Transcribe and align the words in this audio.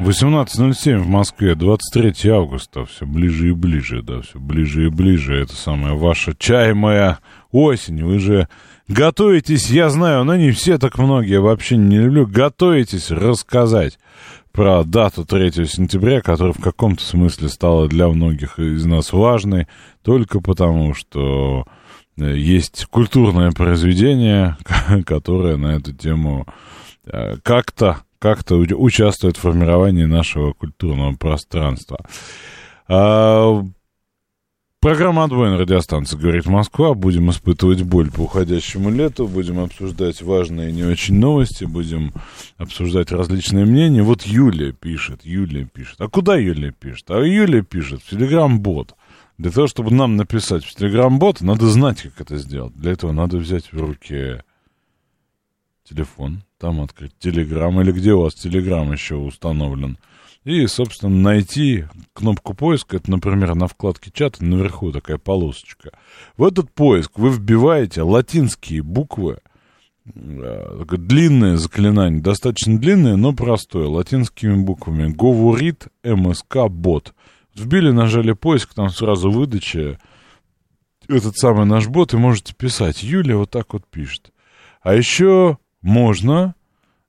18.07 0.00 0.98
в 0.98 1.08
Москве, 1.08 1.54
23 1.54 2.30
августа, 2.30 2.84
все 2.84 3.06
ближе 3.06 3.48
и 3.48 3.52
ближе, 3.52 4.02
да, 4.02 4.20
все 4.20 4.38
ближе 4.38 4.86
и 4.86 4.90
ближе, 4.90 5.40
это 5.40 5.54
самая 5.54 5.94
ваша 5.94 6.34
чаемая 6.38 7.18
осень, 7.50 8.04
вы 8.04 8.18
же 8.18 8.48
готовитесь, 8.88 9.70
я 9.70 9.88
знаю, 9.88 10.24
но 10.24 10.36
не 10.36 10.50
все 10.50 10.76
так 10.76 10.98
многие, 10.98 11.40
вообще 11.40 11.78
не 11.78 11.98
люблю, 11.98 12.26
готовитесь 12.26 13.10
рассказать 13.10 13.98
про 14.52 14.84
дату 14.84 15.24
3 15.24 15.52
сентября, 15.66 16.20
которая 16.20 16.52
в 16.52 16.60
каком-то 16.60 17.02
смысле 17.02 17.48
стала 17.48 17.88
для 17.88 18.08
многих 18.08 18.58
из 18.58 18.84
нас 18.84 19.14
важной, 19.14 19.66
только 20.02 20.40
потому, 20.40 20.92
что 20.92 21.64
э, 22.18 22.36
есть 22.36 22.84
культурное 22.90 23.50
произведение, 23.52 24.58
которое 25.06 25.56
на 25.56 25.76
эту 25.76 25.94
тему 25.94 26.46
э, 27.06 27.36
как-то 27.42 28.02
как-то 28.18 28.56
участвует 28.56 29.36
в 29.36 29.40
формировании 29.40 30.04
нашего 30.04 30.52
культурного 30.52 31.14
пространства. 31.14 32.04
А, 32.88 33.62
программа 34.80 35.24
«Отбой» 35.24 35.50
на 35.50 35.58
радиостанции 35.58 36.16
«Говорит 36.16 36.46
Москва». 36.46 36.94
Будем 36.94 37.30
испытывать 37.30 37.82
боль 37.82 38.10
по 38.10 38.22
уходящему 38.22 38.90
лету, 38.90 39.26
будем 39.26 39.60
обсуждать 39.60 40.22
важные 40.22 40.70
и 40.70 40.72
не 40.72 40.84
очень 40.84 41.18
новости, 41.18 41.64
будем 41.64 42.12
обсуждать 42.58 43.10
различные 43.12 43.64
мнения. 43.64 44.02
Вот 44.02 44.22
Юлия 44.22 44.72
пишет, 44.72 45.24
Юлия 45.24 45.64
пишет. 45.64 46.00
А 46.00 46.08
куда 46.08 46.36
Юлия 46.36 46.72
пишет? 46.72 47.10
А 47.10 47.20
Юлия 47.20 47.62
пишет 47.62 48.02
в 48.02 48.10
Телеграм-бот. 48.10 48.94
Для 49.38 49.50
того, 49.50 49.66
чтобы 49.66 49.90
нам 49.90 50.16
написать 50.16 50.64
в 50.64 50.74
Телеграм-бот, 50.74 51.42
надо 51.42 51.66
знать, 51.66 52.02
как 52.02 52.20
это 52.22 52.36
сделать. 52.38 52.74
Для 52.74 52.92
этого 52.92 53.12
надо 53.12 53.36
взять 53.36 53.70
в 53.72 53.78
руки 53.78 54.40
телефон, 55.88 56.42
там 56.58 56.80
открыть 56.80 57.12
Телеграм, 57.18 57.80
или 57.80 57.92
где 57.92 58.12
у 58.12 58.22
вас 58.22 58.34
Телеграм 58.34 58.92
еще 58.92 59.16
установлен. 59.16 59.98
И, 60.44 60.64
собственно, 60.68 61.14
найти 61.14 61.86
кнопку 62.12 62.54
поиска, 62.54 62.98
это, 62.98 63.10
например, 63.10 63.56
на 63.56 63.66
вкладке 63.66 64.12
чата 64.12 64.44
наверху 64.44 64.92
такая 64.92 65.18
полосочка. 65.18 65.90
В 66.36 66.44
этот 66.44 66.72
поиск 66.72 67.18
вы 67.18 67.30
вбиваете 67.30 68.02
латинские 68.02 68.82
буквы, 68.82 69.38
э, 70.14 70.84
длинное 70.86 71.56
заклинание, 71.56 72.22
достаточно 72.22 72.78
длинное, 72.78 73.16
но 73.16 73.32
простое, 73.32 73.88
латинскими 73.88 74.62
буквами. 74.62 75.12
Говорит 75.12 75.88
МСК 76.04 76.68
бот. 76.68 77.12
Вбили, 77.56 77.90
нажали 77.90 78.30
поиск, 78.30 78.72
там 78.72 78.90
сразу 78.90 79.32
выдача. 79.32 79.98
Этот 81.08 81.36
самый 81.36 81.66
наш 81.66 81.88
бот, 81.88 82.14
и 82.14 82.18
можете 82.18 82.54
писать. 82.54 83.02
Юлия 83.02 83.34
вот 83.36 83.50
так 83.50 83.72
вот 83.72 83.84
пишет. 83.84 84.30
А 84.80 84.94
еще 84.94 85.58
можно 85.86 86.56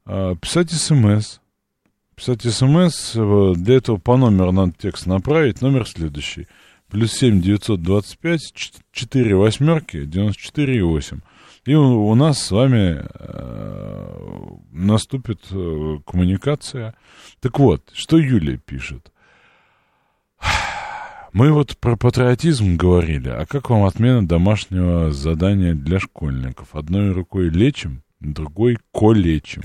э, 0.05 0.35
писать 0.39 0.71
смс. 0.71 1.39
Писать 2.15 2.43
смс, 2.43 3.13
для 3.13 3.75
этого 3.75 3.97
по 3.97 4.17
номеру 4.17 4.51
надо 4.51 4.73
текст 4.77 5.07
направить, 5.07 5.61
номер 5.61 5.87
следующий. 5.87 6.47
Плюс 6.87 7.11
7 7.13 7.41
925 7.41 8.53
4 8.91 9.35
восьмерки 9.35 10.05
94 10.05 10.77
и 10.77 10.81
8. 10.81 11.19
И 11.65 11.73
у, 11.73 12.07
у 12.07 12.15
нас 12.15 12.41
с 12.41 12.51
вами 12.51 13.03
э, 13.03 14.47
наступит 14.71 15.41
э, 15.51 15.97
коммуникация. 16.05 16.93
Так 17.41 17.59
вот, 17.59 17.81
что 17.93 18.17
Юлия 18.17 18.57
пишет. 18.57 19.11
Мы 21.33 21.51
вот 21.51 21.77
про 21.77 21.97
патриотизм 21.97 22.77
говорили, 22.77 23.29
а 23.29 23.45
как 23.47 23.69
вам 23.71 23.83
отмена 23.85 24.25
домашнего 24.25 25.11
задания 25.11 25.73
для 25.73 25.99
школьников? 25.99 26.75
Одной 26.75 27.11
рукой 27.11 27.49
лечим, 27.49 28.03
другой 28.19 28.77
колечим. 28.91 29.63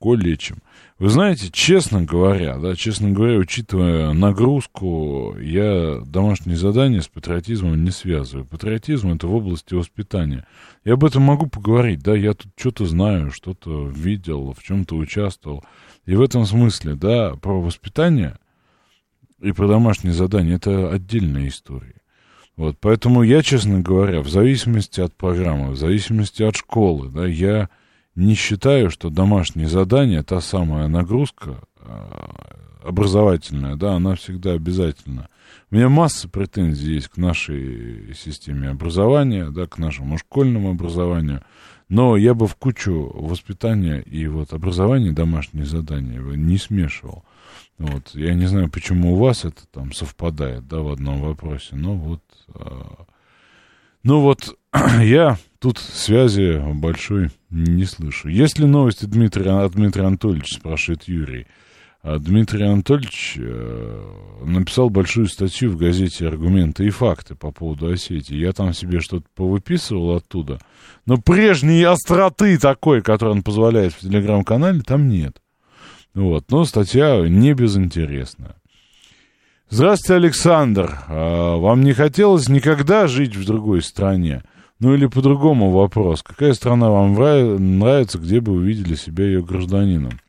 Колечим. 0.00 0.58
Вы 0.98 1.08
знаете, 1.10 1.50
честно 1.50 2.02
говоря, 2.02 2.58
да, 2.58 2.76
честно 2.76 3.10
говоря, 3.10 3.38
учитывая 3.38 4.12
нагрузку, 4.12 5.36
я 5.40 6.00
домашние 6.04 6.56
задания 6.56 7.00
с 7.00 7.08
патриотизмом 7.08 7.82
не 7.82 7.90
связываю. 7.90 8.46
Патриотизм 8.46 9.12
это 9.12 9.26
в 9.26 9.34
области 9.34 9.74
воспитания. 9.74 10.46
Я 10.84 10.94
об 10.94 11.04
этом 11.04 11.22
могу 11.22 11.46
поговорить, 11.46 12.02
да, 12.02 12.14
я 12.14 12.34
тут 12.34 12.52
что-то 12.56 12.86
знаю, 12.86 13.30
что-то 13.30 13.88
видел, 13.88 14.52
в 14.52 14.62
чем-то 14.62 14.96
участвовал. 14.96 15.64
И 16.04 16.14
в 16.14 16.22
этом 16.22 16.46
смысле, 16.46 16.94
да, 16.94 17.34
про 17.36 17.60
воспитание 17.60 18.38
и 19.40 19.52
про 19.52 19.66
домашние 19.68 20.14
задания 20.14 20.56
это 20.56 20.90
отдельная 20.92 21.48
история. 21.48 22.01
Вот, 22.56 22.76
поэтому 22.80 23.22
я, 23.22 23.42
честно 23.42 23.80
говоря, 23.80 24.20
в 24.20 24.28
зависимости 24.28 25.00
от 25.00 25.14
программы, 25.14 25.70
в 25.70 25.76
зависимости 25.76 26.42
от 26.42 26.56
школы, 26.56 27.08
да, 27.08 27.26
я 27.26 27.70
не 28.14 28.34
считаю, 28.34 28.90
что 28.90 29.08
домашнее 29.08 29.68
задание, 29.68 30.22
та 30.22 30.40
самая 30.40 30.86
нагрузка 30.88 31.62
а, 31.80 32.56
образовательная, 32.84 33.76
да, 33.76 33.94
она 33.94 34.16
всегда 34.16 34.52
обязательна. 34.52 35.28
У 35.70 35.76
меня 35.76 35.88
масса 35.88 36.28
претензий 36.28 36.94
есть 36.94 37.08
к 37.08 37.16
нашей 37.16 38.14
системе 38.14 38.68
образования, 38.68 39.50
да, 39.50 39.66
к 39.66 39.78
нашему 39.78 40.18
школьному 40.18 40.72
образованию, 40.72 41.42
но 41.88 42.16
я 42.16 42.34
бы 42.34 42.46
в 42.46 42.56
кучу 42.56 43.10
воспитания 43.14 44.00
и 44.00 44.26
вот 44.26 44.52
образования 44.52 45.12
домашние 45.12 45.64
задания 45.64 46.20
не 46.20 46.58
смешивал. 46.58 47.24
Вот, 47.78 48.10
я 48.14 48.34
не 48.34 48.46
знаю, 48.46 48.70
почему 48.70 49.14
у 49.14 49.16
вас 49.16 49.44
это 49.44 49.66
там 49.70 49.92
совпадает, 49.92 50.68
да, 50.68 50.80
в 50.80 50.88
одном 50.88 51.20
вопросе, 51.20 51.74
но 51.76 51.94
вот, 51.94 52.22
а, 52.54 53.06
ну 54.02 54.20
вот, 54.20 54.56
я 55.00 55.38
тут 55.58 55.78
связи 55.78 56.60
большой 56.74 57.30
не 57.50 57.84
слышу. 57.84 58.28
Есть 58.28 58.58
ли 58.58 58.66
новости 58.66 59.04
Дмитрия, 59.04 59.64
от 59.64 59.72
Дмитрия 59.72 60.06
Анатольевича, 60.06 60.56
спрашивает 60.56 61.04
Юрий. 61.04 61.46
А 62.02 62.18
Дмитрий 62.18 62.64
Анатольевич 62.64 63.36
э, 63.38 64.44
написал 64.44 64.90
большую 64.90 65.28
статью 65.28 65.70
в 65.70 65.76
газете 65.76 66.26
«Аргументы 66.26 66.84
и 66.84 66.90
факты» 66.90 67.36
по 67.36 67.52
поводу 67.52 67.92
Осетии. 67.92 68.34
Я 68.34 68.52
там 68.52 68.72
себе 68.72 68.98
что-то 68.98 69.26
повыписывал 69.36 70.16
оттуда. 70.16 70.58
Но 71.06 71.18
прежней 71.18 71.84
остроты 71.84 72.58
такой, 72.58 73.02
которую 73.02 73.36
он 73.36 73.42
позволяет 73.44 73.92
в 73.92 74.00
телеграм-канале, 74.00 74.80
там 74.80 75.08
нет. 75.08 75.40
Вот. 76.14 76.50
Но 76.50 76.64
статья 76.64 77.26
не 77.26 77.54
безинтересная. 77.54 78.56
Здравствуйте, 79.70 80.14
Александр. 80.14 80.98
А 81.08 81.56
вам 81.56 81.82
не 81.82 81.94
хотелось 81.94 82.48
никогда 82.48 83.06
жить 83.06 83.36
в 83.36 83.46
другой 83.46 83.82
стране? 83.82 84.42
Ну 84.78 84.94
или 84.94 85.06
по-другому 85.06 85.70
вопрос. 85.70 86.22
Какая 86.22 86.52
страна 86.54 86.90
вам 86.90 87.14
нравится, 87.14 88.18
где 88.18 88.40
бы 88.40 88.52
вы 88.52 88.66
видели 88.66 88.96
себя 88.96 89.24
ее 89.24 89.42
гражданином? 89.42 90.20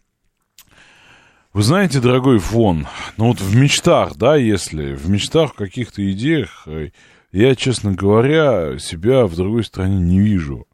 Вы 1.54 1.62
знаете, 1.62 2.00
дорогой 2.00 2.40
фон, 2.40 2.88
ну 3.18 3.28
вот 3.28 3.40
в 3.40 3.56
мечтах, 3.56 4.16
да, 4.16 4.36
если, 4.36 4.96
в 4.96 5.08
мечтах, 5.08 5.52
в 5.52 5.56
каких-то 5.56 6.10
идеях, 6.12 6.64
э, 6.66 6.90
я, 7.32 7.56
честно 7.56 7.94
говоря, 7.94 8.80
себя 8.80 9.28
в 9.28 9.36
другой 9.36 9.64
стране 9.64 10.00
не 10.00 10.20
вижу. 10.20 10.66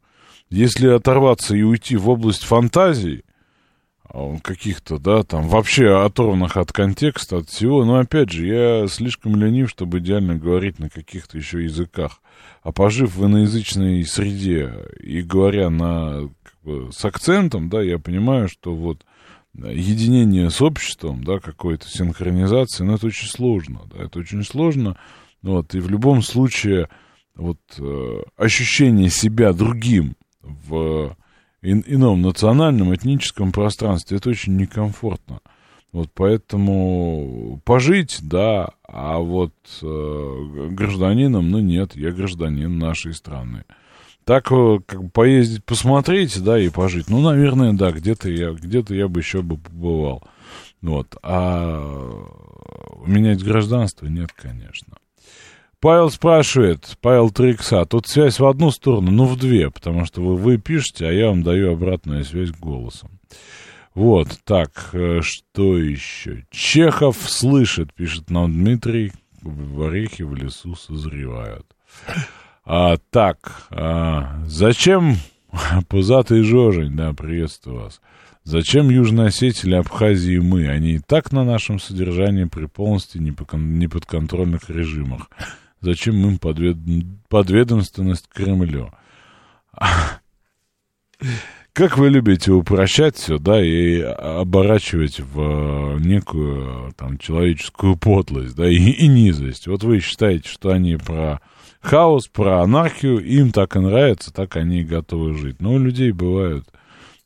Если 0.48 0.88
оторваться 0.88 1.54
и 1.54 1.62
уйти 1.62 1.96
в 1.96 2.08
область 2.08 2.44
фантазий, 2.44 3.24
а, 3.26 3.29
каких-то, 4.42 4.98
да, 4.98 5.22
там, 5.22 5.46
вообще 5.48 6.04
оторванных 6.04 6.56
от 6.56 6.72
контекста, 6.72 7.38
от 7.38 7.48
всего, 7.48 7.84
но, 7.84 7.96
опять 7.96 8.30
же, 8.30 8.46
я 8.46 8.86
слишком 8.88 9.36
ленив, 9.36 9.70
чтобы 9.70 9.98
идеально 9.98 10.36
говорить 10.36 10.78
на 10.78 10.90
каких-то 10.90 11.38
еще 11.38 11.62
языках. 11.62 12.20
А 12.62 12.72
пожив 12.72 13.14
в 13.14 13.24
иноязычной 13.24 14.04
среде 14.04 14.74
и 15.00 15.22
говоря 15.22 15.70
на, 15.70 16.28
как 16.42 16.54
бы, 16.62 16.92
с 16.92 17.04
акцентом, 17.04 17.68
да, 17.68 17.82
я 17.82 17.98
понимаю, 17.98 18.48
что 18.48 18.74
вот 18.74 19.04
единение 19.54 20.50
с 20.50 20.60
обществом, 20.60 21.24
да, 21.24 21.38
какой-то 21.38 21.88
синхронизации, 21.88 22.84
ну, 22.84 22.94
это 22.94 23.06
очень 23.06 23.28
сложно, 23.28 23.80
да, 23.92 24.04
это 24.04 24.18
очень 24.18 24.44
сложно, 24.44 24.96
вот, 25.42 25.74
и 25.74 25.80
в 25.80 25.88
любом 25.88 26.22
случае, 26.22 26.88
вот, 27.34 27.58
э, 27.78 28.22
ощущение 28.36 29.08
себя 29.08 29.52
другим 29.52 30.16
в 30.42 31.16
ином 31.62 32.22
национальном, 32.22 32.94
этническом 32.94 33.52
пространстве, 33.52 34.16
это 34.16 34.30
очень 34.30 34.56
некомфортно. 34.56 35.40
Вот 35.92 36.08
поэтому 36.14 37.60
пожить, 37.64 38.18
да, 38.22 38.70
а 38.86 39.18
вот 39.18 39.52
э, 39.82 40.68
гражданином, 40.70 41.50
ну 41.50 41.58
нет, 41.58 41.96
я 41.96 42.12
гражданин 42.12 42.78
нашей 42.78 43.12
страны. 43.12 43.64
Так 44.24 44.52
э, 44.52 44.78
как 44.86 45.02
бы 45.02 45.10
поездить, 45.10 45.64
посмотреть, 45.64 46.40
да, 46.44 46.58
и 46.60 46.68
пожить. 46.68 47.10
Ну, 47.10 47.20
наверное, 47.20 47.72
да, 47.72 47.90
где-то 47.90 48.30
я, 48.30 48.52
где-то 48.52 48.94
я 48.94 49.08
бы 49.08 49.18
еще 49.18 49.42
бы 49.42 49.58
побывал. 49.58 50.22
Вот. 50.80 51.16
А 51.24 51.80
менять 53.04 53.42
гражданство 53.42 54.06
нет, 54.06 54.30
конечно. 54.32 54.96
Павел 55.80 56.10
спрашивает, 56.10 56.98
Павел 57.00 57.30
Трикса, 57.30 57.86
тут 57.86 58.06
связь 58.06 58.38
в 58.38 58.44
одну 58.44 58.70
сторону, 58.70 59.10
ну 59.10 59.24
в 59.24 59.38
две, 59.38 59.70
потому 59.70 60.04
что 60.04 60.20
вы, 60.20 60.36
вы 60.36 60.58
пишете, 60.58 61.06
а 61.06 61.12
я 61.12 61.28
вам 61.28 61.42
даю 61.42 61.72
обратную 61.72 62.24
связь 62.24 62.50
голосом. 62.50 63.18
Вот, 63.94 64.28
так, 64.44 64.90
э, 64.92 65.20
что 65.22 65.78
еще? 65.78 66.44
Чехов 66.50 67.16
слышит, 67.18 67.94
пишет 67.94 68.30
нам 68.30 68.52
Дмитрий, 68.52 69.12
в 69.40 69.82
орехи 69.82 70.22
в 70.22 70.34
лесу 70.34 70.74
созревают. 70.74 71.66
А, 72.64 72.98
так, 73.10 73.66
а, 73.70 74.42
зачем, 74.44 75.16
пузатый 75.88 76.42
Жожень, 76.42 76.94
да, 76.94 77.14
приветствую 77.14 77.84
вас. 77.84 78.02
Зачем 78.44 78.90
Южная 78.90 79.28
Осетия 79.28 79.68
или 79.68 79.74
Абхазии 79.76 80.38
мы? 80.38 80.68
Они 80.68 80.92
и 80.92 80.98
так 80.98 81.32
на 81.32 81.44
нашем 81.44 81.78
содержании 81.78 82.44
при 82.44 82.66
полностью 82.66 83.22
неподконтрольных 83.22 84.68
режимах. 84.70 85.30
Зачем 85.80 86.16
им 86.26 86.38
подвед... 86.38 86.76
подведомственность 87.28 88.28
Кремлю? 88.28 88.92
Как 91.72 91.96
вы 91.96 92.10
любите 92.10 92.50
упрощать 92.52 93.16
все, 93.16 93.38
да, 93.38 93.62
и 93.64 94.00
оборачивать 94.00 95.20
в 95.20 95.98
некую 96.00 96.92
там 96.96 97.16
человеческую 97.16 97.96
подлость, 97.96 98.56
да, 98.56 98.68
и, 98.68 98.74
и 98.76 99.06
низость. 99.06 99.66
Вот 99.66 99.84
вы 99.84 100.00
считаете, 100.00 100.48
что 100.48 100.70
они 100.70 100.96
про 100.96 101.40
хаос, 101.80 102.26
про 102.26 102.62
анархию, 102.62 103.24
им 103.24 103.52
так 103.52 103.76
и 103.76 103.78
нравится, 103.78 104.32
так 104.32 104.56
они 104.56 104.80
и 104.80 104.84
готовы 104.84 105.34
жить. 105.34 105.60
Но 105.60 105.74
у 105.74 105.78
людей 105.78 106.10
бывают 106.10 106.66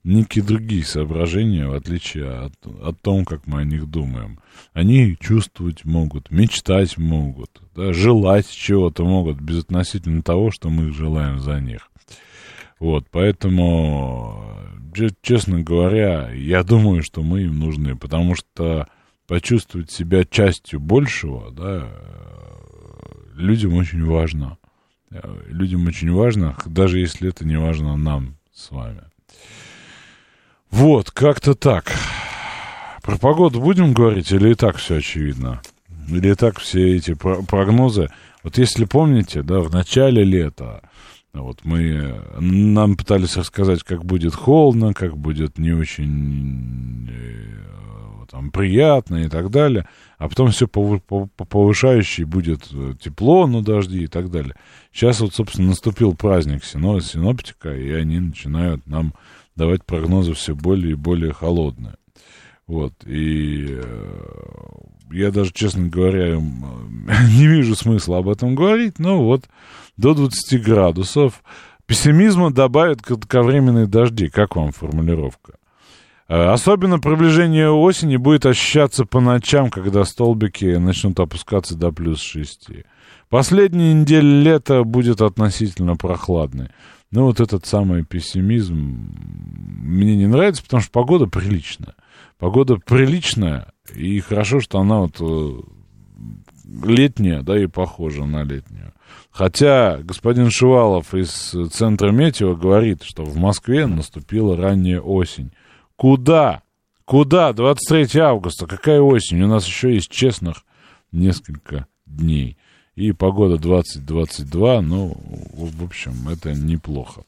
некие 0.04 0.44
другие 0.44 0.84
соображения, 0.84 1.66
в 1.66 1.74
отличие 1.74 2.30
от, 2.30 2.52
от 2.82 3.00
того, 3.00 3.24
как 3.24 3.46
мы 3.46 3.62
о 3.62 3.64
них 3.64 3.90
думаем. 3.90 4.38
Они 4.72 5.16
чувствовать 5.18 5.84
могут, 5.84 6.30
мечтать 6.30 6.98
могут, 6.98 7.62
да, 7.74 7.92
желать 7.92 8.48
чего-то 8.50 9.04
могут, 9.04 9.40
безотносительно 9.40 10.22
того, 10.22 10.50
что 10.50 10.68
мы 10.68 10.92
желаем 10.92 11.40
за 11.40 11.60
них. 11.60 11.90
Вот, 12.78 13.06
поэтому, 13.10 14.44
честно 15.22 15.60
говоря, 15.62 16.30
я 16.32 16.62
думаю, 16.62 17.02
что 17.02 17.22
мы 17.22 17.42
им 17.42 17.58
нужны, 17.58 17.96
потому 17.96 18.34
что 18.34 18.86
почувствовать 19.26 19.90
себя 19.90 20.24
частью 20.24 20.80
большего, 20.80 21.50
да, 21.50 21.88
людям 23.34 23.74
очень 23.74 24.04
важно. 24.04 24.58
Людям 25.46 25.86
очень 25.86 26.10
важно, 26.10 26.56
даже 26.66 26.98
если 26.98 27.28
это 27.28 27.46
не 27.46 27.56
важно 27.56 27.96
нам 27.96 28.36
с 28.52 28.70
вами. 28.70 29.02
Вот, 30.74 31.12
как-то 31.12 31.54
так. 31.54 31.92
Про 33.00 33.16
погоду 33.16 33.60
будем 33.60 33.94
говорить 33.94 34.32
или 34.32 34.50
и 34.50 34.54
так 34.56 34.76
все 34.78 34.96
очевидно? 34.96 35.62
Или 36.08 36.32
и 36.32 36.34
так 36.34 36.58
все 36.58 36.96
эти 36.96 37.14
прогнозы? 37.14 38.08
Вот 38.42 38.58
если 38.58 38.84
помните, 38.84 39.44
да, 39.44 39.60
в 39.60 39.72
начале 39.72 40.24
лета 40.24 40.82
вот 41.32 41.60
мы, 41.62 42.20
нам 42.40 42.96
пытались 42.96 43.36
рассказать, 43.36 43.84
как 43.84 44.04
будет 44.04 44.34
холодно, 44.34 44.94
как 44.94 45.16
будет 45.16 45.58
не 45.58 45.70
очень 45.70 47.08
э, 47.08 48.26
там, 48.28 48.50
приятно 48.50 49.24
и 49.24 49.28
так 49.28 49.50
далее, 49.52 49.86
а 50.18 50.28
потом 50.28 50.50
все 50.50 50.66
по, 50.66 50.98
по, 50.98 51.26
по 51.36 51.44
повышающей 51.44 52.24
будет 52.24 52.68
э, 52.72 52.94
тепло, 53.00 53.46
но 53.46 53.60
дожди 53.60 54.02
и 54.02 54.06
так 54.08 54.28
далее. 54.28 54.56
Сейчас 54.92 55.20
вот, 55.20 55.34
собственно, 55.34 55.68
наступил 55.68 56.16
праздник 56.16 56.64
сино, 56.64 57.00
синоптика, 57.00 57.72
и 57.72 57.92
они 57.92 58.18
начинают 58.18 58.84
нам 58.88 59.14
давать 59.56 59.84
прогнозы 59.84 60.34
все 60.34 60.54
более 60.54 60.92
и 60.92 60.96
более 60.96 61.32
холодные. 61.32 61.96
Вот, 62.66 62.94
и 63.04 63.66
э, 63.70 64.24
я 65.10 65.30
даже, 65.30 65.52
честно 65.52 65.88
говоря, 65.88 66.36
не 66.38 67.46
вижу 67.46 67.74
смысла 67.76 68.18
об 68.18 68.28
этом 68.28 68.54
говорить, 68.54 68.98
но 68.98 69.22
вот 69.22 69.44
до 69.96 70.14
20 70.14 70.62
градусов. 70.62 71.42
Пессимизма 71.86 72.50
добавит 72.50 73.02
кратковременные 73.02 73.86
дожди. 73.86 74.28
Как 74.28 74.56
вам 74.56 74.72
формулировка? 74.72 75.56
Э, 76.28 76.46
особенно 76.46 76.98
приближение 76.98 77.70
осени 77.70 78.16
будет 78.16 78.46
ощущаться 78.46 79.04
по 79.04 79.20
ночам, 79.20 79.70
когда 79.70 80.04
столбики 80.04 80.76
начнут 80.76 81.20
опускаться 81.20 81.76
до 81.76 81.92
плюс 81.92 82.20
6. 82.20 82.70
Последняя 83.28 83.92
неделя 83.92 84.42
лета 84.42 84.84
будет 84.84 85.20
относительно 85.20 85.96
прохладной. 85.96 86.68
Ну, 87.14 87.26
вот 87.26 87.38
этот 87.38 87.64
самый 87.64 88.04
пессимизм 88.04 89.08
мне 89.84 90.16
не 90.16 90.26
нравится, 90.26 90.64
потому 90.64 90.82
что 90.82 90.90
погода 90.90 91.26
приличная. 91.26 91.94
Погода 92.38 92.74
приличная, 92.74 93.72
и 93.94 94.18
хорошо, 94.18 94.58
что 94.58 94.80
она 94.80 94.98
вот 94.98 95.20
э, 95.20 95.60
летняя, 96.84 97.42
да, 97.42 97.56
и 97.56 97.68
похожа 97.68 98.24
на 98.24 98.42
летнюю. 98.42 98.92
Хотя 99.30 99.98
господин 99.98 100.50
Шувалов 100.50 101.14
из 101.14 101.54
центра 101.70 102.10
метео 102.10 102.56
говорит, 102.56 103.04
что 103.04 103.22
в 103.22 103.36
Москве 103.36 103.86
наступила 103.86 104.56
ранняя 104.56 104.98
осень. 104.98 105.52
Куда? 105.94 106.62
Куда? 107.04 107.52
23 107.52 108.20
августа. 108.22 108.66
Какая 108.66 109.00
осень? 109.00 109.40
У 109.40 109.46
нас 109.46 109.64
еще 109.68 109.94
есть 109.94 110.10
честных 110.10 110.64
несколько 111.12 111.86
дней 112.06 112.58
и 112.96 113.12
погода 113.12 113.56
20-22, 113.56 114.80
ну, 114.80 115.16
в 115.54 115.84
общем, 115.84 116.28
это 116.28 116.52
неплохо. 116.52 117.22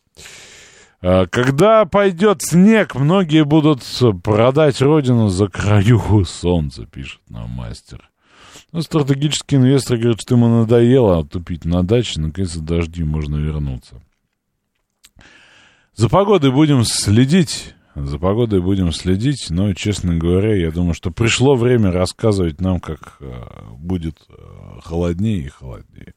А, 1.02 1.26
когда 1.26 1.84
пойдет 1.84 2.42
снег, 2.42 2.94
многие 2.94 3.44
будут 3.44 3.82
продать 4.22 4.80
родину 4.80 5.28
за 5.28 5.48
краюху 5.48 6.24
солнца, 6.24 6.86
пишет 6.86 7.20
нам 7.28 7.50
мастер. 7.50 8.10
Ну, 8.72 8.82
стратегический 8.82 9.56
инвестор 9.56 9.98
говорит, 9.98 10.20
что 10.20 10.34
ему 10.34 10.48
надоело 10.48 11.24
тупить 11.24 11.64
на 11.64 11.82
даче, 11.82 12.20
наконец-то 12.20 12.60
дожди 12.60 13.04
можно 13.04 13.36
вернуться. 13.36 14.00
За 15.94 16.08
погодой 16.08 16.52
будем 16.52 16.84
следить. 16.84 17.74
За 17.96 18.18
погодой 18.18 18.60
будем 18.60 18.92
следить, 18.92 19.46
но, 19.48 19.72
честно 19.72 20.14
говоря, 20.14 20.54
я 20.54 20.70
думаю, 20.70 20.92
что 20.92 21.10
пришло 21.10 21.54
время 21.54 21.90
рассказывать 21.90 22.60
нам, 22.60 22.78
как 22.78 23.16
э, 23.20 23.32
будет 23.78 24.18
э, 24.28 24.34
холоднее 24.82 25.46
и 25.46 25.48
холоднее. 25.48 26.12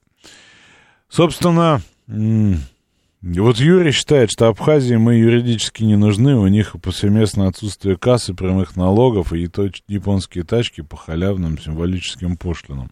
Собственно, 1.07 1.81
вот 2.05 3.57
Юрий 3.59 3.93
считает, 3.93 4.29
что 4.29 4.49
Абхазии 4.49 4.95
мы 4.95 5.15
юридически 5.15 5.83
не 5.83 5.95
нужны, 5.95 6.35
у 6.35 6.47
них 6.47 6.75
повсеместно 6.81 7.47
отсутствие 7.47 7.95
кассы 7.95 8.33
прямых 8.33 8.75
налогов 8.75 9.31
и 9.31 9.49
японские 9.87 10.43
тачки 10.43 10.81
по 10.81 10.97
халявным 10.97 11.57
символическим 11.57 12.35
пошлинам. 12.35 12.91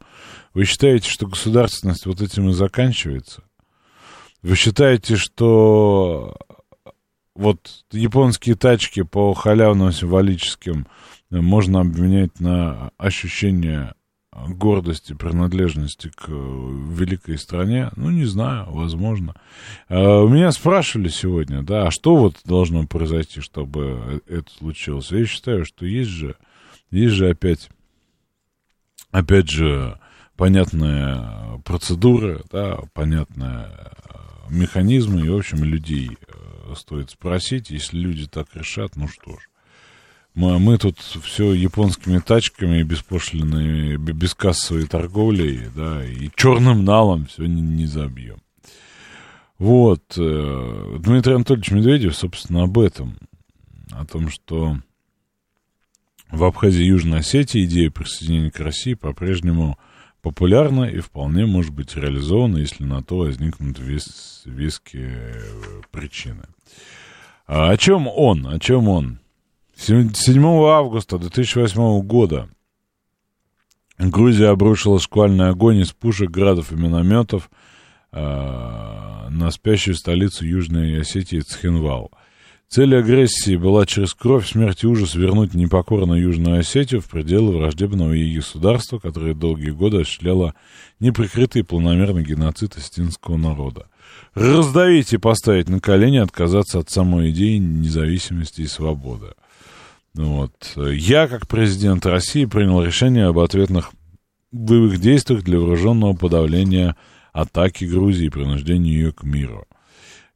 Вы 0.54 0.64
считаете, 0.64 1.10
что 1.10 1.28
государственность 1.28 2.06
вот 2.06 2.22
этим 2.22 2.50
и 2.50 2.54
заканчивается? 2.54 3.44
Вы 4.42 4.56
считаете, 4.56 5.18
что 5.18 6.38
вот 7.38 7.86
японские 7.92 8.56
тачки 8.56 9.04
по 9.04 9.34
халявным 9.34 9.92
символическим 9.92 10.88
э, 11.32 11.38
можно 11.38 11.82
обменять 11.82 12.40
на 12.40 12.92
ощущение 12.98 13.94
гордости, 14.48 15.14
принадлежности 15.14 16.10
к 16.10 16.26
э, 16.28 16.32
великой 16.32 17.38
стране, 17.38 17.90
ну, 17.96 18.10
не 18.10 18.26
знаю, 18.26 18.66
возможно. 18.70 19.36
А, 19.90 20.26
меня 20.28 20.52
спрашивали 20.52 21.10
сегодня, 21.10 21.64
да, 21.64 21.88
а 21.88 21.92
что 21.92 22.16
вот 22.16 22.38
должно 22.44 22.86
произойти, 22.86 23.42
чтобы 23.42 24.22
э, 24.28 24.38
это 24.38 24.52
случилось? 24.52 25.12
Я 25.12 25.26
считаю, 25.26 25.66
что 25.66 25.86
есть 25.86 26.10
же, 26.10 26.36
есть 26.92 27.14
же 27.14 27.30
опять, 27.30 27.70
опять 29.12 29.50
же, 29.50 30.00
понятная 30.36 31.60
процедура, 31.66 32.42
да, 32.52 32.80
понятная 32.94 33.92
механизмы, 34.50 35.22
и, 35.22 35.30
в 35.30 35.38
общем, 35.38 35.64
людей 35.64 36.18
стоит 36.76 37.12
спросить. 37.12 37.70
Если 37.70 37.98
люди 37.98 38.28
так 38.28 38.48
решат, 38.56 38.96
ну 38.96 39.08
что 39.08 39.34
ж. 39.34 39.50
Мы, 40.34 40.60
мы 40.60 40.78
тут 40.78 41.00
все 41.00 41.54
японскими 41.54 42.20
тачками, 42.20 42.84
беспошлиной, 42.84 43.98
бескассовой 43.98 44.86
торговлей, 44.86 45.68
да, 45.76 46.06
и 46.06 46.30
черным 46.36 46.86
налом 46.86 47.26
все 47.26 47.48
не, 47.48 47.62
не 47.62 47.88
забьем. 47.88 48.40
Вот. 49.58 50.04
Э, 50.18 50.98
Дмитрий 51.00 51.34
Анатольевич 51.34 51.72
Медведев, 51.72 52.16
собственно, 52.16 52.64
об 52.64 52.78
этом. 52.78 53.18
О 53.92 54.06
том, 54.06 54.30
что 54.30 54.78
в 56.30 56.44
Абхазии 56.44 56.84
и 56.84 56.90
Южной 56.90 57.20
Осетии 57.20 57.66
идея 57.66 57.90
присоединения 57.90 58.52
к 58.52 58.60
России 58.60 58.94
по-прежнему 58.94 59.80
популярна 60.28 60.84
и 60.84 61.00
вполне 61.00 61.46
может 61.46 61.74
быть 61.74 61.96
реализована, 61.96 62.58
если 62.58 62.84
на 62.84 63.02
то 63.02 63.18
возникнут 63.20 63.80
вес, 63.80 64.42
веские 64.46 65.42
причины. 65.92 66.44
А 67.46 67.70
о 67.70 67.78
чем 67.78 68.08
он? 68.08 68.46
О 68.46 68.60
чем 68.60 68.90
он? 68.90 69.20
7 69.76 70.12
августа 70.66 71.18
2008 71.18 72.02
года 72.02 72.50
Грузия 73.98 74.48
обрушила 74.48 75.00
шквальный 75.00 75.50
огонь 75.50 75.78
из 75.78 75.94
пушек, 75.94 76.30
градов 76.30 76.72
и 76.72 76.76
минометов 76.76 77.50
на 78.12 79.50
спящую 79.52 79.96
столицу 79.96 80.46
Южной 80.46 81.00
Осетии 81.00 81.40
Цхинвал. 81.40 82.12
Цель 82.70 82.98
агрессии 82.98 83.56
была 83.56 83.86
через 83.86 84.14
кровь, 84.14 84.50
смерть 84.50 84.84
и 84.84 84.88
ужас 84.88 85.16
вернуть 85.16 85.54
непокорную 85.54 86.22
Южную 86.22 86.60
Осетию 86.60 87.00
в 87.00 87.06
пределы 87.06 87.58
враждебного 87.58 88.12
ей 88.12 88.36
государства, 88.36 89.00
которое 89.00 89.34
долгие 89.34 89.70
годы 89.70 90.02
осуществляло 90.02 90.54
неприкрытый 91.00 91.64
планомерный 91.64 92.26
геноцид 92.26 92.76
осетинского 92.76 93.38
народа. 93.38 93.88
Раздавить 94.34 95.14
и 95.14 95.18
поставить 95.18 95.70
на 95.70 95.80
колени, 95.80 96.18
отказаться 96.18 96.80
от 96.80 96.90
самой 96.90 97.32
идеи 97.32 97.58
независимости 97.58 98.62
и 98.62 98.68
свободы. 98.68 99.28
Вот. 100.14 100.74
Я, 100.76 101.28
как 101.28 101.48
президент 101.48 102.06
России, 102.06 102.44
принял 102.44 102.84
решение 102.84 103.28
об 103.28 103.40
ответных 103.40 103.92
боевых 104.52 105.00
действиях 105.00 105.44
для 105.44 105.58
вооруженного 105.58 106.14
подавления 106.14 106.98
атаки 107.32 107.86
Грузии 107.86 108.26
и 108.26 108.30
принуждения 108.30 108.92
ее 108.92 109.14
к 109.14 109.24
миру. 109.24 109.66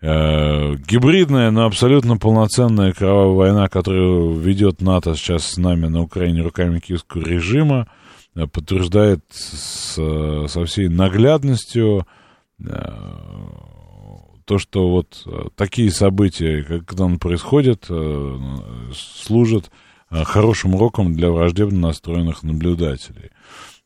Э, 0.04 0.78
гибридная, 0.88 1.52
но 1.52 1.66
абсолютно 1.66 2.18
полноценная 2.18 2.92
кровавая 2.92 3.36
война, 3.36 3.70
которую 3.70 4.34
ведет 4.34 4.82
НАТО 4.82 5.16
сейчас 5.16 5.46
с 5.46 5.58
нами 5.58 5.88
на 5.88 6.02
Украине 6.02 6.42
руками 6.42 6.80
киевского 6.80 7.22
режима, 7.22 7.88
э, 8.34 8.48
подтверждает 8.48 9.24
с, 9.30 9.94
со 9.94 10.66
всей 10.66 10.88
наглядностью 10.88 12.08
э, 12.60 12.74
то, 14.46 14.58
что 14.58 14.90
вот 14.90 15.24
такие 15.56 15.92
события, 15.92 16.64
когда 16.64 17.06
он 17.06 17.20
происходит, 17.20 17.88
служат 18.94 19.72
хорошим 20.10 20.76
уроком 20.76 21.14
для 21.14 21.30
враждебно 21.30 21.88
настроенных 21.88 22.44
наблюдателей. 22.44 23.30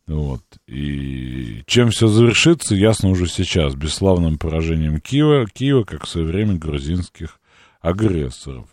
Вот. 0.07 0.41
И 0.67 1.63
чем 1.65 1.89
все 1.89 2.07
завершится, 2.07 2.75
ясно 2.75 3.09
уже 3.09 3.27
сейчас. 3.27 3.75
Бесславным 3.75 4.37
поражением 4.37 4.99
Киева, 5.01 5.47
Киева 5.47 5.83
как 5.83 6.05
в 6.05 6.09
свое 6.09 6.27
время 6.27 6.55
грузинских 6.55 7.39
агрессоров. 7.81 8.67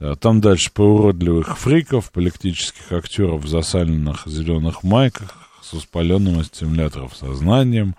А 0.00 0.16
там 0.16 0.40
дальше 0.40 0.70
по 0.72 0.82
уродливых 0.82 1.58
фриков, 1.58 2.10
политических 2.10 2.92
актеров 2.92 3.44
в 3.44 3.48
засаленных 3.48 4.26
зеленых 4.26 4.82
майках 4.82 5.50
с 5.62 5.72
воспаленным 5.72 6.40
от 6.40 7.14
сознанием. 7.14 7.94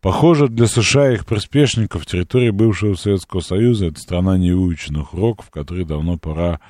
Похоже, 0.00 0.48
для 0.48 0.66
США 0.66 1.10
и 1.10 1.14
их 1.14 1.26
приспешников 1.26 2.04
территория 2.04 2.52
бывшего 2.52 2.94
Советского 2.94 3.40
Союза— 3.40 3.86
это 3.88 3.98
страна 3.98 4.36
невыученных 4.36 5.14
уроков, 5.14 5.50
которые 5.50 5.86
давно 5.86 6.18
пора 6.18 6.60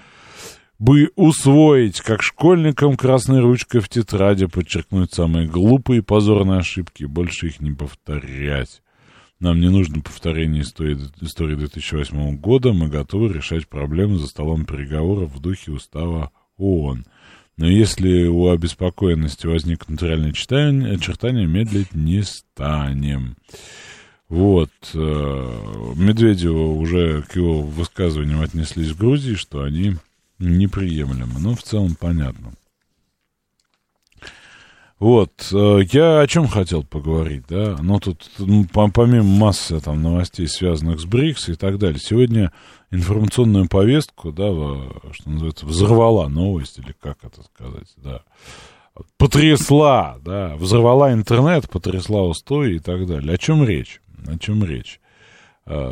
бы 0.78 1.10
усвоить, 1.16 2.00
как 2.00 2.22
школьникам 2.22 2.96
красной 2.96 3.40
ручкой 3.40 3.80
в 3.80 3.88
тетради 3.88 4.46
подчеркнуть 4.46 5.12
самые 5.12 5.46
глупые 5.46 5.98
и 5.98 6.02
позорные 6.02 6.60
ошибки 6.60 7.04
больше 7.04 7.48
их 7.48 7.60
не 7.60 7.72
повторять. 7.72 8.82
Нам 9.40 9.60
не 9.60 9.68
нужно 9.68 10.00
повторение 10.00 10.62
истории, 10.62 10.98
истории 11.20 11.56
2008 11.56 12.36
года, 12.36 12.72
мы 12.72 12.88
готовы 12.88 13.32
решать 13.32 13.68
проблемы 13.68 14.18
за 14.18 14.26
столом 14.26 14.64
переговоров 14.64 15.32
в 15.32 15.40
духе 15.40 15.72
устава 15.72 16.30
ООН. 16.56 17.04
Но 17.56 17.68
если 17.68 18.26
у 18.26 18.48
обеспокоенности 18.48 19.46
возникнут 19.46 20.02
реальные 20.02 20.32
читания, 20.32 20.94
очертания, 20.94 21.46
медлить 21.46 21.94
не 21.94 22.22
станем. 22.22 23.36
Вот. 24.28 24.70
Э, 24.94 25.92
Медведева 25.94 26.72
уже 26.72 27.22
к 27.22 27.36
его 27.36 27.62
высказываниям 27.62 28.40
отнеслись 28.40 28.90
в 28.90 28.98
Грузии, 28.98 29.34
что 29.34 29.62
они 29.62 29.94
неприемлемо. 30.38 31.38
Ну, 31.38 31.54
в 31.54 31.62
целом 31.62 31.94
понятно. 31.94 32.52
Вот, 35.00 35.50
э, 35.52 35.80
я 35.90 36.20
о 36.20 36.26
чем 36.26 36.46
хотел 36.46 36.84
поговорить, 36.84 37.44
да, 37.48 37.76
ну, 37.82 37.98
тут, 37.98 38.30
ну, 38.38 38.64
помимо 38.72 39.24
массы 39.24 39.80
там 39.80 40.02
новостей, 40.02 40.46
связанных 40.46 41.00
с 41.00 41.04
БРИКС 41.04 41.50
и 41.50 41.54
так 41.56 41.78
далее, 41.78 41.98
сегодня 41.98 42.52
информационную 42.92 43.68
повестку, 43.68 44.30
да, 44.32 44.50
что 45.12 45.28
называется, 45.28 45.66
взорвала 45.66 46.28
новость, 46.28 46.78
или 46.78 46.94
как 46.98 47.18
это 47.22 47.42
сказать, 47.42 47.92
да, 47.96 48.22
потрясла, 49.18 50.18
да, 50.24 50.56
взорвала 50.56 51.12
интернет, 51.12 51.68
потрясла 51.68 52.22
устой 52.22 52.76
и 52.76 52.78
так 52.78 53.06
далее. 53.06 53.34
О 53.34 53.38
чем 53.38 53.64
речь? 53.64 54.00
О 54.26 54.38
чем 54.38 54.64
речь? 54.64 55.00
Э, 55.66 55.90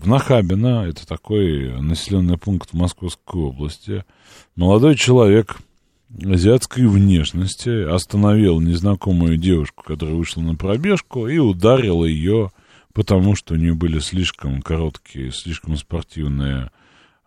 в 0.00 0.06
Нахабино, 0.08 0.86
это 0.88 1.06
такой 1.06 1.80
населенный 1.80 2.36
пункт 2.36 2.70
в 2.70 2.74
Московской 2.74 3.40
области, 3.40 4.04
молодой 4.56 4.96
человек 4.96 5.58
азиатской 6.22 6.86
внешности 6.86 7.88
остановил 7.88 8.60
незнакомую 8.60 9.36
девушку, 9.36 9.84
которая 9.84 10.16
вышла 10.16 10.42
на 10.42 10.56
пробежку, 10.56 11.28
и 11.28 11.38
ударил 11.38 12.04
ее, 12.04 12.50
потому 12.92 13.36
что 13.36 13.54
у 13.54 13.56
нее 13.56 13.74
были 13.74 14.00
слишком 14.00 14.60
короткие, 14.60 15.30
слишком 15.30 15.76
спортивные 15.76 16.72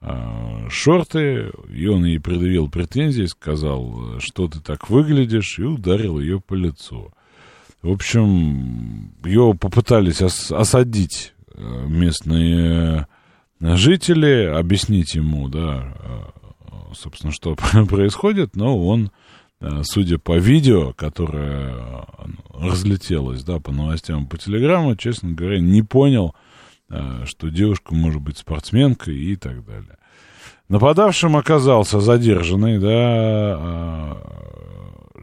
э, 0.01 0.67
шорты, 0.69 1.51
и 1.73 1.87
он 1.87 2.03
ей 2.03 2.19
предъявил 2.19 2.69
претензии, 2.69 3.25
сказал, 3.25 4.19
что 4.19 4.49
ты 4.49 4.59
так 4.59 4.89
выглядишь, 4.89 5.59
и 5.59 5.63
ударил 5.63 6.19
ее 6.19 6.41
по 6.41 6.55
лицу. 6.55 7.13
В 7.81 7.91
общем, 7.91 9.13
ее 9.23 9.53
попытались 9.57 10.21
ос- 10.21 10.51
осадить 10.51 11.33
местные 11.57 13.07
жители, 13.59 14.45
объяснить 14.45 15.15
ему, 15.15 15.49
да, 15.49 15.93
собственно, 16.93 17.33
что 17.33 17.55
происходит, 17.89 18.55
но 18.55 18.77
он, 18.85 19.11
судя 19.83 20.19
по 20.19 20.37
видео, 20.37 20.93
которое 20.93 22.05
разлетелось, 22.53 23.43
да, 23.43 23.59
по 23.59 23.71
новостям, 23.71 24.27
по 24.27 24.37
телеграмму, 24.37 24.95
честно 24.95 25.31
говоря, 25.31 25.59
не 25.59 25.81
понял, 25.81 26.35
что 27.25 27.49
девушка 27.49 27.93
может 27.93 28.21
быть 28.21 28.37
спортсменкой 28.37 29.15
и 29.15 29.35
так 29.35 29.65
далее. 29.65 29.97
Нападавшим 30.69 31.35
оказался 31.35 31.99
задержанный, 31.99 32.77
да, 32.77 34.17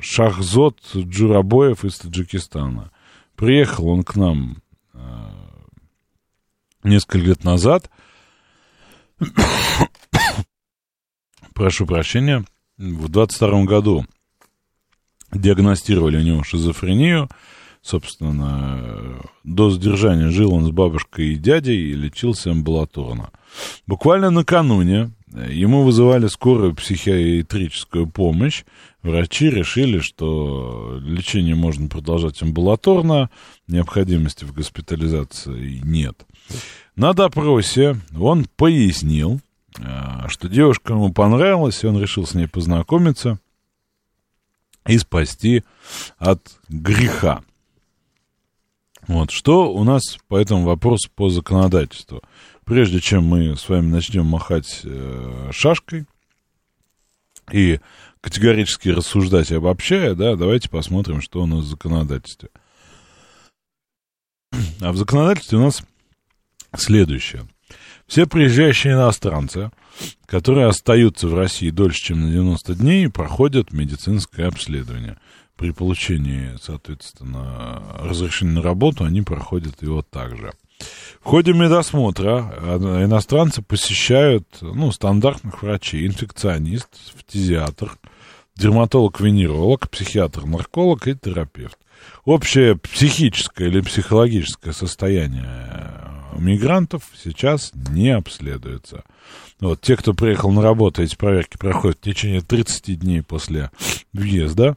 Шахзот 0.00 0.78
Джурабоев 0.94 1.84
из 1.84 1.98
Таджикистана. 1.98 2.90
Приехал 3.36 3.88
он 3.88 4.04
к 4.04 4.16
нам 4.16 4.58
несколько 6.84 7.18
лет 7.18 7.44
назад, 7.44 7.90
прошу 11.54 11.86
прощения, 11.86 12.44
в 12.76 13.08
22 13.08 13.64
году 13.64 14.04
диагностировали 15.32 16.18
у 16.18 16.22
него 16.22 16.42
шизофрению, 16.44 17.28
собственно, 17.82 19.20
до 19.42 19.70
задержания 19.70 20.30
жил 20.30 20.54
он 20.54 20.66
с 20.66 20.70
бабушкой 20.70 21.32
и 21.32 21.36
дядей 21.36 21.76
и 21.76 21.94
лечился 21.94 22.50
амбулаторно. 22.50 23.30
Буквально 23.86 24.30
накануне 24.30 25.10
ему 25.34 25.82
вызывали 25.82 26.28
скорую 26.28 26.74
психиатрическую 26.74 28.06
помощь. 28.06 28.64
Врачи 29.02 29.50
решили, 29.50 29.98
что 29.98 30.98
лечение 31.02 31.54
можно 31.54 31.88
продолжать 31.88 32.40
амбулаторно, 32.42 33.30
необходимости 33.66 34.44
в 34.44 34.54
госпитализации 34.54 35.80
нет. 35.84 36.24
На 36.96 37.12
допросе 37.12 37.96
он 38.18 38.46
пояснил, 38.56 39.40
э, 39.78 40.28
что 40.28 40.48
девушка 40.48 40.92
ему 40.92 41.12
понравилась, 41.12 41.82
и 41.82 41.86
он 41.86 42.00
решил 42.00 42.26
с 42.26 42.34
ней 42.34 42.46
познакомиться 42.46 43.38
и 44.86 44.98
спасти 44.98 45.64
от 46.18 46.40
греха. 46.68 47.42
Вот, 49.06 49.30
что 49.30 49.72
у 49.72 49.84
нас 49.84 50.18
по 50.28 50.36
этому 50.36 50.64
вопросу 50.64 51.10
по 51.14 51.28
законодательству? 51.28 52.22
Прежде 52.64 53.00
чем 53.00 53.24
мы 53.24 53.56
с 53.56 53.68
вами 53.68 53.86
начнем 53.90 54.24
махать 54.24 54.80
э, 54.84 55.50
шашкой 55.52 56.06
и 57.52 57.80
категорически 58.22 58.88
рассуждать 58.88 59.50
и 59.50 59.56
обобщая, 59.56 60.14
да, 60.14 60.36
давайте 60.36 60.70
посмотрим, 60.70 61.20
что 61.20 61.42
у 61.42 61.46
нас 61.46 61.64
в 61.64 61.68
законодательстве. 61.68 62.48
А 64.80 64.92
в 64.92 64.96
законодательстве 64.96 65.58
у 65.58 65.62
нас 65.62 65.82
следующее. 66.76 67.46
Все 68.06 68.26
приезжающие 68.26 68.92
иностранцы, 68.92 69.70
которые 70.26 70.66
остаются 70.66 71.28
в 71.28 71.34
России 71.34 71.70
дольше, 71.70 72.02
чем 72.02 72.22
на 72.22 72.30
90 72.30 72.74
дней, 72.74 73.08
проходят 73.08 73.72
медицинское 73.72 74.46
обследование. 74.46 75.16
При 75.56 75.70
получении, 75.70 76.56
соответственно, 76.60 77.82
разрешения 78.00 78.54
на 78.54 78.62
работу, 78.62 79.04
они 79.04 79.22
проходят 79.22 79.82
его 79.82 80.02
также. 80.02 80.52
В 81.20 81.24
ходе 81.26 81.52
медосмотра 81.52 82.52
а, 82.56 83.04
иностранцы 83.04 83.62
посещают 83.62 84.46
ну, 84.60 84.90
стандартных 84.90 85.62
врачей, 85.62 86.06
инфекционист, 86.06 86.88
фтизиатр, 87.16 87.96
дерматолог-венеролог, 88.56 89.88
психиатр-нарколог 89.88 91.06
и 91.06 91.14
терапевт. 91.14 91.78
Общее 92.24 92.76
психическое 92.76 93.68
или 93.68 93.80
психологическое 93.80 94.72
состояние 94.72 96.13
мигрантов 96.38 97.04
сейчас 97.22 97.72
не 97.74 98.10
обследуется. 98.10 99.04
Вот, 99.60 99.80
те, 99.80 99.96
кто 99.96 100.14
приехал 100.14 100.50
на 100.50 100.62
работу, 100.62 101.02
эти 101.02 101.16
проверки 101.16 101.56
проходят 101.56 101.98
в 101.98 102.02
течение 102.02 102.40
30 102.40 102.98
дней 102.98 103.22
после 103.22 103.70
въезда. 104.12 104.76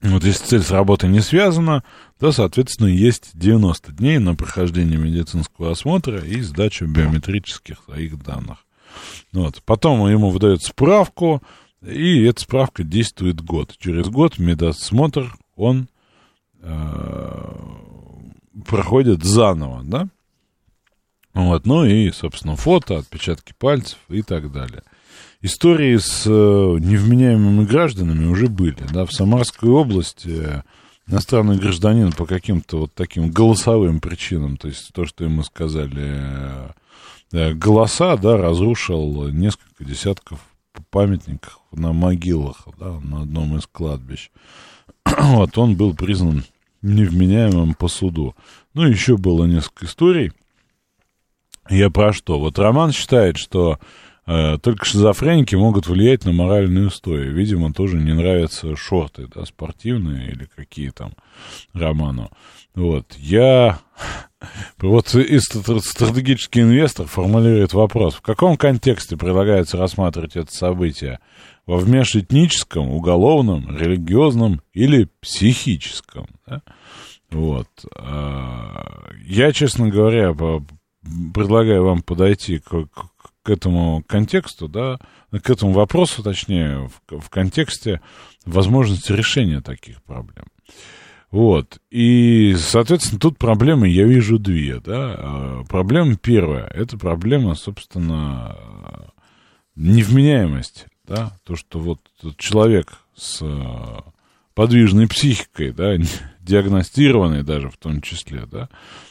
Вот 0.00 0.24
если 0.24 0.44
цель 0.44 0.62
с 0.62 0.70
работой 0.70 1.08
не 1.08 1.20
связана, 1.20 1.82
то, 2.18 2.30
соответственно, 2.30 2.88
есть 2.88 3.30
90 3.34 3.92
дней 3.92 4.18
на 4.18 4.34
прохождение 4.34 4.98
медицинского 4.98 5.70
осмотра 5.70 6.18
и 6.18 6.40
сдачу 6.42 6.86
биометрических 6.86 7.78
своих 7.84 8.22
данных. 8.22 8.58
Вот. 9.32 9.62
Потом 9.64 10.06
ему 10.08 10.30
выдают 10.30 10.62
справку, 10.62 11.42
и 11.82 12.22
эта 12.24 12.42
справка 12.42 12.84
действует 12.84 13.40
год. 13.40 13.74
Через 13.78 14.08
год 14.08 14.38
медосмотр 14.38 15.34
он 15.56 15.88
э, 16.60 17.54
проходит 18.66 19.24
заново, 19.24 19.82
да? 19.84 20.08
Вот, 21.34 21.66
ну 21.66 21.84
и, 21.84 22.10
собственно, 22.12 22.56
фото, 22.56 22.98
отпечатки 22.98 23.54
пальцев 23.58 23.98
и 24.08 24.22
так 24.22 24.52
далее. 24.52 24.82
Истории 25.42 25.96
с 25.98 26.24
э, 26.26 26.30
невменяемыми 26.30 27.66
гражданами 27.66 28.24
уже 28.26 28.46
были, 28.46 28.78
да, 28.92 29.04
в 29.04 29.12
Самарской 29.12 29.68
области 29.68 30.28
э, 30.28 30.62
иностранный 31.06 31.58
гражданин 31.58 32.12
по 32.12 32.24
каким-то 32.24 32.78
вот 32.78 32.94
таким 32.94 33.30
голосовым 33.30 34.00
причинам, 34.00 34.56
то 34.56 34.68
есть 34.68 34.92
то, 34.94 35.04
что 35.04 35.24
ему 35.24 35.42
сказали, 35.42 36.72
э, 37.32 37.52
голоса, 37.52 38.16
да, 38.16 38.36
разрушил 38.36 39.28
несколько 39.28 39.84
десятков 39.84 40.38
памятников 40.90 41.60
на 41.72 41.92
могилах, 41.92 42.66
да, 42.78 42.98
на 43.00 43.22
одном 43.22 43.56
из 43.58 43.66
кладбищ. 43.66 44.30
вот, 45.04 45.58
он 45.58 45.76
был 45.76 45.94
признан 45.94 46.44
невменяемым 46.82 47.74
по 47.74 47.88
суду. 47.88 48.34
Ну, 48.72 48.86
еще 48.86 49.16
было 49.16 49.44
несколько 49.46 49.86
историй. 49.86 50.32
Я 51.68 51.90
про 51.90 52.12
что? 52.12 52.38
Вот 52.38 52.58
Роман 52.58 52.92
считает, 52.92 53.38
что 53.38 53.78
э, 54.26 54.58
только 54.58 54.84
шизофреники 54.84 55.54
могут 55.54 55.86
влиять 55.86 56.24
на 56.24 56.32
моральные 56.32 56.88
устои. 56.88 57.26
Видимо, 57.28 57.72
тоже 57.72 57.96
не 57.96 58.12
нравятся 58.12 58.76
шорты, 58.76 59.28
да, 59.34 59.44
спортивные 59.44 60.30
или 60.30 60.44
какие 60.44 60.90
там 60.90 61.12
Роману. 61.72 62.30
Вот, 62.74 63.14
я... 63.16 63.78
Вот 64.78 65.14
и 65.14 65.38
стратегический 65.38 66.60
инвестор 66.60 67.06
формулирует 67.06 67.72
вопрос, 67.72 68.16
в 68.16 68.20
каком 68.20 68.58
контексте 68.58 69.16
предлагается 69.16 69.78
рассматривать 69.78 70.36
это 70.36 70.52
событие? 70.52 71.18
Во 71.64 71.78
внешнеэтническом, 71.78 72.90
уголовном, 72.90 73.74
религиозном 73.74 74.60
или 74.74 75.08
психическом? 75.22 76.26
Да? 76.46 76.60
Вот. 77.30 77.68
А, 77.96 79.08
я, 79.24 79.50
честно 79.52 79.88
говоря, 79.88 80.32
предлагаю 81.32 81.84
вам 81.84 82.02
подойти 82.02 82.58
к, 82.58 82.86
к, 82.86 83.10
к 83.42 83.50
этому 83.50 84.02
контексту, 84.06 84.68
да, 84.68 84.98
к 85.30 85.50
этому 85.50 85.72
вопросу, 85.72 86.22
точнее, 86.22 86.88
в, 87.08 87.20
в 87.20 87.30
контексте 87.30 88.00
возможности 88.44 89.12
решения 89.12 89.60
таких 89.60 90.02
проблем. 90.02 90.46
Вот. 91.30 91.78
И, 91.90 92.54
соответственно, 92.56 93.18
тут 93.18 93.38
проблемы 93.38 93.88
я 93.88 94.04
вижу 94.04 94.38
две, 94.38 94.78
да. 94.78 95.16
А, 95.18 95.64
проблема 95.68 96.16
первая, 96.16 96.66
это 96.68 96.96
проблема, 96.96 97.56
собственно, 97.56 98.56
невменяемости, 99.74 100.86
да. 101.04 101.36
То, 101.42 101.56
что 101.56 101.80
вот 101.80 101.98
человек 102.38 102.98
с 103.16 103.42
подвижной 104.54 105.08
психикой, 105.08 105.72
да, 105.72 105.96
диагностированной 106.40 107.42
даже 107.42 107.68
в 107.68 107.76
том 107.78 108.00
числе, 108.00 108.46
да, 108.46 108.68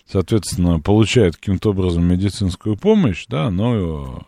соответственно, 0.10 0.79
получает 0.79 1.38
каким-то 1.38 1.72
образом 1.72 2.05
медицинскую 2.05 2.77
помощь, 2.77 3.25
да, 3.27 3.50
но 3.50 4.27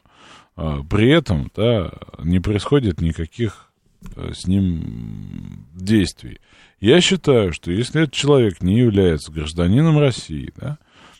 а, 0.55 0.81
при 0.83 1.09
этом, 1.09 1.51
да, 1.55 1.91
не 2.23 2.39
происходит 2.39 3.01
никаких 3.01 3.71
а, 4.15 4.33
с 4.33 4.47
ним 4.47 5.65
действий. 5.73 6.39
Я 6.79 7.01
считаю, 7.01 7.53
что 7.53 7.71
если 7.71 8.03
этот 8.03 8.13
человек 8.13 8.61
не 8.61 8.77
является 8.77 9.31
гражданином 9.31 9.97
России, 9.97 10.51
да, 10.57 10.77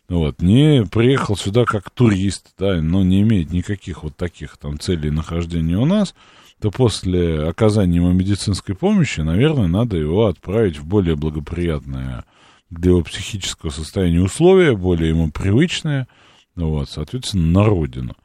вот, 0.08 0.42
не 0.42 0.86
приехал 0.86 1.36
сюда 1.36 1.66
как 1.66 1.90
турист, 1.90 2.54
да, 2.60 2.80
но 2.82 3.04
не 3.04 3.22
имеет 3.22 3.52
никаких 3.52 4.04
вот 4.04 4.16
таких 4.16 4.58
там 4.58 4.80
целей 4.80 5.10
нахождения 5.10 5.78
у 5.78 5.86
нас, 5.86 6.14
то 6.62 6.72
после 6.72 7.44
оказания 7.44 7.98
ему 7.98 8.12
медицинской 8.12 8.76
помощи, 8.76 9.22
наверное, 9.22 9.68
надо 9.68 9.98
его 9.98 10.28
отправить 10.28 10.78
в 10.78 10.86
более 10.86 11.16
благоприятное 11.16 12.24
для 12.70 12.92
его 12.92 13.04
психического 13.04 13.70
состояния 13.70 14.22
условия, 14.22 14.76
более 14.76 15.10
ему 15.10 15.32
привычное, 15.32 16.08
вот, 16.56 16.90
соответственно, 16.90 17.46
на 17.48 17.66
родину. 17.66 18.16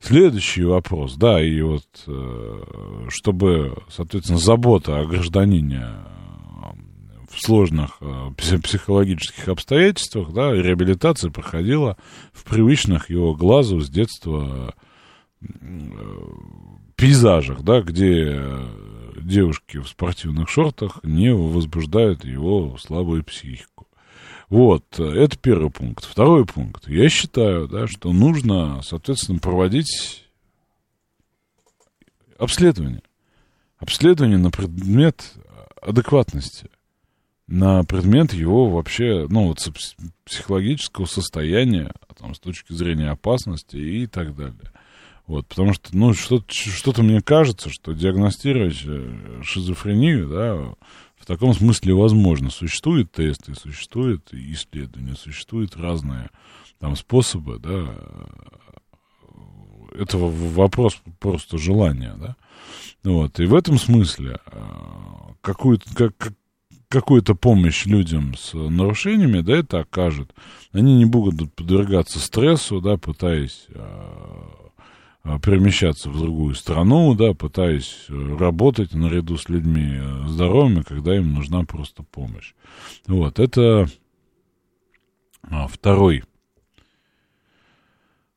Следующий 0.00 0.64
вопрос, 0.64 1.16
да, 1.16 1.42
и 1.42 1.60
вот, 1.62 1.84
э, 2.06 3.06
чтобы, 3.08 3.76
соответственно, 3.88 4.38
забота 4.38 5.00
о 5.00 5.06
гражданине 5.06 5.84
э, 5.84 6.72
в 7.30 7.40
сложных 7.40 7.96
э, 8.00 8.30
психологических 8.36 9.48
обстоятельствах, 9.48 10.32
да, 10.32 10.52
реабилитация 10.52 11.30
проходила 11.30 11.96
в 12.32 12.44
привычных 12.44 13.08
его 13.08 13.34
глазу 13.34 13.80
с 13.80 13.88
детства 13.88 14.74
пейзажах, 16.96 17.62
да, 17.62 17.80
где 17.80 18.42
девушки 19.26 19.78
в 19.78 19.88
спортивных 19.88 20.48
шортах 20.48 21.00
не 21.02 21.34
возбуждают 21.34 22.24
его 22.24 22.76
слабую 22.78 23.24
психику. 23.24 23.88
Вот, 24.48 25.00
это 25.00 25.36
первый 25.36 25.70
пункт. 25.70 26.04
Второй 26.04 26.46
пункт. 26.46 26.88
Я 26.88 27.08
считаю, 27.08 27.66
да, 27.66 27.88
что 27.88 28.12
нужно, 28.12 28.80
соответственно, 28.82 29.40
проводить 29.40 30.24
обследование. 32.38 33.02
Обследование 33.78 34.38
на 34.38 34.50
предмет 34.50 35.34
адекватности, 35.82 36.70
на 37.46 37.82
предмет 37.84 38.32
его 38.32 38.70
вообще, 38.70 39.26
ну, 39.28 39.48
вот 39.48 39.68
психологического 40.24 41.06
состояния, 41.06 41.92
там, 42.18 42.34
с 42.34 42.38
точки 42.38 42.72
зрения 42.72 43.10
опасности 43.10 43.76
и 43.76 44.06
так 44.06 44.34
далее. 44.34 44.72
Вот, 45.26 45.46
потому 45.46 45.72
что, 45.72 45.96
ну, 45.96 46.14
что-то, 46.14 46.46
что-то 46.52 47.02
мне 47.02 47.20
кажется, 47.20 47.68
что 47.68 47.92
диагностировать 47.92 48.80
э, 48.84 49.40
шизофрению, 49.42 50.28
да, 50.28 50.74
в 51.16 51.26
таком 51.26 51.52
смысле 51.52 51.94
возможно. 51.94 52.50
Существуют 52.50 53.10
тесты, 53.10 53.54
существуют 53.54 54.32
исследования, 54.32 55.16
существуют 55.16 55.76
разные 55.76 56.30
там 56.78 56.94
способы, 56.94 57.58
да, 57.58 57.86
это 59.98 60.18
вопрос 60.18 61.00
просто 61.18 61.58
желания, 61.58 62.14
да. 62.16 62.36
Вот, 63.02 63.40
и 63.40 63.46
в 63.46 63.54
этом 63.54 63.78
смысле 63.78 64.38
э, 64.46 64.60
какую-то, 65.40 65.94
как, 65.94 66.32
какую-то 66.88 67.34
помощь 67.34 67.86
людям 67.86 68.34
с 68.36 68.52
нарушениями, 68.54 69.40
да, 69.40 69.56
это 69.56 69.80
окажет. 69.80 70.34
Они 70.72 70.96
не 70.96 71.04
будут 71.04 71.52
подвергаться 71.54 72.18
стрессу, 72.18 72.80
да, 72.80 72.96
пытаясь 72.96 73.66
э, 73.68 74.55
перемещаться 75.42 76.08
в 76.08 76.18
другую 76.18 76.54
страну, 76.54 77.14
да, 77.14 77.34
пытаясь 77.34 78.06
э, 78.08 78.36
работать 78.38 78.94
наряду 78.94 79.36
с 79.36 79.48
людьми 79.48 79.98
э, 79.98 80.28
здоровыми, 80.28 80.82
когда 80.82 81.16
им 81.16 81.34
нужна 81.34 81.64
просто 81.64 82.04
помощь. 82.04 82.54
Вот, 83.08 83.40
это 83.40 83.88
а, 85.42 85.66
второй 85.66 86.22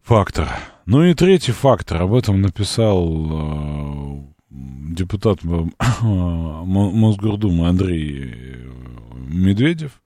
фактор. 0.01 0.49
Ну 0.87 1.03
и 1.03 1.13
третий 1.13 1.51
фактор, 1.51 2.01
об 2.01 2.15
этом 2.15 2.41
написал 2.41 3.05
э, 3.29 4.21
депутат 4.49 5.43
Мосгордумы 6.01 7.67
Андрей 7.67 8.65
Медведев, 9.13 10.01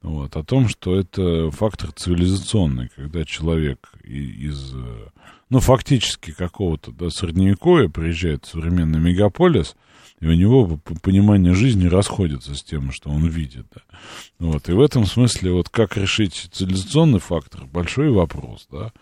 вот, 0.00 0.36
о 0.36 0.44
том, 0.44 0.68
что 0.68 0.94
это 0.94 1.50
фактор 1.50 1.90
цивилизационный, 1.90 2.88
когда 2.94 3.24
человек 3.24 3.92
из 4.04 4.74
ну, 5.50 5.60
фактически 5.60 6.30
какого-то, 6.30 6.92
да, 6.92 7.10
средневековья 7.10 7.88
приезжает 7.88 8.44
в 8.44 8.50
современный 8.50 9.00
мегаполис, 9.00 9.76
и 10.20 10.26
у 10.26 10.32
него 10.32 10.78
понимание 11.02 11.54
жизни 11.54 11.86
расходится 11.86 12.54
с 12.54 12.62
тем, 12.62 12.92
что 12.92 13.10
он 13.10 13.26
видит, 13.26 13.66
да. 13.74 13.82
Вот, 14.38 14.68
и 14.68 14.72
в 14.72 14.80
этом 14.80 15.06
смысле, 15.06 15.52
вот 15.52 15.68
как 15.68 15.96
решить 15.96 16.48
цивилизационный 16.52 17.20
фактор, 17.20 17.66
большой 17.66 18.10
вопрос, 18.10 18.66
да. 18.70 18.92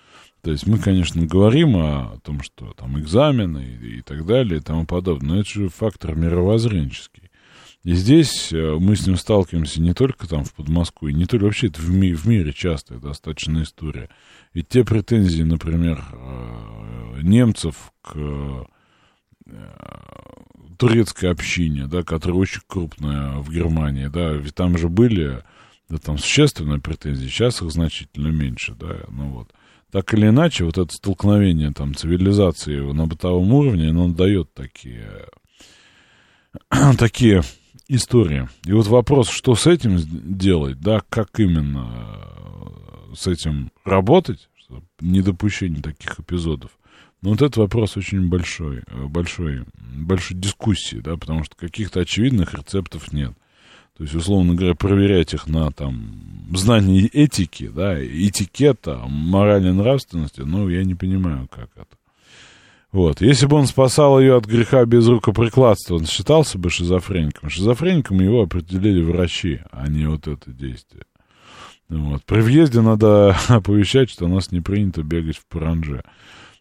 То 0.42 0.52
есть 0.52 0.66
мы, 0.66 0.78
конечно, 0.78 1.26
говорим 1.26 1.76
о 1.76 2.18
том, 2.22 2.42
что 2.42 2.72
там 2.72 2.98
экзамены 2.98 3.78
и, 3.82 3.98
и 3.98 4.02
так 4.02 4.24
далее 4.24 4.58
и 4.58 4.62
тому 4.62 4.86
подобное, 4.86 5.34
но 5.34 5.40
это 5.40 5.50
же 5.50 5.68
фактор 5.68 6.14
мировоззренческий. 6.14 7.28
И 7.84 7.94
здесь 7.94 8.52
э, 8.52 8.76
мы 8.78 8.96
с 8.96 9.06
ним 9.06 9.16
сталкиваемся 9.16 9.80
не 9.80 9.94
только 9.94 10.28
там 10.28 10.44
в 10.44 10.52
Подмосковье, 10.52 11.16
не 11.16 11.26
только 11.26 11.44
вообще 11.44 11.68
это 11.68 11.80
в, 11.80 11.90
ми 11.90 12.12
в 12.12 12.26
мире 12.26 12.52
частая 12.52 12.98
достаточно 12.98 13.62
история. 13.62 14.08
И 14.54 14.62
те 14.62 14.84
претензии, 14.84 15.42
например, 15.42 16.04
э, 16.12 17.20
немцев 17.22 17.92
к 18.02 18.16
э, 18.16 18.64
турецкой 20.78 21.30
общине, 21.30 21.86
да, 21.86 22.02
которая 22.02 22.38
очень 22.38 22.62
крупная 22.66 23.38
в 23.38 23.52
Германии, 23.52 24.06
да, 24.06 24.32
ведь 24.32 24.54
там 24.54 24.78
же 24.78 24.88
были, 24.88 25.42
да, 25.88 25.98
там 25.98 26.18
существенные 26.18 26.80
претензии, 26.80 27.26
сейчас 27.26 27.60
их 27.60 27.70
значительно 27.70 28.28
меньше, 28.28 28.74
да, 28.74 29.00
ну 29.08 29.30
вот. 29.30 29.52
Так 29.90 30.12
или 30.12 30.28
иначе, 30.28 30.64
вот 30.64 30.76
это 30.76 30.92
столкновение 30.94 31.72
там 31.72 31.94
цивилизации 31.94 32.78
на 32.92 33.06
бытовом 33.06 33.52
уровне, 33.52 33.88
оно 33.88 34.08
дает 34.08 34.52
такие, 34.52 35.26
такие 36.98 37.42
история. 37.88 38.50
И 38.66 38.72
вот 38.72 38.86
вопрос, 38.86 39.30
что 39.30 39.54
с 39.54 39.66
этим 39.66 39.98
делать, 39.98 40.78
да, 40.78 41.00
как 41.08 41.40
именно 41.40 41.90
э, 41.90 42.77
с 43.14 43.26
этим 43.26 43.70
работать, 43.84 44.48
недопущение 45.00 45.82
таких 45.82 46.20
эпизодов. 46.20 46.70
Но 47.20 47.30
вот 47.30 47.42
этот 47.42 47.56
вопрос 47.56 47.96
очень 47.96 48.28
большой, 48.28 48.82
э, 48.86 49.06
большой, 49.06 49.64
большой 49.74 50.36
дискуссии, 50.36 50.96
да, 50.96 51.16
потому 51.16 51.44
что 51.44 51.56
каких-то 51.56 52.00
очевидных 52.00 52.54
рецептов 52.54 53.12
нет. 53.12 53.32
То 53.96 54.04
есть, 54.04 54.14
условно 54.14 54.54
говоря, 54.54 54.74
проверять 54.74 55.34
их 55.34 55.48
на 55.48 55.72
там 55.72 56.46
знание 56.54 57.08
этики, 57.08 57.68
да, 57.68 58.00
этикета, 58.00 59.02
морали 59.08 59.70
нравственности, 59.70 60.42
ну, 60.42 60.68
я 60.68 60.84
не 60.84 60.94
понимаю, 60.94 61.48
как 61.48 61.70
это. 61.74 61.98
Вот. 62.92 63.20
Если 63.20 63.46
бы 63.46 63.56
он 63.56 63.66
спасал 63.66 64.20
ее 64.20 64.36
от 64.36 64.46
греха 64.46 64.84
без 64.84 65.06
рукоприкладства, 65.08 65.96
он 65.96 66.06
считался 66.06 66.58
бы 66.58 66.70
шизофреником. 66.70 67.50
Шизофреником 67.50 68.20
его 68.20 68.42
определили 68.42 69.02
врачи, 69.02 69.60
а 69.72 69.88
не 69.88 70.06
вот 70.06 70.26
это 70.28 70.50
действие. 70.52 71.04
Вот. 71.88 72.24
При 72.24 72.40
въезде 72.40 72.80
надо 72.80 73.36
оповещать, 73.48 74.10
что 74.10 74.26
у 74.26 74.28
нас 74.28 74.52
не 74.52 74.60
принято 74.60 75.02
бегать 75.02 75.38
в 75.38 75.46
паранже. 75.46 76.02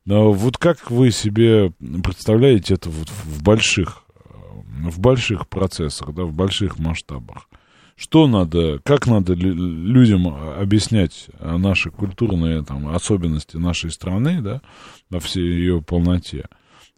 Но 0.05 0.31
вот 0.31 0.57
как 0.57 0.89
вы 0.89 1.11
себе 1.11 1.73
представляете 2.01 2.75
это 2.75 2.89
вот 2.89 3.09
в 3.09 3.43
больших, 3.43 4.03
в 4.13 4.99
больших 4.99 5.49
процессах, 5.49 6.13
да, 6.13 6.23
в 6.23 6.31
больших 6.31 6.79
масштабах? 6.79 7.49
Что 7.97 8.27
надо, 8.27 8.79
как 8.83 9.07
надо 9.07 9.33
людям 9.33 10.27
объяснять 10.27 11.27
наши 11.41 11.89
культурные 11.89 12.63
там, 12.63 12.87
особенности 12.95 13.57
нашей 13.57 13.91
страны, 13.91 14.41
да, 14.41 14.61
во 15.09 15.19
всей 15.19 15.43
ее 15.43 15.81
полноте, 15.81 16.45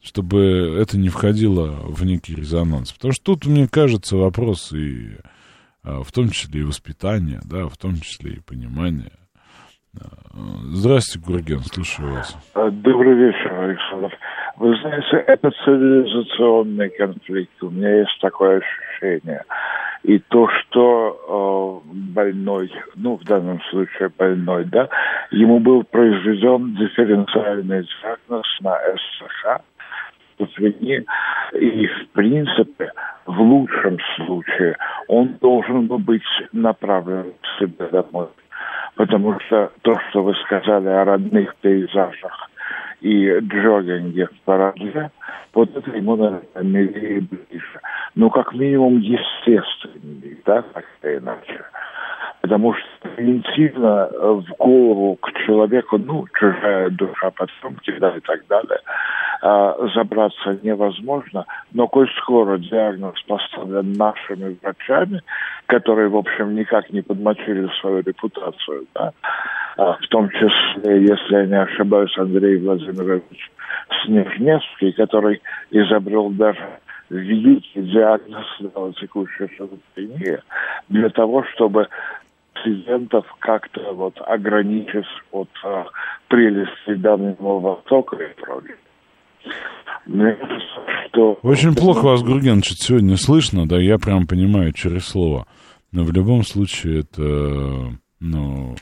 чтобы 0.04 0.78
это 0.80 0.98
не 0.98 1.10
входило 1.10 1.68
в 1.88 2.06
некий 2.06 2.36
резонанс. 2.36 2.92
Потому 2.92 3.14
что 3.14 3.24
тут, 3.24 3.46
мне 3.48 3.68
кажется, 3.68 4.18
вопрос 4.18 4.72
и 4.74 5.16
в 5.84 6.12
том 6.12 6.30
числе 6.30 6.62
и 6.62 6.64
воспитания, 6.64 7.40
да, 7.44 7.68
в 7.68 7.78
том 7.78 7.96
числе 7.96 8.34
и 8.34 8.42
понимания. 8.42 9.12
А, 9.98 10.02
здравствуйте, 10.64 11.26
Гурген, 11.26 11.60
слушаю 11.62 12.14
вас. 12.14 12.38
А, 12.54 12.70
добрый 12.70 13.16
вечер, 13.16 13.54
Александр. 13.54 14.16
Вы 14.58 14.76
знаете, 14.82 15.18
это 15.28 15.52
цивилизационный 15.64 16.90
конфликт. 16.90 17.64
У 17.64 17.70
меня 17.70 18.00
есть 18.00 18.18
такое 18.22 18.62
ощущение. 18.62 19.44
И 20.04 20.20
то, 20.20 20.48
что 20.48 21.84
э, 21.84 21.90
больной, 22.14 22.72
ну, 22.96 23.18
в 23.18 23.24
данном 23.24 23.62
случае 23.70 24.10
больной, 24.18 24.66
да, 24.66 24.90
ему 25.32 25.60
был 25.60 25.84
произведен 25.84 26.76
дифференциальный 26.76 27.86
диагноз 27.86 28.46
на 28.62 28.78
ССХ, 28.78 29.62
и, 30.40 31.88
в 31.88 32.10
принципе, 32.14 32.92
в 33.26 33.40
лучшем 33.42 33.98
случае 34.16 34.76
он 35.08 35.38
должен 35.42 35.88
был 35.88 36.00
быть 36.00 36.24
направлен 36.52 37.34
к 37.42 37.60
себе 37.60 37.88
домой. 37.92 38.28
Потому 38.96 39.40
что 39.42 39.72
то, 39.82 40.00
что 40.10 40.24
вы 40.24 40.34
сказали 40.46 40.88
о 40.88 41.06
родных 41.06 41.56
пейзажах 41.58 42.50
и 43.02 43.40
джогинге 43.40 44.28
в 44.28 44.42
параде, 44.46 45.12
вот 45.54 45.76
это 45.76 45.92
ему, 45.92 46.16
наверное, 46.16 46.64
милее 46.64 47.22
ближе. 47.22 47.80
Ну, 48.16 48.30
как 48.30 48.54
минимум, 48.54 49.00
естественнее, 49.00 50.38
да, 50.46 50.62
так 50.74 50.86
или 51.04 51.18
иначе. 51.18 51.64
Потому 52.42 52.74
что 52.74 53.10
превентивно 53.16 54.10
в 54.12 54.46
голову 54.58 55.16
к 55.18 55.32
человеку, 55.46 55.98
ну, 55.98 56.26
чужая 56.38 56.90
душа 56.90 57.32
потомки, 57.32 57.92
да, 58.00 58.10
и 58.16 58.20
так 58.22 58.46
далее, 58.48 58.80
забраться 59.42 60.60
невозможно. 60.64 61.46
Но 61.74 61.88
коль 61.88 62.10
скоро 62.22 62.58
диагноз 62.58 63.16
поставлен 63.28 63.94
нашими 63.94 64.58
врачами, 64.62 65.22
которые, 65.68 66.10
в 66.10 66.18
общем, 66.18 66.56
никак 66.56 66.90
не 66.92 67.02
подмочили 67.02 67.70
свою 67.80 68.02
репутацию, 68.02 68.86
да, 68.94 69.14
а, 69.78 69.94
в 69.94 70.08
том 70.10 70.30
числе, 70.30 71.02
если 71.02 71.36
я 71.36 71.46
не 71.46 71.62
ошибаюсь, 71.62 72.18
Андрей 72.18 72.58
Владимирович 72.58 73.52
Снежневский, 74.04 74.92
который 74.94 75.42
изобрел 75.72 76.30
даже 76.32 76.68
великий 77.10 77.82
диагноз 77.82 78.46
текущей 79.00 79.48
шизофрении 79.56 80.40
для 80.90 81.10
того, 81.10 81.44
чтобы 81.54 81.88
пациентов 82.54 83.26
как-то 83.40 83.94
вот 83.94 84.16
ограничить 84.26 85.06
от 85.32 85.50
а, 85.64 85.86
прелести 86.28 86.96
данного 86.96 87.60
Востока 87.60 88.18
и 88.18 88.34
прочее. 88.42 88.76
Кажется, 90.06 90.60
что... 91.10 91.40
Очень 91.44 91.76
плохо 91.76 92.06
вас, 92.06 92.24
Гурген, 92.24 92.64
сегодня 92.64 93.18
слышно, 93.18 93.68
да, 93.68 93.80
я 93.80 93.98
прям 93.98 94.28
понимаю 94.28 94.74
через 94.74 95.06
слово. 95.06 95.46
Но 95.92 96.04
в 96.04 96.12
любом 96.12 96.44
случае 96.44 97.02
это, 97.02 97.94
ну, 98.20 98.76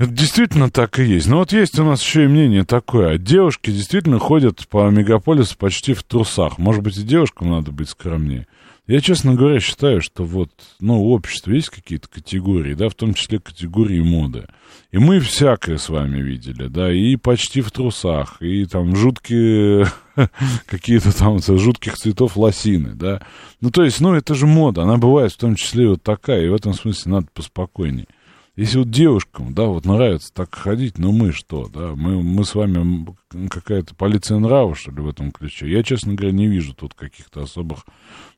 это 0.00 0.10
действительно 0.10 0.70
так 0.70 0.98
и 0.98 1.04
есть. 1.04 1.28
Но 1.28 1.38
вот 1.38 1.52
есть 1.52 1.78
у 1.78 1.84
нас 1.84 2.02
еще 2.02 2.24
и 2.24 2.28
мнение 2.28 2.64
такое. 2.64 3.18
Девушки 3.18 3.70
действительно 3.70 4.18
ходят 4.18 4.66
по 4.68 4.88
мегаполису 4.88 5.58
почти 5.58 5.92
в 5.94 6.02
трусах. 6.02 6.58
Может 6.58 6.82
быть, 6.82 6.96
и 6.96 7.02
девушкам 7.02 7.50
надо 7.50 7.70
быть 7.70 7.90
скромнее. 7.90 8.46
Я, 8.90 9.00
честно 9.00 9.36
говоря, 9.36 9.60
считаю, 9.60 10.00
что 10.00 10.24
вот, 10.24 10.50
ну, 10.80 11.00
у 11.00 11.12
общества 11.12 11.52
есть 11.52 11.68
какие-то 11.68 12.08
категории, 12.08 12.74
да, 12.74 12.88
в 12.88 12.96
том 12.96 13.14
числе 13.14 13.38
категории 13.38 14.00
моды. 14.00 14.48
И 14.90 14.98
мы 14.98 15.20
всякое 15.20 15.78
с 15.78 15.88
вами 15.88 16.20
видели, 16.20 16.66
да, 16.66 16.92
и 16.92 17.14
почти 17.14 17.60
в 17.60 17.70
трусах, 17.70 18.42
и 18.42 18.64
там 18.64 18.96
жуткие, 18.96 19.86
какие-то 20.66 21.16
там 21.16 21.38
жутких 21.38 21.94
цветов 21.94 22.36
лосины, 22.36 22.96
да. 22.96 23.22
Ну, 23.60 23.70
то 23.70 23.84
есть, 23.84 24.00
ну, 24.00 24.12
это 24.12 24.34
же 24.34 24.48
мода, 24.48 24.82
она 24.82 24.96
бывает 24.96 25.30
в 25.30 25.36
том 25.36 25.54
числе 25.54 25.86
вот 25.88 26.02
такая, 26.02 26.46
и 26.46 26.48
в 26.48 26.54
этом 26.54 26.74
смысле 26.74 27.12
надо 27.12 27.28
поспокойнее. 27.32 28.08
Если 28.56 28.78
вот 28.78 28.90
девушкам, 28.90 29.54
да, 29.54 29.66
вот 29.66 29.84
нравится 29.84 30.34
так 30.34 30.52
ходить, 30.52 30.98
ну 30.98 31.12
мы 31.12 31.30
что, 31.30 31.68
да, 31.72 31.94
мы, 31.94 32.20
мы 32.24 32.44
с 32.44 32.56
вами 32.56 33.06
какая-то 33.50 33.94
полиция 33.94 34.38
нрава, 34.38 34.74
что 34.74 34.90
ли, 34.90 35.00
в 35.00 35.08
этом 35.08 35.30
ключе. 35.30 35.70
Я, 35.70 35.82
честно 35.82 36.14
говоря, 36.14 36.32
не 36.32 36.46
вижу 36.46 36.74
тут 36.74 36.94
каких-то 36.94 37.42
особых 37.42 37.84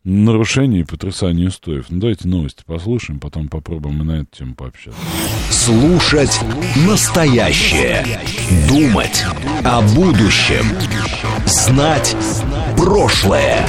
нарушений 0.05 0.81
и 0.81 0.85
потрясаний 0.85 1.47
устоев. 1.47 1.87
Ну, 1.89 2.01
давайте 2.01 2.29
новости 2.29 2.63
послушаем, 2.67 3.21
потом 3.21 3.49
попробуем 3.49 4.03
и 4.03 4.05
на 4.05 4.13
эту 4.23 4.37
тему 4.37 4.55
пообщаться. 4.55 4.99
Слушать 5.51 6.41
настоящее. 6.87 8.05
Думать 8.69 9.25
о 9.65 9.81
будущем. 9.95 10.65
Знать 11.47 12.17
прошлое. 12.77 13.67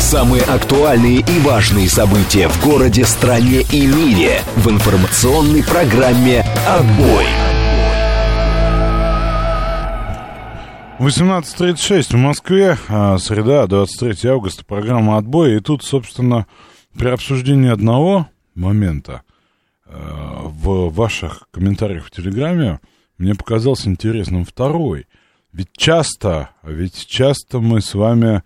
Самые 0.00 0.42
актуальные 0.42 1.20
и 1.20 1.38
важные 1.40 1.88
события 1.88 2.48
в 2.48 2.64
городе, 2.64 3.04
стране 3.04 3.62
и 3.72 3.86
мире 3.86 4.40
в 4.56 4.70
информационной 4.70 5.62
программе 5.64 6.44
«Отбой». 6.68 7.43
18.36 11.04 12.14
в 12.14 12.16
Москве, 12.16 12.78
а, 12.88 13.18
среда, 13.18 13.66
23 13.66 14.30
августа, 14.30 14.64
программа 14.64 15.18
«Отбой». 15.18 15.56
И 15.56 15.60
тут, 15.60 15.84
собственно, 15.84 16.46
при 16.96 17.08
обсуждении 17.08 17.68
одного 17.68 18.26
момента 18.54 19.20
а, 19.84 20.44
в 20.44 20.88
ваших 20.94 21.46
комментариях 21.50 22.06
в 22.06 22.10
Телеграме 22.10 22.80
мне 23.18 23.34
показался 23.34 23.90
интересным 23.90 24.46
второй. 24.46 25.06
Ведь 25.52 25.68
часто, 25.76 26.48
ведь 26.62 27.06
часто 27.06 27.58
мы 27.58 27.82
с 27.82 27.92
вами 27.92 28.42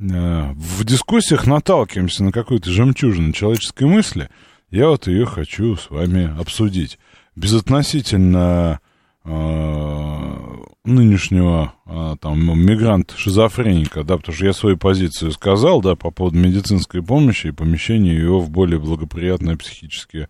а, 0.00 0.54
в 0.54 0.84
дискуссиях 0.84 1.46
наталкиваемся 1.46 2.24
на 2.24 2.32
какую-то 2.32 2.70
жемчужину 2.70 3.34
человеческой 3.34 3.86
мысли. 3.86 4.30
Я 4.70 4.88
вот 4.88 5.08
ее 5.08 5.26
хочу 5.26 5.76
с 5.76 5.90
вами 5.90 6.34
обсудить. 6.40 6.98
Безотносительно 7.36 8.80
нынешнего 10.88 11.74
а, 11.84 12.16
там 12.16 12.40
мигрант-шизофреника, 12.58 14.02
да, 14.04 14.16
потому 14.16 14.34
что 14.34 14.46
я 14.46 14.52
свою 14.52 14.76
позицию 14.76 15.32
сказал, 15.32 15.80
да, 15.80 15.94
по 15.94 16.10
поводу 16.10 16.38
медицинской 16.38 17.02
помощи 17.02 17.48
и 17.48 17.52
помещения 17.52 18.12
ее 18.12 18.38
в 18.38 18.50
более 18.50 18.78
благоприятные 18.78 19.56
психические 19.56 20.28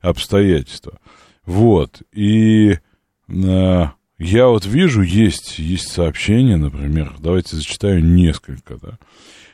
обстоятельства. 0.00 0.98
Вот, 1.44 2.02
и 2.12 2.78
э, 3.28 3.84
я 4.18 4.46
вот 4.46 4.66
вижу, 4.66 5.02
есть, 5.02 5.58
есть 5.58 5.88
сообщения, 5.88 6.56
например, 6.56 7.14
давайте 7.18 7.56
зачитаю 7.56 8.04
несколько, 8.04 8.76
да, 8.76 8.98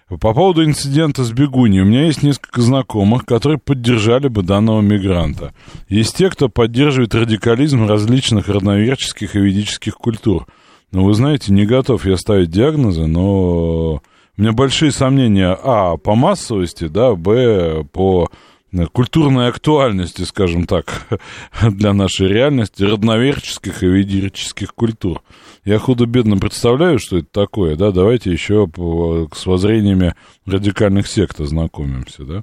по 0.08 0.32
поводу 0.32 0.64
инцидента 0.64 1.24
с 1.24 1.32
бегуней. 1.32 1.80
У 1.80 1.84
меня 1.84 2.06
есть 2.06 2.22
несколько 2.22 2.60
знакомых, 2.60 3.26
которые 3.26 3.58
поддержали 3.58 4.28
бы 4.28 4.42
данного 4.42 4.80
мигранта. 4.80 5.52
Есть 5.88 6.16
те, 6.16 6.30
кто 6.30 6.48
поддерживает 6.48 7.14
радикализм 7.14 7.86
различных 7.86 8.48
родноверческих 8.48 9.34
и 9.34 9.40
ведических 9.40 9.96
культур. 9.96 10.46
Но 10.92 11.04
вы 11.04 11.14
знаете, 11.14 11.52
не 11.52 11.66
готов 11.66 12.06
я 12.06 12.16
ставить 12.16 12.50
диагнозы, 12.50 13.06
но 13.06 13.94
у 13.94 14.00
меня 14.36 14.52
большие 14.52 14.92
сомнения, 14.92 15.58
а, 15.60 15.96
по 15.96 16.14
массовости, 16.14 16.86
да, 16.86 17.14
б, 17.14 17.84
по 17.92 18.30
культурной 18.92 19.48
актуальности, 19.48 20.22
скажем 20.22 20.66
так, 20.66 21.08
для 21.62 21.92
нашей 21.92 22.28
реальности, 22.28 22.84
родноверческих 22.84 23.82
и 23.82 23.86
ведических 23.86 24.74
культур. 24.74 25.22
Я 25.66 25.80
худо-бедно 25.80 26.36
представляю, 26.38 27.00
что 27.00 27.18
это 27.18 27.26
такое, 27.32 27.74
да, 27.74 27.90
давайте 27.90 28.30
еще 28.30 28.68
с 29.34 29.46
воззрениями 29.46 30.14
радикальных 30.46 31.08
сект 31.08 31.40
ознакомимся, 31.40 32.22
да. 32.22 32.42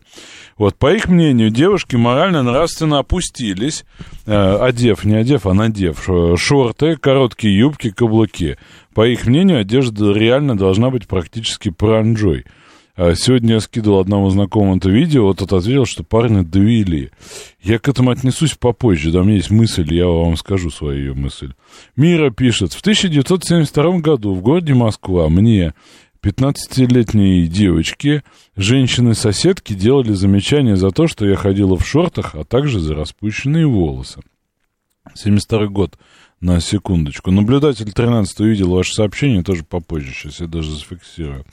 Вот, 0.57 0.75
по 0.75 0.93
их 0.93 1.07
мнению, 1.07 1.49
девушки 1.49 1.95
морально-нравственно 1.95 2.99
опустились, 2.99 3.85
э, 4.25 4.57
одев, 4.57 5.05
не 5.05 5.15
одев, 5.15 5.45
а 5.45 5.53
надев 5.53 6.09
шорты, 6.35 6.97
короткие 6.97 7.57
юбки, 7.57 7.91
каблуки. 7.91 8.57
По 8.93 9.07
их 9.07 9.25
мнению, 9.25 9.61
одежда 9.61 10.11
реально 10.11 10.57
должна 10.57 10.89
быть 10.89 11.07
практически 11.07 11.69
паранджой. 11.69 12.43
А 12.95 13.15
сегодня 13.15 13.55
я 13.55 13.59
скидывал 13.59 13.99
одному 13.99 14.29
знакомому 14.29 14.77
это 14.77 14.87
видео, 14.87 15.25
вот 15.25 15.39
тот 15.39 15.51
ответил, 15.51 15.85
что 15.85 16.03
парни 16.03 16.43
довели. 16.43 17.09
Я 17.59 17.79
к 17.79 17.87
этому 17.87 18.11
отнесусь 18.11 18.53
попозже, 18.53 19.11
да, 19.11 19.21
у 19.21 19.23
меня 19.23 19.37
есть 19.37 19.49
мысль, 19.49 19.91
я 19.91 20.05
вам 20.05 20.37
скажу 20.37 20.69
свою 20.69 21.15
мысль. 21.15 21.53
Мира 21.95 22.29
пишет, 22.29 22.73
в 22.73 22.81
1972 22.81 23.97
году 23.97 24.35
в 24.35 24.41
городе 24.41 24.75
Москва 24.75 25.27
мне, 25.29 25.73
15-летней 26.21 27.47
девочке, 27.47 28.23
женщины-соседки 28.55 29.73
делали 29.73 30.13
замечания 30.13 30.75
за 30.75 30.91
то, 30.91 31.07
что 31.07 31.25
я 31.25 31.35
ходила 31.35 31.75
в 31.75 31.87
шортах, 31.87 32.35
а 32.35 32.43
также 32.43 32.79
за 32.79 32.93
распущенные 32.93 33.65
волосы. 33.65 34.21
72 35.15 35.65
год, 35.65 35.97
на 36.41 36.61
секундочку. 36.61 37.31
Наблюдатель 37.31 37.91
13 37.91 38.39
увидел 38.41 38.69
ваше 38.69 38.93
сообщение, 38.93 39.41
тоже 39.41 39.63
попозже, 39.63 40.13
сейчас 40.13 40.41
я 40.41 40.47
даже 40.47 40.71
зафиксирую 40.71 41.43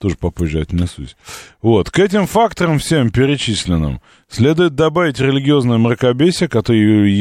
тоже 0.00 0.16
попозже 0.16 0.60
отнесусь. 0.60 1.14
Вот, 1.60 1.90
к 1.90 1.98
этим 1.98 2.26
факторам 2.26 2.78
всем 2.78 3.10
перечисленным 3.10 4.00
следует 4.28 4.74
добавить 4.74 5.20
религиозное 5.20 5.76
мракобесие, 5.76 6.48
которое, 6.48 7.12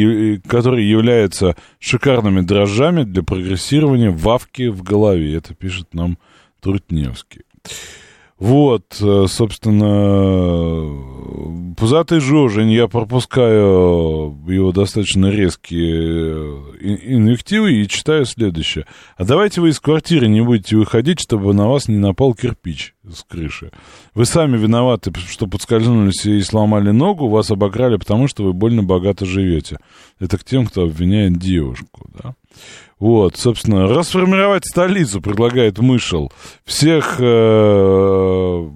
является 0.82 1.58
шикарными 1.80 2.40
дрожжами 2.40 3.04
для 3.04 3.22
прогрессирования 3.22 4.12
вавки 4.12 4.68
в 4.68 4.82
голове. 4.82 5.36
Это 5.36 5.54
пишет 5.54 5.94
нам 5.94 6.18
Трутневский. 6.62 7.42
Вот, 8.40 8.98
э, 9.02 9.26
собственно, 9.28 10.88
пузатый 11.76 12.22
Жожень, 12.22 12.72
я 12.72 12.88
пропускаю 12.88 14.34
его 14.48 14.72
достаточно 14.72 15.28
резкие 15.28 16.68
э, 16.80 16.98
инвективы 17.16 17.74
и 17.74 17.88
читаю 17.90 18.26
следующее. 18.26 18.86
А 19.18 19.26
давайте 19.26 19.60
вы 19.60 19.70
из 19.70 19.82
квартиры 19.82 20.30
не 20.30 20.40
будете 20.40 20.78
выходить, 20.78 21.20
чтобы 21.20 21.54
на 21.54 21.68
вас 21.68 21.90
не 21.90 21.98
напал 21.98 22.34
кирпич 22.34 22.96
с 23.04 23.24
крыши. 23.24 23.72
Вы 24.14 24.26
сами 24.26 24.56
виноваты, 24.56 25.12
что 25.28 25.48
подскользнулись 25.48 26.26
и 26.26 26.42
сломали 26.42 26.92
ногу, 26.92 27.28
вас 27.28 27.52
обокрали, 27.52 27.98
потому 27.98 28.30
что 28.30 28.46
вы 28.46 28.54
больно 28.54 28.84
богато 28.84 29.26
живете. 29.26 29.80
Это 30.18 30.38
к 30.38 30.46
тем, 30.46 30.66
кто 30.66 30.84
обвиняет 30.84 31.38
девушку, 31.38 32.10
да. 32.22 32.36
Вот, 33.00 33.38
собственно, 33.38 33.88
расформировать 33.88 34.66
столицу, 34.66 35.22
предлагает 35.22 35.80
Мышел. 35.80 36.32
Всех 36.66 37.16
э, 37.20 38.70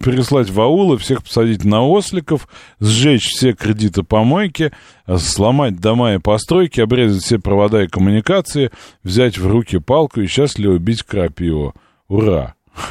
переслать 0.00 0.50
в 0.50 0.60
аулы, 0.60 0.98
всех 0.98 1.22
посадить 1.22 1.64
на 1.64 1.82
осликов, 1.86 2.46
сжечь 2.80 3.28
все 3.28 3.54
кредиты 3.54 4.02
помойки, 4.02 4.72
сломать 5.16 5.80
дома 5.80 6.14
и 6.14 6.18
постройки, 6.18 6.80
обрезать 6.80 7.22
все 7.22 7.38
провода 7.38 7.82
и 7.82 7.88
коммуникации, 7.88 8.70
взять 9.02 9.38
в 9.38 9.46
руки 9.46 9.78
палку 9.78 10.20
и 10.20 10.26
счастливо 10.26 10.74
убить 10.74 11.02
крапиву. 11.02 11.74
Ура! 12.08 12.54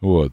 Вот. 0.00 0.32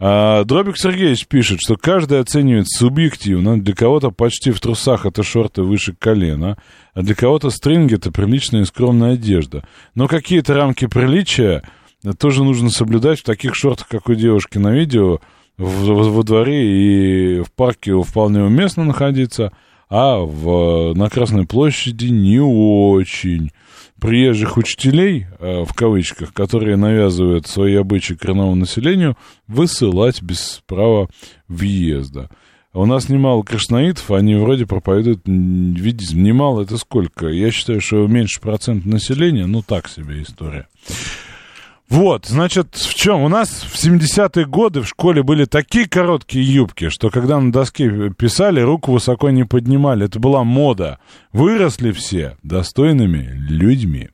А, 0.00 0.44
Дробик 0.44 0.78
Сергеевич 0.78 1.26
пишет, 1.26 1.58
что 1.60 1.76
каждый 1.76 2.20
оценивает 2.20 2.68
субъективно. 2.68 3.60
Для 3.60 3.74
кого-то 3.74 4.10
почти 4.10 4.52
в 4.52 4.60
трусах 4.60 5.06
это 5.06 5.22
шорты 5.22 5.62
выше 5.62 5.94
колена, 5.98 6.56
а 6.94 7.02
для 7.02 7.14
кого-то 7.14 7.50
стринги 7.50 7.94
это 7.94 8.12
приличная 8.12 8.62
и 8.62 8.64
скромная 8.64 9.14
одежда. 9.14 9.66
Но 9.94 10.06
какие-то 10.06 10.54
рамки 10.54 10.86
приличия 10.86 11.62
тоже 12.18 12.44
нужно 12.44 12.70
соблюдать 12.70 13.20
в 13.20 13.24
таких 13.24 13.56
шортах, 13.56 13.88
как 13.88 14.08
у 14.08 14.14
девушки 14.14 14.58
на 14.58 14.72
видео, 14.72 15.18
в, 15.56 16.12
во 16.12 16.22
дворе 16.22 17.38
и 17.38 17.42
в 17.42 17.50
парке 17.52 18.00
вполне 18.00 18.42
уместно 18.42 18.84
находиться, 18.84 19.52
а 19.90 20.18
в, 20.18 20.94
на 20.94 21.10
Красной 21.10 21.46
площади 21.46 22.06
не 22.06 22.38
очень 22.38 23.50
приезжих 24.00 24.56
учителей, 24.56 25.26
э, 25.38 25.64
в 25.64 25.72
кавычках, 25.74 26.32
которые 26.32 26.76
навязывают 26.76 27.46
свои 27.46 27.74
обычаи 27.74 28.14
коренному 28.14 28.54
населению, 28.54 29.16
высылать 29.46 30.22
без 30.22 30.62
права 30.66 31.08
въезда. 31.48 32.30
У 32.74 32.84
нас 32.86 33.08
немало 33.08 33.42
кришнаитов, 33.44 34.10
они 34.10 34.34
вроде 34.36 34.66
проповедуют 34.66 35.22
видизм. 35.26 36.22
Немало 36.22 36.62
это 36.62 36.76
сколько? 36.76 37.26
Я 37.26 37.50
считаю, 37.50 37.80
что 37.80 38.06
меньше 38.06 38.40
процент 38.40 38.84
населения, 38.84 39.46
ну 39.46 39.62
так 39.62 39.88
себе 39.88 40.22
история. 40.22 40.68
Вот, 41.90 42.26
значит, 42.26 42.74
в 42.74 42.94
чем? 42.94 43.22
У 43.22 43.28
нас 43.28 43.48
в 43.48 43.74
70-е 43.82 44.44
годы 44.44 44.82
в 44.82 44.88
школе 44.88 45.22
были 45.22 45.46
такие 45.46 45.88
короткие 45.88 46.44
юбки, 46.44 46.90
что 46.90 47.08
когда 47.08 47.40
на 47.40 47.50
доске 47.50 48.10
писали, 48.10 48.60
руку 48.60 48.92
высоко 48.92 49.30
не 49.30 49.44
поднимали. 49.44 50.04
Это 50.04 50.20
была 50.20 50.44
мода. 50.44 50.98
Выросли 51.32 51.92
все 51.92 52.36
достойными 52.42 53.34
людьми. 53.48 54.10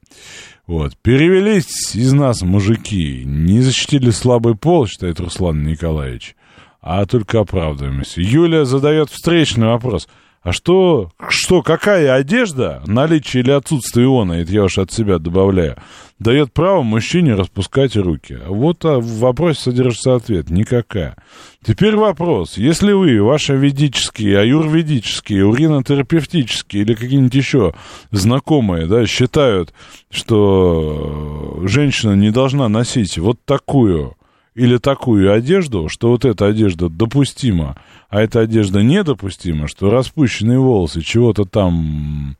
Вот, 0.69 0.97
перевелись 1.03 1.97
из 1.97 2.13
нас 2.13 2.43
мужики, 2.43 3.23
не 3.27 3.61
защитили 3.61 4.11
слабый 4.11 4.55
пол, 4.55 4.87
считает 4.87 5.21
Руслан 5.21 5.65
Николаевич, 5.65 6.37
а 6.81 7.05
только 7.05 7.41
оправдываемся. 7.41 8.23
Юлия 8.23 8.65
задает 8.65 9.11
встречный 9.11 9.67
вопрос– 9.67 10.09
а 10.45 10.53
что, 10.53 11.11
что, 11.31 11.63
какая 11.63 12.15
одежда, 12.15 12.83
наличие 12.87 13.43
или 13.43 13.51
отсутствие 13.51 14.05
иона, 14.05 14.35
это 14.35 14.53
я 14.53 14.65
уж 14.65 14.77
от 14.77 14.93
себя 14.93 15.19
добавляю, 15.19 15.79
дает 16.19 16.53
право 16.53 16.83
мужчине 16.83 17.35
распускать 17.35 17.97
руки? 17.97 18.39
Вот 18.47 18.85
а, 18.85 18.99
в 18.99 19.19
вопросе 19.19 19.61
содержится 19.63 20.15
ответ. 20.15 20.51
Никакая. 20.51 21.17
Теперь 21.65 21.97
вопрос. 21.97 22.57
Если 22.57 22.93
вы, 22.93 23.23
ваши 23.23 23.57
ведические, 23.57 24.39
аюрведические, 24.39 25.47
уринотерапевтические 25.47 26.83
или 26.83 26.95
какие-нибудь 26.95 27.35
еще 27.35 27.75
знакомые, 28.11 28.87
да, 28.87 29.07
считают, 29.07 29.73
что 30.11 31.61
женщина 31.65 32.15
не 32.15 32.31
должна 32.31 32.69
носить 32.69 33.19
вот 33.19 33.39
такую 33.45 34.17
или 34.55 34.77
такую 34.79 35.33
одежду, 35.33 35.89
что 35.89 36.11
вот 36.11 36.25
эта 36.25 36.47
одежда 36.47 36.89
допустима, 36.89 37.77
а 38.09 38.23
эта 38.23 38.41
одежда 38.41 38.83
недопустима, 38.83 39.67
что 39.67 39.91
распущенные 39.91 40.59
волосы 40.59 41.01
чего-то 41.01 41.45
там 41.45 42.37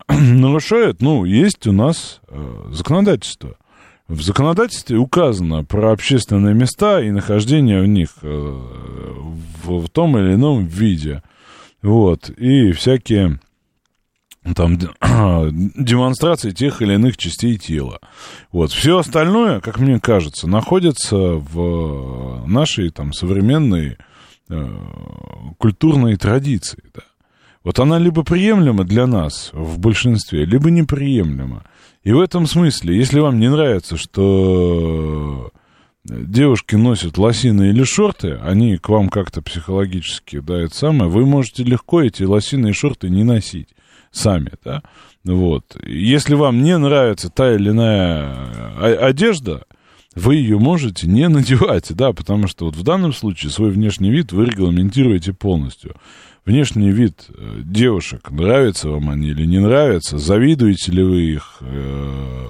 нарушают, 0.08 1.00
ну, 1.00 1.24
есть 1.24 1.66
у 1.66 1.72
нас 1.72 2.20
э, 2.28 2.68
законодательство. 2.70 3.56
В 4.08 4.20
законодательстве 4.22 4.98
указано 4.98 5.64
про 5.64 5.92
общественные 5.92 6.54
места 6.54 7.00
и 7.00 7.10
нахождение 7.10 7.80
в 7.80 7.86
них 7.86 8.10
э, 8.22 8.28
в, 9.64 9.88
том 9.88 10.18
или 10.18 10.34
ином 10.34 10.66
виде. 10.66 11.22
Вот. 11.80 12.28
И 12.28 12.72
всякие 12.72 13.40
там 14.54 14.78
демонстрации 15.74 16.50
тех 16.50 16.82
или 16.82 16.94
иных 16.94 17.16
частей 17.16 17.56
тела. 17.56 17.98
Вот. 18.52 18.72
Все 18.72 18.98
остальное, 18.98 19.60
как 19.60 19.78
мне 19.78 19.98
кажется, 20.00 20.48
находится 20.48 21.16
в 21.16 22.46
нашей 22.46 22.90
там 22.90 23.14
современной 23.14 23.96
э, 24.50 24.78
культурной 25.56 26.16
традиции. 26.16 26.82
Да. 26.94 27.02
Вот 27.64 27.78
она 27.78 27.98
либо 27.98 28.22
приемлема 28.22 28.84
для 28.84 29.06
нас 29.06 29.50
в 29.52 29.78
большинстве, 29.78 30.44
либо 30.44 30.70
неприемлема. 30.70 31.64
И 32.02 32.12
в 32.12 32.20
этом 32.20 32.46
смысле, 32.46 32.96
если 32.96 33.18
вам 33.18 33.40
не 33.40 33.50
нравится, 33.50 33.96
что 33.96 35.50
девушки 36.04 36.74
носят 36.74 37.16
лосины 37.16 37.70
или 37.70 37.82
шорты, 37.82 38.38
они 38.44 38.76
к 38.76 38.90
вам 38.90 39.08
как-то 39.08 39.40
психологически, 39.40 40.40
да, 40.40 40.60
это 40.60 40.74
самое, 40.74 41.10
вы 41.10 41.24
можете 41.24 41.64
легко 41.64 42.02
эти 42.02 42.22
лосины 42.22 42.68
и 42.68 42.72
шорты 42.72 43.08
не 43.08 43.24
носить 43.24 43.68
сами, 44.10 44.52
да. 44.62 44.82
Вот. 45.24 45.76
Если 45.86 46.34
вам 46.34 46.62
не 46.62 46.76
нравится 46.76 47.30
та 47.30 47.54
или 47.54 47.70
иная 47.70 48.98
одежда, 48.98 49.64
вы 50.14 50.36
ее 50.36 50.58
можете 50.58 51.08
не 51.08 51.28
надевать, 51.28 51.92
да, 51.94 52.12
потому 52.12 52.46
что 52.46 52.66
вот 52.66 52.76
в 52.76 52.82
данном 52.82 53.14
случае 53.14 53.50
свой 53.50 53.70
внешний 53.70 54.10
вид 54.10 54.32
вы 54.32 54.44
регламентируете 54.44 55.32
полностью. 55.32 55.96
Внешний 56.44 56.90
вид 56.90 57.26
э, 57.28 57.60
девушек, 57.64 58.30
нравится 58.30 58.90
вам 58.90 59.10
они 59.10 59.28
или 59.28 59.46
не 59.46 59.60
нравятся, 59.60 60.18
завидуете 60.18 60.92
ли 60.92 61.02
вы 61.02 61.22
их 61.22 61.56
э, 61.60 62.46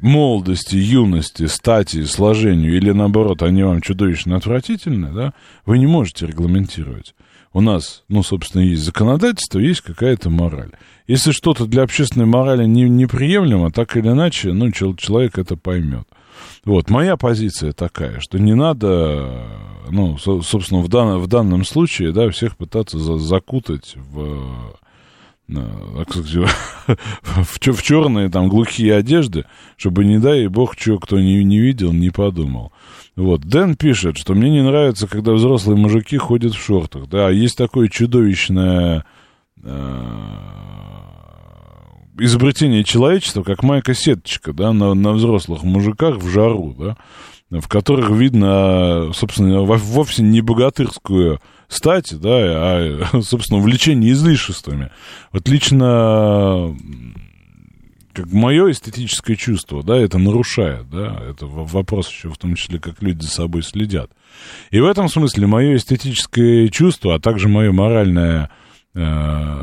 молодости, 0.00 0.76
юности, 0.76 1.46
стати, 1.46 2.04
сложению, 2.04 2.76
или 2.76 2.92
наоборот, 2.92 3.42
они 3.42 3.62
вам 3.62 3.82
чудовищно 3.82 4.36
отвратительны, 4.36 5.12
да, 5.12 5.34
вы 5.66 5.78
не 5.78 5.86
можете 5.86 6.26
регламентировать 6.26 7.14
у 7.56 7.62
нас, 7.62 8.04
ну, 8.10 8.22
собственно, 8.22 8.60
есть 8.60 8.82
законодательство, 8.82 9.58
есть 9.58 9.80
какая-то 9.80 10.28
мораль. 10.28 10.72
Если 11.06 11.30
что-то 11.30 11.64
для 11.64 11.84
общественной 11.84 12.26
морали 12.26 12.66
не, 12.66 12.82
неприемлемо, 12.82 13.70
так 13.70 13.96
или 13.96 14.08
иначе, 14.08 14.52
ну, 14.52 14.70
человек 14.72 15.38
это 15.38 15.56
поймет. 15.56 16.06
Вот, 16.66 16.90
моя 16.90 17.16
позиция 17.16 17.72
такая, 17.72 18.18
что 18.18 18.40
не 18.40 18.54
надо, 18.54 19.46
ну, 19.88 20.18
собственно, 20.18 20.80
в, 20.80 20.88
дан, 20.88 21.20
в 21.20 21.28
данном 21.28 21.64
случае, 21.64 22.10
да, 22.10 22.28
всех 22.30 22.56
пытаться 22.56 22.98
за, 22.98 23.18
закутать 23.18 23.94
в, 23.94 24.74
в, 25.46 26.04
в 27.24 27.82
черные 27.82 28.28
там 28.30 28.48
глухие 28.48 28.96
одежды, 28.96 29.44
чтобы, 29.76 30.04
не 30.04 30.18
дай 30.18 30.48
бог, 30.48 30.74
что 30.76 30.98
кто 30.98 31.20
не, 31.20 31.44
не 31.44 31.60
видел, 31.60 31.92
не 31.92 32.10
подумал. 32.10 32.72
Вот, 33.14 33.42
Дэн 33.42 33.76
пишет, 33.76 34.18
что 34.18 34.34
мне 34.34 34.50
не 34.50 34.64
нравится, 34.64 35.06
когда 35.06 35.34
взрослые 35.34 35.78
мужики 35.78 36.16
ходят 36.16 36.52
в 36.52 36.60
шортах. 36.60 37.08
Да, 37.08 37.30
есть 37.30 37.56
такое 37.56 37.86
чудовищное 37.86 39.04
э, 39.62 40.75
изобретение 42.18 42.84
человечества, 42.84 43.42
как 43.42 43.62
майка-сеточка, 43.62 44.52
да, 44.52 44.72
на, 44.72 44.94
на 44.94 45.12
взрослых 45.12 45.62
мужиках 45.62 46.16
в 46.16 46.28
жару, 46.28 46.74
да, 46.78 46.96
в 47.50 47.68
которых 47.68 48.10
видно, 48.10 49.10
собственно, 49.14 49.62
вовсе 49.62 50.22
не 50.22 50.40
богатырскую 50.40 51.40
стать, 51.68 52.18
да, 52.18 52.30
а, 52.30 53.02
собственно, 53.22 53.60
увлечение 53.60 54.12
излишествами. 54.12 54.90
Вот 55.32 55.48
лично 55.48 56.76
как 58.16 58.32
мое 58.32 58.70
эстетическое 58.70 59.36
чувство, 59.36 59.82
да, 59.82 59.98
это 59.98 60.16
нарушает, 60.16 60.88
да, 60.88 61.20
это 61.28 61.44
вопрос 61.46 62.10
еще 62.10 62.30
в 62.30 62.38
том 62.38 62.54
числе, 62.54 62.80
как 62.80 63.02
люди 63.02 63.20
за 63.20 63.30
собой 63.30 63.62
следят. 63.62 64.10
И 64.70 64.80
в 64.80 64.86
этом 64.86 65.10
смысле 65.10 65.46
мое 65.46 65.76
эстетическое 65.76 66.68
чувство, 66.68 67.16
а 67.16 67.20
также 67.20 67.48
мое 67.48 67.72
моральное 67.72 68.48
э, 68.94 69.62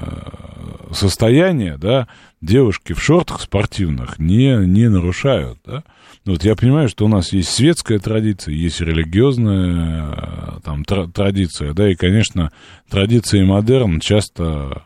состояние, 0.92 1.78
да, 1.78 2.08
девушки 2.44 2.94
в 2.94 3.02
шортах 3.02 3.42
спортивных 3.42 4.20
не, 4.20 4.56
не 4.68 4.90
нарушают, 4.90 5.60
да. 5.66 5.84
Ну, 6.26 6.34
вот 6.34 6.44
я 6.46 6.56
понимаю, 6.56 6.88
что 6.88 7.06
у 7.06 7.10
нас 7.10 7.34
есть 7.34 7.50
светская 7.50 8.00
традиция, 8.00 8.54
есть 8.54 8.80
религиозная 8.80 10.16
э, 10.16 10.60
там 10.64 10.86
традиция, 10.86 11.74
да, 11.74 11.90
и, 11.90 11.96
конечно, 11.96 12.52
традиция 12.90 13.42
и 13.42 13.46
модерн 13.46 14.00
часто 14.00 14.84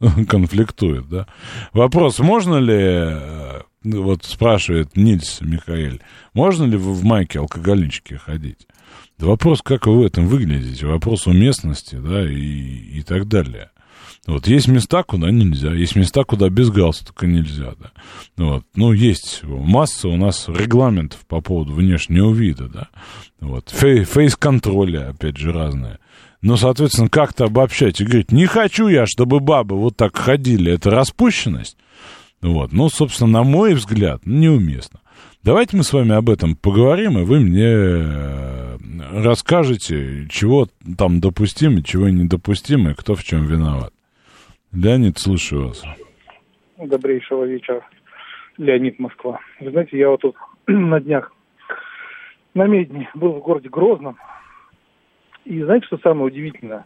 э, 0.00 0.24
конфликтуют, 0.28 1.08
да. 1.08 1.26
Вопрос, 1.72 2.18
можно 2.18 2.56
ли, 2.56 2.78
э, 2.78 3.60
вот 3.82 4.24
спрашивает 4.24 4.96
Нильс 4.96 5.42
Михаэль, 5.42 6.00
можно 6.32 6.64
ли 6.64 6.78
в 6.78 7.04
майке 7.04 7.40
алкоголички 7.40 8.14
ходить? 8.14 8.66
Вопрос, 9.18 9.60
как 9.62 9.86
вы 9.86 10.00
в 10.00 10.06
этом 10.06 10.26
выглядите, 10.26 10.86
вопрос 10.86 11.26
уместности, 11.26 11.96
да, 11.96 12.26
и, 12.26 12.36
и 12.36 13.02
так 13.02 13.28
далее. 13.28 13.70
Вот 14.26 14.46
есть 14.46 14.68
места, 14.68 15.02
куда 15.02 15.30
нельзя, 15.30 15.72
есть 15.72 15.96
места, 15.96 16.24
куда 16.24 16.48
без 16.48 16.70
галстука 16.70 17.26
нельзя, 17.26 17.74
да. 17.78 17.92
Вот. 18.36 18.64
Ну, 18.74 18.92
есть 18.92 19.42
масса 19.42 20.08
у 20.08 20.16
нас 20.16 20.48
регламентов 20.48 21.26
по 21.26 21.42
поводу 21.42 21.74
внешнего 21.74 22.32
вида, 22.32 22.68
да. 22.68 22.88
Вот. 23.40 23.70
Фей, 23.70 24.04
фейс-контроля, 24.04 25.10
опять 25.10 25.36
же, 25.36 25.52
разные. 25.52 25.98
Но, 26.44 26.56
соответственно, 26.58 27.08
как-то 27.08 27.44
обобщать 27.44 28.00
и 28.00 28.04
говорить, 28.04 28.30
не 28.30 28.44
хочу 28.44 28.88
я, 28.88 29.06
чтобы 29.06 29.40
бабы 29.40 29.76
вот 29.76 29.96
так 29.96 30.16
ходили, 30.16 30.72
это 30.72 30.90
распущенность. 30.90 31.76
Вот. 32.42 32.72
Ну, 32.72 32.90
собственно, 32.90 33.30
на 33.30 33.42
мой 33.42 33.72
взгляд, 33.72 34.26
неуместно. 34.26 35.00
Давайте 35.42 35.76
мы 35.76 35.84
с 35.84 35.92
вами 35.92 36.12
об 36.12 36.28
этом 36.28 36.56
поговорим, 36.56 37.18
и 37.18 37.24
вы 37.24 37.40
мне 37.40 37.66
э, 37.66 38.78
расскажете, 39.12 40.26
чего 40.30 40.68
там 40.98 41.20
допустимо, 41.20 41.82
чего 41.82 42.10
недопустимо, 42.10 42.90
и 42.90 42.94
кто 42.94 43.14
в 43.14 43.24
чем 43.24 43.46
виноват. 43.46 43.93
Леонид, 44.74 45.18
слушаю 45.18 45.68
вас. 45.68 45.84
Добрейшего 46.78 47.44
вечера. 47.44 47.82
Леонид, 48.58 48.98
Москва. 48.98 49.38
Вы 49.60 49.70
знаете, 49.70 49.96
я 49.96 50.10
вот 50.10 50.20
тут 50.20 50.36
на 50.66 51.00
днях 51.00 51.32
на 52.54 52.66
Медне 52.66 53.08
был 53.14 53.32
в 53.32 53.40
городе 53.40 53.68
Грозном. 53.68 54.16
И 55.44 55.62
знаете, 55.62 55.86
что 55.86 55.98
самое 55.98 56.26
удивительное? 56.26 56.84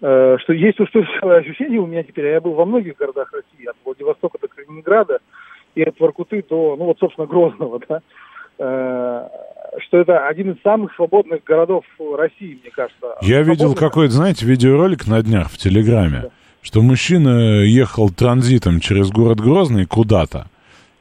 Э, 0.00 0.36
что 0.40 0.52
есть 0.52 0.80
устойчивое 0.80 1.38
ощущение 1.38 1.80
у 1.80 1.86
меня 1.86 2.02
теперь, 2.02 2.26
а 2.26 2.30
я 2.32 2.40
был 2.40 2.54
во 2.54 2.64
многих 2.64 2.96
городах 2.96 3.32
России, 3.32 3.66
от 3.66 3.76
Владивостока 3.84 4.38
до 4.40 4.48
Калининграда, 4.48 5.18
и 5.74 5.82
от 5.82 5.98
Воркуты 6.00 6.44
до, 6.48 6.76
ну 6.76 6.86
вот, 6.86 6.98
собственно, 6.98 7.26
Грозного, 7.26 7.80
да, 7.88 8.00
э, 8.58 9.28
что 9.80 9.98
это 9.98 10.26
один 10.26 10.52
из 10.52 10.62
самых 10.62 10.92
свободных 10.94 11.44
городов 11.44 11.84
России, 11.98 12.58
мне 12.60 12.70
кажется. 12.72 13.16
Я 13.22 13.42
видел 13.42 13.74
какой-то, 13.74 14.12
знаете, 14.12 14.44
видеоролик 14.44 15.06
на 15.06 15.22
днях 15.22 15.50
в 15.50 15.56
Телеграме. 15.56 16.22
Да 16.22 16.30
что 16.62 16.80
мужчина 16.80 17.62
ехал 17.62 18.08
транзитом 18.10 18.80
через 18.80 19.10
город 19.10 19.40
Грозный 19.40 19.84
куда-то. 19.84 20.46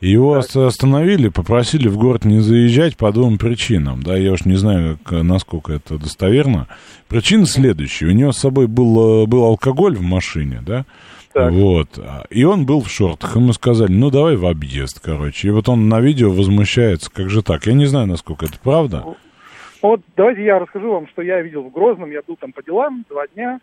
Его 0.02 0.42
так. 0.42 0.56
остановили, 0.56 1.30
попросили 1.30 1.88
в 1.88 1.96
город 1.96 2.26
не 2.26 2.40
заезжать 2.40 2.98
по 2.98 3.12
двум 3.12 3.38
причинам. 3.38 4.02
Да, 4.02 4.18
я 4.18 4.32
уж 4.32 4.46
не 4.46 4.56
знаю, 4.56 4.98
как, 5.04 5.22
насколько 5.22 5.74
это 5.74 6.00
достоверно. 6.00 6.68
Причина 7.08 7.46
следующая. 7.46 8.08
У 8.08 8.12
него 8.12 8.32
с 8.32 8.40
собой 8.40 8.66
был, 8.66 9.28
был 9.28 9.44
алкоголь 9.44 9.96
в 9.96 10.02
машине, 10.02 10.64
да? 10.66 10.86
Так. 11.34 11.54
Вот. 11.54 12.00
И 12.32 12.44
он 12.44 12.66
был 12.66 12.82
в 12.82 12.90
шортах. 12.90 13.36
Ему 13.36 13.54
сказали, 13.54 13.92
ну 13.92 14.10
давай 14.10 14.36
в 14.36 14.46
объезд, 14.48 15.00
короче. 15.00 15.50
И 15.50 15.52
вот 15.52 15.70
он 15.70 15.88
на 15.88 16.02
видео 16.02 16.32
возмущается, 16.32 17.12
как 17.12 17.30
же 17.30 17.44
так? 17.44 17.68
Я 17.68 17.74
не 17.74 17.86
знаю, 17.86 18.08
насколько 18.08 18.48
это 18.48 18.58
правда. 18.62 19.06
Вот 19.84 20.02
давайте 20.18 20.44
я 20.44 20.58
расскажу 20.58 20.92
вам, 20.92 21.08
что 21.10 21.22
я 21.22 21.42
видел 21.42 21.62
в 21.62 21.72
Грозном. 21.72 22.10
Я 22.10 22.22
был 22.28 22.38
там 22.38 22.52
по 22.54 22.64
делам 22.64 23.06
два 23.08 23.28
дня 23.28 23.60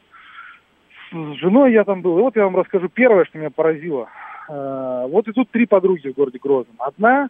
с 1.10 1.38
женой 1.38 1.72
я 1.72 1.84
там 1.84 2.02
был. 2.02 2.18
И 2.18 2.22
вот 2.22 2.36
я 2.36 2.44
вам 2.44 2.56
расскажу 2.56 2.88
первое, 2.88 3.24
что 3.24 3.38
меня 3.38 3.50
поразило. 3.50 4.08
Э, 4.48 5.06
вот 5.08 5.28
и 5.28 5.32
тут 5.32 5.50
три 5.50 5.66
подруги 5.66 6.08
в 6.08 6.14
городе 6.14 6.38
Грозном. 6.42 6.76
Одна 6.78 7.28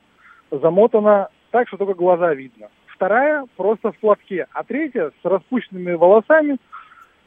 замотана 0.50 1.28
так, 1.50 1.68
что 1.68 1.76
только 1.76 1.94
глаза 1.94 2.34
видно. 2.34 2.68
Вторая 2.86 3.44
просто 3.56 3.92
в 3.92 3.98
платке. 3.98 4.46
А 4.52 4.64
третья 4.64 5.10
с 5.22 5.24
распущенными 5.24 5.92
волосами. 5.92 6.58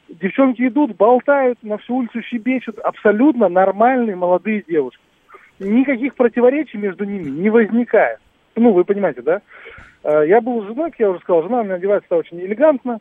Девчонки 0.08 0.66
идут, 0.66 0.96
болтают, 0.96 1.62
на 1.62 1.78
всю 1.78 1.96
улицу 1.96 2.22
щебечут. 2.22 2.78
Абсолютно 2.78 3.48
нормальные 3.48 4.16
молодые 4.16 4.62
девушки. 4.66 5.02
Никаких 5.58 6.14
противоречий 6.16 6.76
между 6.76 7.04
ними 7.04 7.30
не 7.30 7.50
возникает. 7.50 8.18
Ну, 8.56 8.72
вы 8.72 8.84
понимаете, 8.84 9.22
да? 9.22 9.40
Э, 10.02 10.24
я 10.26 10.40
был 10.40 10.62
с 10.62 10.66
женой, 10.66 10.90
как 10.90 11.00
я 11.00 11.10
уже 11.10 11.20
сказал, 11.20 11.44
жена 11.44 11.60
у 11.60 11.64
меня 11.64 11.74
одевается 11.74 12.14
очень 12.16 12.40
элегантно 12.40 13.00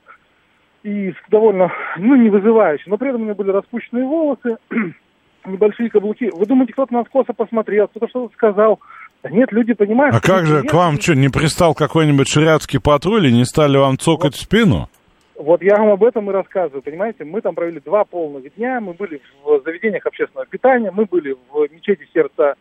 и 0.84 1.14
довольно, 1.30 1.72
ну, 1.98 2.16
не 2.16 2.30
вызывающе. 2.30 2.86
Но 2.88 2.98
при 2.98 3.10
этом 3.10 3.22
у 3.22 3.26
меня 3.26 3.36
были 3.36 3.52
распущенные 3.52 4.06
волосы, 4.06 4.58
небольшие 5.46 5.90
каблуки. 5.90 6.30
Вы 6.34 6.46
думаете, 6.46 6.74
кто-то 6.74 6.94
нас 6.94 7.08
косо 7.10 7.34
посмотрел, 7.34 7.88
кто-то 7.88 8.08
что-то 8.08 8.34
сказал? 8.34 8.80
Да 9.24 9.30
нет, 9.30 9.52
люди 9.52 9.74
понимают. 9.74 10.16
А 10.16 10.20
как 10.20 10.46
же, 10.46 10.64
к 10.64 10.74
вам 10.74 11.00
что, 11.00 11.14
не 11.14 11.30
пристал 11.30 11.76
какой-нибудь 11.76 12.28
шариатский 12.28 12.80
патруль 12.80 13.28
и 13.28 13.32
не 13.32 13.46
стали 13.46 13.78
вам 13.78 14.00
цокать 14.00 14.24
вот, 14.24 14.36
в 14.36 14.42
спину? 14.42 14.90
Вот 15.36 15.62
я 15.62 15.78
вам 15.78 15.90
об 15.90 16.04
этом 16.04 16.30
и 16.30 16.34
рассказываю, 16.34 16.82
понимаете? 16.82 17.24
Мы 17.24 17.42
там 17.42 17.54
провели 17.54 17.80
два 17.80 18.04
полных 18.04 18.54
дня, 18.56 18.80
мы 18.80 18.94
были 18.94 19.22
в 19.44 19.62
заведениях 19.64 20.06
общественного 20.06 20.48
питания, 20.48 20.92
мы 20.92 21.06
были 21.06 21.36
в 21.52 21.68
мечети 21.72 22.08
сердца 22.14 22.56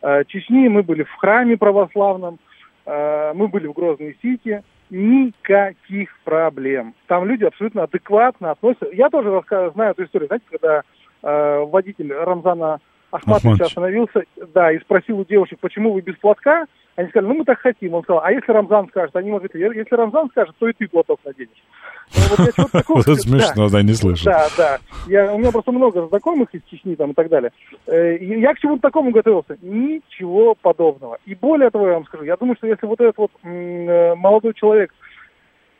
э, 0.00 0.24
Чечни, 0.26 0.68
мы 0.68 0.82
были 0.82 1.02
в 1.02 1.14
храме 1.16 1.58
православном, 1.58 2.38
э, 2.86 3.32
мы 3.34 3.48
были 3.48 3.66
в 3.66 3.72
Грозной 3.72 4.16
Сити, 4.22 4.62
никаких 4.90 6.16
проблем. 6.24 6.94
Там 7.06 7.24
люди 7.24 7.44
абсолютно 7.44 7.84
адекватно 7.84 8.50
относятся. 8.50 8.88
Я 8.92 9.10
тоже 9.10 9.42
знаю 9.74 9.92
эту 9.92 10.04
историю, 10.04 10.28
знаете, 10.28 10.46
когда 10.50 10.82
э, 11.22 11.58
водитель 11.64 12.12
Рамзана 12.12 12.80
Ахматович 13.10 13.60
остановился, 13.60 14.24
да, 14.54 14.72
и 14.72 14.78
спросил 14.80 15.18
у 15.18 15.24
девушек, 15.24 15.58
почему 15.60 15.92
вы 15.92 16.00
без 16.00 16.16
платка, 16.16 16.66
они 16.96 17.10
сказали, 17.10 17.28
ну 17.28 17.34
мы 17.34 17.44
так 17.44 17.60
хотим. 17.60 17.94
Он 17.94 18.02
сказал, 18.02 18.22
а 18.24 18.32
если 18.32 18.50
Рамзан 18.50 18.88
скажет? 18.88 19.14
Они 19.16 19.28
ему 19.28 19.36
ответили, 19.36 19.76
если 19.76 19.94
Рамзан 19.94 20.30
скажет, 20.30 20.54
то 20.58 20.66
и 20.66 20.72
ты 20.72 20.88
платок 20.88 21.20
наденешь. 21.24 21.62
Ну, 22.14 22.36
вот 22.88 23.20
смешно, 23.20 23.68
да, 23.68 23.82
не 23.82 23.92
слышу. 23.92 24.24
Да, 24.24 24.46
да. 24.56 24.78
Я, 25.06 25.32
у 25.34 25.38
меня 25.38 25.52
просто 25.52 25.72
много 25.72 26.06
знакомых 26.06 26.54
из 26.54 26.62
Чечни 26.70 26.94
там 26.94 27.10
и 27.10 27.14
так 27.14 27.28
далее. 27.28 27.52
Э, 27.86 28.16
я 28.18 28.54
к 28.54 28.58
чему-то 28.58 28.82
такому 28.82 29.10
готовился. 29.10 29.58
Ничего 29.60 30.54
подобного. 30.54 31.18
И 31.26 31.34
более 31.34 31.68
того, 31.68 31.86
я 31.86 31.94
вам 31.94 32.06
скажу, 32.06 32.24
я 32.24 32.36
думаю, 32.36 32.56
что 32.56 32.66
если 32.66 32.86
вот 32.86 33.00
этот 33.00 33.18
вот 33.18 33.30
э, 33.42 34.14
молодой 34.14 34.54
человек 34.54 34.90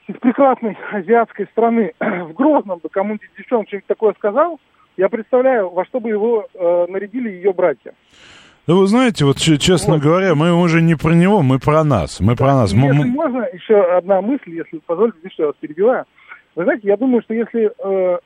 из 0.09 0.17
прекрасной 0.17 0.77
азиатской 0.93 1.47
страны 1.47 1.95
в 2.01 2.35
Грозном 2.35 2.81
бы 2.81 2.91
кому-нибудь 2.91 3.27
девчонке 3.39 3.69
что-нибудь 3.69 3.87
такое 3.87 4.13
сказал, 4.15 4.61
я 4.99 5.09
представляю, 5.09 5.71
во 5.71 5.85
что 5.87 6.01
бы 6.01 6.11
его 6.11 6.47
э, 6.53 6.87
нарядили 6.89 7.31
ее 7.31 7.53
братья. 7.55 7.95
Ну, 8.67 8.81
вы 8.81 8.87
знаете, 8.89 9.25
вот 9.25 9.37
честно 9.37 9.95
вот. 9.95 10.03
говоря, 10.03 10.35
мы 10.35 10.53
уже 10.53 10.83
не 10.83 10.97
про 10.97 11.13
него, 11.13 11.43
мы 11.43 11.61
про 11.61 11.85
нас. 11.85 12.19
Мы 12.19 12.35
про 12.35 12.55
нас. 12.55 12.73
Если 12.73 12.93
мы... 12.93 13.07
можно, 13.07 13.47
еще 13.53 13.81
одна 13.81 14.21
мысль, 14.21 14.51
если 14.51 14.79
позволите, 14.79 15.19
что 15.31 15.43
я 15.45 15.47
вас 15.49 15.57
перебиваю. 15.61 16.05
Вы 16.57 16.65
знаете, 16.65 16.89
я 16.89 16.97
думаю, 16.97 17.23
что 17.23 17.33
если 17.33 17.71
э, 17.71 18.19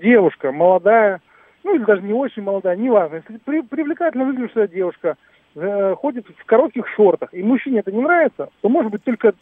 девушка 0.00 0.52
молодая, 0.52 1.20
ну 1.64 1.74
или 1.74 1.84
даже 1.84 2.00
не 2.00 2.14
очень 2.14 2.42
молодая, 2.42 2.76
неважно, 2.76 3.16
если 3.16 3.36
при, 3.44 3.60
привлекательно 3.60 4.24
выглядящая 4.24 4.68
девушка 4.68 5.16
э, 5.54 5.94
ходит 5.96 6.26
в 6.34 6.44
коротких 6.46 6.88
шортах, 6.96 7.34
и 7.34 7.42
мужчине 7.42 7.80
это 7.80 7.92
не 7.92 8.00
нравится, 8.00 8.48
то 8.62 8.68
может 8.70 8.90
быть 8.90 9.04
только 9.04 9.34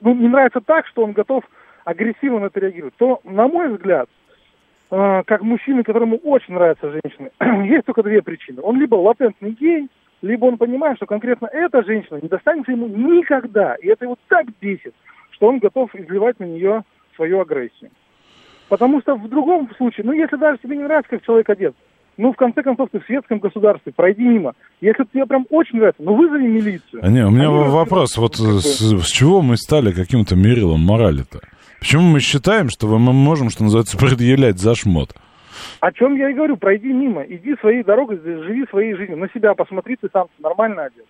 ну, 0.00 0.14
не 0.14 0.28
нравится 0.28 0.60
так, 0.60 0.86
что 0.86 1.02
он 1.02 1.12
готов 1.12 1.44
агрессивно 1.84 2.40
на 2.40 2.46
это 2.46 2.60
реагировать, 2.60 2.94
то, 2.96 3.20
на 3.24 3.46
мой 3.46 3.68
взгляд, 3.68 4.08
как 4.88 5.42
мужчина, 5.42 5.82
которому 5.82 6.16
очень 6.18 6.54
нравятся 6.54 6.90
женщины, 6.90 7.30
есть 7.68 7.86
только 7.86 8.02
две 8.02 8.22
причины. 8.22 8.60
Он 8.62 8.78
либо 8.78 8.94
латентный 8.94 9.50
гей, 9.50 9.88
либо 10.22 10.46
он 10.46 10.58
понимает, 10.58 10.96
что 10.96 11.06
конкретно 11.06 11.46
эта 11.46 11.82
женщина 11.82 12.18
не 12.22 12.28
достанется 12.28 12.72
ему 12.72 12.86
никогда. 12.86 13.74
И 13.76 13.88
это 13.88 14.04
его 14.04 14.16
так 14.28 14.46
бесит, 14.60 14.94
что 15.30 15.48
он 15.48 15.58
готов 15.58 15.94
изливать 15.94 16.38
на 16.40 16.44
нее 16.44 16.82
свою 17.16 17.40
агрессию. 17.40 17.90
Потому 18.68 19.00
что 19.00 19.16
в 19.16 19.28
другом 19.28 19.68
случае, 19.76 20.06
ну 20.06 20.12
если 20.12 20.36
даже 20.36 20.58
тебе 20.58 20.76
не 20.76 20.84
нравится, 20.84 21.10
как 21.10 21.24
человек 21.24 21.48
одет, 21.50 21.74
Ну, 22.16 22.32
в 22.32 22.36
конце 22.36 22.62
концов, 22.62 22.88
ты 22.90 22.98
в 22.98 23.04
светском 23.04 23.40
государстве, 23.40 23.92
пройди 23.94 24.22
мимо. 24.22 24.54
Если 24.80 25.04
тебе 25.04 25.26
прям 25.26 25.46
очень 25.50 25.78
нравится, 25.78 26.02
ну 26.02 26.14
вызови 26.14 26.46
милицию. 26.46 27.00
А 27.02 27.08
не, 27.08 27.24
у 27.24 27.30
меня 27.30 27.48
Они 27.48 27.68
вопрос, 27.68 28.16
вот 28.16 28.36
с, 28.36 28.80
с 28.80 29.10
чего 29.10 29.42
мы 29.42 29.56
стали 29.58 29.92
каким-то 29.92 30.34
мерилом 30.34 30.80
морали-то? 30.80 31.40
Почему 31.80 32.02
мы 32.02 32.20
считаем, 32.20 32.68
что 32.68 32.86
мы 32.86 33.12
можем, 33.12 33.50
что 33.50 33.64
называется, 33.64 33.98
предъявлять 33.98 34.58
за 34.58 34.74
шмот? 34.74 35.14
О 35.80 35.92
чем 35.92 36.16
я 36.16 36.30
и 36.30 36.34
говорю, 36.34 36.56
пройди 36.56 36.92
мимо, 36.92 37.22
иди 37.22 37.54
своей 37.60 37.82
дорогой, 37.82 38.20
живи 38.22 38.66
своей 38.68 38.94
жизнью, 38.94 39.18
на 39.18 39.28
себя 39.28 39.54
посмотри, 39.54 39.96
ты 39.96 40.08
сам 40.12 40.26
нормально 40.38 40.84
одет. 40.84 41.06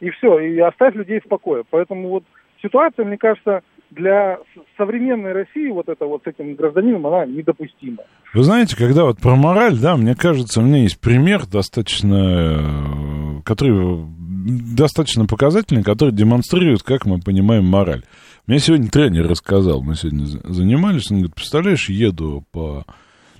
И 0.00 0.10
все, 0.10 0.38
и 0.38 0.58
оставь 0.58 0.94
людей 0.94 1.20
в 1.20 1.28
покое. 1.28 1.64
Поэтому 1.68 2.08
вот 2.08 2.24
ситуация, 2.62 3.04
мне 3.04 3.18
кажется, 3.18 3.60
для 3.90 4.38
современной 4.76 5.32
России 5.32 5.70
вот 5.70 5.88
это 5.88 6.06
вот 6.06 6.22
с 6.24 6.26
этим 6.26 6.54
гражданином, 6.54 7.06
она 7.06 7.26
недопустима. 7.26 8.04
Вы 8.32 8.42
знаете, 8.42 8.76
когда 8.76 9.04
вот 9.04 9.18
про 9.18 9.34
мораль, 9.34 9.76
да, 9.76 9.96
мне 9.96 10.14
кажется, 10.14 10.60
у 10.60 10.62
меня 10.62 10.78
есть 10.78 11.00
пример 11.00 11.46
достаточно, 11.46 12.14
э, 12.14 13.42
который 13.44 14.04
достаточно 14.44 15.26
показательный, 15.26 15.82
который 15.82 16.14
демонстрирует, 16.14 16.82
как 16.82 17.06
мы 17.06 17.20
понимаем 17.20 17.64
мораль. 17.64 18.02
Мне 18.46 18.58
сегодня 18.58 18.88
тренер 18.88 19.28
рассказал, 19.28 19.82
мы 19.82 19.94
сегодня 19.94 20.24
за- 20.24 20.40
занимались, 20.52 21.10
он 21.10 21.18
говорит, 21.18 21.34
представляешь, 21.34 21.88
еду 21.88 22.44
по, 22.50 22.84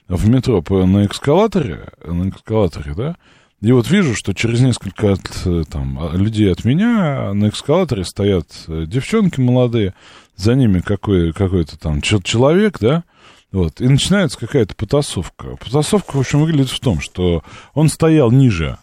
в 0.08 0.28
метро 0.28 0.62
по, 0.62 0.84
на 0.86 1.06
эскалаторе, 1.06 1.88
на 2.04 2.28
эскалаторе, 2.28 2.94
да, 2.94 3.16
и 3.60 3.72
вот 3.72 3.90
вижу, 3.90 4.14
что 4.14 4.32
через 4.32 4.60
несколько 4.60 5.12
от, 5.12 5.68
там, 5.68 6.16
людей 6.16 6.50
от 6.50 6.64
меня 6.64 7.32
на 7.34 7.48
эскалаторе 7.48 8.04
стоят 8.04 8.46
э, 8.68 8.86
девчонки 8.86 9.40
молодые, 9.40 9.94
за 10.36 10.54
ними 10.54 10.80
какой, 10.80 11.32
какой-то 11.34 11.78
там 11.78 12.00
чел- 12.00 12.22
человек, 12.22 12.78
да, 12.80 13.04
вот, 13.52 13.80
и 13.80 13.88
начинается 13.88 14.38
какая-то 14.38 14.74
потасовка. 14.74 15.56
Потасовка, 15.56 16.16
в 16.16 16.20
общем, 16.20 16.40
выглядит 16.40 16.70
в 16.70 16.80
том, 16.80 17.00
что 17.00 17.42
он 17.74 17.88
стоял 17.88 18.30
ниже 18.30 18.78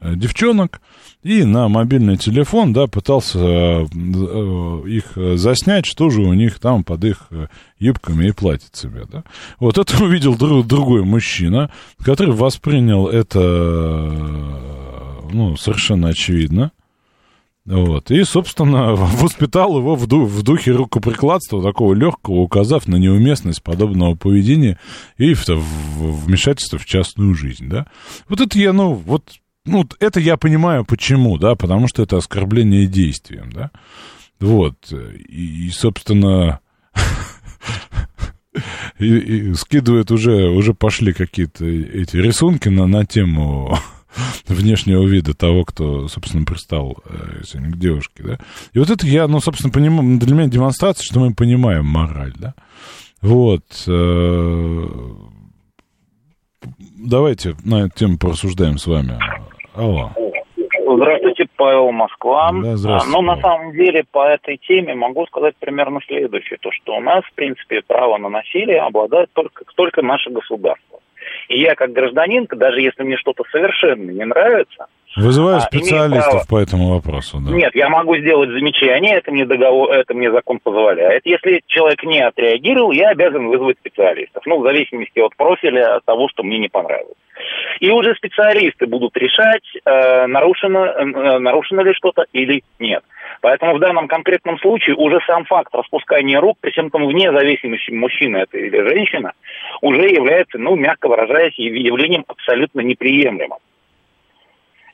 э, 0.00 0.16
девчонок 0.16 0.80
и 1.22 1.44
на 1.44 1.68
мобильный 1.68 2.16
телефон, 2.16 2.72
да, 2.72 2.86
пытался 2.88 3.38
э, 3.38 3.86
э, 3.86 4.82
их 4.88 5.38
заснять, 5.38 5.86
что 5.86 6.10
же 6.10 6.22
у 6.22 6.32
них 6.34 6.58
там 6.58 6.82
под 6.82 7.04
их 7.04 7.26
э, 7.30 7.46
юбками 7.78 8.26
и 8.28 8.32
платьицами, 8.32 9.04
да. 9.10 9.22
Вот 9.60 9.78
это 9.78 10.02
увидел 10.02 10.34
друг, 10.36 10.66
другой 10.66 11.04
мужчина, 11.04 11.70
который 12.02 12.34
воспринял 12.34 13.06
это, 13.08 13.38
ну, 15.32 15.56
совершенно 15.56 16.08
очевидно, 16.08 16.72
вот. 17.64 18.10
И, 18.10 18.24
собственно, 18.24 18.92
воспитал 18.96 19.78
его 19.78 19.94
в, 19.94 20.06
ду- 20.08 20.24
в 20.24 20.42
духе 20.42 20.72
рукоприкладства, 20.72 21.62
такого 21.62 21.94
легкого, 21.94 22.40
указав 22.40 22.88
на 22.88 22.96
неуместность 22.96 23.62
подобного 23.62 24.16
поведения 24.16 24.78
и 25.18 25.34
в, 25.34 25.46
в- 25.46 26.24
вмешательство 26.26 26.78
в 26.78 26.84
частную 26.84 27.34
жизнь, 27.36 27.68
да. 27.68 27.86
Вот 28.28 28.40
это 28.40 28.58
я, 28.58 28.72
ну, 28.72 28.94
вот, 28.94 29.34
ну, 29.64 29.88
это 30.00 30.20
я 30.20 30.36
понимаю 30.36 30.84
почему, 30.84 31.38
да, 31.38 31.54
потому 31.54 31.88
что 31.88 32.02
это 32.02 32.16
оскорбление 32.16 32.86
действием, 32.86 33.50
да. 33.52 33.70
Вот. 34.40 34.92
И, 34.92 35.66
и, 35.66 35.70
собственно, 35.70 36.60
и, 38.98 39.06
и 39.06 39.54
скидывают 39.54 40.10
уже, 40.10 40.48
уже 40.48 40.74
пошли 40.74 41.12
какие-то 41.12 41.64
эти 41.64 42.16
рисунки 42.16 42.68
на, 42.68 42.86
на 42.86 43.06
тему 43.06 43.78
внешнего 44.48 45.06
вида 45.06 45.34
того, 45.34 45.64
кто, 45.64 46.08
собственно, 46.08 46.44
пристал 46.44 46.98
э, 47.04 47.42
к 47.42 47.78
девушке, 47.78 48.22
да. 48.24 48.38
И 48.72 48.80
вот 48.80 48.90
это 48.90 49.06
я, 49.06 49.28
ну, 49.28 49.40
собственно, 49.40 49.72
понимаю, 49.72 50.18
для 50.18 50.34
меня 50.34 50.48
демонстрация, 50.48 51.04
что 51.04 51.20
мы 51.20 51.34
понимаем 51.34 51.86
мораль, 51.86 52.34
да. 52.36 52.54
Вот. 53.20 53.84
э, 53.86 54.88
Давайте 56.96 57.56
на 57.64 57.86
эту 57.86 57.98
тему 57.98 58.18
порассуждаем 58.18 58.78
с 58.78 58.86
вами. 58.86 59.18
Алло. 59.74 60.10
Здравствуйте, 60.84 61.46
Павел 61.56 61.92
Москва. 61.92 62.50
Да, 62.52 62.76
здравствуйте, 62.76 63.16
Ну, 63.16 63.22
на 63.22 63.36
самом 63.40 63.72
деле, 63.72 64.04
по 64.10 64.26
этой 64.26 64.58
теме 64.58 64.94
могу 64.94 65.26
сказать 65.26 65.54
примерно 65.58 66.00
следующее. 66.06 66.58
То, 66.60 66.70
что 66.72 66.96
у 66.96 67.00
нас, 67.00 67.24
в 67.24 67.32
принципе, 67.34 67.82
право 67.86 68.18
на 68.18 68.28
насилие 68.28 68.80
обладает 68.80 69.30
только, 69.32 69.64
только 69.76 70.02
наше 70.02 70.30
государство. 70.30 70.98
И 71.48 71.60
я, 71.60 71.74
как 71.74 71.92
гражданин, 71.92 72.46
даже 72.50 72.80
если 72.80 73.02
мне 73.04 73.16
что-то 73.16 73.44
совершенно 73.50 74.10
не 74.10 74.24
нравится, 74.24 74.86
Вызываю 75.14 75.58
А, 75.58 75.60
специалистов 75.60 76.48
по 76.48 76.56
этому 76.58 76.94
вопросу, 76.94 77.38
да. 77.38 77.54
нет, 77.54 77.74
я 77.74 77.90
могу 77.90 78.16
сделать 78.16 78.48
замечание, 78.48 79.16
это 79.18 79.30
мне 79.30 79.44
договор, 79.44 79.90
это 79.92 80.14
мне 80.14 80.30
закон 80.30 80.58
позволяет. 80.58 81.26
Если 81.26 81.62
человек 81.66 82.02
не 82.02 82.20
отреагировал, 82.20 82.92
я 82.92 83.10
обязан 83.10 83.46
вызвать 83.48 83.76
специалистов. 83.78 84.42
Ну, 84.46 84.60
в 84.60 84.62
зависимости 84.62 85.18
от 85.18 85.36
профиля 85.36 85.96
от 85.96 86.04
того, 86.06 86.28
что 86.30 86.42
мне 86.42 86.58
не 86.58 86.68
понравилось. 86.68 87.16
И 87.80 87.90
уже 87.90 88.14
специалисты 88.14 88.86
будут 88.86 89.16
решать, 89.16 89.64
э, 89.84 90.26
нарушено, 90.26 90.86
э, 90.86 91.38
нарушено 91.38 91.82
ли 91.82 91.94
что-то 91.94 92.26
или 92.32 92.62
нет. 92.78 93.02
Поэтому 93.40 93.74
в 93.74 93.80
данном 93.80 94.08
конкретном 94.08 94.58
случае 94.58 94.96
уже 94.96 95.18
сам 95.26 95.44
факт 95.44 95.74
распускания 95.74 96.40
рук, 96.40 96.58
причем 96.60 96.90
там 96.90 97.06
вне 97.06 97.32
зависимости, 97.32 97.90
мужчина 97.90 98.38
это 98.38 98.58
или 98.58 98.88
женщина, 98.88 99.32
уже 99.80 100.08
является, 100.08 100.58
ну, 100.58 100.76
мягко 100.76 101.08
выражаясь, 101.08 101.58
явлением 101.58 102.24
абсолютно 102.28 102.80
неприемлемым. 102.80 103.58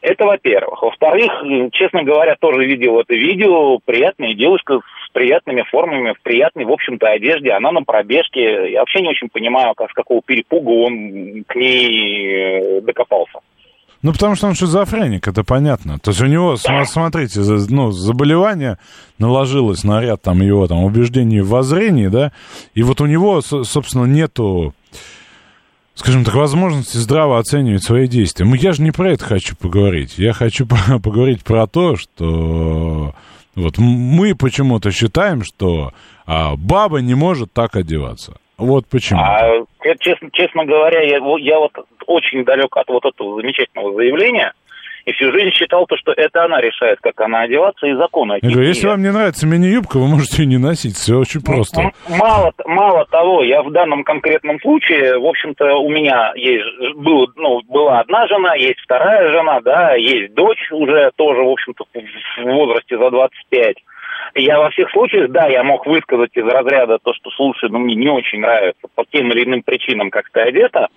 Это 0.01 0.25
во-первых. 0.25 0.83
Во-вторых, 0.83 1.31
м, 1.43 1.71
честно 1.73 2.05
говоря, 2.05 2.37
тоже 2.37 2.65
видел 2.65 3.01
это 3.01 3.15
видео. 3.15 3.79
Приятная 3.85 4.35
девушка 4.35 4.81
с 5.09 5.11
приятными 5.13 5.63
формами, 5.71 6.13
в 6.13 6.23
приятной, 6.23 6.65
в 6.67 6.71
общем-то, 6.71 7.07
одежде. 7.09 7.51
Она 7.53 7.73
на 7.73 7.83
пробежке. 7.83 8.73
Я 8.73 8.81
вообще 8.81 9.01
не 9.01 9.09
очень 9.09 9.29
понимаю, 9.31 9.75
как, 9.75 9.91
с 9.91 9.95
какого 9.95 10.21
перепуга 10.23 10.69
он 10.71 11.45
к 11.47 11.55
ней 11.55 12.27
э, 12.79 12.81
докопался. 12.83 13.39
Ну, 14.03 14.13
потому 14.13 14.37
что 14.37 14.47
он 14.47 14.55
шизофреник, 14.55 15.27
это 15.27 15.43
понятно. 15.43 15.99
То 15.99 16.11
есть 16.13 16.21
у 16.23 16.27
него, 16.27 16.57
см- 16.57 16.87
смотрите, 16.87 17.41
ну, 17.69 17.91
заболевание 17.91 18.79
наложилось 19.19 19.83
на 19.83 20.01
ряд 20.01 20.23
там 20.23 20.41
его 20.41 20.69
там 20.69 20.85
убеждений 20.85 21.41
в 21.41 21.49
воззрении, 21.49 22.07
да, 22.07 22.31
и 22.75 22.83
вот 22.85 23.01
у 23.01 23.07
него, 23.07 23.41
со- 23.41 23.65
собственно, 23.65 24.05
нету, 24.05 24.73
скажем 25.95 26.25
так, 26.25 26.35
возможности 26.35 26.97
здраво 26.97 27.39
оценивать 27.41 27.83
свои 27.83 28.07
действия. 28.07 28.45
Ну, 28.47 28.55
я 28.55 28.73
же 28.73 28.83
не 28.83 28.93
про 28.93 29.11
это 29.13 29.25
хочу 29.25 29.57
поговорить. 29.57 30.17
Я 30.17 30.33
хочу 30.33 30.65
по- 30.65 31.01
поговорить 31.03 31.43
про 31.43 31.67
то, 31.67 31.97
что 31.97 33.15
вот 33.55 33.79
мы 33.79 34.35
почему-то 34.35 34.91
считаем, 34.91 35.43
что 35.43 35.93
а, 36.27 36.57
баба 36.57 37.01
не 37.01 37.15
может 37.15 37.53
так 37.53 37.77
одеваться. 37.77 38.39
Вот 38.57 38.87
почему. 38.89 39.21
А, 39.21 39.65
честно, 40.01 40.31
честно 40.33 40.65
говоря, 40.65 41.01
я, 41.03 41.19
я 41.39 41.59
вот 41.59 41.73
очень 42.07 42.45
далек 42.45 42.77
от 42.77 42.89
вот 42.89 43.05
этого 43.05 43.41
замечательного 43.41 43.95
заявления. 43.95 44.53
И 45.09 45.13
всю 45.13 45.33
жизнь 45.33 45.53
считал 45.53 45.87
то, 45.87 45.97
что 45.97 46.13
это 46.13 46.45
она 46.45 46.61
решает, 46.61 46.99
как 47.01 47.19
она 47.23 47.41
одеваться, 47.41 47.87
и 47.87 47.95
закон 47.95 48.31
Я 48.31 48.41
говорю, 48.43 48.69
если 48.69 48.89
вам 48.89 49.01
не 49.01 49.11
нравится 49.11 49.47
мини-юбка, 49.47 49.97
вы 49.97 50.07
можете 50.07 50.43
ее 50.43 50.47
не 50.49 50.59
носить. 50.59 50.97
Все 50.97 51.17
очень 51.17 51.41
просто. 51.41 51.81
М- 51.81 51.93
Мало, 52.19 52.53
мало 52.67 53.07
того, 53.07 53.43
я 53.43 53.63
в 53.63 53.73
данном 53.73 54.05
конкретном 54.05 54.61
случае, 54.61 55.19
в 55.19 55.25
общем-то, 55.25 55.77
у 55.79 55.89
меня 55.89 56.33
есть, 56.37 56.63
был, 56.97 57.27
ну, 57.37 57.63
была 57.63 58.01
одна 58.01 58.27
жена, 58.27 58.55
есть 58.57 58.81
вторая 58.81 59.33
жена, 59.33 59.61
да, 59.63 59.95
есть 59.95 60.35
дочь 60.35 60.71
уже 60.73 61.11
тоже, 61.17 61.41
в 61.41 61.49
общем-то, 61.49 61.85
в 61.95 62.45
возрасте 62.45 62.99
за 62.99 63.11
25. 63.11 63.77
И 64.35 64.43
Я 64.43 64.59
во 64.59 64.69
всех 64.71 64.91
случаях, 64.91 65.31
да, 65.31 65.47
я 65.47 65.65
мог 65.65 65.87
высказать 65.87 66.37
из 66.37 66.45
разряда 66.45 66.99
то, 67.03 67.15
что, 67.15 67.31
слушай, 67.31 67.71
ну, 67.71 67.79
мне 67.79 67.95
не 67.95 68.09
очень 68.09 68.41
нравится 68.41 68.87
по 68.95 69.05
тем 69.11 69.33
или 69.33 69.45
иным 69.45 69.63
причинам, 69.63 70.11
как 70.11 70.29
ты 70.31 70.41
одета. 70.41 70.89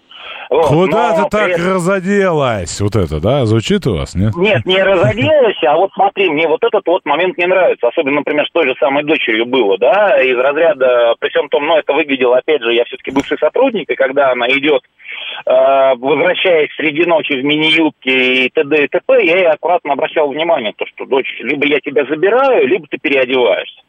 Вот, 0.51 0.67
Куда 0.67 1.15
но 1.15 1.23
ты 1.23 1.29
так 1.29 1.49
этом- 1.51 1.75
разоделась? 1.75 2.81
Вот 2.81 2.97
это, 2.97 3.21
да? 3.21 3.45
Звучит 3.45 3.87
у 3.87 3.95
вас, 3.95 4.15
нет? 4.15 4.35
нет, 4.35 4.65
не 4.65 4.83
разоделась, 4.83 5.55
а 5.63 5.77
вот 5.77 5.91
смотри, 5.93 6.29
мне 6.29 6.45
вот 6.45 6.61
этот 6.61 6.85
вот 6.87 7.05
момент 7.05 7.37
не 7.37 7.47
нравится. 7.47 7.87
Особенно, 7.87 8.17
например, 8.17 8.45
с 8.45 8.51
той 8.51 8.67
же 8.67 8.75
самой 8.77 9.05
дочерью 9.05 9.45
было, 9.45 9.77
да, 9.77 10.21
из 10.21 10.37
разряда, 10.37 11.15
при 11.19 11.29
всем 11.29 11.47
том, 11.47 11.65
ну, 11.65 11.77
это 11.77 11.93
выглядело, 11.93 12.35
опять 12.37 12.61
же, 12.61 12.73
я 12.73 12.83
все-таки 12.83 13.11
бывший 13.11 13.37
сотрудник, 13.37 13.89
и 13.89 13.95
когда 13.95 14.31
она 14.33 14.49
идет, 14.49 14.81
э, 15.45 15.95
возвращаясь 15.95 16.75
среди 16.75 17.05
ночи 17.05 17.31
в 17.31 17.45
мини-юбке 17.45 18.45
и 18.45 18.49
т.д. 18.49 18.83
и 18.83 18.87
т.п., 18.89 19.23
я 19.25 19.37
ей 19.37 19.47
аккуратно 19.47 19.93
обращал 19.93 20.27
внимание, 20.29 20.73
то, 20.75 20.85
что, 20.85 21.05
дочь, 21.05 21.33
либо 21.39 21.65
я 21.65 21.79
тебя 21.79 22.03
забираю, 22.03 22.67
либо 22.67 22.85
ты 22.89 22.97
переодеваешься. 22.97 23.79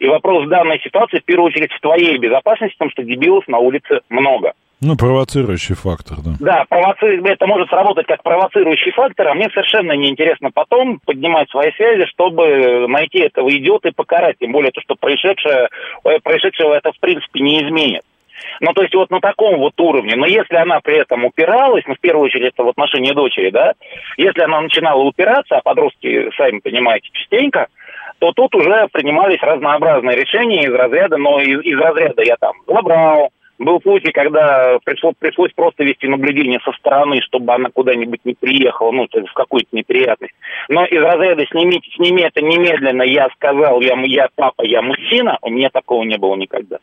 И 0.00 0.08
вопрос 0.08 0.46
в 0.46 0.48
данной 0.48 0.80
ситуации, 0.80 1.20
в 1.20 1.24
первую 1.24 1.46
очередь, 1.46 1.70
в 1.72 1.80
твоей 1.80 2.18
безопасности, 2.18 2.74
потому 2.76 2.90
что 2.90 3.04
дебилов 3.04 3.46
на 3.46 3.58
улице 3.58 4.00
много. 4.08 4.54
Ну, 4.86 4.96
провоцирующий 4.96 5.74
фактор, 5.74 6.18
да. 6.22 6.32
Да, 6.40 6.64
провоци... 6.68 7.18
это 7.24 7.46
может 7.46 7.68
сработать 7.70 8.06
как 8.06 8.22
провоцирующий 8.22 8.92
фактор, 8.92 9.28
а 9.28 9.34
мне 9.34 9.48
совершенно 9.48 9.92
неинтересно 9.92 10.50
потом 10.52 11.00
поднимать 11.06 11.48
свои 11.48 11.72
связи, 11.72 12.04
чтобы 12.06 12.86
найти 12.86 13.20
этого 13.20 13.48
идиота 13.48 13.88
и 13.88 13.92
покарать. 13.92 14.36
Тем 14.38 14.52
более 14.52 14.72
то, 14.72 14.82
что 14.82 14.94
происшедшее, 14.94 15.68
э, 16.04 16.18
происшедшего 16.22 16.74
это 16.74 16.92
в 16.92 17.00
принципе 17.00 17.40
не 17.40 17.62
изменит. 17.62 18.02
Ну, 18.60 18.74
то 18.74 18.82
есть 18.82 18.94
вот 18.94 19.10
на 19.10 19.20
таком 19.20 19.58
вот 19.58 19.72
уровне. 19.80 20.16
Но 20.16 20.26
если 20.26 20.56
она 20.56 20.80
при 20.80 20.98
этом 20.98 21.24
упиралась, 21.24 21.84
ну, 21.86 21.94
в 21.94 22.00
первую 22.00 22.26
очередь, 22.26 22.52
это 22.52 22.62
в 22.62 22.68
отношении 22.68 23.12
дочери, 23.12 23.48
да, 23.48 23.72
если 24.18 24.42
она 24.42 24.60
начинала 24.60 25.02
упираться, 25.02 25.56
а 25.56 25.62
подростки, 25.62 26.30
сами 26.36 26.58
понимаете, 26.58 27.08
частенько, 27.12 27.68
то 28.18 28.32
тут 28.32 28.54
уже 28.54 28.86
принимались 28.92 29.42
разнообразные 29.42 30.16
решения 30.16 30.64
из 30.64 30.72
разряда, 30.72 31.16
но 31.16 31.40
из, 31.40 31.60
из 31.62 31.78
разряда 31.78 32.22
я 32.22 32.36
там 32.36 32.52
забрал, 32.66 33.30
Был 33.58 33.80
случай, 33.82 34.10
когда 34.10 34.78
пришло, 34.84 35.12
пришлось 35.16 35.52
просто 35.54 35.84
вести 35.84 36.08
наблюдение 36.08 36.58
со 36.64 36.72
стороны, 36.72 37.20
чтобы 37.22 37.54
она 37.54 37.68
куда-нибудь 37.72 38.20
не 38.24 38.34
приехала, 38.34 38.90
ну, 38.90 39.06
то 39.06 39.18
есть 39.18 39.30
в 39.30 39.34
какую-то 39.34 39.68
неприятность. 39.70 40.34
Но 40.68 40.84
из 40.84 41.00
разряда 41.00 41.44
«снимите, 41.46 41.88
сними 41.94 42.22
это 42.22 42.40
немедленно», 42.40 43.02
я 43.02 43.28
сказал, 43.36 43.80
я, 43.80 43.94
я 44.06 44.28
папа, 44.34 44.62
я 44.64 44.82
мужчина, 44.82 45.38
у 45.40 45.50
меня 45.50 45.70
такого 45.70 46.02
не 46.02 46.18
было 46.18 46.34
никогда. 46.34 46.78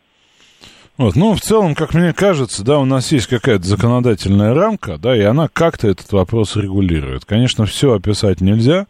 Вот, 0.98 1.16
ну, 1.18 1.34
в 1.34 1.42
целом, 1.42 1.76
как 1.76 1.94
мне 1.94 2.14
кажется, 2.14 2.64
да, 2.64 2.80
у 2.80 2.86
нас 2.86 3.12
есть 3.12 3.28
какая-то 3.28 3.64
законодательная 3.64 4.54
рамка, 4.54 4.98
да, 4.98 5.16
и 5.16 5.22
она 5.22 5.50
как-то 5.52 5.90
этот 5.90 6.10
вопрос 6.14 6.56
регулирует. 6.56 7.26
Конечно, 7.26 7.66
все 7.66 7.96
описать 7.96 8.40
нельзя, 8.40 8.86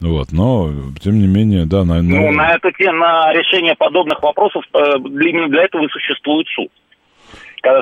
вот, 0.00 0.30
но, 0.30 0.70
тем 1.02 1.18
не 1.18 1.26
менее, 1.26 1.66
да, 1.66 1.84
на... 1.84 2.02
Ну, 2.02 2.30
на, 2.30 2.54
эту 2.54 2.70
тему, 2.70 2.98
на 2.98 3.32
решение 3.32 3.74
подобных 3.74 4.22
вопросов 4.22 4.62
э, 4.74 4.78
именно 4.98 5.48
для 5.48 5.64
этого 5.64 5.84
и 5.84 5.88
существует 5.88 6.46
суд 6.54 6.70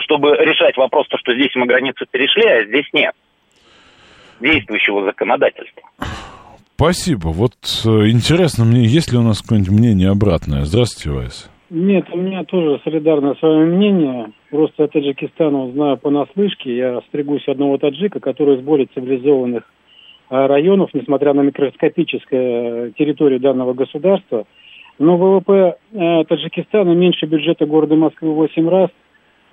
чтобы 0.03 0.37
решать 0.37 0.77
вопрос, 0.77 1.07
то, 1.09 1.19
что 1.19 1.35
здесь 1.35 1.51
мы 1.55 1.67
границу 1.67 2.07
перешли, 2.11 2.47
а 2.47 2.65
здесь 2.65 2.87
нет 2.93 3.15
действующего 4.41 5.05
законодательства. 5.05 5.83
Спасибо. 6.77 7.29
Вот 7.29 7.53
э, 7.85 8.09
интересно 8.11 8.65
мне, 8.65 8.85
есть 8.85 9.13
ли 9.13 9.19
у 9.19 9.23
нас 9.23 9.43
какое-нибудь 9.43 9.73
мнение 9.73 10.11
обратное? 10.11 10.63
Здравствуйте, 10.65 11.17
Вайс. 11.17 11.51
Нет, 11.71 12.07
у 12.13 12.19
меня 12.19 12.45
тоже 12.45 12.81
солидарное 12.85 13.35
с 13.35 13.43
вами 13.43 13.65
мнение. 13.65 14.33
Просто 14.51 14.89
Таджикистана 14.89 15.71
знаю 15.73 15.97
понаслышке. 15.97 16.77
Я 16.77 17.01
стригусь 17.09 17.47
одного 17.49 17.79
таджика, 17.79 18.21
который 18.21 18.57
из 18.57 18.61
более 18.63 18.87
цивилизованных 18.93 19.63
э, 20.31 20.47
районов, 20.47 20.91
несмотря 20.95 21.33
на 21.33 21.43
микроскопическую 21.43 22.93
территорию 22.93 23.41
данного 23.41 23.73
государства. 23.73 24.45
Но 24.99 25.17
ВВП 25.17 25.77
э, 25.93 26.25
Таджикистана 26.25 26.91
меньше 26.91 27.27
бюджета 27.27 27.67
города 27.67 27.95
Москвы 27.95 28.33
в 28.33 28.35
8 28.35 28.69
раз– 28.69 28.91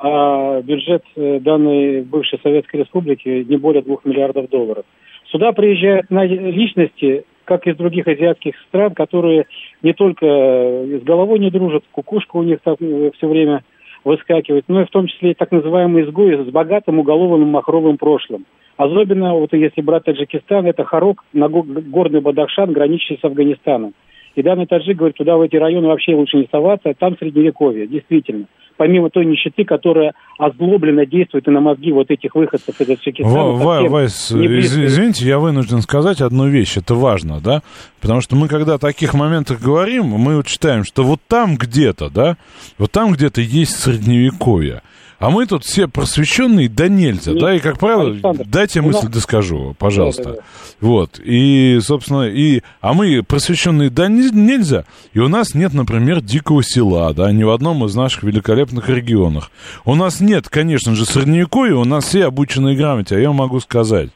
а 0.04 0.62
бюджет 0.62 1.04
э, 1.16 1.39
данной 1.39 2.02
бывшей 2.02 2.39
Советской 2.41 2.78
Республики 2.78 3.45
не 3.47 3.58
более 3.58 3.84
двух 3.84 4.04
миллиардов 4.04 4.49
долларов. 4.49 4.84
Сюда 5.32 5.52
приезжают 5.52 6.08
личности, 6.10 7.24
как 7.45 7.68
из 7.68 7.78
других 7.78 8.08
азиатских 8.08 8.56
стран, 8.68 8.95
которые 8.95 9.45
не 9.84 9.93
только 9.93 10.26
э, 10.26 10.99
с 11.02 11.04
головой 11.04 11.38
не 11.38 11.52
дружат, 11.52 11.84
кукушка 11.91 12.38
у 12.38 12.43
них 12.43 12.60
там 12.64 12.78
э, 12.80 13.12
все 13.16 13.28
время 13.28 13.64
выскакивает, 14.04 14.66
но 14.68 14.82
и 14.82 14.86
в 14.86 14.89
том 14.89 15.06
числе 15.06 15.36
так 15.36 15.52
называемые 15.52 16.06
изгои 16.06 16.45
с 16.45 16.49
богатым 16.49 16.97
уголовным 16.97 17.49
махровым 17.49 17.97
прошлым. 17.97 18.45
Особенно, 18.78 19.36
вот 19.36 19.54
если 19.54 19.82
брать 19.82 20.06
Таджикистан, 20.06 20.66
это 20.66 20.84
Харок, 20.84 21.24
горный 21.32 22.22
Бадахшан, 22.22 22.74
граничащий 22.74 23.20
с 23.22 23.24
Афганистаном. 23.24 23.93
И 24.34 24.41
данный 24.41 24.66
таджик 24.66 24.97
говорит, 24.97 25.18
туда 25.18 25.38
в 25.38 25.41
эти 25.41 25.58
районы 25.58 25.89
вообще 25.89 26.16
лучше 26.16 26.38
не 26.38 26.47
соваться, 26.49 26.95
там 26.97 27.16
средневековье, 27.18 27.86
действительно 27.86 28.47
помимо 28.82 29.11
той 29.11 29.27
нищеты, 29.27 29.63
которая 29.63 30.13
озлобленно 30.39 31.05
действует 31.05 31.47
и 31.47 31.51
на 31.51 31.61
мозги 31.61 31.91
вот 31.91 32.09
этих 32.09 32.34
выходцев 32.34 32.82
из 32.82 32.88
Таджикистана. 32.88 33.51
Ва, 33.51 33.82
Вайс, 33.88 34.32
извините, 34.32 35.23
я 35.27 35.38
вынужден 35.38 35.82
сказать 35.82 36.19
одну 36.19 36.47
вещь, 36.47 36.77
это 36.77 36.95
важно, 36.95 37.39
да, 37.39 37.61
потому 37.99 38.21
что 38.21 38.36
мы, 38.36 38.47
когда 38.47 38.73
о 38.73 38.79
таких 38.79 39.13
моментах 39.13 39.61
говорим, 39.61 40.05
мы 40.05 40.36
вот 40.36 40.47
считаем, 40.47 40.84
что 40.84 41.03
вот 41.03 41.19
там 41.27 41.57
где-то, 41.57 42.09
да, 42.09 42.38
вот 42.79 42.91
там 42.91 43.11
где-то 43.11 43.41
есть 43.41 43.75
средневековье. 43.79 44.82
А 45.22 45.30
мы 45.30 45.45
тут 45.45 45.63
все 45.63 45.88
просвещенные, 45.88 46.67
да 46.67 46.88
нельзя, 46.88 47.34
Нет, 47.34 47.41
да, 47.41 47.53
и, 47.53 47.59
как 47.59 47.78
правило, 47.78 48.09
Александр, 48.09 48.43
дайте 48.47 48.82
мысль 48.82 49.03
нас... 49.03 49.13
доскажу, 49.13 49.76
пожалуйста. 49.78 50.24
Да, 50.24 50.30
да, 50.30 50.36
да. 50.38 50.41
Вот, 50.80 51.19
и, 51.24 51.78
собственно, 51.84 52.24
и, 52.24 52.63
а 52.82 52.95
мы 52.95 53.22
просвещенные, 53.22 53.91
да 53.91 54.07
нельзя, 54.07 54.86
и 55.13 55.19
у 55.19 55.28
нас 55.28 55.53
нет, 55.53 55.76
например, 55.76 56.22
дикого 56.22 56.63
села, 56.63 57.13
да, 57.13 57.32
ни 57.32 57.43
в 57.43 57.51
одном 57.51 57.86
из 57.86 57.93
наших 57.93 58.24
великолепных 58.24 58.89
регионах. 58.89 59.51
У 59.86 59.93
нас 59.93 60.22
нет, 60.22 60.49
конечно 60.49 60.95
же, 60.95 61.05
средневековья, 61.05 61.76
у 61.76 61.86
нас 61.86 62.05
все 62.05 62.26
обученные 62.26 62.76
грамоте, 62.76 63.15
а 63.15 63.19
я 63.19 63.32
могу 63.32 63.59
сказать, 63.59 64.09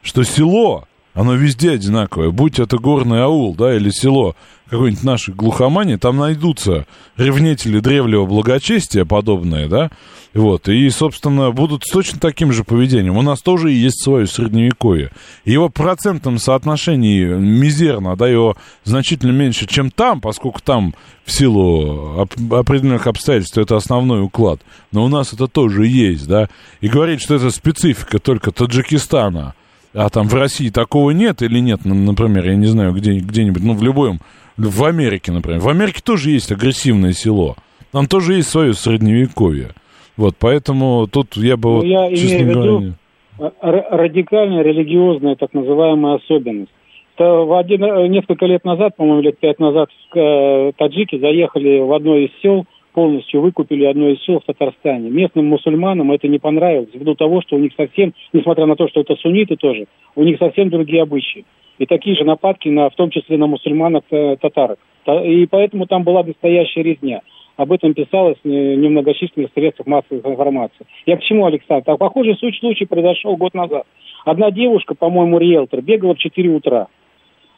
что 0.00 0.22
село, 0.22 0.86
оно 1.12 1.34
везде 1.34 1.72
одинаковое, 1.72 2.30
будь 2.30 2.60
это 2.60 2.78
горный 2.78 3.24
аул, 3.24 3.56
да, 3.56 3.74
или 3.74 3.90
село 3.90 4.36
какой-нибудь 4.72 5.04
нашей 5.04 5.34
глухомани, 5.34 5.96
там 5.96 6.16
найдутся 6.16 6.86
ревнители 7.18 7.80
древнего 7.80 8.24
благочестия 8.24 9.04
подобные, 9.04 9.68
да, 9.68 9.90
вот, 10.32 10.66
и, 10.66 10.88
собственно, 10.88 11.50
будут 11.50 11.84
с 11.84 11.90
точно 11.90 12.18
таким 12.18 12.54
же 12.54 12.64
поведением. 12.64 13.18
У 13.18 13.22
нас 13.22 13.42
тоже 13.42 13.70
есть 13.70 14.02
свое 14.02 14.26
средневековье. 14.26 15.10
Его 15.44 15.68
процентном 15.68 16.38
соотношении 16.38 17.22
мизерно, 17.22 18.16
да, 18.16 18.26
его 18.26 18.56
значительно 18.84 19.32
меньше, 19.32 19.66
чем 19.66 19.90
там, 19.90 20.22
поскольку 20.22 20.62
там 20.62 20.94
в 21.26 21.32
силу 21.32 22.22
определенных 22.22 23.06
обстоятельств 23.06 23.58
это 23.58 23.76
основной 23.76 24.22
уклад. 24.22 24.62
Но 24.90 25.04
у 25.04 25.08
нас 25.08 25.34
это 25.34 25.48
тоже 25.48 25.86
есть, 25.86 26.26
да. 26.26 26.48
И 26.80 26.88
говорить, 26.88 27.20
что 27.20 27.34
это 27.34 27.50
специфика 27.50 28.18
только 28.18 28.52
Таджикистана, 28.52 29.54
а 29.92 30.08
там 30.08 30.28
в 30.28 30.34
России 30.34 30.70
такого 30.70 31.10
нет 31.10 31.42
или 31.42 31.58
нет, 31.58 31.84
например, 31.84 32.46
я 32.46 32.56
не 32.56 32.68
знаю, 32.68 32.94
где, 32.94 33.18
где-нибудь, 33.18 33.62
ну, 33.62 33.74
в 33.74 33.82
любом, 33.82 34.20
в 34.56 34.84
Америке, 34.84 35.32
например. 35.32 35.60
В 35.60 35.68
Америке 35.68 36.00
тоже 36.04 36.30
есть 36.30 36.52
агрессивное 36.52 37.12
село. 37.12 37.56
Там 37.92 38.06
тоже 38.06 38.34
есть 38.34 38.48
свое 38.48 38.74
средневековье. 38.74 39.70
Вот, 40.16 40.34
поэтому 40.38 41.06
тут 41.06 41.36
я 41.36 41.56
бы, 41.56 41.68
ну, 41.68 41.76
вот, 41.76 41.84
я 41.84 42.10
честно 42.10 42.42
имею 42.42 42.54
говоря... 42.54 42.72
в 42.72 42.80
виду 42.80 42.94
радикальная 43.38 44.62
религиозная 44.62 45.36
так 45.36 45.52
называемая 45.54 46.16
особенность. 46.16 46.70
В 47.18 47.58
один, 47.58 47.84
э, 47.84 48.08
несколько 48.08 48.46
лет 48.46 48.64
назад, 48.64 48.96
по-моему, 48.96 49.20
лет 49.20 49.38
пять 49.38 49.58
назад, 49.58 49.90
э, 50.14 50.72
таджики 50.76 51.18
заехали 51.18 51.80
в 51.80 51.92
одно 51.92 52.16
из 52.16 52.30
сел, 52.42 52.64
полностью 52.94 53.42
выкупили 53.42 53.84
одно 53.84 54.08
из 54.08 54.22
сел 54.24 54.40
в 54.40 54.44
Татарстане. 54.44 55.10
Местным 55.10 55.46
мусульманам 55.46 56.10
это 56.10 56.26
не 56.26 56.38
понравилось, 56.38 56.88
ввиду 56.92 57.14
того, 57.14 57.42
что 57.42 57.56
у 57.56 57.58
них 57.58 57.72
совсем, 57.76 58.14
несмотря 58.32 58.66
на 58.66 58.76
то, 58.76 58.88
что 58.88 59.00
это 59.00 59.14
сунниты 59.16 59.56
тоже, 59.56 59.86
у 60.16 60.24
них 60.24 60.38
совсем 60.38 60.70
другие 60.70 61.02
обычаи. 61.02 61.44
И 61.82 61.86
такие 61.86 62.14
же 62.14 62.22
нападки, 62.22 62.68
на, 62.68 62.88
в 62.90 62.94
том 62.94 63.10
числе 63.10 63.36
на 63.36 63.48
мусульманах 63.48 64.04
э, 64.12 64.36
татарок. 64.40 64.78
И 65.24 65.48
поэтому 65.50 65.88
там 65.88 66.04
была 66.04 66.22
настоящая 66.22 66.84
резня. 66.84 67.22
Об 67.56 67.72
этом 67.72 67.92
писалось 67.92 68.36
в 68.44 68.46
немногочисленных 68.46 69.50
средствах 69.52 69.88
массовой 69.88 70.20
информации. 70.20 70.86
Я 71.06 71.16
к 71.16 71.24
чему, 71.24 71.44
Александр? 71.44 71.82
Так, 71.84 71.98
похожий 71.98 72.36
случай 72.36 72.84
произошел 72.84 73.36
год 73.36 73.54
назад. 73.54 73.82
Одна 74.24 74.52
девушка, 74.52 74.94
по-моему, 74.94 75.38
риэлтор, 75.38 75.82
бегала 75.82 76.14
в 76.14 76.18
4 76.18 76.50
утра. 76.50 76.86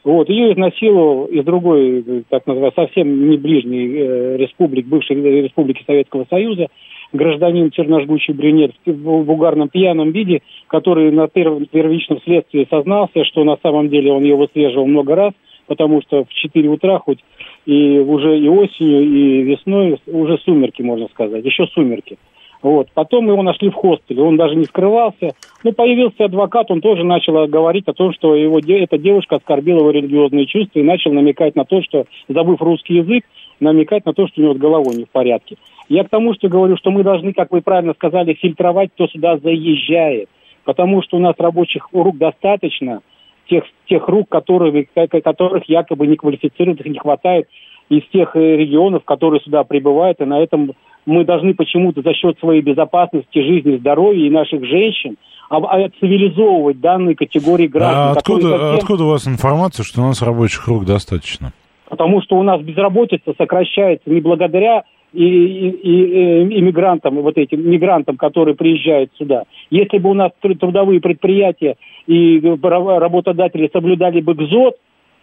Вот, 0.05 0.31
ее 0.31 0.55
изнасиловал 0.55 1.27
из 1.27 1.45
другой, 1.45 2.25
так 2.31 2.47
называемой, 2.47 2.73
совсем 2.75 3.29
не 3.29 3.37
ближней 3.37 3.95
э, 3.95 4.37
республики, 4.39 4.87
бывшей 4.87 5.17
республики 5.43 5.85
Советского 5.87 6.25
Союза, 6.31 6.69
гражданин 7.15 7.71
черножгучий 7.71 8.35
брюнет 8.35 8.73
в 8.85 9.31
угарном 9.31 9.69
пьяном 9.69 10.11
виде, 10.11 10.43
который 10.67 11.11
на 11.11 11.29
первичном 11.29 12.21
следствии 12.25 12.67
сознался, 12.69 13.25
что 13.25 13.45
на 13.45 13.57
самом 13.63 13.89
деле 13.89 14.13
он 14.13 14.23
ее 14.25 14.37
выслеживал 14.37 14.87
много 14.87 15.15
раз, 15.15 15.33
потому 15.67 16.03
что 16.03 16.25
в 16.25 16.29
4 16.29 16.69
утра 16.69 16.99
хоть 16.99 17.21
и 17.65 17.99
уже 17.99 18.39
и 18.39 18.49
осенью, 18.49 19.03
и 19.03 19.43
весной 19.43 19.99
уже 20.07 20.39
сумерки, 20.39 20.83
можно 20.83 21.09
сказать, 21.09 21.45
еще 21.45 21.67
сумерки. 21.69 22.19
Вот. 22.61 22.89
Потом 22.95 23.29
его 23.29 23.43
нашли 23.43 23.69
в 23.69 23.75
хостеле, 23.75 24.23
он 24.23 24.37
даже 24.37 24.57
не 24.57 24.65
скрывался. 24.65 25.33
Ну, 25.63 25.73
появился 25.73 26.25
адвокат, 26.25 26.71
он 26.71 26.81
тоже 26.81 27.05
начал 27.05 27.47
говорить 27.47 27.87
о 27.89 27.93
том, 27.93 28.13
что 28.15 28.35
его, 28.35 28.59
эта 28.59 28.97
девушка 28.97 29.37
оскорбила 29.37 29.81
его 29.81 29.91
религиозные 29.91 30.47
чувства 30.47 30.79
и 30.79 30.83
начал 30.83 31.13
намекать 31.13 31.57
на 31.57 31.65
то, 31.65 31.83
что, 31.83 32.07
забыв 32.29 32.61
русский 32.63 32.95
язык, 32.95 33.25
намекать 33.61 34.07
на 34.07 34.15
то, 34.15 34.27
что 34.27 34.41
у 34.41 34.45
него 34.45 34.55
с 34.55 34.59
головой 34.59 34.97
не 34.97 35.05
в 35.05 35.11
порядке. 35.11 35.57
Я 35.89 36.05
к 36.05 36.09
тому, 36.09 36.35
что 36.35 36.49
говорю, 36.49 36.77
что 36.77 36.91
мы 36.91 37.03
должны, 37.03 37.33
как 37.33 37.51
вы 37.51 37.61
правильно 37.61 37.95
сказали, 37.95 38.35
фильтровать, 38.35 38.91
кто 38.95 39.07
сюда 39.07 39.39
заезжает. 39.39 40.29
Потому 40.65 41.03
что 41.03 41.19
у 41.19 41.21
нас 41.21 41.35
рабочих 41.39 41.89
рук 41.93 42.19
достаточно– 42.19 43.01
тех, 43.49 43.65
тех 43.87 44.07
рук, 44.09 44.29
которые, 44.29 44.87
которых 45.23 45.69
якобы 45.69 46.07
не 46.07 46.17
квалифицированных 46.17 46.85
не 46.87 46.99
хватает 46.99 47.49
из 47.89 48.03
тех 48.13 48.35
э, 48.37 48.57
регионов, 48.57 49.05
которые 49.05 49.41
сюда 49.41 49.65
прибывают, 49.65 50.21
и 50.21 50.25
на 50.25 50.41
этом 50.41 50.73
мы 51.07 51.25
должны 51.25 51.55
почему-то 51.55 52.01
за 52.01 52.15
счет 52.15 52.39
своей 52.39 52.63
безопасности, 52.63 53.39
жизни, 53.39 53.77
здоровья 53.77 54.27
и 54.27 54.31
наших 54.31 54.65
женщин 54.65 55.17
а, 55.51 55.59
а 55.59 55.89
цивилизовывать 56.01 56.81
данные 56.81 57.15
категории 57.15 57.67
граждан. 57.67 58.09
А 58.09 58.13
откуда, 58.13 58.49
совсем... 58.49 58.75
откуда 58.77 59.05
у 59.05 59.09
вас 59.09 59.29
информация, 59.29 59.85
что 59.85 60.01
у 60.01 60.07
нас 60.07 60.23
рабочих 60.23 60.67
рук 60.67 60.87
достаточно? 60.87 61.53
Потому 61.91 62.23
что 62.23 62.37
у 62.37 62.43
нас 62.43 62.63
безработица 62.63 63.35
сокращается 63.37 64.09
не 64.09 64.23
благодаря 64.23 64.85
и, 65.15 65.69
и, 65.69 65.91
и 65.93 66.61
иммигрантам, 66.61 67.17
вот 67.17 67.39
этим 67.39 67.69
мигрантам, 67.69 68.17
которые 68.17 68.55
приезжают 68.55 69.11
сюда. 69.17 69.45
Если 69.71 69.99
бы 69.99 70.11
у 70.11 70.15
нас 70.15 70.33
трудовые 70.41 71.01
предприятия 71.01 71.77
и 72.07 72.41
работодатели 72.41 73.71
соблюдали 73.73 74.21
бы 74.21 74.35
ГЗОТ, 74.35 74.77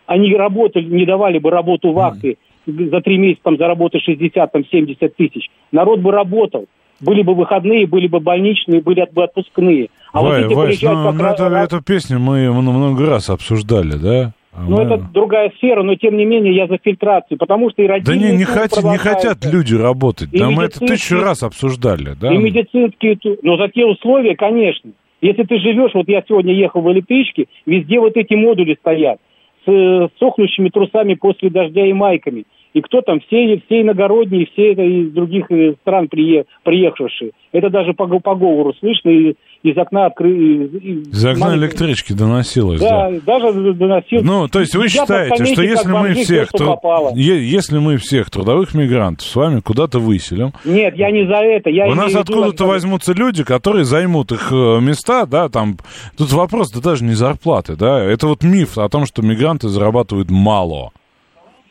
они 0.07 0.33
работали, 0.35 0.85
не 0.85 1.05
давали 1.05 1.39
бы 1.39 1.51
работу 1.51 1.91
вахты 1.91 2.37
за 2.65 3.01
три 3.01 3.17
месяца 3.17 3.43
там 3.43 3.57
заработать 3.57 4.03
60, 4.03 4.51
там 4.51 4.65
70 4.65 5.15
тысяч. 5.15 5.49
Народ 5.71 5.99
бы 5.99 6.11
работал. 6.11 6.65
Были 6.99 7.23
бы 7.23 7.33
выходные, 7.33 7.87
были 7.87 8.07
бы 8.07 8.19
больничные, 8.19 8.81
были 8.81 9.07
бы 9.11 9.23
отпускные. 9.23 9.89
А 10.13 10.21
Вай, 10.21 10.43
вот 10.43 10.51
эти 10.51 10.53
Вась, 10.55 10.81
ну, 10.83 11.11
ну, 11.11 11.25
это, 11.25 11.49
раз... 11.49 11.65
эту 11.65 11.81
песню 11.81 12.19
мы 12.19 12.51
много 12.51 13.07
раз 13.07 13.29
обсуждали, 13.29 13.97
да? 13.97 14.33
А 14.53 14.63
Но 14.63 14.77
мы- 14.77 14.83
это 14.83 14.97
другая 15.13 15.51
сфера, 15.57 15.81
но 15.81 15.95
тем 15.95 16.17
не 16.17 16.25
менее 16.25 16.53
я 16.53 16.67
за 16.67 16.77
фильтрацию, 16.77 17.37
потому 17.37 17.69
что 17.69 17.81
и 17.83 17.87
Да 17.87 17.93
родильные 17.93 18.31
не, 18.33 18.37
не, 18.39 18.43
хот- 18.43 18.91
не 18.91 18.97
хотят 18.97 19.45
люди 19.45 19.75
работать. 19.75 20.29
И 20.33 20.37
Да 20.39 20.49
мы 20.49 20.63
это 20.65 20.79
тысячу 20.79 21.21
раз 21.21 21.41
обсуждали, 21.43 22.15
да? 22.19 22.33
И 22.33 22.37
медицинские. 22.37 23.17
Но 23.43 23.57
за 23.57 23.69
те 23.69 23.85
условия, 23.85 24.35
конечно. 24.35 24.91
Если 25.21 25.43
ты 25.43 25.59
живешь, 25.59 25.91
вот 25.93 26.07
я 26.09 26.23
сегодня 26.27 26.53
ехал 26.53 26.81
в 26.81 26.91
электричке, 26.91 27.45
везде 27.65 27.99
вот 27.99 28.17
эти 28.17 28.33
модули 28.33 28.75
стоят 28.81 29.19
с 29.65 30.09
сохнущими 30.19 30.69
трусами 30.69 31.13
после 31.13 31.49
дождя 31.49 31.85
и 31.85 31.93
майками. 31.93 32.45
И 32.73 32.81
кто 32.81 33.01
там, 33.01 33.19
все, 33.19 33.61
все 33.65 33.81
иногородние, 33.81 34.47
все 34.53 34.71
это 34.71 34.81
из 34.81 35.11
других 35.11 35.51
э, 35.51 35.73
стран 35.81 36.07
прие- 36.07 36.45
приехавшие. 36.63 37.31
Это 37.51 37.69
даже 37.69 37.93
по, 37.93 38.07
по 38.07 38.35
говору 38.35 38.73
слышно, 38.79 39.09
и 39.09 39.35
из 39.63 39.77
окна 39.77 40.07
открыли. 40.07 40.65
Из 41.11 41.25
окна 41.25 41.55
электрички 41.55 42.13
доносилось, 42.13 42.79
да. 42.79 43.11
Да, 43.25 43.39
даже 43.39 43.73
доносил. 43.73 44.21
Ну, 44.23 44.47
то 44.47 44.59
есть 44.59 44.75
вы 44.75 44.89
считаете, 44.89 45.45
что 45.45 45.61
если 45.61 45.91
мы 45.91 46.13
всех, 46.13 46.49
попало. 46.51 47.11
е- 47.15 47.47
если 47.49 47.77
мы 47.77 47.97
всех 47.97 48.29
трудовых 48.29 48.73
мигрантов 48.73 49.27
с 49.27 49.35
вами 49.35 49.59
куда-то 49.59 49.99
выселим, 49.99 50.53
Нет, 50.65 50.95
я 50.95 51.11
не 51.11 51.25
за 51.27 51.35
это. 51.35 51.69
Я 51.69 51.87
у 51.87 51.95
нас 51.95 52.13
откуда-то 52.15 52.65
возьмутся 52.65 53.13
люди, 53.13 53.43
которые 53.43 53.85
займут 53.85 54.31
их 54.31 54.51
э, 54.51 54.79
места, 54.81 55.25
да, 55.25 55.49
там, 55.49 55.77
тут 56.17 56.31
вопрос, 56.31 56.71
да 56.71 56.81
даже 56.81 57.03
не 57.03 57.13
зарплаты, 57.13 57.75
да, 57.75 58.03
это 58.03 58.27
вот 58.27 58.43
миф 58.43 58.77
о 58.77 58.89
том, 58.89 59.05
что 59.05 59.21
мигранты 59.21 59.69
зарабатывают 59.69 60.29
мало. 60.31 60.91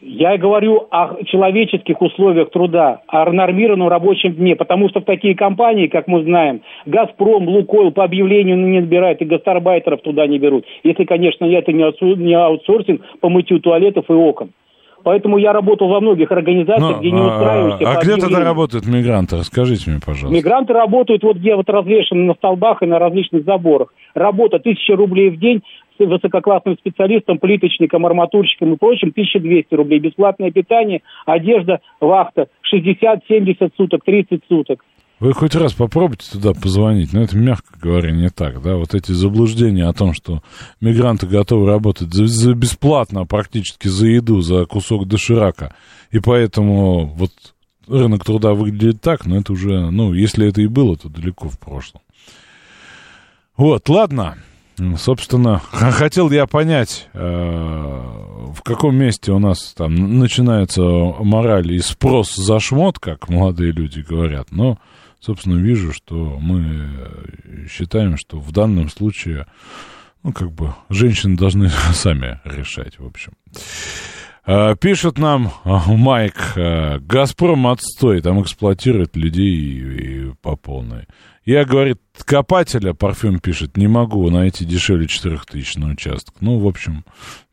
Я 0.02 0.38
говорю 0.38 0.86
о 0.90 1.22
человеческих 1.24 2.00
условиях 2.00 2.50
труда, 2.50 3.02
о 3.06 3.30
нормированном 3.30 3.88
рабочем 3.88 4.32
дне, 4.32 4.56
потому 4.56 4.88
что 4.88 5.00
в 5.00 5.04
такие 5.04 5.34
компании, 5.34 5.88
как 5.88 6.08
мы 6.08 6.22
знаем, 6.22 6.62
«Газпром», 6.86 7.46
«Лукойл» 7.46 7.90
по 7.90 8.04
объявлению 8.04 8.56
не 8.56 8.80
набирают, 8.80 9.20
и 9.20 9.26
гастарбайтеров 9.26 10.00
туда 10.00 10.26
не 10.26 10.38
берут. 10.38 10.64
Если, 10.84 11.04
конечно, 11.04 11.44
это 11.44 11.72
не 11.72 11.82
аутсор- 11.82 12.16
не 12.16 12.32
аутсорсинг 12.32 13.02
по 13.20 13.28
мытью 13.28 13.60
туалетов 13.60 14.06
и 14.08 14.14
окон. 14.14 14.52
Поэтому 15.02 15.38
я 15.38 15.52
работал 15.52 15.88
во 15.88 16.00
многих 16.00 16.30
организациях, 16.30 16.96
Ну, 16.96 16.98
где 16.98 17.10
не 17.10 17.20
устраиваешься 17.20 17.90
а 17.90 17.94
по 17.94 18.04
где 18.04 18.16
тогда 18.16 18.40
работают 18.40 18.86
мигранты? 18.86 19.36
Расскажите 19.36 19.90
мне, 19.90 20.00
пожалуйста. 20.04 20.36
Мигранты 20.36 20.72
работают 20.72 21.22
вот 21.22 21.36
где 21.36 21.56
вот 21.56 21.68
развешаны 21.68 22.24
на 22.24 22.34
столбах 22.34 22.82
и 22.82 22.86
на 22.86 22.98
различных 22.98 23.44
заборах. 23.44 23.92
Работа 24.14 24.58
тысяча 24.58 24.96
рублей 24.96 25.30
в 25.30 25.38
день 25.38 25.62
с 25.98 26.04
высококлассным 26.04 26.76
специалистом, 26.78 27.38
плиточником, 27.38 28.06
арматурщиком 28.06 28.74
и 28.74 28.76
прочим, 28.76 29.10
1200 29.10 29.74
рублей. 29.74 30.00
Бесплатное 30.00 30.50
питание, 30.50 31.02
одежда, 31.26 31.80
вахта, 32.00 32.48
60-70 32.72 33.70
суток, 33.76 34.04
30 34.04 34.42
суток. 34.48 34.84
Вы 35.20 35.34
хоть 35.34 35.54
раз 35.54 35.74
попробуйте 35.74 36.30
туда 36.32 36.54
позвонить, 36.54 37.12
но 37.12 37.22
это, 37.22 37.36
мягко 37.36 37.78
говоря, 37.78 38.10
не 38.10 38.30
так, 38.30 38.62
да, 38.62 38.76
вот 38.76 38.94
эти 38.94 39.12
заблуждения 39.12 39.86
о 39.86 39.92
том, 39.92 40.14
что 40.14 40.42
мигранты 40.80 41.26
готовы 41.26 41.66
работать 41.66 42.12
за, 42.14 42.26
за 42.26 42.54
бесплатно, 42.54 43.26
практически 43.26 43.88
за 43.88 44.06
еду, 44.06 44.40
за 44.40 44.64
кусок 44.64 45.06
доширака, 45.06 45.74
и 46.10 46.20
поэтому 46.20 47.04
вот 47.04 47.32
рынок 47.86 48.24
труда 48.24 48.54
выглядит 48.54 49.02
так, 49.02 49.26
но 49.26 49.36
это 49.36 49.52
уже, 49.52 49.90
ну, 49.90 50.14
если 50.14 50.48
это 50.48 50.62
и 50.62 50.66
было, 50.66 50.96
то 50.96 51.10
далеко 51.10 51.50
в 51.50 51.58
прошлом. 51.58 52.00
Вот, 53.58 53.86
ладно, 53.90 54.38
собственно, 54.96 55.58
хотел 55.58 56.30
я 56.30 56.46
понять, 56.46 57.08
э, 57.12 57.18
в 57.18 58.62
каком 58.62 58.96
месте 58.96 59.32
у 59.32 59.38
нас 59.38 59.74
там 59.76 60.18
начинается 60.18 60.82
мораль 60.82 61.72
и 61.72 61.80
спрос 61.80 62.34
за 62.34 62.58
шмот, 62.58 62.98
как 62.98 63.28
молодые 63.28 63.72
люди 63.72 64.00
говорят, 64.00 64.48
но, 64.50 64.78
собственно, 65.20 65.58
вижу, 65.58 65.92
что 65.92 66.38
мы 66.40 67.66
считаем, 67.68 68.16
что 68.16 68.38
в 68.38 68.52
данном 68.52 68.88
случае, 68.88 69.46
ну, 70.22 70.32
как 70.32 70.50
бы, 70.52 70.74
женщины 70.88 71.36
должны 71.36 71.68
сами 71.92 72.40
решать, 72.44 72.98
в 72.98 73.06
общем. 73.06 73.32
А, 74.44 74.74
Пишет 74.74 75.18
нам 75.18 75.52
а, 75.64 75.92
Майк, 75.92 76.34
а, 76.56 76.98
Газпром 76.98 77.66
отстой, 77.66 78.20
там 78.20 78.42
эксплуатирует 78.42 79.16
людей 79.16 79.54
и 79.54 80.32
по 80.42 80.56
полной. 80.56 81.06
Я, 81.44 81.64
говорит, 81.64 81.98
копателя, 82.24 82.92
парфюм 82.92 83.38
пишет, 83.38 83.76
не 83.76 83.86
могу 83.86 84.28
найти 84.30 84.64
дешевле 84.64 85.06
4000 85.06 85.78
на 85.78 85.90
участок. 85.90 86.34
Ну, 86.40 86.58
в 86.58 86.66
общем, 86.66 87.04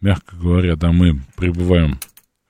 мягко 0.02 0.36
говоря, 0.36 0.76
да, 0.76 0.92
мы 0.92 1.22
пребываем 1.36 2.00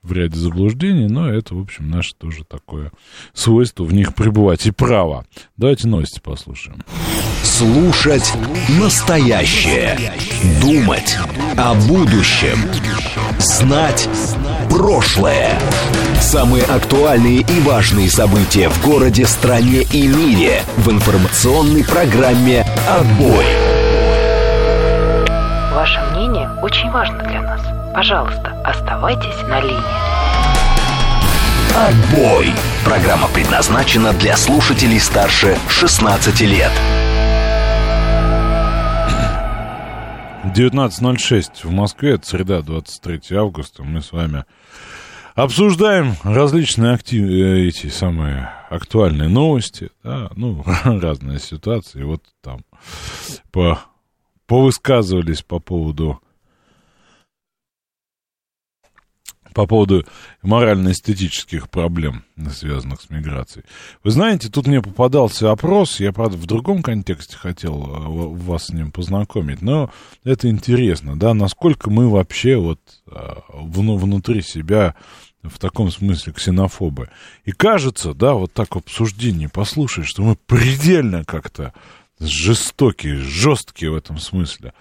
в 0.03 0.11
ряде 0.11 0.37
заблуждений, 0.39 1.07
но 1.07 1.29
это, 1.29 1.55
в 1.55 1.61
общем, 1.61 1.89
наше 1.89 2.15
тоже 2.15 2.43
такое 2.45 2.91
свойство 3.33 3.83
в 3.83 3.93
них 3.93 4.15
пребывать 4.15 4.65
и 4.65 4.71
право. 4.71 5.25
Давайте 5.57 5.87
новости 5.87 6.19
послушаем. 6.19 6.81
Слушать 7.43 8.33
настоящее. 8.79 9.97
Думать 10.61 11.17
о 11.57 11.73
будущем. 11.87 12.57
Знать 13.39 14.07
прошлое. 14.69 15.59
Самые 16.21 16.63
актуальные 16.63 17.41
и 17.41 17.59
важные 17.61 18.09
события 18.09 18.69
в 18.69 18.83
городе, 18.85 19.25
стране 19.25 19.83
и 19.93 20.07
мире 20.07 20.61
в 20.77 20.91
информационной 20.91 21.83
программе 21.83 22.65
«Отбой». 22.87 23.45
Ваше 25.73 25.99
мнение 26.11 26.49
очень 26.61 26.89
важно 26.91 27.23
для 27.23 27.41
нас. 27.41 27.76
Пожалуйста, 27.93 28.61
оставайтесь 28.63 29.41
на 29.47 29.61
линии. 29.61 30.07
«Отбой». 31.75 32.47
Программа 32.83 33.27
предназначена 33.27 34.13
для 34.13 34.35
слушателей 34.35 34.99
старше 34.99 35.57
16 35.69 36.41
лет. 36.41 36.71
19.06 40.55 41.67
в 41.67 41.71
Москве, 41.71 42.13
это 42.13 42.27
среда, 42.27 42.61
23 42.61 43.37
августа. 43.37 43.83
Мы 43.83 44.01
с 44.01 44.11
вами 44.11 44.45
обсуждаем 45.35 46.13
различные 46.23 46.93
актив... 46.93 47.29
э, 47.29 47.67
эти 47.67 47.87
самые 47.87 48.49
актуальные 48.69 49.29
новости, 49.29 49.91
да, 50.03 50.29
ну, 50.35 50.63
разные 50.83 51.39
ситуации. 51.39 52.01
Вот 52.03 52.23
там 52.41 52.61
по... 53.51 53.79
повысказывались 54.47 55.43
по 55.43 55.59
поводу 55.59 56.21
по 59.57 59.65
поводу 59.65 60.05
морально-эстетических 60.43 61.67
проблем, 61.71 62.23
связанных 62.53 63.01
с 63.01 63.09
миграцией. 63.09 63.65
Вы 64.03 64.11
знаете, 64.11 64.49
тут 64.49 64.67
мне 64.67 64.83
попадался 64.83 65.49
опрос, 65.49 65.99
я, 65.99 66.13
правда, 66.13 66.37
в 66.37 66.45
другом 66.45 66.83
контексте 66.83 67.35
хотел 67.35 67.73
э, 67.73 68.37
вас 68.37 68.67
с 68.67 68.69
ним 68.69 68.91
познакомить, 68.91 69.63
но 69.63 69.89
это 70.23 70.47
интересно, 70.47 71.17
да, 71.17 71.33
насколько 71.33 71.89
мы 71.89 72.07
вообще 72.07 72.55
вот 72.57 72.79
э, 73.07 73.17
вну- 73.51 73.97
внутри 73.97 74.43
себя 74.43 74.93
в 75.41 75.57
таком 75.57 75.89
смысле 75.89 76.33
ксенофобы. 76.33 77.09
И 77.43 77.51
кажется, 77.51 78.13
да, 78.13 78.35
вот 78.35 78.53
так 78.53 78.75
в 78.75 78.77
обсуждении 78.77 79.47
послушать, 79.47 80.05
что 80.05 80.21
мы 80.21 80.35
предельно 80.35 81.23
как-то 81.23 81.73
жестокие, 82.19 83.17
жесткие 83.17 83.89
в 83.89 83.95
этом 83.95 84.19
смысле. 84.19 84.73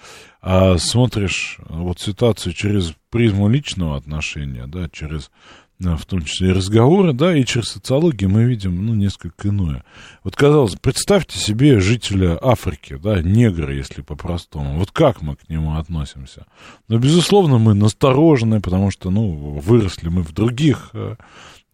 А 0.48 0.78
смотришь 0.78 1.58
вот 1.68 1.98
ситуацию 1.98 2.52
через 2.52 2.94
призму 3.10 3.48
личного 3.48 3.96
отношения, 3.96 4.68
да, 4.68 4.88
через 4.88 5.32
в 5.78 6.06
том 6.06 6.22
числе 6.22 6.48
и 6.48 6.52
разговоры, 6.52 7.12
да, 7.12 7.36
и 7.36 7.44
через 7.44 7.68
социологию 7.68 8.30
мы 8.30 8.44
видим, 8.44 8.84
ну, 8.86 8.94
несколько 8.94 9.48
иное. 9.48 9.84
Вот, 10.24 10.34
казалось, 10.34 10.76
представьте 10.80 11.38
себе 11.38 11.80
жителя 11.80 12.38
Африки, 12.40 12.98
да, 13.02 13.20
негра, 13.20 13.74
если 13.74 14.00
по-простому. 14.00 14.78
Вот 14.78 14.90
как 14.90 15.20
мы 15.20 15.36
к 15.36 15.48
нему 15.48 15.76
относимся? 15.76 16.46
Но, 16.88 16.98
безусловно, 16.98 17.58
мы 17.58 17.74
насторожены, 17.74 18.60
потому 18.60 18.90
что, 18.90 19.10
ну, 19.10 19.30
выросли 19.32 20.08
мы 20.08 20.22
в 20.22 20.32
других 20.32 20.90
э, 20.94 21.16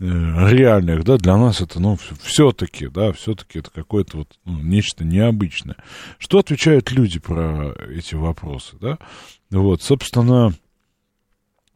э, 0.00 0.04
реальных, 0.50 1.04
да, 1.04 1.16
для 1.16 1.36
нас 1.36 1.60
это, 1.60 1.78
ну, 1.80 1.96
все-таки, 2.22 2.88
да, 2.88 3.12
все-таки 3.12 3.60
это 3.60 3.70
какое-то 3.70 4.18
вот, 4.18 4.28
ну, 4.44 4.58
нечто 4.58 5.04
необычное. 5.04 5.76
Что 6.18 6.38
отвечают 6.38 6.90
люди 6.90 7.20
про 7.20 7.72
эти 7.88 8.16
вопросы, 8.16 8.76
да? 8.80 8.98
Вот, 9.50 9.82
собственно, 9.82 10.54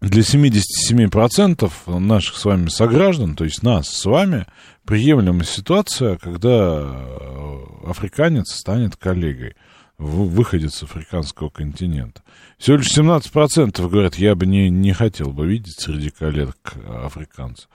для 0.00 0.22
77% 0.22 1.98
наших 1.98 2.36
с 2.36 2.44
вами 2.44 2.68
сограждан, 2.68 3.34
то 3.34 3.44
есть 3.44 3.62
нас 3.62 3.88
с 3.88 4.04
вами, 4.04 4.46
приемлема 4.84 5.44
ситуация, 5.44 6.16
когда 6.16 6.80
э, 6.82 7.56
африканец 7.86 8.52
станет 8.52 8.96
коллегой, 8.96 9.54
в- 9.98 10.28
выходит 10.28 10.74
с 10.74 10.82
африканского 10.82 11.48
континента. 11.48 12.22
Всего 12.58 12.76
лишь 12.76 12.96
17% 12.96 13.88
говорят, 13.88 14.16
я 14.16 14.34
бы 14.34 14.46
не, 14.46 14.68
не 14.70 14.92
хотел 14.92 15.32
бы 15.32 15.46
видеть 15.46 15.80
среди 15.80 16.10
коллег 16.10 16.56
африканцев. 16.88 17.68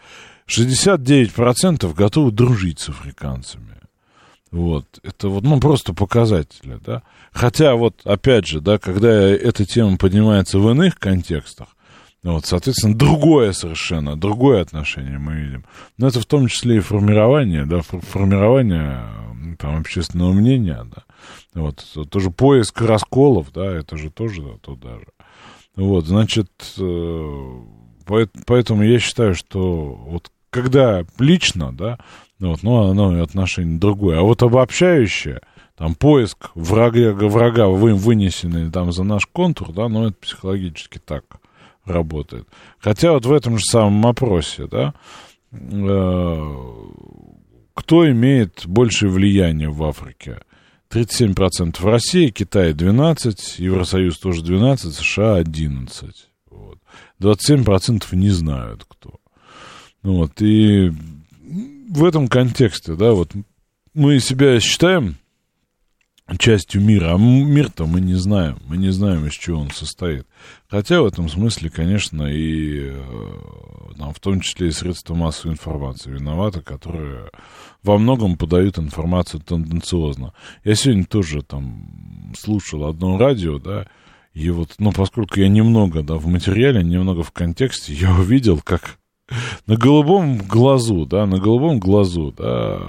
69% 0.47 1.93
готовы 1.93 2.31
дружить 2.31 2.79
с 2.79 2.89
африканцами. 2.89 3.77
Вот, 4.51 4.85
это 5.03 5.29
вот, 5.29 5.43
ну, 5.43 5.59
просто 5.61 5.93
показатели, 5.93 6.77
да. 6.85 7.03
Хотя 7.31 7.75
вот, 7.75 8.01
опять 8.03 8.47
же, 8.47 8.59
да, 8.59 8.77
когда 8.77 9.09
эта 9.09 9.65
тема 9.65 9.97
поднимается 9.97 10.59
в 10.59 10.69
иных 10.69 10.99
контекстах, 10.99 11.69
вот, 12.23 12.45
соответственно, 12.45 12.95
другое 12.95 13.51
совершенно, 13.51 14.15
другое 14.15 14.61
отношение 14.61 15.17
мы 15.17 15.35
видим. 15.35 15.65
Но 15.97 16.07
это 16.07 16.19
в 16.19 16.25
том 16.25 16.47
числе 16.47 16.77
и 16.77 16.81
формирование, 16.81 17.65
да, 17.65 17.81
фор- 17.81 18.01
формирование 18.01 19.03
там, 19.57 19.79
общественного 19.79 20.31
мнения, 20.31 20.85
да. 20.95 21.03
Вот, 21.53 21.83
тоже 22.09 22.29
поиск 22.29 22.79
расколов, 22.81 23.51
да, 23.51 23.65
это 23.65 23.97
же 23.97 24.11
тоже 24.11 24.43
туда 24.61 24.99
же. 24.99 25.07
Вот, 25.75 26.05
значит, 26.05 26.49
э, 26.77 27.61
поэтому 28.45 28.83
я 28.83 28.99
считаю, 28.99 29.33
что 29.33 29.99
вот 30.05 30.31
когда 30.51 31.03
лично, 31.17 31.73
да, 31.73 31.97
вот, 32.39 32.61
ну, 32.61 32.89
оно 32.89 33.21
отношение 33.23 33.79
другое. 33.79 34.19
А 34.19 34.21
вот 34.21 34.43
обобщающее, 34.43 35.41
там, 35.75 35.95
поиск 35.95 36.51
врага, 36.53 37.13
врага 37.13 37.67
вы, 37.67 37.95
вынесенный 37.95 38.69
там 38.69 38.91
за 38.91 39.03
наш 39.03 39.25
контур, 39.25 39.71
да, 39.73 39.87
ну, 39.89 40.07
это 40.07 40.15
психологически 40.21 40.99
так 40.99 41.23
работает. 41.85 42.47
Хотя 42.79 43.13
вот 43.13 43.25
в 43.25 43.31
этом 43.31 43.57
же 43.57 43.65
самом 43.65 44.05
опросе, 44.05 44.67
да, 44.67 44.93
э, 45.51 46.55
кто 47.73 48.09
имеет 48.11 48.63
большее 48.65 49.09
влияние 49.09 49.69
в 49.69 49.83
Африке? 49.83 50.39
37% 50.89 51.81
в 51.81 51.85
России, 51.85 52.29
Китай 52.29 52.73
12, 52.73 53.59
Евросоюз 53.59 54.19
тоже 54.19 54.43
12, 54.43 54.93
США 54.93 55.35
11. 55.35 56.29
Вот. 56.49 56.79
27% 57.19 58.15
не 58.15 58.29
знают 58.29 58.85
кто. 58.87 59.15
Ну 60.03 60.15
вот, 60.15 60.41
и 60.41 60.91
в 61.89 62.03
этом 62.03 62.27
контексте, 62.27 62.95
да, 62.95 63.11
вот 63.11 63.31
мы 63.93 64.19
себя 64.19 64.59
считаем 64.59 65.15
частью 66.37 66.81
мира, 66.81 67.13
а 67.13 67.17
мир-то 67.17 67.85
мы 67.85 68.01
не 68.01 68.15
знаем, 68.15 68.57
мы 68.65 68.77
не 68.77 68.91
знаем, 68.91 69.25
из 69.25 69.33
чего 69.33 69.59
он 69.61 69.71
состоит. 69.71 70.25
Хотя 70.69 71.01
в 71.01 71.05
этом 71.05 71.29
смысле, 71.29 71.69
конечно, 71.69 72.23
и 72.23 72.89
э, 72.91 73.01
там, 73.97 74.13
в 74.13 74.19
том 74.19 74.39
числе 74.39 74.69
и 74.69 74.71
средства 74.71 75.13
массовой 75.13 75.53
информации 75.53 76.11
виноваты, 76.11 76.61
которые 76.61 77.29
во 77.83 77.97
многом 77.97 78.37
подают 78.37 78.79
информацию 78.79 79.41
тенденциозно. 79.41 80.33
Я 80.63 80.75
сегодня 80.75 81.05
тоже 81.05 81.41
там 81.41 82.33
слушал 82.37 82.85
одно 82.85 83.17
радио, 83.17 83.59
да, 83.59 83.87
и 84.33 84.49
вот, 84.49 84.75
ну, 84.79 84.91
поскольку 84.91 85.39
я 85.39 85.49
немного, 85.49 86.03
да, 86.03 86.15
в 86.15 86.27
материале, 86.27 86.83
немного 86.83 87.23
в 87.23 87.31
контексте, 87.31 87.93
я 87.93 88.11
увидел, 88.11 88.61
как 88.63 88.97
на 89.67 89.75
голубом 89.75 90.37
глазу, 90.37 91.05
да, 91.05 91.25
на 91.25 91.37
голубом 91.39 91.79
глазу, 91.79 92.33
да, 92.37 92.79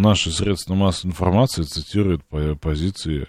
наши 0.00 0.30
средства 0.30 0.74
массовой 0.74 1.10
информации 1.10 1.62
цитируют 1.62 2.24
по 2.24 2.54
позиции 2.54 3.28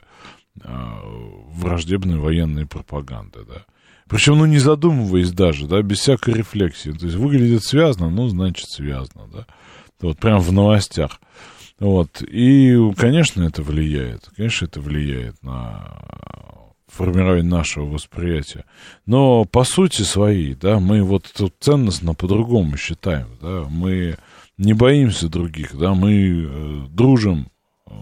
а, 0.62 1.02
враждебной 1.50 2.18
военной 2.18 2.66
пропаганды, 2.66 3.40
да. 3.48 3.66
Причем, 4.08 4.38
ну, 4.38 4.46
не 4.46 4.60
задумываясь 4.60 5.32
даже, 5.32 5.66
да, 5.68 5.82
без 5.82 6.00
всякой 6.00 6.36
рефлексии. 6.36 6.92
То 6.92 7.06
есть 7.06 7.18
выглядит 7.18 7.64
связано, 7.64 8.10
ну, 8.10 8.28
значит, 8.28 8.70
связано, 8.70 9.28
да. 9.32 9.48
Вот 10.02 10.20
прям 10.20 10.40
в 10.40 10.52
новостях. 10.52 11.20
Вот. 11.80 12.22
И, 12.22 12.78
конечно, 12.98 13.44
это 13.44 13.64
влияет. 13.64 14.30
Конечно, 14.36 14.66
это 14.66 14.82
влияет 14.82 15.42
на 15.42 15.98
формирование 16.88 17.44
нашего 17.44 17.86
восприятия. 17.86 18.66
Но 19.06 19.46
по 19.46 19.64
сути 19.64 20.04
своей, 20.04 20.54
да, 20.54 20.80
мы 20.80 21.02
вот 21.02 21.32
тут 21.36 21.56
ценностно 21.60 22.14
по-другому 22.14 22.78
считаем, 22.78 23.30
да, 23.42 23.66
мы 23.70 24.18
не 24.64 24.74
боимся 24.74 25.30
других, 25.30 25.76
да, 25.78 25.94
мы 25.94 26.48
э, 26.48 26.88
дружим 26.90 27.50
э, 27.86 27.94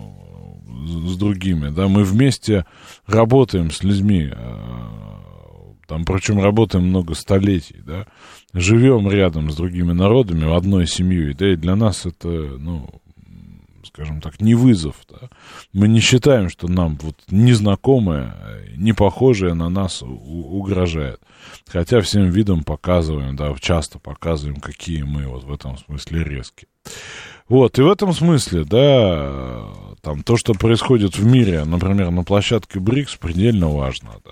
с 1.08 1.18
другими, 1.18 1.70
да, 1.70 1.88
мы 1.88 2.04
вместе 2.04 2.66
работаем 3.08 3.72
с 3.72 3.84
людьми, 3.84 4.30
э, 4.32 4.56
там, 5.88 6.06
причем 6.06 6.40
работаем 6.40 6.88
много 6.88 7.16
столетий, 7.16 7.78
да, 7.86 8.06
живем 8.54 9.10
рядом 9.10 9.50
с 9.50 9.56
другими 9.56 9.92
народами 9.92 10.46
в 10.46 10.54
одной 10.54 10.88
семье, 10.88 11.34
да, 11.34 11.52
и 11.52 11.56
для 11.56 11.76
нас 11.76 12.06
это, 12.06 12.28
ну, 12.28 13.01
скажем 13.86 14.22
так, 14.22 14.42
не 14.42 14.56
вызов. 14.56 14.96
Да? 15.10 15.30
Мы 15.74 15.88
не 15.88 16.00
считаем, 16.00 16.50
что 16.50 16.68
нам 16.68 16.98
вот 17.02 17.16
незнакомое, 17.30 18.36
не 18.76 18.94
похожее 18.94 19.54
на 19.54 19.70
нас 19.70 20.02
угрожает. 20.02 21.20
Хотя 21.68 22.02
всем 22.02 22.30
видом 22.30 22.64
показываем, 22.64 23.36
да, 23.36 23.54
часто 23.60 24.00
показываем, 24.00 24.60
какие 24.60 25.04
мы 25.04 25.28
вот 25.28 25.44
в 25.44 25.54
этом 25.54 25.78
смысле 25.78 26.24
резкие. 26.24 26.68
Вот, 27.48 27.78
и 27.80 27.82
в 27.82 27.90
этом 27.90 28.14
смысле, 28.14 28.64
да, 28.64 29.68
там 30.02 30.24
то, 30.24 30.38
что 30.38 30.54
происходит 30.54 31.18
в 31.18 31.26
мире, 31.26 31.66
например, 31.66 32.10
на 32.10 32.24
площадке 32.24 32.80
БРИКС, 32.80 33.18
предельно 33.18 33.70
важно, 33.70 34.12
да, 34.24 34.32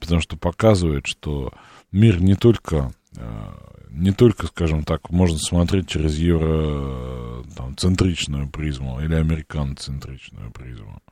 потому 0.00 0.20
что 0.20 0.36
показывает, 0.36 1.06
что 1.06 1.52
мир 1.92 2.20
не 2.20 2.34
только 2.34 2.92
э, 3.16 3.52
не 3.96 4.12
только, 4.12 4.46
скажем 4.46 4.84
так, 4.84 5.10
можно 5.10 5.38
смотреть 5.38 5.88
через 5.88 6.16
евроцентричную 6.18 8.48
призму 8.48 9.00
или 9.00 9.14
американоцентричную 9.14 10.52
призму. 10.52 11.02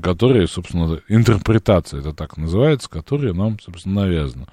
которые, 0.00 0.46
собственно, 0.46 1.00
интерпретация, 1.08 2.00
это 2.00 2.12
так 2.12 2.36
называется, 2.36 2.88
которая 2.88 3.32
нам, 3.32 3.58
собственно, 3.60 4.02
навязана. 4.02 4.46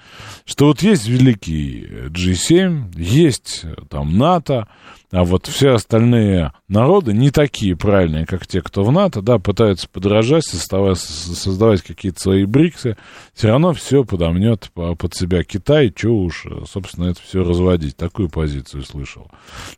Что 0.46 0.68
вот 0.68 0.82
есть 0.82 1.08
великий 1.08 1.86
G7, 2.10 2.92
есть 2.98 3.66
там 3.90 4.18
НАТО, 4.18 4.68
а 5.12 5.24
вот 5.24 5.48
все 5.48 5.72
остальные 5.72 6.52
народы 6.68 7.14
не 7.14 7.32
такие 7.32 7.76
правильные, 7.76 8.26
как 8.28 8.46
те, 8.46 8.62
кто 8.62 8.84
в 8.84 8.92
НАТО, 8.92 9.22
да, 9.22 9.40
пытаются 9.40 9.90
подражать, 9.90 10.46
создавать, 10.46 11.00
создавать 11.00 11.82
какие-то 11.82 12.20
свои 12.20 12.46
бриксы, 12.46 12.96
все 13.34 13.48
равно 13.48 13.74
все 13.74 14.04
подомнет 14.04 14.70
под 14.74 15.14
себя 15.16 15.44
Китай, 15.44 15.92
что 15.96 16.10
уж, 16.10 16.46
собственно, 16.66 17.10
это 17.10 17.22
все 17.22 17.44
разводить. 17.44 17.98
Такую 17.98 18.30
позицию 18.30 18.84
слышал. 18.84 19.32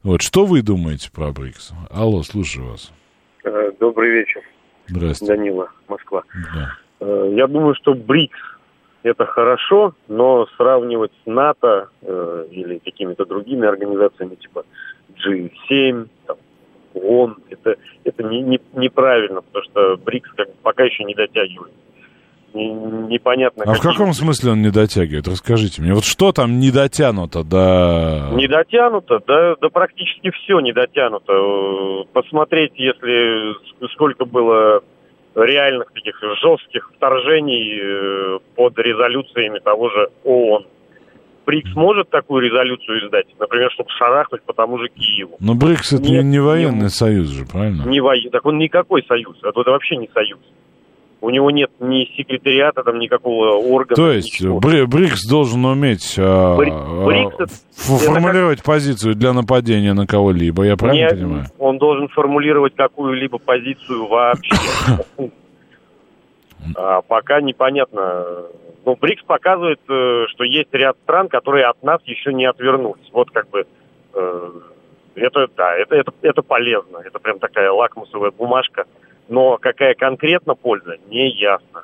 Вот, 0.03 0.21
что 0.21 0.45
вы 0.45 0.61
думаете 0.61 1.09
про 1.11 1.31
БРИКС? 1.31 1.71
Алло, 1.89 2.23
слушаю 2.23 2.71
вас. 2.71 2.91
Э, 3.43 3.71
добрый 3.79 4.11
вечер. 4.11 4.41
Здравствуйте. 4.91 5.35
Данила, 5.35 5.69
Москва. 5.87 6.23
Да. 6.53 6.77
Э, 6.99 7.31
я 7.33 7.47
думаю, 7.47 7.75
что 7.75 7.93
БРИКС 7.93 8.37
это 9.03 9.25
хорошо, 9.25 9.95
но 10.07 10.47
сравнивать 10.57 11.11
с 11.23 11.25
НАТО 11.25 11.89
э, 12.01 12.45
или 12.51 12.77
какими-то 12.79 13.25
другими 13.25 13.67
организациями 13.67 14.35
типа 14.35 14.65
G7, 15.15 16.07
там, 16.27 16.37
ООН. 16.93 17.37
Это, 17.49 17.77
это 18.03 18.23
не, 18.23 18.41
не, 18.41 18.61
неправильно, 18.73 19.41
потому 19.41 19.63
что 19.65 19.97
БРИКС 19.97 20.29
как 20.35 20.47
бы 20.47 20.53
пока 20.61 20.83
еще 20.83 21.03
не 21.03 21.15
дотягивает. 21.15 21.73
Не- 22.53 22.73
непонятно. 23.13 23.63
А 23.65 23.73
в 23.73 23.81
каком 23.81 24.13
смысле 24.13 24.51
он 24.51 24.61
не 24.61 24.71
дотягивает? 24.71 25.27
Расскажите 25.27 25.81
мне. 25.81 25.93
Вот 25.93 26.03
что 26.03 26.31
там 26.31 26.59
не 26.59 26.71
дотянуто 26.71 27.43
до... 27.43 28.29
Не 28.33 28.47
дотянуто, 28.47 29.19
да, 29.25 29.55
да 29.61 29.69
практически 29.69 30.31
все 30.31 30.59
не 30.59 30.73
дотянуто. 30.73 32.05
Посмотреть, 32.13 32.73
если 32.75 33.53
сколько 33.93 34.25
было 34.25 34.81
реальных 35.35 35.91
таких 35.93 36.19
жестких 36.41 36.91
вторжений 36.97 37.79
э, 37.81 38.39
под 38.55 38.77
резолюциями 38.77 39.59
того 39.59 39.89
же 39.89 40.09
ООН. 40.25 40.65
БРИКС 41.45 41.73
может 41.75 42.09
такую 42.09 42.41
резолюцию 42.43 43.05
издать, 43.07 43.25
например, 43.39 43.71
чтобы 43.71 43.89
шарахнуть 43.97 44.43
по 44.43 44.53
тому 44.53 44.77
же 44.77 44.89
Киеву. 44.89 45.37
Но 45.39 45.55
БРИКС 45.55 45.93
это 45.93 46.03
Нет, 46.03 46.23
не, 46.23 46.31
не 46.31 46.39
военный 46.39 46.83
не- 46.83 46.89
союз 46.89 47.27
же, 47.29 47.45
правильно? 47.45 47.83
Не 47.83 47.99
воен- 47.99 48.29
Так 48.29 48.45
он 48.45 48.57
никакой 48.57 49.03
союз, 49.07 49.37
это, 49.41 49.59
это 49.59 49.71
вообще 49.71 49.97
не 49.97 50.09
союз. 50.13 50.39
У 51.21 51.29
него 51.29 51.51
нет 51.51 51.69
ни 51.79 52.05
секретариата, 52.17 52.83
там 52.83 52.97
никакого 52.97 53.53
органа. 53.57 53.95
То 53.95 54.11
есть 54.11 54.33
ничего. 54.33 54.59
Бри- 54.59 54.85
БРИКС 54.87 55.27
должен 55.29 55.63
уметь 55.65 56.15
а, 56.17 56.57
Бри- 56.57 56.71
а, 56.73 57.05
БРИКС 57.05 57.35
это 57.35 57.47
формулировать 57.75 58.63
позицию 58.63 59.13
для 59.15 59.31
нападения 59.31 59.93
на 59.93 60.07
кого-либо, 60.07 60.63
я 60.63 60.75
правильно 60.77 61.05
Не- 61.05 61.09
понимаю? 61.15 61.45
Он 61.59 61.77
должен 61.77 62.07
формулировать 62.09 62.75
какую-либо 62.75 63.37
позицию 63.37 64.07
вообще. 64.07 64.55
А 66.75 67.01
пока 67.01 67.41
непонятно. 67.41 68.23
Ну, 68.85 68.95
БРИКС 68.95 69.23
показывает, 69.23 69.79
э, 69.89 70.25
что 70.29 70.43
есть 70.43 70.69
ряд 70.73 70.95
стран, 71.03 71.27
которые 71.27 71.65
от 71.65 71.81
нас 71.83 72.01
еще 72.05 72.33
не 72.33 72.45
отвернулись. 72.45 73.09
Вот 73.11 73.29
как 73.31 73.49
бы 73.49 73.65
э, 74.13 74.49
это, 75.15 75.47
да, 75.55 75.75
это, 75.75 75.95
это, 75.95 76.11
это 76.21 76.41
полезно. 76.41 76.97
Это 77.05 77.19
прям 77.19 77.39
такая 77.39 77.71
лакмусовая 77.71 78.31
бумажка. 78.31 78.85
Но 79.29 79.57
какая 79.57 79.93
конкретно 79.93 80.55
польза, 80.55 80.95
не 81.09 81.29
ясно. 81.37 81.83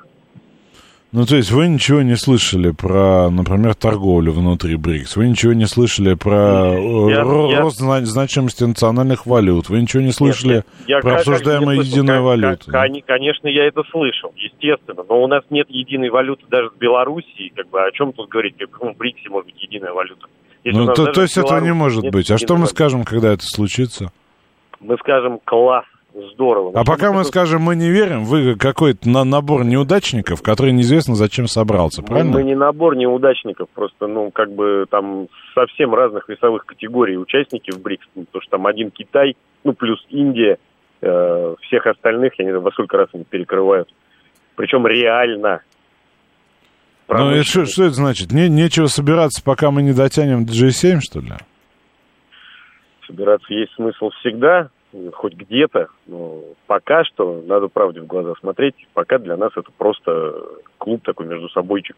Ну, 1.10 1.24
то 1.24 1.36
есть 1.36 1.50
вы 1.50 1.68
ничего 1.68 2.02
не 2.02 2.16
слышали 2.16 2.70
про, 2.70 3.30
например, 3.30 3.74
торговлю 3.74 4.30
внутри 4.32 4.76
БРИКС, 4.76 5.16
вы 5.16 5.28
ничего 5.30 5.54
не 5.54 5.64
слышали 5.64 6.12
про 6.12 6.74
э, 6.74 7.10
Я- 7.10 7.22
ро- 7.22 7.50
я- 7.50 7.60
рост 7.62 7.78
зна- 7.78 8.04
значимости 8.04 8.64
национальных 8.64 9.24
валют, 9.24 9.70
вы 9.70 9.80
ничего 9.80 10.02
не 10.02 10.12
слышали 10.12 10.56
Нет, 10.56 10.66
я 10.86 10.98
про 11.00 11.10
как 11.12 11.18
обсуждаемую 11.20 11.76
слышал, 11.76 11.92
единую 11.92 12.22
валюту. 12.22 12.70
конечно, 13.06 13.48
я 13.48 13.64
это 13.66 13.84
слышал, 13.90 14.34
естественно. 14.36 15.02
Но 15.08 15.22
у 15.22 15.26
нас 15.28 15.44
нет 15.48 15.70
единой 15.70 16.10
валюты 16.10 16.44
даже 16.50 16.68
с 16.68 16.78
Белоруссией. 16.78 17.52
Как 17.56 17.70
бы, 17.70 17.80
о 17.82 17.90
чем 17.92 18.12
тут 18.12 18.28
говорить? 18.28 18.56
В 18.56 18.66
каком 18.70 18.92
БРИКСе 18.92 19.30
может 19.30 19.46
быть 19.46 19.62
единая 19.62 19.92
валюта? 19.94 20.26
Если 20.62 20.78
Ну, 20.78 20.92
то, 20.92 21.06
то 21.06 21.22
есть 21.22 21.38
этого 21.38 21.58
не 21.60 21.72
может 21.72 22.04
быть. 22.10 22.30
А 22.30 22.36
что 22.36 22.52
мы 22.52 22.60
валюты? 22.60 22.74
скажем, 22.74 23.04
когда 23.04 23.32
это 23.32 23.44
случится? 23.46 24.12
Мы 24.80 24.98
скажем 24.98 25.40
класс, 25.42 25.86
здорово. 26.32 26.72
А 26.74 26.84
пока 26.84 27.12
мы 27.12 27.24
скажем, 27.24 27.62
мы 27.62 27.76
не 27.76 27.90
верим, 27.90 28.24
вы 28.24 28.56
какой-то 28.56 29.08
на 29.08 29.24
набор 29.24 29.64
неудачников, 29.64 30.42
который 30.42 30.72
неизвестно 30.72 31.14
зачем 31.14 31.46
собрался, 31.46 32.02
мы, 32.02 32.08
правильно? 32.08 32.32
мы 32.32 32.42
не 32.42 32.54
набор 32.54 32.96
неудачников, 32.96 33.68
просто, 33.70 34.06
ну, 34.06 34.30
как 34.30 34.52
бы 34.52 34.86
там 34.90 35.28
совсем 35.54 35.94
разных 35.94 36.28
весовых 36.28 36.66
категорий 36.66 37.16
участники 37.16 37.70
в 37.70 37.80
БРИКС, 37.80 38.06
ну, 38.14 38.24
потому 38.24 38.42
что 38.42 38.50
там 38.50 38.66
один 38.66 38.90
Китай, 38.90 39.36
ну, 39.64 39.72
плюс 39.72 40.04
Индия, 40.10 40.58
э, 41.00 41.54
всех 41.62 41.86
остальных, 41.86 42.38
я 42.38 42.44
не 42.44 42.50
знаю, 42.50 42.62
во 42.62 42.72
сколько 42.72 42.96
раз 42.96 43.08
они 43.12 43.24
перекрывают. 43.24 43.88
Причем 44.56 44.86
реально. 44.86 45.62
Ну 47.08 47.34
и 47.34 47.42
что, 47.42 47.64
что 47.64 47.84
это 47.84 47.94
значит? 47.94 48.32
Не, 48.32 48.48
нечего 48.48 48.86
собираться, 48.86 49.42
пока 49.42 49.70
мы 49.70 49.82
не 49.82 49.92
дотянем 49.92 50.44
до 50.44 50.52
G7, 50.52 50.98
что 51.00 51.20
ли? 51.20 51.32
собираться 53.08 53.52
есть 53.52 53.72
смысл 53.74 54.10
всегда, 54.20 54.70
хоть 55.12 55.34
где-то, 55.34 55.88
но 56.06 56.40
пока 56.66 57.04
что, 57.04 57.42
надо 57.46 57.68
правде 57.68 58.00
в 58.00 58.06
глаза 58.06 58.34
смотреть, 58.40 58.74
пока 58.94 59.18
для 59.18 59.36
нас 59.36 59.50
это 59.56 59.70
просто 59.76 60.34
клуб 60.78 61.02
такой 61.04 61.26
между 61.26 61.48
собойчик. 61.50 61.96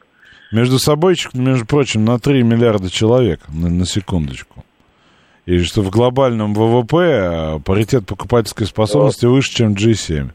Между 0.52 0.78
собойчик, 0.78 1.34
между 1.34 1.66
прочим, 1.66 2.04
на 2.04 2.18
3 2.18 2.42
миллиарда 2.42 2.90
человек, 2.90 3.40
на, 3.48 3.70
на 3.70 3.84
секундочку. 3.84 4.64
И 5.46 5.60
что 5.60 5.82
в 5.82 5.90
глобальном 5.90 6.54
ВВП 6.54 6.96
а, 6.96 7.58
паритет 7.60 8.06
покупательской 8.06 8.66
способности 8.66 9.26
выше, 9.26 9.52
чем 9.52 9.74
G7. 9.74 10.30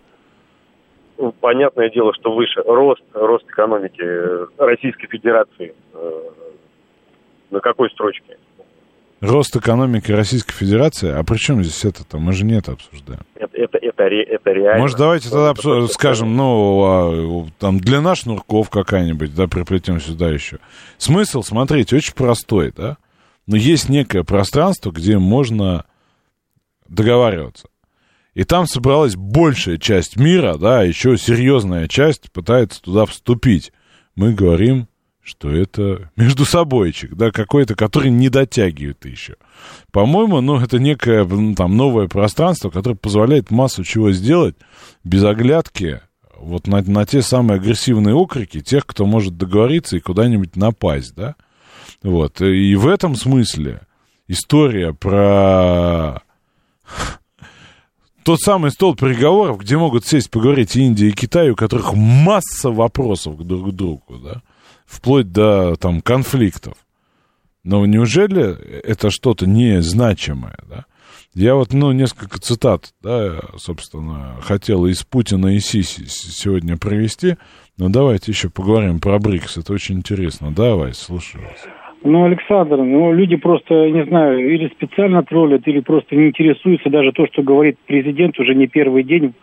Ну, 1.17 1.31
понятное 1.31 1.89
дело, 1.89 2.13
что 2.13 2.33
выше 2.33 2.61
рост, 2.65 3.01
рост 3.13 3.45
экономики 3.47 4.01
э, 4.01 4.47
Российской 4.57 5.07
Федерации. 5.07 5.73
э, 5.93 6.21
На 7.51 7.59
какой 7.59 7.89
строчке? 7.91 8.37
Рост 9.21 9.55
экономики 9.55 10.11
Российской 10.11 10.53
Федерации, 10.53 11.09
а 11.09 11.23
при 11.23 11.37
чем 11.37 11.63
здесь 11.63 11.85
это-то? 11.85 12.17
Мы 12.19 12.33
же 12.33 12.45
не 12.45 12.55
это 12.57 12.73
обсуждаем. 12.73 13.21
Это, 13.35 13.55
это, 13.57 13.77
это, 13.77 14.03
это 14.03 14.51
реально. 14.51 14.81
Может, 14.81 14.97
давайте 14.97 15.29
тогда 15.29 15.51
обсу- 15.51 15.87
скажем, 15.87 16.35
ну, 16.35 17.49
там 17.57 17.79
длина 17.79 18.15
шнурков 18.15 18.69
какая-нибудь, 18.69 19.33
да, 19.33 19.47
приплетем 19.47 20.01
сюда 20.01 20.29
еще. 20.29 20.59
Смысл, 20.97 21.43
смотрите, 21.43 21.95
очень 21.95 22.13
простой, 22.13 22.73
да. 22.75 22.97
Но 23.47 23.55
есть 23.55 23.89
некое 23.89 24.23
пространство, 24.23 24.91
где 24.91 25.17
можно 25.17 25.85
договариваться. 26.87 27.69
И 28.33 28.43
там 28.43 28.67
собралась 28.67 29.15
большая 29.15 29.77
часть 29.77 30.17
мира, 30.17 30.57
да, 30.57 30.83
еще 30.83 31.17
серьезная 31.17 31.87
часть 31.87 32.31
пытается 32.31 32.81
туда 32.81 33.05
вступить. 33.05 33.71
Мы 34.15 34.33
говорим, 34.33 34.87
что 35.25 35.49
это 35.49 36.11
между 36.15 36.45
собойчик, 36.45 37.15
да, 37.15 37.31
какой-то, 37.31 37.73
который 37.75 38.11
не 38.11 38.29
дотягивает 38.29 39.05
еще. 39.05 39.37
По-моему, 39.91 40.39
ну, 40.39 40.59
это 40.59 40.77
некое 40.77 41.25
там 41.55 41.75
новое 41.75 42.07
пространство, 42.07 42.69
которое 42.69 42.95
позволяет 42.95 43.49
массу 43.49 43.83
чего 43.83 44.11
сделать 44.11 44.55
без 45.03 45.23
оглядки 45.23 46.01
вот 46.37 46.67
на, 46.67 46.83
на 46.83 47.05
те 47.07 47.23
самые 47.23 47.55
агрессивные 47.55 48.13
окрики 48.13 48.61
тех, 48.61 48.85
кто 48.85 49.07
может 49.07 49.35
договориться 49.35 49.97
и 49.97 50.01
куда-нибудь 50.01 50.55
напасть, 50.55 51.15
да. 51.15 51.35
Вот, 52.03 52.39
и 52.41 52.75
в 52.75 52.87
этом 52.87 53.15
смысле 53.15 53.81
история 54.27 54.93
про 54.93 56.21
тот 58.23 58.39
самый 58.41 58.69
стол 58.69 58.95
переговоров, 58.95 59.59
где 59.59 59.75
могут 59.75 60.05
сесть 60.05 60.29
поговорить 60.29 60.75
Индия, 60.75 61.07
и 61.07 61.13
Китай, 61.13 61.49
у 61.49 61.55
которых 61.55 61.95
масса 61.95 62.69
вопросов 62.69 63.37
друг 63.39 63.71
к 63.71 63.71
другу, 63.73 64.19
да, 64.19 64.43
вплоть 64.85 65.31
до 65.31 65.75
там 65.75 66.01
конфликтов. 66.01 66.73
Но 67.63 67.85
неужели 67.85 68.55
это 68.81 69.09
что-то 69.09 69.47
незначимое, 69.47 70.57
да? 70.69 70.85
Я 71.33 71.55
вот, 71.55 71.73
ну, 71.73 71.91
несколько 71.91 72.39
цитат, 72.39 72.93
да, 73.03 73.41
собственно, 73.57 74.37
хотел 74.41 74.85
из 74.85 75.03
Путина 75.03 75.47
и 75.55 75.59
Сиси 75.59 76.05
сегодня 76.07 76.77
провести, 76.77 77.35
но 77.77 77.89
давайте 77.89 78.31
еще 78.31 78.49
поговорим 78.49 79.01
про 79.01 79.19
БРИКС, 79.19 79.57
это 79.57 79.73
очень 79.73 79.95
интересно. 79.95 80.53
Давай, 80.55 80.93
слушаю 80.93 81.43
вас. 81.43 81.67
Ну, 82.05 82.23
Александр, 82.23 82.77
ну, 82.77 83.11
люди 83.11 83.35
просто, 83.35 83.89
не 83.89 84.05
знаю, 84.05 84.53
или 84.53 84.69
специально 84.69 85.23
троллят, 85.23 85.67
или 85.67 85.79
просто 85.79 86.15
не 86.15 86.27
интересуются 86.27 86.89
даже 86.89 87.11
то, 87.11 87.25
что 87.25 87.41
говорит 87.41 87.79
президент 87.85 88.39
уже 88.39 88.53
не 88.53 88.67
первый 88.67 89.03
день 89.03 89.33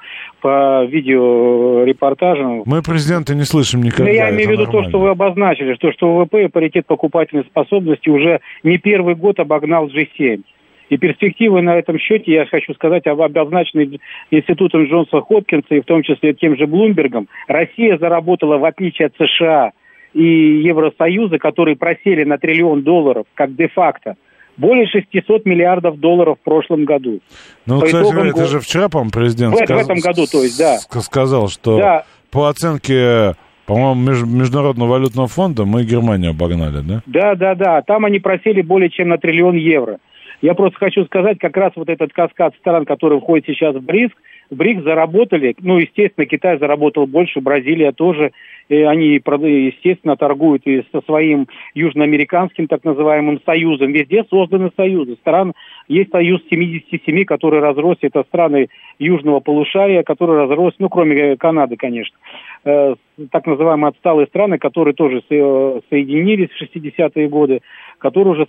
по 0.43 0.85
видеорепортажам. 0.85 2.63
Мы 2.67 2.83
президента 2.83 3.35
не 3.35 3.45
слышим 3.45 3.81
Ну, 3.81 3.87
никогда. 3.87 4.11
я 4.11 4.31
имею 4.31 4.49
в 4.49 4.53
виду 4.53 4.67
то, 4.67 4.83
что 4.85 4.99
вы 4.99 5.11
обозначили, 5.11 5.75
что, 5.75 5.93
что 5.93 6.15
ВВП 6.17 6.45
и 6.45 6.49
паритет 6.49 6.87
покупательной 6.87 7.45
способности 7.45 8.09
уже 8.11 8.41
не 8.63 8.77
первый 8.79 9.15
год 9.15 9.39
обогнал 9.41 9.87
G7. 9.89 10.43
И 10.91 10.97
перспективы 10.99 11.63
на 11.63 11.77
этом 11.79 11.99
счете, 11.99 12.33
я 12.33 12.45
хочу 12.45 12.75
сказать, 12.75 13.07
об- 13.07 13.23
обозначены 13.23 13.99
институтом 14.31 14.85
Джонса 14.85 15.21
Хопкинса 15.23 15.75
и 15.77 15.81
в 15.81 15.85
том 15.85 16.03
числе 16.03 16.35
тем 16.35 16.57
же 16.57 16.67
Блумбергом. 16.67 17.29
Россия 17.49 17.97
заработала, 17.97 18.59
в 18.59 18.65
отличие 18.65 19.07
от 19.07 19.15
США 19.17 19.73
и 20.13 20.23
Евросоюза, 20.23 21.39
которые 21.39 21.77
просели 21.77 22.25
на 22.25 22.37
триллион 22.37 22.83
долларов, 22.83 23.25
как 23.35 23.55
де-факто, 23.55 24.17
более 24.57 24.87
600 24.87 25.45
миллиардов 25.47 25.99
долларов 25.99 26.39
в 26.41 26.45
прошлом 26.45 26.85
году. 26.85 27.21
Ну, 27.67 27.81
По 27.81 27.87
кстати, 27.87 28.03
итогам 28.05 28.29
это 28.29 28.47
же 28.47 28.61
вчера, 28.61 28.89
по-моему, 28.89 29.11
президент 29.11 29.55
В- 29.55 29.59
в 29.61 29.65
сказ- 29.65 29.85
этом 29.85 29.99
году, 30.01 30.27
то 30.31 30.43
есть, 30.43 30.59
да. 30.59 30.77
ск- 30.77 31.01
сказал, 31.01 31.49
что 31.49 31.77
Да. 31.79 32.05
по 32.31 32.49
оценке, 32.49 33.35
по-моему, 33.67 34.11
Меж- 34.11 34.27
Международного 34.27 34.89
валютного 34.91 35.29
фонда 35.29 35.65
мы 35.65 35.85
Германию 35.85 36.31
обогнали, 36.31 36.81
да? 36.83 37.03
Да, 37.07 37.35
да, 37.35 37.55
да. 37.55 37.83
Там 37.83 38.05
они 38.05 38.19
просели 38.19 38.61
более 38.63 38.91
чем 38.91 39.09
на 39.09 39.19
триллион 39.19 39.57
евро. 39.57 39.99
Я 40.41 40.55
просто 40.55 40.77
хочу 40.79 41.05
сказать, 41.05 41.39
как 41.39 41.57
раз 41.57 41.73
вот 41.77 41.89
этот 41.89 42.13
каскад 42.13 42.55
стран, 42.59 42.85
который 42.85 43.21
входит 43.21 43.47
сейчас 43.47 43.77
в 43.77 43.81
БРИКС, 43.81 44.15
в 44.51 44.57
БРИКС 44.57 44.83
заработали, 44.83 45.55
ну, 45.61 45.79
естественно, 45.79 46.27
Китай 46.27 46.59
заработал 46.59 47.07
больше, 47.07 47.41
Бразилия 47.41 47.93
тоже, 47.93 48.33
они, 48.69 49.15
естественно, 49.15 50.17
торгуют 50.17 50.67
и 50.67 50.85
со 50.93 51.01
своим 51.03 51.49
южноамериканским 51.75 52.67
так 52.69 52.85
называемым 52.85 53.41
союзом. 53.45 53.93
Везде 53.93 54.25
созданы 54.31 54.71
союзы. 54.77 55.17
Стран 55.21 55.53
есть 55.89 56.11
союз 56.11 56.41
77, 56.49 57.25
который 57.25 57.61
разрос, 57.61 57.99
это 58.01 58.23
страны 58.25 58.69
южного 58.99 59.41
полушария, 59.41 60.03
который 60.03 60.37
разрос, 60.37 60.75
ну, 60.79 60.89
кроме 60.89 61.37
Канады, 61.37 61.77
конечно, 61.77 62.17
э, 62.65 62.95
так 63.31 63.47
называемые 63.47 63.91
отсталые 63.91 64.27
страны, 64.27 64.59
которые 64.59 64.95
тоже 64.95 65.23
соединились 65.29 66.51
в 66.51 66.63
60-е 66.63 67.29
годы, 67.29 67.61
которые 67.99 68.35
уже 68.35 68.47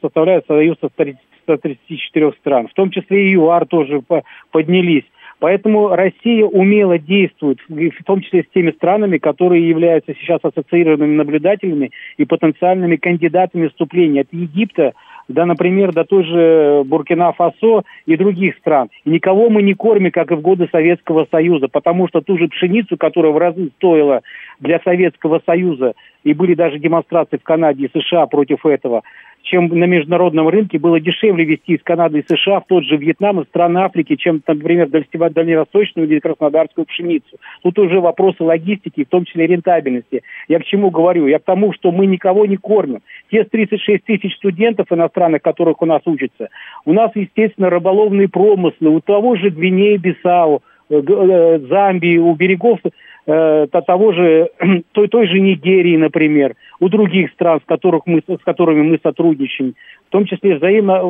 составляют 0.00 0.46
союз 0.46 0.76
со 0.80 0.88
134 0.88 2.32
стран. 2.40 2.68
В 2.68 2.74
том 2.74 2.90
числе 2.90 3.28
и 3.28 3.32
ЮАР 3.32 3.66
тоже 3.66 4.02
поднялись. 4.50 5.04
Поэтому 5.42 5.88
Россия 5.88 6.44
умело 6.44 7.00
действует, 7.00 7.58
в 7.68 8.04
том 8.04 8.20
числе 8.20 8.44
с 8.44 8.54
теми 8.54 8.70
странами, 8.70 9.18
которые 9.18 9.68
являются 9.68 10.14
сейчас 10.14 10.38
ассоциированными 10.44 11.16
наблюдателями 11.16 11.90
и 12.16 12.24
потенциальными 12.24 12.94
кандидатами 12.94 13.66
вступления. 13.66 14.20
От 14.20 14.28
Египта 14.30 14.92
да, 15.28 15.46
например, 15.46 15.92
до 15.92 16.04
той 16.04 16.24
же 16.24 16.82
Буркина-Фасо 16.84 17.82
и 18.06 18.16
других 18.16 18.56
стран. 18.58 18.88
И 19.04 19.10
никого 19.10 19.50
мы 19.50 19.62
не 19.62 19.74
кормим, 19.74 20.10
как 20.10 20.30
и 20.30 20.34
в 20.34 20.40
годы 20.40 20.68
Советского 20.70 21.26
Союза, 21.30 21.68
потому 21.68 22.08
что 22.08 22.20
ту 22.20 22.38
же 22.38 22.48
пшеницу, 22.48 22.96
которая 22.96 23.32
в 23.32 23.38
разы 23.38 23.70
стоила 23.76 24.22
для 24.60 24.80
Советского 24.80 25.40
Союза, 25.46 25.94
и 26.24 26.34
были 26.34 26.54
даже 26.54 26.78
демонстрации 26.78 27.36
в 27.36 27.42
Канаде 27.42 27.86
и 27.86 28.00
США 28.00 28.26
против 28.26 28.64
этого, 28.66 29.02
чем 29.42 29.66
на 29.66 29.84
международном 29.84 30.48
рынке 30.48 30.78
было 30.78 31.00
дешевле 31.00 31.44
везти 31.44 31.74
из 31.74 31.82
Канады 31.82 32.20
и 32.20 32.24
США 32.26 32.60
в 32.60 32.66
тот 32.66 32.84
же 32.84 32.96
Вьетнам 32.96 33.40
и 33.40 33.44
страны 33.46 33.78
Африки, 33.78 34.16
чем, 34.16 34.40
например, 34.46 34.88
дальневосточную 34.88 36.08
или 36.08 36.20
краснодарскую 36.20 36.86
пшеницу. 36.86 37.36
Тут 37.62 37.78
уже 37.78 38.00
вопросы 38.00 38.42
логистики, 38.42 39.04
в 39.04 39.08
том 39.08 39.24
числе 39.24 39.46
рентабельности. 39.46 40.22
Я 40.48 40.60
к 40.60 40.64
чему 40.64 40.90
говорю? 40.90 41.26
Я 41.26 41.38
к 41.38 41.44
тому, 41.44 41.72
что 41.72 41.90
мы 41.90 42.06
никого 42.06 42.46
не 42.46 42.56
кормим. 42.56 43.00
Те 43.30 43.44
36 43.44 44.04
тысяч 44.04 44.34
студентов 44.36 44.86
иностранных, 44.90 45.42
которых 45.42 45.82
у 45.82 45.86
нас 45.86 46.02
учатся, 46.06 46.48
у 46.84 46.92
нас, 46.92 47.10
естественно, 47.14 47.70
рыболовные 47.70 48.28
промыслы, 48.28 48.90
у 48.90 49.00
того 49.00 49.36
же 49.36 49.50
Гвинеи-Бисау, 49.50 50.62
э, 50.88 51.02
э, 51.06 51.58
Замбии, 51.68 52.18
у 52.18 52.34
берегов 52.34 52.78
э, 53.26 53.66
того 53.70 54.12
же, 54.12 54.50
той, 54.92 55.08
той 55.08 55.26
же 55.26 55.40
Нигерии, 55.40 55.96
например, 55.96 56.54
у 56.80 56.88
других 56.88 57.30
стран, 57.32 57.60
с, 57.60 57.64
которых 57.64 58.02
мы, 58.06 58.22
с 58.26 58.44
которыми 58.44 58.82
мы 58.82 58.98
сотрудничаем, 59.02 59.74
в 60.08 60.10
том 60.10 60.26
числе 60.26 60.56
взаимно 60.56 61.00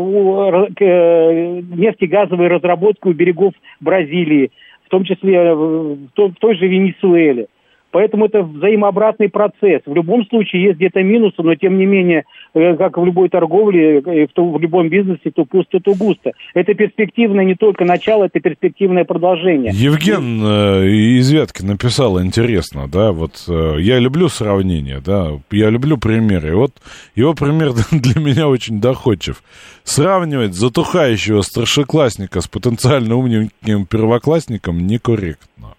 э, 0.79 1.61
нефтегазовые 1.75 2.49
разработки 2.49 3.09
у 3.09 3.13
берегов 3.13 3.55
Бразилии, 3.81 4.51
в 4.85 4.89
том 4.89 5.05
числе 5.05 5.55
в 5.55 6.09
той, 6.15 6.31
в 6.31 6.35
той 6.37 6.57
же 6.57 6.67
Венесуэле. 6.67 7.47
Поэтому 7.93 8.25
это 8.25 8.43
взаимообратный 8.43 9.29
процесс. 9.29 9.83
В 9.85 9.95
любом 9.95 10.27
случае 10.27 10.65
есть 10.65 10.77
где-то 10.77 11.03
минусы, 11.03 11.43
но 11.43 11.55
тем 11.55 11.79
не 11.79 11.85
менее, 11.85 12.25
э, 12.55 12.75
как 12.77 12.97
в 12.97 13.05
любой 13.05 13.29
торговле, 13.29 14.01
э, 14.01 14.27
в 14.35 14.59
любом 14.59 14.89
бизнесе, 14.89 15.31
то 15.31 15.45
пусто, 15.45 15.79
то 15.79 15.95
густо. 15.95 16.33
Это 16.55 16.73
перспективное 16.73 17.45
не 17.45 17.55
только 17.55 17.85
начало, 17.85 18.25
это 18.25 18.41
перспективное 18.41 19.05
продолжение. 19.05 19.73
Евген 19.75 20.43
э, 20.43 20.87
из 20.89 21.33
написал 21.63 22.21
интересно, 22.23 22.89
да, 22.89 23.13
вот 23.13 23.45
я 23.49 23.99
люблю 23.99 24.29
сравнения, 24.29 25.01
да, 25.05 25.33
я 25.51 25.69
люблю 25.69 25.99
примеры. 25.99 26.49
И 26.49 26.53
вот 26.53 26.73
его 27.15 27.35
пример 27.35 27.73
для 27.91 28.21
меня 28.21 28.49
очень 28.49 28.81
доходчив. 28.81 29.43
Сравнивать 29.85 30.55
затухающего 30.55 31.43
старшеклассника 31.43 32.41
с 32.41 32.49
потенциально 32.49 33.17
умненьким 33.17 33.85
первоклассником 33.85 34.87
некорректно. 34.87 35.75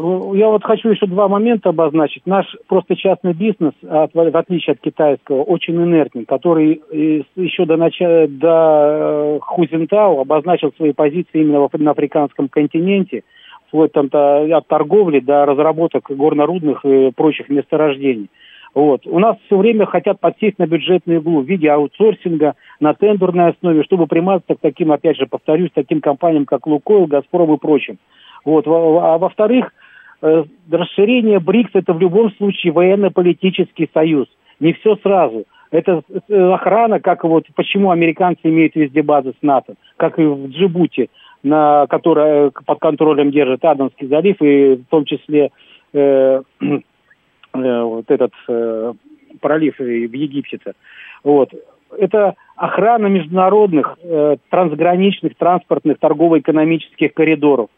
Я 0.00 0.48
вот 0.48 0.62
хочу 0.62 0.90
еще 0.90 1.06
два 1.06 1.26
момента 1.26 1.70
обозначить. 1.70 2.24
Наш 2.24 2.46
просто 2.68 2.94
частный 2.94 3.32
бизнес, 3.32 3.72
в 3.82 4.36
отличие 4.36 4.74
от 4.74 4.80
китайского, 4.80 5.42
очень 5.42 5.74
инертный, 5.74 6.24
который 6.24 6.80
еще 7.34 7.64
до, 7.64 7.76
начала, 7.76 8.28
до 8.28 9.38
э, 9.38 9.38
Хузентау 9.40 10.20
обозначил 10.20 10.72
свои 10.76 10.92
позиции 10.92 11.40
именно 11.40 11.68
на 11.72 11.90
африканском 11.90 12.48
континенте, 12.48 13.24
вплоть 13.66 13.90
там 13.90 14.08
от 14.12 14.68
торговли 14.68 15.18
до 15.18 15.44
разработок 15.46 16.04
горнорудных 16.08 16.84
и 16.84 17.10
прочих 17.10 17.48
месторождений. 17.48 18.28
Вот. 18.74 19.04
У 19.04 19.18
нас 19.18 19.36
все 19.46 19.56
время 19.56 19.86
хотят 19.86 20.20
подсесть 20.20 20.60
на 20.60 20.68
бюджетный 20.68 21.18
углу 21.18 21.40
в 21.40 21.48
виде 21.48 21.68
аутсорсинга, 21.70 22.54
на 22.78 22.94
тендерной 22.94 23.50
основе, 23.50 23.82
чтобы 23.82 24.06
примазаться 24.06 24.54
к 24.54 24.60
таким, 24.60 24.92
опять 24.92 25.16
же, 25.16 25.26
повторюсь, 25.26 25.70
таким 25.74 26.00
компаниям, 26.00 26.44
как 26.44 26.68
Лукойл, 26.68 27.06
Газпром 27.06 27.52
и 27.54 27.58
прочим. 27.58 27.98
Вот. 28.44 28.64
А 28.68 29.18
во-вторых, 29.18 29.72
Э, 29.72 29.87
расширение 30.20 31.38
БРИКС 31.38 31.70
это 31.74 31.92
в 31.92 32.00
любом 32.00 32.32
случае 32.32 32.72
военно-политический 32.72 33.88
союз. 33.92 34.28
Не 34.60 34.72
все 34.72 34.96
сразу. 34.96 35.44
Это 35.70 36.02
э, 36.28 36.52
охрана, 36.52 36.98
как 37.00 37.24
вот 37.24 37.44
почему 37.54 37.90
американцы 37.90 38.40
имеют 38.44 38.74
везде 38.74 39.02
базы 39.02 39.34
с 39.38 39.42
НАТО, 39.42 39.74
как 39.96 40.18
и 40.18 40.22
в 40.22 40.48
Джибути, 40.48 41.10
на 41.42 41.86
которая 41.88 42.50
под 42.50 42.78
контролем 42.80 43.30
держит 43.30 43.64
Адамский 43.64 44.08
залив, 44.08 44.36
и 44.40 44.76
в 44.76 44.86
том 44.86 45.04
числе 45.04 45.50
э, 45.92 46.42
э, 46.60 46.80
вот 47.52 48.10
этот 48.10 48.32
э, 48.48 48.94
пролив 49.40 49.78
в 49.78 49.82
Египте. 49.82 50.58
Вот. 51.22 51.50
Это 51.96 52.34
охрана 52.56 53.06
международных 53.06 53.98
э, 54.02 54.36
трансграничных 54.50 55.36
транспортных 55.36 55.98
торгово-экономических 55.98 57.14
коридоров. 57.14 57.68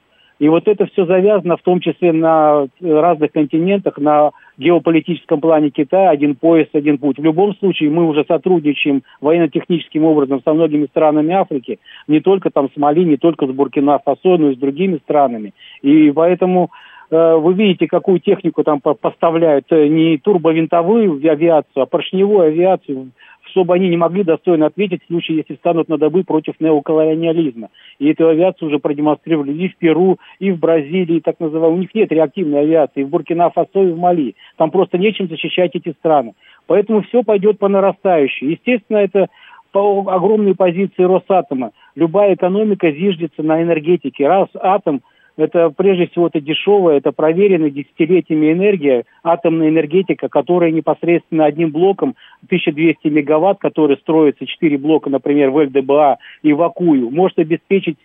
И 0.40 0.48
вот 0.48 0.66
это 0.66 0.86
все 0.86 1.04
завязано 1.04 1.58
в 1.58 1.62
том 1.62 1.80
числе 1.80 2.12
на 2.12 2.66
разных 2.80 3.30
континентах, 3.30 3.98
на 3.98 4.30
геополитическом 4.56 5.38
плане 5.40 5.68
Китая, 5.68 6.08
один 6.08 6.34
пояс, 6.34 6.66
один 6.72 6.96
путь. 6.96 7.18
В 7.18 7.22
любом 7.22 7.54
случае 7.56 7.90
мы 7.90 8.08
уже 8.08 8.24
сотрудничаем 8.26 9.02
военно-техническим 9.20 10.04
образом 10.04 10.40
со 10.42 10.54
многими 10.54 10.86
странами 10.86 11.34
Африки, 11.34 11.78
не 12.08 12.20
только 12.20 12.48
там 12.50 12.70
с 12.74 12.76
Мали, 12.78 13.04
не 13.04 13.18
только 13.18 13.46
с 13.46 13.50
Буркина-Фасо, 13.50 14.38
но 14.38 14.50
и 14.50 14.54
с 14.54 14.58
другими 14.58 14.96
странами. 15.04 15.52
И 15.82 16.10
поэтому 16.10 16.70
э, 17.10 17.34
вы 17.34 17.52
видите, 17.52 17.86
какую 17.86 18.18
технику 18.18 18.64
там 18.64 18.80
поставляют, 18.80 19.66
э, 19.68 19.88
не 19.88 20.16
турбовинтовую 20.16 21.20
авиацию, 21.30 21.82
а 21.82 21.86
поршневую 21.86 22.46
авиацию 22.46 23.10
чтобы 23.50 23.74
они 23.74 23.88
не 23.88 23.96
могли 23.96 24.24
достойно 24.24 24.66
ответить 24.66 25.02
в 25.02 25.06
случае, 25.06 25.38
если 25.38 25.54
станут 25.56 25.88
на 25.88 25.98
добы 25.98 26.24
против 26.24 26.54
неоколониализма. 26.60 27.68
И 27.98 28.08
эту 28.08 28.28
авиацию 28.28 28.68
уже 28.68 28.78
продемонстрировали 28.78 29.52
и 29.52 29.68
в 29.68 29.76
Перу, 29.76 30.18
и 30.38 30.50
в 30.50 30.58
Бразилии, 30.58 31.20
так 31.20 31.38
называемой. 31.40 31.78
У 31.78 31.80
них 31.80 31.94
нет 31.94 32.10
реактивной 32.12 32.60
авиации, 32.60 33.00
и 33.00 33.04
в 33.04 33.08
Буркина-Фасо, 33.08 33.82
и 33.82 33.92
в 33.92 33.98
Мали. 33.98 34.34
Там 34.56 34.70
просто 34.70 34.98
нечем 34.98 35.28
защищать 35.28 35.74
эти 35.74 35.90
страны. 35.98 36.34
Поэтому 36.66 37.02
все 37.02 37.22
пойдет 37.22 37.58
по 37.58 37.68
нарастающей. 37.68 38.52
Естественно, 38.52 38.98
это 38.98 39.28
по 39.72 40.04
огромной 40.08 40.54
позиции 40.54 41.02
Росатома. 41.02 41.72
Любая 41.94 42.34
экономика 42.34 42.90
зиждется 42.90 43.42
на 43.42 43.62
энергетике. 43.62 44.26
Раз 44.26 44.48
атом 44.54 45.02
это 45.40 45.70
прежде 45.70 46.06
всего 46.06 46.26
это 46.26 46.40
дешевая, 46.40 46.98
это 46.98 47.12
проверенная 47.12 47.70
десятилетиями 47.70 48.52
энергия, 48.52 49.04
атомная 49.22 49.68
энергетика, 49.68 50.28
которая 50.28 50.70
непосредственно 50.70 51.44
одним 51.44 51.70
блоком 51.70 52.14
1200 52.46 53.08
мегаватт, 53.08 53.58
который 53.58 53.96
строится, 53.98 54.46
4 54.46 54.78
блока, 54.78 55.10
например, 55.10 55.50
в 55.50 55.56
ЛДБА 55.56 56.18
и 56.42 56.52
в 56.52 56.62
Акую, 56.62 57.10
может 57.10 57.38
обеспечить 57.38 57.96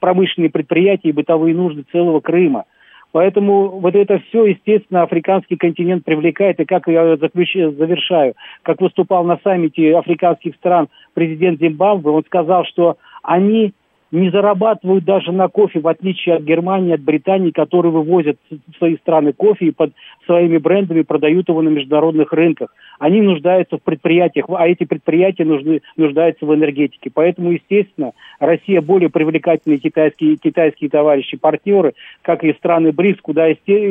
промышленные 0.00 0.50
предприятия 0.50 1.10
и 1.10 1.12
бытовые 1.12 1.54
нужды 1.54 1.84
целого 1.92 2.20
Крыма. 2.20 2.64
Поэтому 3.12 3.68
вот 3.68 3.94
это 3.94 4.18
все, 4.28 4.44
естественно, 4.44 5.02
африканский 5.02 5.56
континент 5.56 6.04
привлекает. 6.04 6.60
И 6.60 6.66
как 6.66 6.86
я 6.86 7.16
заключ... 7.16 7.54
завершаю, 7.54 8.34
как 8.62 8.82
выступал 8.82 9.24
на 9.24 9.38
саммите 9.42 9.96
африканских 9.96 10.54
стран 10.56 10.88
президент 11.14 11.58
Зимбабве, 11.58 12.10
он 12.10 12.24
сказал, 12.24 12.64
что 12.66 12.98
они 13.22 13.72
не 14.12 14.30
зарабатывают 14.30 15.04
даже 15.04 15.32
на 15.32 15.48
кофе, 15.48 15.80
в 15.80 15.88
отличие 15.88 16.36
от 16.36 16.42
Германии, 16.42 16.94
от 16.94 17.00
Британии, 17.00 17.50
которые 17.50 17.92
вывозят 17.92 18.38
в 18.50 18.78
свои 18.78 18.96
страны 18.96 19.32
кофе 19.32 19.66
и 19.66 19.70
под 19.72 19.92
своими 20.26 20.58
брендами 20.58 21.02
продают 21.02 21.48
его 21.48 21.62
на 21.62 21.68
международных 21.68 22.32
рынках. 22.32 22.74
Они 22.98 23.20
нуждаются 23.20 23.78
в 23.78 23.82
предприятиях, 23.82 24.46
а 24.48 24.68
эти 24.68 24.84
предприятия 24.84 25.44
нужны, 25.44 25.82
нуждаются 25.96 26.46
в 26.46 26.54
энергетике. 26.54 27.10
Поэтому, 27.12 27.50
естественно, 27.50 28.12
Россия 28.38 28.80
более 28.80 29.10
привлекательные 29.10 29.78
китайские, 29.78 30.36
китайские 30.36 30.88
товарищи, 30.88 31.36
партнеры, 31.36 31.94
как 32.22 32.44
и 32.44 32.52
страны 32.54 32.92
БРИКС, 32.92 33.20
куда 33.20 33.46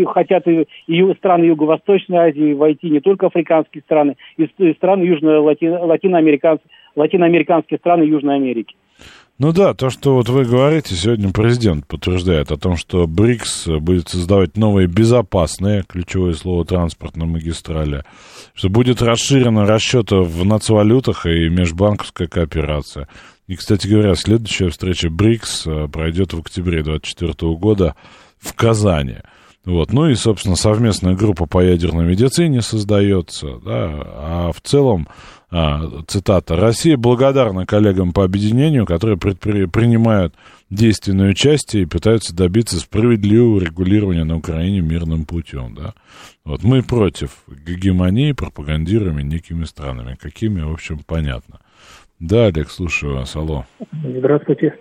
хотят 0.07 0.47
и, 0.47 0.66
и 0.88 1.13
страны 1.16 1.45
Юго-Восточной 1.45 2.30
Азии 2.30 2.53
войти, 2.53 2.89
не 2.89 2.99
только 2.99 3.28
африканские 3.28 3.82
страны, 3.84 4.16
и, 4.38 4.43
и 4.43 4.74
страны 4.74 5.03
южно-латиноамериканские 5.03 6.72
латиноамериканские 6.95 7.78
страны 7.78 8.03
Южной 8.03 8.36
Америки. 8.36 8.76
Ну 9.38 9.51
да, 9.51 9.73
то, 9.73 9.89
что 9.89 10.15
вот 10.15 10.29
вы 10.29 10.45
говорите, 10.45 10.95
сегодня 10.95 11.29
президент 11.33 11.86
подтверждает 11.86 12.53
о 12.53 12.57
том, 12.57 12.77
что 12.77 13.05
БРИКС 13.05 13.67
будет 13.81 14.07
создавать 14.07 14.55
новые 14.55 14.88
безопасные, 14.88 15.83
ключевое 15.86 16.36
слово, 16.36 16.63
транспортные 16.63 17.27
магистрали, 17.27 18.05
что 18.53 18.69
будет 18.69 19.01
расширено 19.01 19.65
расчеты 19.65 20.15
в 20.21 20.45
нацвалютах 20.45 21.25
и 21.25 21.49
межбанковская 21.49 22.29
кооперация. 22.29 23.09
И, 23.47 23.57
кстати 23.57 23.88
говоря, 23.88 24.15
следующая 24.15 24.69
встреча 24.69 25.09
БРИКС 25.09 25.67
э, 25.67 25.88
пройдет 25.89 26.33
в 26.33 26.39
октябре 26.39 26.81
2024 26.81 27.55
года 27.55 27.95
в 28.39 28.53
Казани. 28.53 29.17
Вот. 29.65 29.91
Ну 29.91 30.07
и, 30.07 30.15
собственно, 30.15 30.55
совместная 30.55 31.15
группа 31.15 31.45
по 31.45 31.61
ядерной 31.61 32.05
медицине 32.05 32.61
создается. 32.61 33.59
Да. 33.65 34.01
А 34.05 34.51
в 34.55 34.61
целом, 34.61 35.09
цитата, 36.08 36.56
«Россия 36.56 36.97
благодарна 36.97 37.66
коллегам 37.66 38.14
по 38.14 38.24
объединению, 38.24 38.86
которые 38.86 39.18
предпри... 39.18 39.66
принимают 39.68 40.34
действенное 40.70 41.30
участие 41.32 41.84
и 41.84 41.86
пытаются 41.86 42.36
добиться 42.36 42.80
справедливого 42.80 43.60
регулирования 43.60 44.24
на 44.24 44.38
Украине 44.38 44.82
мирным 44.82 45.26
путем». 45.26 45.76
Да. 45.76 45.93
Вот 46.43 46.64
мы 46.64 46.84
против 46.84 47.43
гегемонии, 47.47 48.34
пропагандируемой 48.34 49.24
некими 49.24 49.64
странами. 49.66 50.18
Какими, 50.20 50.62
в 50.62 50.74
общем, 50.74 50.99
понятно. 51.06 51.60
Да, 52.20 52.45
Олег, 52.45 52.70
слушаю 52.70 53.16
вас. 53.16 53.36
Алло. 53.36 53.66
Здравствуйте. 54.03 54.76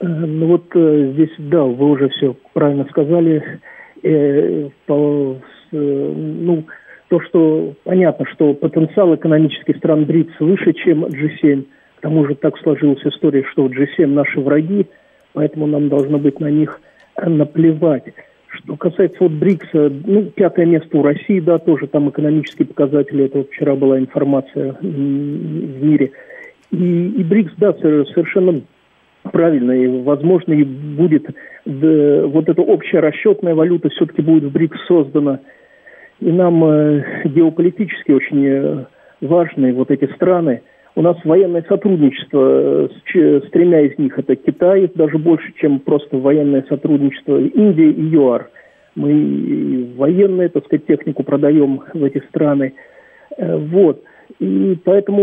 Э, 0.00 0.06
ну 0.06 0.46
вот 0.46 0.64
э, 0.74 1.12
здесь, 1.14 1.34
да, 1.38 1.62
вы 1.62 1.90
уже 1.90 2.08
все 2.10 2.36
правильно 2.52 2.86
сказали. 2.90 3.60
Э, 4.02 4.68
по, 4.86 5.38
ну, 5.70 6.66
то, 7.12 7.20
что 7.20 7.74
понятно, 7.84 8.24
что 8.32 8.54
потенциал 8.54 9.14
экономических 9.14 9.76
стран 9.76 10.06
БРИКС 10.06 10.32
выше, 10.40 10.72
чем 10.72 11.04
G7. 11.04 11.64
К 11.98 12.00
тому 12.00 12.26
же 12.26 12.34
так 12.34 12.56
сложилась 12.56 13.04
история, 13.04 13.44
что 13.52 13.66
G7 13.66 14.06
наши 14.06 14.40
враги, 14.40 14.86
поэтому 15.34 15.66
нам 15.66 15.90
должно 15.90 16.16
быть 16.16 16.40
на 16.40 16.50
них 16.50 16.80
наплевать. 17.22 18.14
Что 18.48 18.76
касается 18.76 19.18
вот 19.20 19.32
БРИКСа, 19.32 19.92
ну, 20.06 20.22
пятое 20.34 20.64
место 20.64 20.96
у 20.96 21.02
России, 21.02 21.38
да, 21.40 21.58
тоже 21.58 21.86
там 21.86 22.08
экономические 22.08 22.66
показатели, 22.66 23.26
это 23.26 23.38
вот 23.38 23.50
вчера 23.50 23.74
была 23.74 23.98
информация 23.98 24.72
в 24.80 24.82
мире. 24.82 26.12
И, 26.70 27.08
и 27.08 27.24
БРИКС, 27.24 27.52
да, 27.58 27.74
совершенно 27.74 28.62
правильно, 29.24 29.72
и, 29.72 29.86
возможно, 30.02 30.54
и 30.54 30.64
будет 30.64 31.26
да, 31.66 32.26
вот 32.26 32.48
эта 32.48 32.62
общая 32.62 33.00
расчетная 33.00 33.54
валюта 33.54 33.90
все-таки 33.90 34.22
будет 34.22 34.44
в 34.44 34.52
БРИКС 34.52 34.86
создана– 34.86 35.40
и 36.22 36.30
нам 36.30 36.64
э, 36.64 37.22
геополитически 37.24 38.12
очень 38.12 38.46
э, 38.46 38.84
важны 39.20 39.72
вот 39.72 39.90
эти 39.90 40.04
страны. 40.14 40.62
У 40.94 41.02
нас 41.02 41.16
военное 41.24 41.64
сотрудничество 41.68 42.88
с, 42.88 43.14
с 43.14 43.50
тремя 43.50 43.80
из 43.80 43.98
них. 43.98 44.16
Это 44.18 44.36
Китай, 44.36 44.88
даже 44.94 45.18
больше, 45.18 45.52
чем 45.56 45.80
просто 45.80 46.18
военное 46.18 46.64
сотрудничество. 46.68 47.40
Индия 47.40 47.90
и 47.90 48.02
ЮАР. 48.14 48.50
Мы 48.94 49.88
военную, 49.96 50.50
так 50.50 50.66
сказать, 50.66 50.86
технику 50.86 51.24
продаем 51.24 51.82
в 51.92 52.04
эти 52.04 52.22
страны. 52.28 52.74
Э, 53.36 53.56
вот. 53.56 54.04
И 54.38 54.78
поэтому 54.84 55.20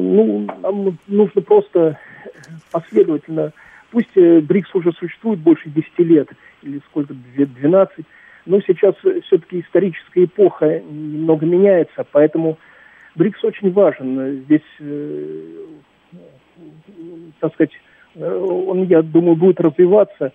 ну, 0.00 0.46
нам 0.62 0.98
нужно 1.08 1.42
просто 1.42 1.98
последовательно... 2.70 3.52
Пусть 3.90 4.14
БРИКС 4.14 4.74
уже 4.74 4.92
существует 4.92 5.38
больше 5.38 5.70
10 5.70 5.98
лет, 6.00 6.28
или 6.62 6.80
сколько, 6.90 7.14
12, 7.36 8.04
но 8.46 8.60
сейчас 8.60 8.94
все-таки 9.26 9.60
историческая 9.60 10.24
эпоха 10.24 10.80
немного 10.80 11.44
меняется, 11.44 12.06
поэтому 12.10 12.58
БРИКС 13.16 13.44
очень 13.44 13.72
важен. 13.72 14.44
Здесь, 14.44 14.62
э, 14.80 15.64
так 17.40 17.52
сказать, 17.54 17.72
э, 18.14 18.38
он, 18.38 18.84
я 18.84 19.02
думаю, 19.02 19.36
будет 19.36 19.60
развиваться 19.60 20.32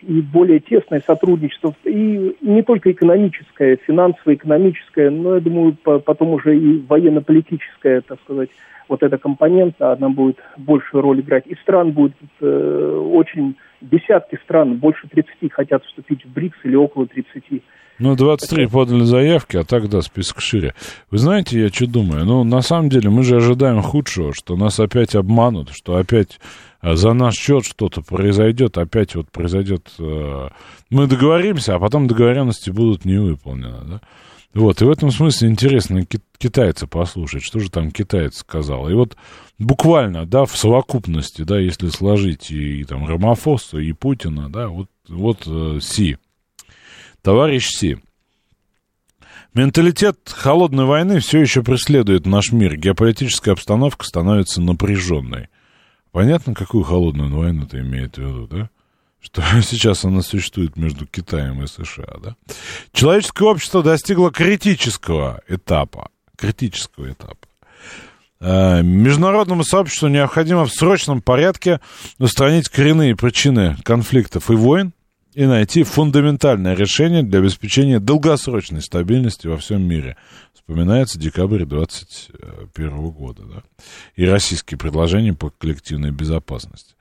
и 0.00 0.20
более 0.20 0.60
тесное 0.60 1.02
сотрудничество, 1.04 1.74
и 1.84 2.36
не 2.40 2.62
только 2.62 2.92
экономическое, 2.92 3.76
финансово-экономическое, 3.76 5.10
но, 5.10 5.34
я 5.34 5.40
думаю, 5.40 5.76
потом 5.82 6.34
уже 6.34 6.56
и 6.56 6.80
военно-политическое, 6.86 8.02
так 8.02 8.20
сказать, 8.20 8.50
вот 8.88 9.02
эта 9.02 9.18
компонента, 9.18 9.92
она 9.92 10.08
будет 10.08 10.38
большую 10.56 11.02
роль 11.02 11.20
играть. 11.20 11.46
И 11.46 11.54
стран 11.56 11.92
будет 11.92 12.16
э, 12.40 13.02
очень, 13.12 13.56
десятки 13.80 14.38
стран, 14.44 14.76
больше 14.76 15.08
30 15.08 15.52
хотят 15.52 15.84
вступить 15.84 16.24
в 16.24 16.32
БРИКС 16.32 16.58
или 16.64 16.76
около 16.76 17.06
30. 17.06 17.62
Ну, 17.98 18.14
23 18.14 18.68
подали 18.68 19.02
заявки, 19.02 19.56
а 19.56 19.64
так, 19.64 19.88
да, 19.88 20.02
список 20.02 20.40
шире. 20.40 20.74
Вы 21.10 21.18
знаете, 21.18 21.60
я 21.60 21.68
что 21.68 21.88
думаю? 21.88 22.24
Ну, 22.24 22.44
на 22.44 22.60
самом 22.60 22.90
деле, 22.90 23.10
мы 23.10 23.24
же 23.24 23.36
ожидаем 23.36 23.82
худшего, 23.82 24.32
что 24.32 24.56
нас 24.56 24.78
опять 24.78 25.16
обманут, 25.16 25.70
что 25.72 25.96
опять 25.96 26.38
э, 26.80 26.94
за 26.94 27.12
наш 27.12 27.34
счет 27.34 27.64
что-то 27.64 28.02
произойдет, 28.02 28.78
опять 28.78 29.16
вот 29.16 29.30
произойдет... 29.30 29.90
Э, 29.98 30.48
мы 30.90 31.08
договоримся, 31.08 31.74
а 31.74 31.80
потом 31.80 32.06
договоренности 32.06 32.70
будут 32.70 33.04
не 33.04 33.18
выполнены, 33.18 33.78
да? 33.84 34.00
Вот, 34.54 34.80
и 34.80 34.84
в 34.84 34.90
этом 34.90 35.10
смысле 35.10 35.48
интересно 35.48 36.04
китайца 36.38 36.86
послушать, 36.86 37.42
что 37.42 37.60
же 37.60 37.70
там 37.70 37.90
китаец 37.90 38.38
сказал. 38.38 38.88
И 38.88 38.94
вот 38.94 39.16
буквально, 39.58 40.26
да, 40.26 40.46
в 40.46 40.56
совокупности, 40.56 41.42
да, 41.42 41.58
если 41.58 41.88
сложить 41.88 42.50
и, 42.50 42.80
и 42.80 42.84
там 42.84 43.06
Рамафоса, 43.06 43.78
и 43.78 43.92
Путина, 43.92 44.48
да, 44.48 44.68
вот, 44.68 44.88
вот 45.08 45.42
э, 45.46 45.78
Си, 45.82 46.16
товарищ 47.22 47.66
Си. 47.68 47.98
Менталитет 49.54 50.18
холодной 50.28 50.84
войны 50.84 51.20
все 51.20 51.40
еще 51.40 51.62
преследует 51.62 52.26
наш 52.26 52.52
мир. 52.52 52.76
Геополитическая 52.76 53.52
обстановка 53.52 54.04
становится 54.04 54.60
напряженной. 54.60 55.48
Понятно, 56.12 56.54
какую 56.54 56.84
холодную 56.84 57.34
войну 57.36 57.66
ты 57.66 57.80
имеет 57.80 58.16
в 58.16 58.18
виду, 58.18 58.46
да? 58.46 58.70
Что 59.20 59.42
сейчас 59.62 60.04
она 60.04 60.22
существует 60.22 60.76
между 60.76 61.06
Китаем 61.06 61.62
и 61.62 61.66
США, 61.66 62.16
да? 62.22 62.36
Человеческое 62.92 63.48
общество 63.48 63.82
достигло 63.82 64.30
критического 64.30 65.40
этапа, 65.48 66.10
критического 66.36 67.10
этапа. 67.10 67.48
Э, 68.40 68.82
международному 68.82 69.64
сообществу 69.64 70.08
необходимо 70.08 70.64
в 70.64 70.72
срочном 70.72 71.20
порядке 71.20 71.80
устранить 72.18 72.68
коренные 72.68 73.16
причины 73.16 73.76
конфликтов 73.82 74.50
и 74.50 74.54
войн 74.54 74.92
и 75.34 75.44
найти 75.46 75.82
фундаментальное 75.82 76.74
решение 76.74 77.22
для 77.22 77.40
обеспечения 77.40 78.00
долгосрочной 78.00 78.82
стабильности 78.82 79.46
во 79.46 79.56
всем 79.56 79.82
мире, 79.82 80.16
вспоминается 80.68 81.18
декабрь 81.18 81.64
2021 81.64 83.10
года, 83.10 83.42
да, 83.42 83.62
и 84.16 84.26
российские 84.26 84.76
предложения 84.76 85.32
по 85.32 85.48
коллективной 85.48 86.10
безопасности. 86.10 86.94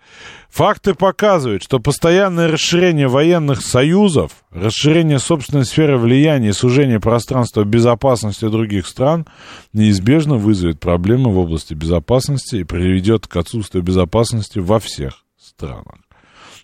Факты 0.50 0.94
показывают, 0.94 1.64
что 1.64 1.80
постоянное 1.80 2.48
расширение 2.48 3.10
военных 3.10 3.62
союзов, 3.62 4.46
расширение 4.52 5.20
собственной 5.20 5.66
сферы 5.66 5.98
влияния 5.98 6.50
и 6.50 6.54
сужение 6.54 7.02
пространства 7.02 7.66
безопасности 7.66 8.48
других 8.48 8.88
стран 8.88 9.28
неизбежно 9.74 10.36
вызовет 10.36 10.80
проблемы 10.80 11.34
в 11.34 11.38
области 11.38 11.74
безопасности 11.74 12.56
и 12.58 12.64
приведет 12.64 13.28
к 13.28 13.36
отсутствию 13.36 13.84
безопасности 13.84 14.60
во 14.60 14.80
всех 14.80 15.26
странах. 15.38 16.07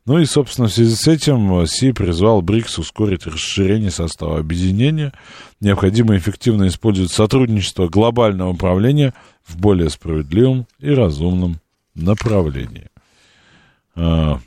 Ну 0.05 0.19
и, 0.19 0.25
собственно, 0.25 0.67
в 0.67 0.71
связи 0.71 0.95
с 0.95 1.07
этим 1.07 1.61
э, 1.61 1.65
Си 1.65 1.93
призвал 1.93 2.41
БРИКС 2.41 2.77
ускорить 2.79 3.25
расширение 3.25 3.89
состава 3.89 4.37
объединения. 4.37 5.13
Необходимо 5.61 6.17
эффективно 6.17 6.67
использовать 6.67 7.11
сотрудничество 7.11 7.87
глобального 7.87 8.49
управления 8.49 9.13
в 9.47 9.59
более 9.61 9.89
справедливом 9.89 10.65
и 10.79 10.93
разумном 10.93 11.55
направлении. 11.95 12.89
А, 13.95 14.39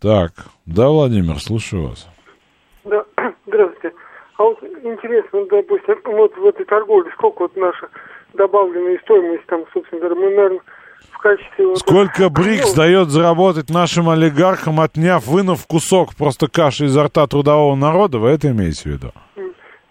так, 0.00 0.32
да, 0.66 0.88
Владимир, 0.88 1.38
слушаю 1.38 1.90
вас. 1.90 2.08
Да, 2.84 3.04
здравствуйте. 3.46 3.96
А 4.36 4.42
вот 4.42 4.60
интересно, 4.64 5.46
допустим, 5.48 5.94
вот 6.06 6.36
в 6.36 6.44
этой 6.44 6.66
торговле 6.66 7.12
сколько 7.12 7.42
вот 7.42 7.56
наша 7.56 7.88
добавленная 8.32 8.98
стоимость, 9.04 9.46
там, 9.46 9.64
собственно 9.72 10.00
говоря, 10.00 10.16
мы, 10.16 10.30
наверное, 10.30 10.60
качестве... 11.24 11.66
Вот 11.66 11.78
Сколько 11.78 12.28
БРИКС 12.28 12.76
ну, 12.76 12.82
дает 12.82 13.08
заработать 13.08 13.70
нашим 13.70 14.10
олигархам, 14.10 14.80
отняв, 14.80 15.26
вынув 15.26 15.66
кусок 15.66 16.14
просто 16.14 16.48
каши 16.48 16.84
изо 16.84 17.04
рта 17.04 17.26
трудового 17.26 17.74
народа, 17.74 18.18
вы 18.18 18.28
это 18.28 18.50
имеете 18.50 18.82
в 18.82 18.86
виду? 18.86 19.12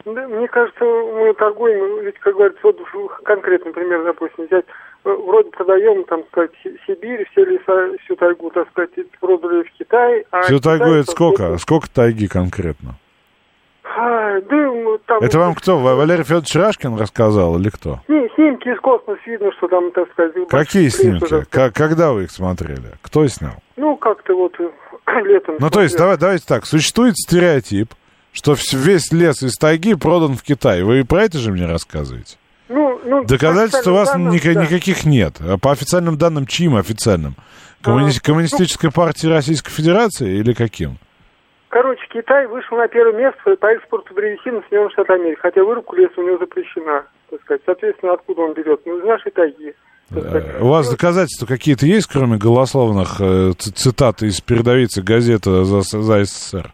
Да, 0.05 0.27
мне 0.27 0.47
кажется, 0.47 0.83
мы 0.83 1.33
торгуем, 1.33 2.05
ведь, 2.05 2.19
как 2.19 2.35
говорится, 2.35 2.61
вот 2.63 2.77
конкретно, 3.23 3.67
например, 3.67 4.03
допустим, 4.03 4.45
взять, 4.45 4.65
э, 5.05 5.09
вроде 5.09 5.49
продаем, 5.49 6.03
там, 6.03 6.23
сказать, 6.31 6.51
Сибирь, 6.85 7.25
все 7.31 7.45
леса, 7.45 7.97
всю 8.03 8.15
тайгу, 8.17 8.49
так 8.51 8.69
сказать, 8.69 8.91
продали 9.21 9.63
в 9.63 9.71
Китай. 9.79 10.25
А 10.29 10.41
всю 10.41 10.59
тайгу 10.59 10.91
это 10.91 11.09
сколько? 11.09 11.57
Сколько 11.57 11.89
тайги 11.89 12.27
конкретно? 12.27 12.95
А, 13.95 14.39
ну, 14.49 14.97
там... 15.05 15.19
Это 15.21 15.37
вам 15.39 15.53
кто, 15.55 15.77
Валерий 15.77 16.23
Федорович 16.23 16.55
Рашкин 16.55 16.97
рассказал 16.97 17.57
или 17.59 17.69
кто? 17.69 18.01
Не, 18.07 18.27
снимки 18.35 18.67
из 18.69 18.79
космоса 18.79 19.19
видно, 19.25 19.51
что 19.57 19.67
там, 19.67 19.91
так 19.91 20.11
сказать... 20.11 20.33
Какие 20.49 20.89
снимки? 20.89 21.45
Как, 21.49 21.73
когда 21.73 22.11
вы 22.11 22.23
их 22.23 22.31
смотрели? 22.31 22.91
Кто 23.01 23.27
снял? 23.27 23.53
Ну, 23.77 23.95
как-то 23.97 24.33
вот 24.35 24.53
э, 24.59 24.69
летом... 25.25 25.55
Ну, 25.59 25.69
то 25.69 25.81
есть, 25.81 25.95
давай, 25.97 26.17
давайте 26.17 26.45
так, 26.47 26.65
существует 26.65 27.15
стереотип, 27.17 27.93
что 28.31 28.55
весь 28.71 29.11
лес 29.11 29.43
из 29.43 29.53
тайги 29.57 29.93
продан 29.93 30.35
в 30.35 30.41
Китай. 30.43 30.81
Вы 30.81 31.05
про 31.05 31.23
это 31.23 31.37
же 31.37 31.51
мне 31.51 31.67
рассказываете? 31.67 32.37
Ну, 32.69 32.99
ну, 33.05 33.23
Доказательств 33.25 33.85
у 33.87 33.93
вас 33.93 34.11
данным, 34.11 34.33
ни- 34.33 34.39
да. 34.39 34.63
никаких 34.63 35.05
нет. 35.05 35.35
А 35.39 35.57
по 35.57 35.71
официальным 35.71 36.17
данным, 36.17 36.47
чьим 36.47 36.75
официальным? 36.75 37.35
Коммуни- 37.83 38.17
А, 38.17 38.25
Коммунистической 38.25 38.91
партии 38.91 39.27
Российской 39.27 39.69
Федерации 39.71 40.37
или 40.39 40.53
каким? 40.53 40.97
Китай 42.13 42.45
вышел 42.47 42.77
на 42.77 42.87
первое 42.87 43.17
место 43.19 43.55
по 43.59 43.67
экспорту 43.67 44.13
древесины 44.13 44.59
в 44.59 44.63
Соединенные 44.65 44.91
Штаты 44.91 45.13
Америки, 45.13 45.39
хотя 45.41 45.63
вырубка 45.63 45.95
леса 45.95 46.13
у 46.17 46.23
него 46.23 46.37
запрещена, 46.37 47.05
так 47.31 47.41
сказать. 47.41 47.61
Соответственно, 47.65 48.13
откуда 48.13 48.41
он 48.41 48.53
берет? 48.53 48.81
Ну, 48.85 48.99
из 48.99 49.03
нашей 49.03 49.31
тайги. 49.31 49.73
Э, 50.11 50.59
У 50.61 50.67
вас 50.67 50.89
доказательства 50.89 51.47
какие-то 51.47 51.87
есть, 51.87 52.07
кроме 52.07 52.37
голословных 52.37 53.19
э, 53.19 53.53
цитат 53.57 54.21
из 54.21 54.41
передовицы 54.41 55.01
газеты 55.01 55.63
за, 55.63 55.81
за 55.81 56.23
СССР? 56.23 56.71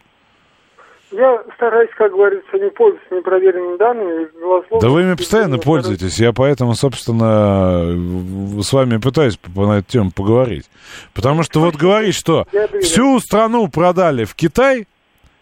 Я 1.12 1.42
стараюсь, 1.56 1.90
как 1.96 2.12
говорится, 2.12 2.56
не 2.56 2.70
пользоваться 2.70 3.14
непроверенными 3.14 3.76
данными. 3.78 4.28
голословно. 4.40 4.80
Да 4.80 4.88
вы 4.94 5.02
ими 5.02 5.14
постоянно 5.14 5.58
пользуетесь. 5.58 6.20
Я 6.20 6.32
поэтому, 6.32 6.74
собственно, 6.74 8.62
с 8.62 8.72
вами 8.72 8.98
пытаюсь 8.98 9.38
на 9.56 9.78
эту 9.78 9.90
тему 9.90 10.12
поговорить. 10.14 10.70
Потому 11.12 11.42
что 11.42 11.60
вот 11.60 11.74
говорить, 11.74 12.14
что 12.14 12.46
всю 12.80 13.18
страну 13.18 13.68
продали 13.68 14.24
в 14.24 14.36
Китай, 14.36 14.86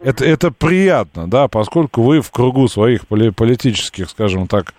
это, 0.01 0.25
это 0.25 0.51
приятно, 0.51 1.29
да, 1.29 1.49
поскольку 1.49 2.03
вы 2.03 2.21
в 2.21 2.31
кругу 2.31 2.69
своих 2.69 3.07
поли- 3.07 3.33
политических, 3.33 4.09
скажем 4.11 4.47
так, 4.47 4.75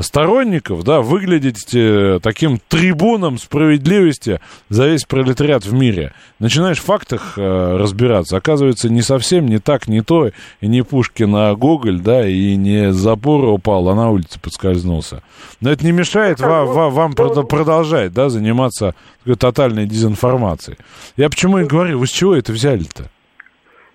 сторонников, 0.00 0.82
да, 0.84 1.00
выглядите 1.00 2.18
таким 2.20 2.58
трибуном 2.68 3.38
справедливости 3.38 4.40
за 4.68 4.88
весь 4.88 5.04
пролетариат 5.04 5.64
в 5.64 5.72
мире. 5.72 6.12
Начинаешь 6.38 6.78
в 6.78 6.84
фактах 6.84 7.34
э, 7.36 7.76
разбираться, 7.76 8.36
оказывается, 8.36 8.88
не 8.88 9.02
совсем, 9.02 9.46
не 9.46 9.58
так, 9.58 9.86
не 9.86 10.00
то, 10.02 10.30
и 10.60 10.66
не 10.66 10.82
Пушкин, 10.82 11.34
а 11.36 11.54
Гоголь, 11.54 12.00
да, 12.00 12.26
и 12.26 12.56
не 12.56 12.92
с 12.92 12.96
запора 12.96 13.48
упал, 13.48 13.88
а 13.88 13.94
на 13.94 14.10
улице 14.10 14.40
подскользнулся. 14.40 15.22
Но 15.60 15.70
это 15.70 15.84
не 15.84 15.92
мешает 15.92 16.40
ва- 16.40 16.64
ва- 16.64 16.90
вам 16.90 17.12
прод- 17.12 17.46
продолжать, 17.46 18.12
да, 18.12 18.28
заниматься 18.28 18.94
такой 19.20 19.36
тотальной 19.36 19.86
дезинформацией. 19.86 20.78
Я 21.16 21.28
почему 21.30 21.58
и 21.58 21.64
говорю, 21.64 21.98
вы 21.98 22.06
с 22.06 22.10
чего 22.10 22.34
это 22.34 22.52
взяли-то? 22.52 23.10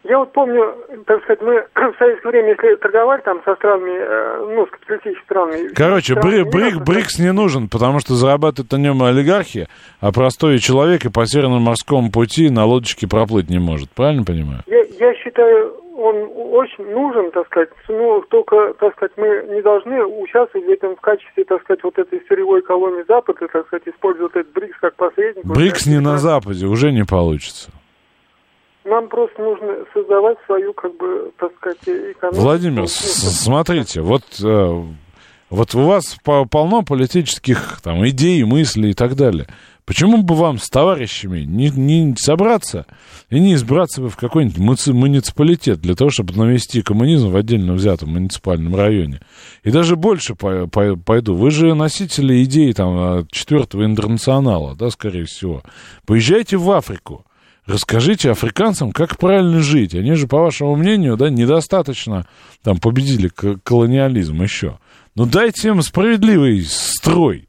Я 0.10 0.18
вот 0.18 0.34
помню, 0.34 0.76
так 1.06 1.22
сказать, 1.22 1.40
мы 1.42 1.54
в 1.94 1.98
советское 2.00 2.30
время, 2.30 2.50
если 2.50 2.76
торговали 2.78 3.22
там 3.22 3.42
со 3.46 3.54
странами, 3.56 3.92
э, 3.92 4.56
ну, 4.56 4.66
с 4.66 4.70
капиталистическими 4.72 5.24
странами... 5.24 5.68
Короче, 5.76 6.16
странами 6.16 6.50
брик, 6.50 6.74
так 6.74 6.84
БРИКС 6.84 7.20
не 7.20 7.32
нужен, 7.32 7.70
потому 7.70 8.00
что 8.00 8.16
зарабатывают 8.16 8.72
на 8.72 8.78
нем 8.78 9.04
олигархи, 9.04 9.68
а 10.02 10.12
простой 10.12 10.58
человек 10.58 11.06
и 11.06 11.10
по 11.10 11.28
Северному 11.28 11.60
морскому 11.60 12.12
пути 12.12 12.50
на 12.50 12.66
лодочке 12.66 13.08
проплыть 13.08 13.52
не 13.52 13.60
может. 13.60 13.92
Правильно 13.92 14.24
понимаю? 14.24 14.62
Я, 14.66 14.82
я 15.00 15.14
считаю, 15.14 15.76
он 15.96 16.16
очень 16.54 16.92
нужен, 16.92 17.30
так 17.30 17.46
сказать, 17.46 17.70
но 17.88 18.22
только, 18.32 18.74
так 18.80 18.96
сказать, 18.96 19.12
мы 19.16 19.28
не 19.54 19.62
должны 19.62 20.04
участвовать 20.04 20.66
в 20.66 20.70
этом 20.72 20.96
в 20.96 21.02
качестве, 21.02 21.44
так 21.44 21.62
сказать, 21.62 21.84
вот 21.84 22.00
этой 22.00 22.20
сырьевой 22.28 22.64
колонии 22.64 23.04
Запада, 23.08 23.48
так 23.48 23.68
сказать, 23.68 23.88
использовать 23.88 24.36
этот 24.36 24.52
БРИКС 24.54 24.80
как 24.82 24.96
посредник. 24.96 25.46
БРИКС 25.46 25.86
не 25.86 26.00
на 26.00 26.18
Западе, 26.18 26.66
уже 26.66 26.92
не 26.92 27.04
получится. 27.04 27.70
Нам 28.90 29.08
просто 29.08 29.42
нужно 29.42 29.68
создавать 29.94 30.38
свою, 30.46 30.74
как 30.74 30.96
бы, 30.98 31.32
так 31.40 31.52
сказать, 31.58 31.78
экономику. 31.84 32.42
Владимир, 32.42 32.88
смотрите, 32.88 34.02
вот, 34.02 34.24
э, 34.44 34.84
вот 35.50 35.76
у 35.76 35.82
вас 35.82 36.18
по- 36.24 36.46
полно 36.46 36.82
политических 36.84 37.80
там, 37.84 38.08
идей, 38.08 38.44
мыслей 38.44 38.92
и 38.92 38.94
так 38.94 39.16
далее. 39.16 39.48
Почему 39.86 40.22
бы 40.22 40.36
вам 40.36 40.60
с 40.60 40.70
товарищами 40.70 41.40
не, 41.42 41.70
не 41.72 42.16
собраться 42.16 42.86
и 43.32 43.40
не 43.40 43.56
избраться 43.56 44.02
бы 44.02 44.10
в 44.10 44.18
какой-нибудь 44.18 44.60
муци- 44.60 44.94
муниципалитет 44.94 45.82
для 45.82 45.96
того, 45.96 46.12
чтобы 46.12 46.34
навести 46.36 46.84
коммунизм 46.84 47.30
в 47.32 47.36
отдельно 47.36 47.74
взятом 47.74 48.10
муниципальном 48.10 48.76
районе? 48.76 49.20
И 49.64 49.72
даже 49.72 49.96
больше 49.96 50.36
по- 50.36 50.68
по- 50.68 50.96
пойду. 50.96 51.34
Вы 51.36 51.50
же 51.50 51.74
носители 51.74 52.44
идей 52.44 52.72
там, 52.74 53.20
э, 53.22 53.26
четвертого 53.32 53.84
интернационала, 53.84 54.76
да, 54.76 54.92
скорее 54.92 55.26
всего. 55.26 55.64
Поезжайте 56.06 56.58
в 56.58 56.70
Африку. 56.72 57.26
Расскажите 57.70 58.32
африканцам, 58.32 58.92
как 58.92 59.18
правильно 59.18 59.62
жить. 59.62 59.94
Они 59.94 60.16
же, 60.16 60.26
по 60.26 60.40
вашему 60.40 60.76
мнению, 60.76 61.18
да, 61.18 61.30
недостаточно 61.30 62.26
там 62.64 62.80
победили 62.80 63.28
колониализм 63.28 64.42
еще. 64.42 64.80
Ну 65.14 65.28
дайте 65.28 65.68
им 65.68 65.84
справедливый 65.84 66.66
строй. 66.66 67.48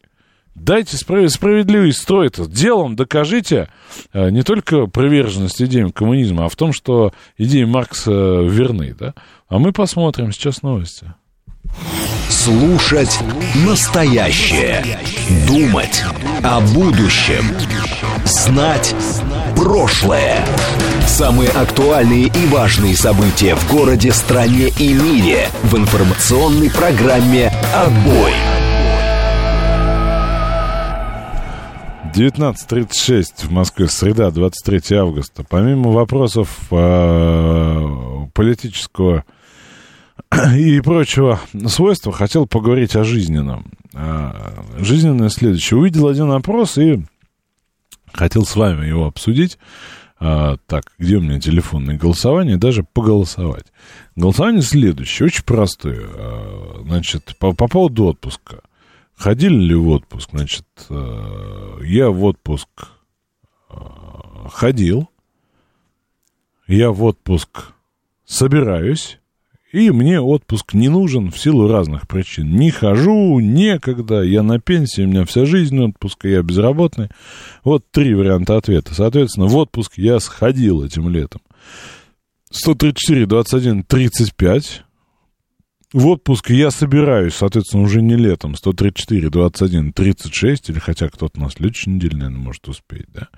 Дайте 0.55 0.99
спра- 0.99 1.27
справедливый 1.31 1.95
строй. 1.95 2.27
Это 2.27 2.45
делом 2.47 2.97
докажите 2.97 3.69
э, 4.13 4.29
не 4.29 4.43
только 4.43 4.89
приверженность 4.89 5.63
идеям 5.63 5.91
коммунизма, 5.91 6.45
а 6.45 6.49
в 6.51 6.57
том, 6.57 6.75
что 6.75 7.15
идеи 7.39 7.65
Маркса 7.65 8.11
верны, 8.43 8.95
да. 8.99 9.15
А 9.49 9.59
мы 9.59 9.73
посмотрим 9.73 10.33
сейчас 10.33 10.61
новости. 10.61 11.15
Слушать 12.29 13.19
настоящее. 13.67 14.85
Думать 15.47 16.05
о 16.43 16.61
будущем. 16.61 17.45
Знать 18.27 18.95
прошлое. 19.63 20.43
Самые 21.07 21.51
актуальные 21.51 22.29
и 22.29 22.47
важные 22.47 22.97
события 22.97 23.55
в 23.55 23.71
городе, 23.71 24.11
стране 24.11 24.69
и 24.79 24.95
мире 24.95 25.49
в 25.65 25.77
информационной 25.77 26.71
программе 26.71 27.53
«Отбой». 27.75 28.33
19.36 32.15 33.47
в 33.47 33.51
Москве, 33.51 33.87
среда, 33.89 34.31
23 34.31 34.97
августа. 34.97 35.45
Помимо 35.49 35.91
вопросов 35.91 36.49
э, 36.71 37.89
политического 38.33 39.25
и 40.57 40.81
прочего 40.81 41.39
свойства, 41.67 42.13
хотел 42.13 42.47
поговорить 42.47 42.97
о 42.97 43.05
жизненном. 43.05 43.67
А, 43.93 44.55
Жизненное 44.79 45.29
следующее. 45.29 45.79
Увидел 45.79 46.09
один 46.09 46.31
опрос 46.33 46.79
и 46.79 47.05
хотел 48.13 48.45
с 48.45 48.57
вами 48.57 48.87
его 48.87 49.07
обсудить. 49.07 49.59
А, 50.19 50.57
так, 50.67 50.93
где 50.99 51.17
у 51.17 51.21
меня 51.21 51.41
телефонное 51.41 51.97
голосование? 51.97 52.59
Даже 52.59 52.83
поголосовать. 52.83 53.67
Голосование 54.17 54.63
следующее, 54.63 55.27
очень 55.27 55.45
простое. 55.45 56.03
А, 56.05 56.61
Значит, 56.91 57.37
по, 57.39 57.53
по 57.53 57.69
поводу 57.69 58.07
отпуска. 58.07 58.63
Ходили 59.15 59.55
ли 59.55 59.75
в 59.77 59.89
отпуск? 59.91 60.31
Значит, 60.31 60.67
э, 60.89 61.79
я 61.85 62.11
в 62.11 62.25
отпуск 62.25 62.69
э, 63.69 63.77
ходил. 64.51 65.09
Я 66.67 66.91
в 66.91 67.05
отпуск 67.05 67.75
собираюсь. 68.25 69.20
И 69.73 69.91
мне 69.91 70.21
отпуск 70.21 70.75
не 70.75 70.89
нужен 70.89 71.31
в 71.31 71.39
силу 71.39 71.69
разных 71.69 72.09
причин. 72.09 72.57
Не 72.57 72.71
хожу, 72.71 73.39
некогда, 73.39 74.23
я 74.23 74.43
на 74.43 74.59
пенсии, 74.59 75.03
у 75.03 75.07
меня 75.07 75.25
вся 75.25 75.47
жизнь 75.47 75.79
отпуска, 75.79 76.29
я 76.29 76.43
безработный. 76.43 77.09
Вот 77.63 77.85
три 77.93 78.15
варианта 78.15 78.57
ответа. 78.57 78.95
Соответственно, 78.95 79.47
в 79.47 79.57
отпуск 79.57 79.93
я 79.97 80.19
сходил 80.19 80.83
этим 80.83 81.09
летом. 81.09 81.41
134, 82.51 83.27
21, 83.27 83.85
35. 83.85 84.85
В 85.93 86.07
отпуск 86.09 86.51
я 86.51 86.73
собираюсь, 86.73 87.35
соответственно, 87.35 87.85
уже 87.85 88.03
не 88.03 88.17
летом. 88.17 88.57
134, 88.57 89.31
21, 89.31 89.93
36. 89.93 90.71
Или 90.71 90.79
хотя 90.81 91.09
кто-то 91.09 91.41
на 91.41 91.49
следующей 91.49 91.91
неделе, 91.91 92.17
наверное, 92.17 92.41
может 92.41 92.69
успеть, 92.69 93.07
да? 93.15 93.29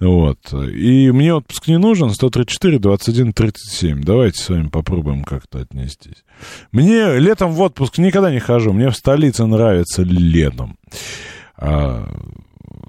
Вот. 0.00 0.52
И 0.52 1.10
мне 1.12 1.34
отпуск 1.34 1.68
не 1.68 1.78
нужен. 1.78 2.10
134, 2.10 2.78
21, 2.78 3.32
37. 3.32 4.02
Давайте 4.02 4.42
с 4.42 4.48
вами 4.48 4.68
попробуем 4.68 5.22
как-то 5.22 5.60
отнестись. 5.60 6.24
Мне 6.72 7.18
летом 7.18 7.52
в 7.52 7.60
отпуск 7.60 7.98
никогда 7.98 8.32
не 8.32 8.40
хожу. 8.40 8.72
Мне 8.72 8.90
в 8.90 8.96
столице 8.96 9.46
нравится 9.46 10.02
летом. 10.02 10.76
А, 11.56 12.08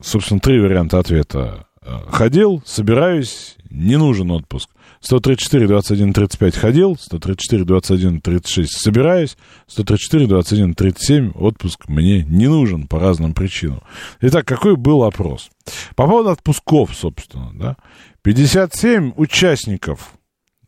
собственно, 0.01 0.39
три 0.39 0.59
варианта 0.59 0.99
ответа. 0.99 1.67
Ходил, 2.07 2.63
собираюсь, 2.65 3.57
не 3.69 3.97
нужен 3.97 4.31
отпуск. 4.31 4.69
134, 5.03 5.67
21, 5.67 6.13
35 6.13 6.55
ходил, 6.55 6.97
134, 6.97 7.65
21, 7.65 8.21
36 8.21 8.81
собираюсь, 8.81 9.38
134, 9.67 10.27
21, 10.27 10.75
37 10.75 11.31
отпуск 11.35 11.89
мне 11.89 12.23
не 12.23 12.47
нужен 12.47 12.88
по 12.88 12.99
разным 12.99 13.34
причинам. 13.34 13.81
Итак, 14.21 14.47
какой 14.47 14.77
был 14.77 15.03
опрос? 15.03 15.49
По 15.95 16.07
поводу 16.07 16.30
отпусков, 16.30 16.95
собственно, 16.95 17.51
да. 17.53 17.77
57 18.21 19.13
участников 19.17 20.13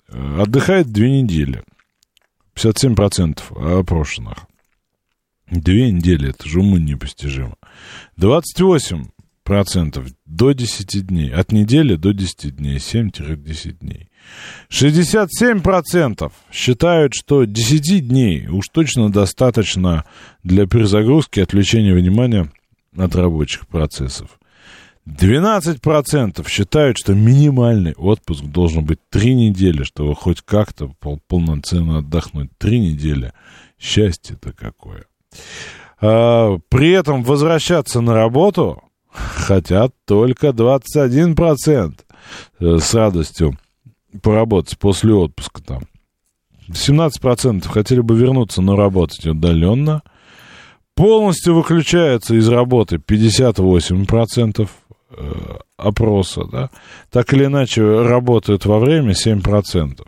э, 0.09 0.41
отдыхает 0.41 0.91
две 0.91 1.21
недели. 1.21 1.63
57% 2.55 3.79
опрошенных. 3.79 4.47
Две 5.49 5.91
недели, 5.91 6.31
это 6.31 6.47
же 6.49 6.59
уму 6.59 6.77
непостижимо. 6.77 7.55
28 8.17 9.05
процентов 9.45 10.07
до 10.25 10.51
10 10.51 11.07
дней. 11.07 11.31
От 11.31 11.53
недели 11.53 11.95
до 11.95 12.11
10 12.11 12.57
дней. 12.57 12.77
7-10 12.77 13.79
дней. 13.79 14.09
67 14.69 15.61
процентов 15.61 16.33
считают, 16.51 17.13
что 17.13 17.45
10 17.45 18.07
дней 18.07 18.47
уж 18.47 18.67
точно 18.69 19.09
достаточно 19.11 20.03
для 20.43 20.67
перезагрузки 20.67 21.39
отвлечения 21.39 21.93
внимания 21.93 22.51
от 22.97 23.15
рабочих 23.15 23.67
процессов. 23.67 24.39
12 25.05 25.81
процентов 25.81 26.49
считают, 26.49 26.97
что 26.97 27.13
минимальный 27.13 27.93
отпуск 27.93 28.43
должен 28.43 28.83
быть 28.83 28.99
3 29.11 29.35
недели, 29.35 29.83
чтобы 29.83 30.15
хоть 30.15 30.41
как-то 30.41 30.87
пол- 30.99 31.21
полноценно 31.27 31.99
отдохнуть. 31.99 32.49
3 32.57 32.79
недели. 32.79 33.31
Счастье-то 33.79 34.51
какое. 34.53 35.05
А, 36.01 36.57
при 36.69 36.89
этом 36.89 37.23
возвращаться 37.23 38.01
на 38.01 38.15
работу 38.15 38.81
хотят 39.15 39.93
только 40.05 40.49
21% 40.49 41.99
э, 42.59 42.77
с 42.77 42.93
радостью 42.93 43.57
поработать 44.21 44.77
после 44.77 45.13
отпуска 45.13 45.63
там. 45.63 45.83
17% 46.69 47.67
хотели 47.67 47.99
бы 48.01 48.15
вернуться, 48.15 48.61
но 48.61 48.75
работать 48.75 49.25
удаленно. 49.25 50.01
Полностью 50.95 51.55
выключаются 51.55 52.35
из 52.35 52.47
работы 52.47 52.95
58% 52.95 54.67
э, 55.11 55.33
опроса, 55.77 56.45
да. 56.51 56.69
Так 57.11 57.33
или 57.33 57.45
иначе 57.45 57.83
работают 57.83 58.65
во 58.65 58.79
время 58.79 59.11
7%. 59.11 60.05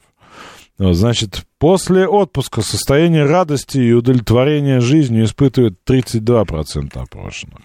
Ну, 0.80 0.94
значит, 0.94 1.44
после 1.58 2.08
отпуска 2.08 2.62
состояние 2.62 3.26
радости 3.26 3.80
и 3.80 3.94
удовлетворения 3.94 4.80
жизнью 4.80 5.26
испытывает 5.26 5.80
32% 5.88 6.98
опрошенных. 6.98 7.62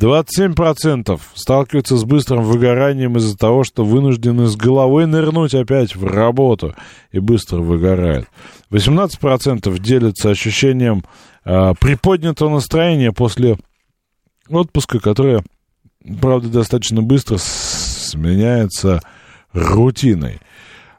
27% 0.00 1.20
сталкиваются 1.34 1.96
с 1.96 2.04
быстрым 2.04 2.42
выгоранием 2.44 3.16
из-за 3.18 3.36
того, 3.36 3.62
что 3.62 3.84
вынуждены 3.84 4.46
с 4.46 4.56
головой 4.56 5.06
нырнуть 5.06 5.54
опять 5.54 5.94
в 5.94 6.04
работу 6.06 6.74
и 7.10 7.18
быстро 7.18 7.58
выгорают. 7.58 8.26
18% 8.70 9.78
делятся 9.78 10.30
ощущением 10.30 11.04
э, 11.44 11.74
приподнятого 11.78 12.48
настроения 12.48 13.12
после 13.12 13.58
отпуска, 14.48 14.98
которое, 14.98 15.44
правда, 16.20 16.48
достаточно 16.48 17.02
быстро 17.02 17.36
сменяется 17.38 19.02
рутиной. 19.52 20.40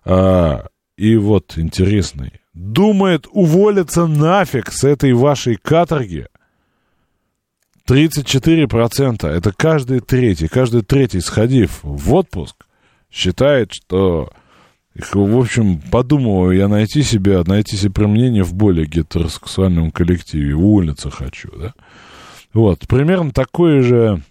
А, 0.05 0.67
и 0.97 1.15
вот 1.15 1.57
интересный. 1.57 2.33
Думает 2.53 3.25
уволиться 3.31 4.05
нафиг 4.05 4.71
с 4.71 4.83
этой 4.83 5.13
вашей 5.13 5.55
каторги. 5.55 6.27
34%. 7.87 9.27
Это 9.27 9.51
каждый 9.51 9.99
третий. 9.99 10.47
Каждый 10.47 10.83
третий, 10.83 11.19
сходив 11.19 11.79
в 11.83 12.13
отпуск, 12.13 12.65
считает, 13.11 13.73
что... 13.73 14.31
В 14.95 15.39
общем, 15.39 15.81
подумываю 15.89 16.55
я 16.55 16.67
найти 16.67 17.01
себе, 17.01 17.41
найти 17.47 17.75
себе 17.75 17.91
применение 17.91 18.43
в 18.43 18.53
более 18.53 18.85
гетеросексуальном 18.85 19.89
коллективе. 19.89 20.53
Уволиться 20.53 21.09
хочу, 21.09 21.49
да? 21.57 21.73
Вот. 22.53 22.87
Примерно 22.87 23.31
такое 23.31 23.81
же 23.81 24.21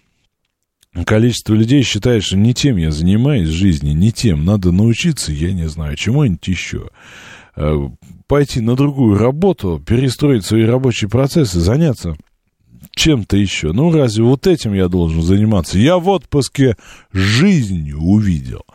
количество 1.05 1.53
людей 1.53 1.83
считает, 1.83 2.23
что 2.23 2.37
не 2.37 2.53
тем 2.53 2.77
я 2.77 2.91
занимаюсь 2.91 3.49
в 3.49 3.53
жизни, 3.53 3.89
не 3.89 4.13
тем. 4.13 4.45
Надо 4.45 4.71
научиться, 4.71 5.33
я 5.33 5.51
не 5.51 5.67
знаю, 5.67 5.97
чему-нибудь 5.97 6.47
еще. 6.47 6.89
Э, 7.57 7.89
пойти 8.27 8.61
на 8.61 8.77
другую 8.77 9.17
работу, 9.17 9.83
перестроить 9.85 10.45
свои 10.45 10.63
рабочие 10.63 11.09
процессы, 11.09 11.59
заняться 11.59 12.15
чем-то 12.95 13.37
еще. 13.37 13.71
Ну, 13.73 13.91
разве 13.91 14.23
вот 14.23 14.47
этим 14.47 14.73
я 14.73 14.87
должен 14.87 15.21
заниматься? 15.21 15.77
Я 15.77 15.97
в 15.97 16.07
отпуске 16.09 16.77
жизнью 17.11 17.99
увидел. 17.99 18.65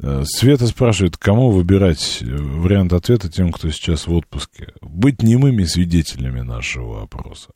Э, 0.00 0.24
Света 0.24 0.66
спрашивает, 0.66 1.16
кому 1.16 1.50
выбирать 1.50 2.18
э, 2.20 2.26
вариант 2.26 2.92
ответа 2.92 3.30
тем, 3.30 3.52
кто 3.52 3.70
сейчас 3.70 4.06
в 4.06 4.14
отпуске. 4.14 4.68
Быть 4.80 5.22
немыми 5.22 5.64
свидетелями 5.64 6.40
нашего 6.40 7.02
опроса. 7.02 7.50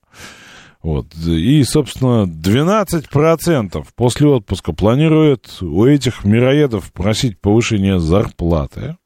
Вот. 0.82 1.14
И, 1.26 1.62
собственно, 1.64 2.26
12% 2.26 3.86
после 3.94 4.28
отпуска 4.28 4.72
планируют 4.72 5.58
у 5.60 5.84
этих 5.84 6.24
мироедов 6.24 6.90
просить 6.92 7.38
повышения 7.38 7.98
зарплаты. 7.98 8.96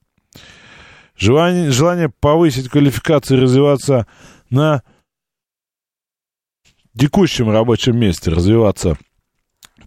Желание, 1.16 1.70
желание 1.70 2.08
повысить 2.08 2.68
квалификацию 2.68 3.38
и 3.38 3.42
развиваться 3.42 4.06
на 4.50 4.82
текущем 6.98 7.50
рабочем 7.50 7.98
месте, 7.98 8.30
развиваться 8.30 8.96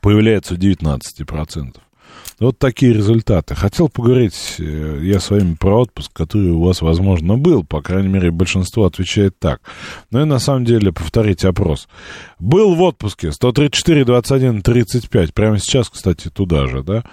появляется 0.01 0.53
у 0.53 0.57
19%. 0.57 1.77
Вот 2.39 2.59
такие 2.59 2.93
результаты. 2.93 3.55
Хотел 3.55 3.89
поговорить 3.89 4.55
э, 4.59 4.99
я 5.01 5.19
с 5.19 5.31
вами 5.31 5.55
про 5.55 5.81
отпуск, 5.81 6.11
который 6.13 6.51
у 6.51 6.61
вас, 6.61 6.81
возможно, 6.81 7.35
был. 7.35 7.63
По 7.63 7.81
крайней 7.81 8.09
мере, 8.09 8.29
большинство 8.29 8.85
отвечает 8.85 9.39
так. 9.39 9.61
Но 10.11 10.21
и 10.21 10.25
на 10.25 10.37
самом 10.37 10.63
деле 10.63 10.91
повторите 10.91 11.47
опрос. 11.47 11.87
Был 12.37 12.75
в 12.75 12.81
отпуске 12.83 13.31
134, 13.31 14.05
21, 14.05 14.61
35. 14.61 15.33
Прямо 15.33 15.57
сейчас, 15.57 15.89
кстати, 15.89 16.29
туда 16.29 16.67
же, 16.67 16.83
да? 16.83 17.03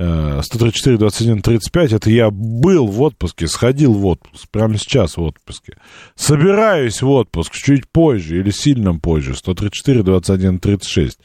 134, 0.00 0.96
21, 0.96 1.42
35. 1.42 1.92
Это 1.92 2.10
я 2.10 2.30
был 2.30 2.86
в 2.86 3.02
отпуске, 3.02 3.46
сходил 3.46 3.92
в 3.92 4.06
отпуск. 4.06 4.48
Прямо 4.50 4.78
сейчас 4.78 5.16
в 5.16 5.22
отпуске. 5.22 5.74
Собираюсь 6.14 7.02
в 7.02 7.10
отпуск 7.10 7.52
чуть 7.52 7.86
позже 7.88 8.38
или 8.40 8.50
сильно 8.50 8.98
позже. 8.98 9.34
134, 9.34 10.02
21, 10.02 10.58
36. 10.58 11.18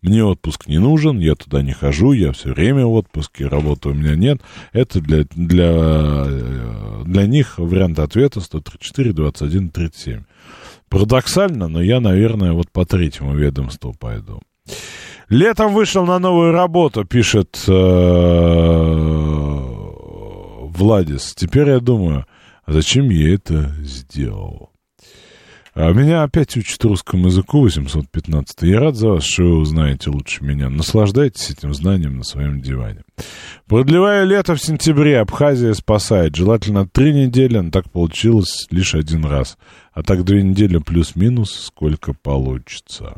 Мне 0.00 0.24
отпуск 0.24 0.66
не 0.66 0.78
нужен, 0.78 1.20
я 1.20 1.36
туда 1.36 1.62
не 1.62 1.72
хожу, 1.72 2.12
я 2.12 2.32
все 2.32 2.52
время 2.52 2.86
в 2.86 2.92
отпуске, 2.92 3.46
работы 3.46 3.90
у 3.90 3.94
меня 3.94 4.16
нет. 4.16 4.40
Это 4.72 5.00
для, 5.00 5.24
для, 5.30 6.24
для 7.04 7.26
них 7.26 7.58
вариант 7.58 8.00
ответа 8.00 8.40
134, 8.40 9.12
21, 9.12 9.70
37. 9.70 10.24
Парадоксально, 10.88 11.68
но 11.68 11.80
я, 11.80 12.00
наверное, 12.00 12.52
вот 12.52 12.70
по 12.72 12.84
третьему 12.84 13.36
ведомству 13.36 13.94
пойду. 13.94 14.42
Летом 15.32 15.72
вышел 15.72 16.04
на 16.04 16.18
новую 16.18 16.52
работу, 16.52 17.06
пишет 17.06 17.64
э, 17.66 17.72
Владис. 20.60 21.34
Теперь 21.34 21.70
я 21.70 21.80
думаю, 21.80 22.26
а 22.66 22.72
зачем 22.74 23.08
я 23.08 23.34
это 23.34 23.74
сделал? 23.78 24.71
А 25.74 25.90
меня 25.92 26.22
опять 26.22 26.54
учат 26.58 26.84
русскому 26.84 27.28
языку 27.28 27.60
815. 27.60 28.62
Я 28.62 28.80
рад 28.80 28.94
за 28.94 29.08
вас, 29.08 29.24
что 29.24 29.44
вы 29.44 29.56
узнаете 29.60 30.10
лучше 30.10 30.44
меня. 30.44 30.68
Наслаждайтесь 30.68 31.48
этим 31.48 31.72
знанием 31.72 32.18
на 32.18 32.24
своем 32.24 32.60
диване. 32.60 33.02
Продлевая 33.66 34.24
лето 34.24 34.54
в 34.54 34.60
сентябре, 34.60 35.18
Абхазия 35.18 35.72
спасает. 35.72 36.36
Желательно 36.36 36.86
три 36.86 37.14
недели, 37.14 37.56
но 37.56 37.70
так 37.70 37.90
получилось 37.90 38.66
лишь 38.70 38.94
один 38.94 39.24
раз. 39.24 39.56
А 39.94 40.02
так 40.02 40.24
две 40.24 40.42
недели 40.42 40.76
плюс-минус, 40.76 41.52
сколько 41.52 42.12
получится. 42.12 43.16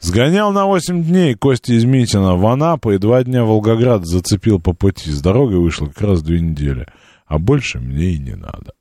Сгонял 0.00 0.52
на 0.52 0.66
8 0.66 1.04
дней 1.04 1.34
Костя 1.34 1.74
из 1.74 1.84
Митина 1.84 2.34
в 2.34 2.44
Анапу 2.44 2.90
и 2.90 2.98
два 2.98 3.22
дня 3.22 3.44
Волгоград 3.44 4.04
зацепил 4.04 4.58
по 4.58 4.72
пути. 4.72 5.12
С 5.12 5.22
дорогой 5.22 5.60
вышло 5.60 5.86
как 5.86 6.00
раз 6.00 6.22
две 6.22 6.40
недели. 6.40 6.88
А 7.26 7.38
больше 7.38 7.78
мне 7.78 8.10
и 8.10 8.18
не 8.18 8.34
надо. 8.34 8.72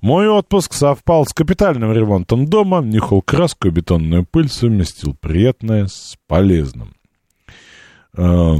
Мой 0.00 0.28
отпуск 0.28 0.72
совпал 0.74 1.26
с 1.26 1.32
капитальным 1.32 1.92
ремонтом 1.92 2.46
дома, 2.46 2.80
нюхал 2.80 3.22
краску 3.22 3.68
и 3.68 3.70
бетонную 3.70 4.24
пыль, 4.24 4.48
совместил 4.48 5.16
приятное 5.20 5.86
с 5.86 6.16
полезным. 6.26 6.94
А, 8.16 8.56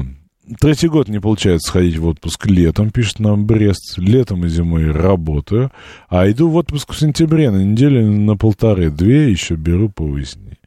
третий 0.61 0.89
год 0.89 1.09
не 1.09 1.21
получается 1.21 1.69
сходить 1.69 1.99
в 1.99 2.07
отпуск 2.07 2.47
летом, 2.47 2.91
пишет 2.91 3.19
нам 3.19 3.47
Брест. 3.47 3.99
Летом 3.99 4.45
и 4.47 4.49
зимой 4.49 4.91
работаю, 4.91 5.71
а 6.09 6.31
иду 6.31 6.49
в 6.49 6.57
отпуск 6.57 6.93
в 6.93 6.99
сентябре 6.99 7.51
на 7.51 7.63
неделю 7.63 8.07
на 8.07 8.37
полторы-две, 8.37 9.31
еще 9.31 9.55
беру 9.55 9.89
повыясней. 9.89 10.59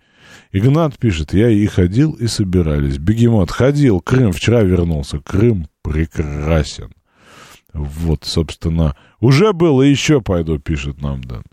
Игнат 0.51 0.97
пишет, 0.97 1.33
я 1.33 1.49
и 1.49 1.65
ходил, 1.65 2.13
и 2.13 2.27
собирались. 2.27 2.97
Бегемот 2.97 3.51
ходил, 3.51 3.99
Крым 3.99 4.31
вчера 4.31 4.61
вернулся. 4.61 5.19
Крым 5.19 5.67
прекрасен. 5.81 6.91
Вот, 7.75 8.23
собственно, 8.23 8.95
уже 9.19 9.51
было, 9.51 9.81
еще 9.81 10.21
пойду, 10.21 10.59
пишет 10.59 11.01
нам 11.01 11.21
Дэн. 11.21 11.43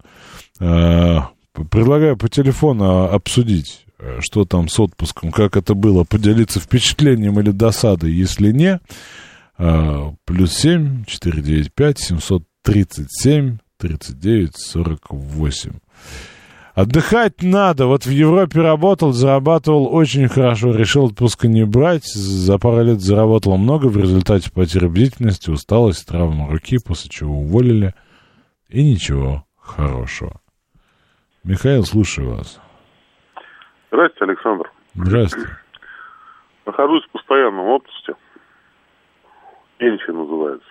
А, 0.61 1.31
предлагаю 1.53 2.17
по 2.17 2.29
телефону 2.29 3.13
обсудить, 3.13 3.85
э, 3.99 4.21
что 4.21 4.45
там 4.45 4.69
с 4.69 4.79
отпуском, 4.79 5.33
как 5.33 5.57
это 5.57 5.75
было, 5.75 6.05
поделиться 6.05 6.61
впечатлением 6.61 7.41
или 7.41 7.51
досадой. 7.51 8.13
Если 8.13 8.53
не, 8.53 8.79
а, 9.59 10.15
плюс 10.25 10.53
семь 10.53 11.05
четыре 11.07 11.43
девять 11.43 11.75
пять 11.75 11.99
семьсот 11.99 12.45
тридцать 12.63 13.11
семь 13.11 13.59
тридцать 13.77 14.21
девять 14.21 14.57
сорок 14.57 15.11
восемь. 15.11 15.81
Отдыхать 16.75 17.43
надо. 17.43 17.87
Вот 17.87 18.07
в 18.07 18.11
Европе 18.11 18.63
работал, 18.63 19.13
зарабатывал 19.13 19.95
очень 19.95 20.29
хорошо. 20.29 20.75
Решил 20.75 21.07
отпуска 21.07 21.47
не 21.47 21.65
брать. 21.65 22.05
За 22.05 22.59
пару 22.59 22.83
лет 22.83 23.01
заработал 23.01 23.59
много. 23.59 23.87
В 23.87 23.97
результате 23.99 24.51
потери 24.51 24.89
бдительности, 24.89 25.51
усталость, 25.51 26.09
травма 26.09 26.51
руки, 26.51 26.79
после 26.79 27.11
чего 27.11 27.35
уволили. 27.35 27.95
И 28.71 28.83
ничего 28.83 29.45
хорошего. 29.61 30.41
Михаил, 31.45 31.85
слушаю 31.85 32.37
вас. 32.37 32.59
Здравствуйте, 33.91 34.33
Александр. 34.33 34.73
Здравствуйте. 34.95 35.51
Нахожусь 36.65 37.05
в 37.05 37.11
постоянном 37.11 37.67
отпуске. 37.67 38.15
Пенсия 39.77 40.13
называется. 40.13 40.69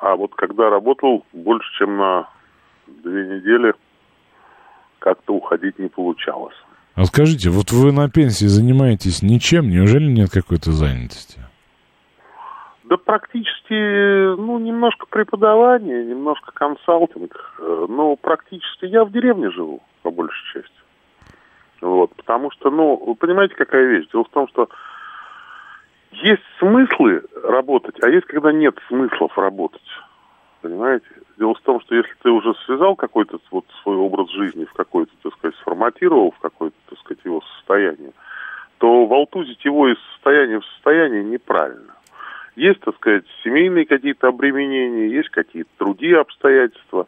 А 0.00 0.14
вот 0.14 0.32
когда 0.36 0.70
работал 0.70 1.26
больше, 1.32 1.66
чем 1.76 1.96
на 1.96 2.28
две 3.02 3.26
недели 3.26 3.74
как-то 4.98 5.34
уходить 5.34 5.78
не 5.78 5.88
получалось. 5.88 6.56
А 6.94 7.04
скажите, 7.04 7.50
вот 7.50 7.70
вы 7.70 7.92
на 7.92 8.10
пенсии 8.10 8.46
занимаетесь 8.46 9.22
ничем, 9.22 9.68
неужели 9.68 10.06
нет 10.06 10.30
какой-то 10.30 10.72
занятости? 10.72 11.40
Да 12.84 12.96
практически, 12.96 14.34
ну, 14.36 14.58
немножко 14.58 15.06
преподавание, 15.06 16.04
немножко 16.04 16.52
консалтинг, 16.52 17.54
э, 17.58 17.86
но 17.88 18.16
практически 18.16 18.86
я 18.86 19.04
в 19.04 19.12
деревне 19.12 19.50
живу, 19.50 19.82
по 20.02 20.10
большей 20.10 20.42
части. 20.54 20.78
Вот, 21.80 22.14
потому 22.16 22.50
что, 22.50 22.70
ну, 22.70 22.96
вы 22.96 23.14
понимаете, 23.14 23.54
какая 23.54 23.84
вещь? 23.84 24.08
Дело 24.12 24.24
в 24.24 24.30
том, 24.30 24.48
что 24.48 24.68
есть 26.12 26.42
смыслы 26.58 27.22
работать, 27.44 28.02
а 28.02 28.08
есть, 28.08 28.26
когда 28.26 28.52
нет 28.52 28.76
смыслов 28.88 29.36
работать. 29.36 29.86
Понимаете? 30.62 31.06
Дело 31.38 31.54
в 31.54 31.60
том, 31.60 31.80
что 31.80 31.94
если 31.94 32.12
ты 32.20 32.30
уже 32.30 32.52
связал 32.66 32.96
какой-то 32.96 33.38
вот 33.52 33.64
свой 33.82 33.96
образ 33.96 34.28
жизни 34.30 34.64
в 34.64 34.72
какой-то, 34.72 35.12
так 35.22 35.32
сказать, 35.34 35.56
сформатировал 35.58 36.32
в 36.32 36.38
какое-то, 36.40 36.76
так 36.88 36.98
сказать, 36.98 37.24
его 37.24 37.40
состояние, 37.56 38.12
то 38.78 39.06
волтузить 39.06 39.64
его 39.64 39.88
из 39.88 39.98
состояния 40.14 40.58
в 40.58 40.66
состояние 40.66 41.22
неправильно. 41.22 41.94
Есть, 42.56 42.80
так 42.80 42.96
сказать, 42.96 43.24
семейные 43.44 43.86
какие-то 43.86 44.28
обременения, 44.28 45.14
есть 45.14 45.28
какие-то 45.28 45.70
другие 45.78 46.18
обстоятельства. 46.18 47.06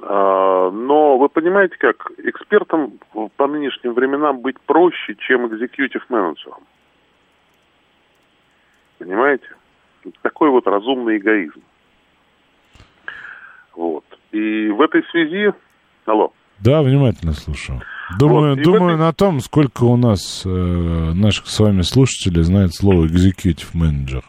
А, 0.00 0.70
Но 0.70 1.18
вы 1.18 1.28
понимаете, 1.28 1.76
как 1.76 2.12
экспертам 2.18 3.00
по 3.36 3.46
нынешним 3.48 3.94
временам 3.94 4.38
быть 4.42 4.60
проще, 4.60 5.16
чем 5.16 5.48
экзекьютив 5.48 6.08
менеджером. 6.08 6.62
Понимаете? 8.98 9.48
Такой 10.22 10.50
вот 10.50 10.68
разумный 10.68 11.16
эгоизм. 11.16 11.62
Вот. 13.76 14.04
И 14.32 14.68
в 14.68 14.80
этой 14.80 15.02
связи... 15.10 15.52
Алло. 16.06 16.32
Да, 16.60 16.82
внимательно 16.82 17.32
слушаю. 17.32 17.80
Думаю, 18.18 18.54
Вот, 18.54 18.62
думаю 18.64 18.94
этой- 18.94 18.98
на 19.00 19.12
том, 19.12 19.40
сколько 19.40 19.84
у 19.84 19.96
нас 19.96 20.42
э, 20.46 20.48
наших 20.48 21.46
с 21.48 21.58
вами 21.60 21.82
слушателей 21.82 22.42
знает 22.42 22.74
слово 22.74 23.04
executive 23.06 23.68
менеджер. 23.74 24.22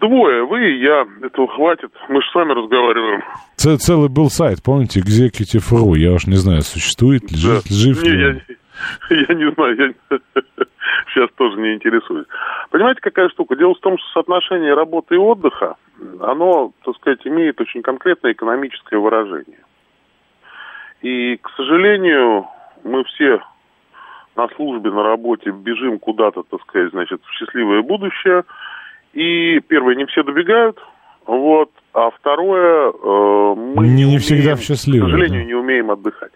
Двое, 0.00 0.44
вы 0.46 0.72
и 0.74 0.82
я. 0.82 1.06
Этого 1.22 1.48
хватит. 1.48 1.90
Мы 2.10 2.20
же 2.20 2.28
с 2.30 2.34
вами 2.34 2.52
разговариваем. 2.52 3.22
Ц- 3.56 3.78
целый 3.78 4.08
был 4.10 4.28
сайт, 4.28 4.62
помните, 4.62 5.00
executive.ru. 5.00 5.96
Я 5.96 6.12
уж 6.12 6.26
не 6.26 6.36
знаю, 6.36 6.62
существует 6.62 7.30
ли, 7.30 7.38
жив, 7.38 7.64
жив 7.66 8.02
ли 8.02 8.20
я. 8.20 8.40
Я 9.10 9.34
не 9.34 9.50
знаю, 9.52 9.76
я 10.10 10.18
сейчас 11.14 11.30
тоже 11.36 11.58
не 11.60 11.74
интересуюсь. 11.74 12.26
Понимаете, 12.70 13.00
какая 13.00 13.28
штука? 13.28 13.56
Дело 13.56 13.74
в 13.74 13.80
том, 13.80 13.98
что 13.98 14.06
соотношение 14.14 14.74
работы 14.74 15.14
и 15.14 15.18
отдыха, 15.18 15.76
оно, 16.20 16.72
так 16.84 16.96
сказать, 16.96 17.20
имеет 17.26 17.60
очень 17.60 17.82
конкретное 17.82 18.32
экономическое 18.32 18.98
выражение. 18.98 19.60
И, 21.02 21.36
к 21.36 21.50
сожалению, 21.56 22.46
мы 22.84 23.04
все 23.04 23.40
на 24.34 24.48
службе, 24.56 24.90
на 24.90 25.02
работе 25.02 25.50
бежим 25.50 25.98
куда-то, 25.98 26.42
так 26.42 26.60
сказать, 26.62 26.90
значит, 26.90 27.20
в 27.24 27.32
счастливое 27.32 27.82
будущее. 27.82 28.44
И 29.12 29.60
первое, 29.60 29.94
не 29.94 30.04
все 30.06 30.22
добегают, 30.22 30.78
вот, 31.26 31.70
а 31.94 32.10
второе, 32.10 32.90
э, 32.92 33.54
мы 33.56 33.86
Не- 33.86 33.94
не 33.94 34.04
умеем, 34.04 34.20
всегда 34.20 34.56
в 34.56 34.60
счастливое, 34.60 35.08
К 35.08 35.10
сожалению, 35.10 35.40
да. 35.40 35.46
не 35.46 35.54
умеем 35.54 35.90
отдыхать. 35.90 36.32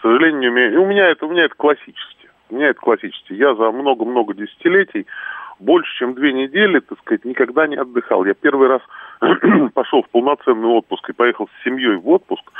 К 0.00 0.02
сожалению, 0.02 0.40
не 0.40 0.48
умеем. 0.48 0.72
И 0.72 0.76
у 0.76 0.86
меня 0.86 1.08
это, 1.08 1.26
у 1.26 1.30
меня 1.30 1.44
это 1.44 1.54
классически. 1.54 2.30
У 2.48 2.54
меня 2.54 2.68
это 2.68 2.80
классически. 2.80 3.34
Я 3.34 3.54
за 3.54 3.70
много-много 3.70 4.32
десятилетий 4.32 5.06
больше, 5.58 5.94
чем 5.98 6.14
две 6.14 6.32
недели, 6.32 6.80
так 6.80 6.98
сказать, 7.00 7.26
никогда 7.26 7.66
не 7.66 7.76
отдыхал. 7.76 8.24
Я 8.24 8.32
первый 8.32 8.68
раз 8.68 8.80
пошел 9.74 10.02
в 10.02 10.08
полноценный 10.08 10.68
отпуск 10.68 11.10
и 11.10 11.12
поехал 11.12 11.48
с 11.48 11.64
семьей 11.64 11.96
в 11.96 12.08
отпуск, 12.08 12.50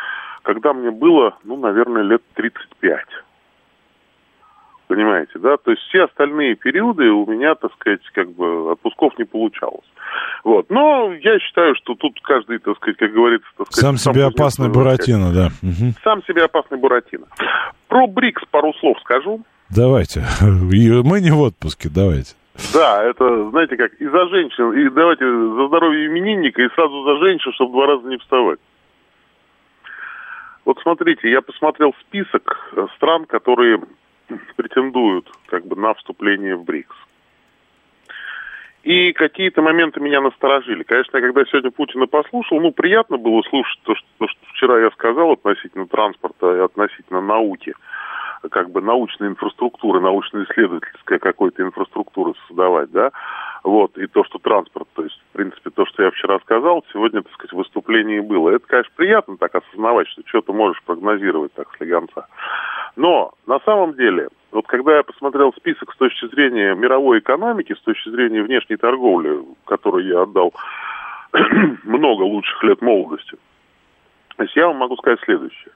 когда 0.42 0.74
мне 0.74 0.90
было, 0.90 1.38
ну, 1.42 1.56
наверное, 1.56 2.02
лет 2.02 2.22
35. 2.34 3.06
Понимаете, 4.90 5.38
да? 5.38 5.56
То 5.56 5.70
есть 5.70 5.84
все 5.84 6.06
остальные 6.06 6.56
периоды 6.56 7.10
у 7.10 7.24
меня, 7.24 7.54
так 7.54 7.72
сказать, 7.74 8.00
как 8.12 8.28
бы 8.32 8.72
отпусков 8.72 9.16
не 9.20 9.24
получалось. 9.24 9.86
Вот. 10.42 10.68
Но 10.68 11.12
я 11.14 11.38
считаю, 11.38 11.76
что 11.76 11.94
тут 11.94 12.18
каждый, 12.24 12.58
так 12.58 12.74
сказать, 12.74 12.96
как 12.96 13.12
говорится, 13.12 13.46
так 13.56 13.68
сказать... 13.68 13.84
Сам 13.84 13.96
себе 13.98 14.24
кузнец 14.24 14.40
опасный. 14.40 14.68
Буратино, 14.68 15.32
да. 15.32 15.50
Мгм. 15.62 15.94
Сам 16.02 16.24
себе 16.24 16.42
опасный 16.42 16.76
Буратино. 16.76 17.26
Про 17.86 18.08
БРИКС 18.08 18.42
пару 18.50 18.74
слов 18.80 18.98
скажу. 19.02 19.44
Давайте. 19.68 20.24
Мы 20.42 21.20
не 21.20 21.30
в 21.30 21.38
отпуске, 21.40 21.88
давайте. 21.88 22.34
Да, 22.74 23.04
это, 23.04 23.48
знаете 23.50 23.76
как, 23.76 23.94
и 23.94 24.08
за 24.08 24.26
женщин, 24.26 24.72
и 24.72 24.90
давайте 24.90 25.24
за 25.24 25.68
здоровье 25.68 26.08
именинника, 26.08 26.62
и 26.62 26.74
сразу 26.74 27.04
за 27.04 27.24
женщин, 27.24 27.52
чтобы 27.52 27.74
два 27.74 27.86
раза 27.86 28.08
не 28.08 28.18
вставать. 28.18 28.58
Вот 30.64 30.80
смотрите, 30.82 31.30
я 31.30 31.42
посмотрел 31.42 31.94
список 32.00 32.74
стран, 32.96 33.26
которые 33.26 33.80
претендуют 34.56 35.30
как 35.46 35.66
бы 35.66 35.76
на 35.76 35.94
вступление 35.94 36.56
в 36.56 36.64
БРИКС. 36.64 36.96
И 38.82 39.12
какие-то 39.12 39.60
моменты 39.60 40.00
меня 40.00 40.22
насторожили. 40.22 40.84
Конечно, 40.84 41.18
я 41.18 41.22
когда 41.22 41.44
сегодня 41.44 41.70
Путина 41.70 42.06
послушал, 42.06 42.60
ну, 42.60 42.72
приятно 42.72 43.18
было 43.18 43.42
слушать 43.42 43.78
то, 43.82 43.94
что, 43.94 44.06
то, 44.18 44.28
что 44.28 44.38
вчера 44.54 44.80
я 44.80 44.90
сказал 44.92 45.32
относительно 45.32 45.86
транспорта 45.86 46.56
и 46.56 46.60
относительно 46.60 47.20
науки 47.20 47.74
как 48.48 48.70
бы 48.70 48.80
научной 48.80 49.28
инфраструктуры, 49.28 50.00
научно-исследовательской 50.00 51.18
какой-то 51.18 51.62
инфраструктуры 51.62 52.34
создавать, 52.46 52.90
да, 52.90 53.10
вот, 53.62 53.98
и 53.98 54.06
то, 54.06 54.24
что 54.24 54.38
транспорт, 54.38 54.88
то 54.94 55.02
есть, 55.02 55.20
в 55.30 55.36
принципе, 55.36 55.70
то, 55.70 55.84
что 55.86 56.02
я 56.02 56.10
вчера 56.10 56.38
сказал, 56.40 56.84
сегодня, 56.92 57.22
так 57.22 57.32
сказать, 57.32 57.52
в 57.52 57.56
выступлении 57.56 58.20
было. 58.20 58.50
Это, 58.50 58.66
конечно, 58.66 58.92
приятно 58.96 59.36
так 59.36 59.54
осознавать, 59.54 60.08
что 60.08 60.22
что-то 60.24 60.52
можешь 60.52 60.82
прогнозировать 60.84 61.52
так 61.52 61.68
слегонца. 61.76 62.26
Но, 62.96 63.32
на 63.46 63.60
самом 63.60 63.94
деле, 63.94 64.28
вот 64.50 64.66
когда 64.66 64.96
я 64.96 65.02
посмотрел 65.02 65.52
список 65.52 65.92
с 65.92 65.96
точки 65.96 66.26
зрения 66.28 66.74
мировой 66.74 67.18
экономики, 67.18 67.74
с 67.74 67.82
точки 67.82 68.08
зрения 68.08 68.42
внешней 68.42 68.76
торговли, 68.76 69.40
которой 69.66 70.06
я 70.06 70.22
отдал 70.22 70.52
много 71.84 72.22
лучших 72.22 72.62
лет 72.64 72.80
молодости, 72.80 73.36
есть 74.44 74.56
я 74.56 74.66
вам 74.66 74.76
могу 74.76 74.96
сказать 74.96 75.20
следующее. 75.24 75.72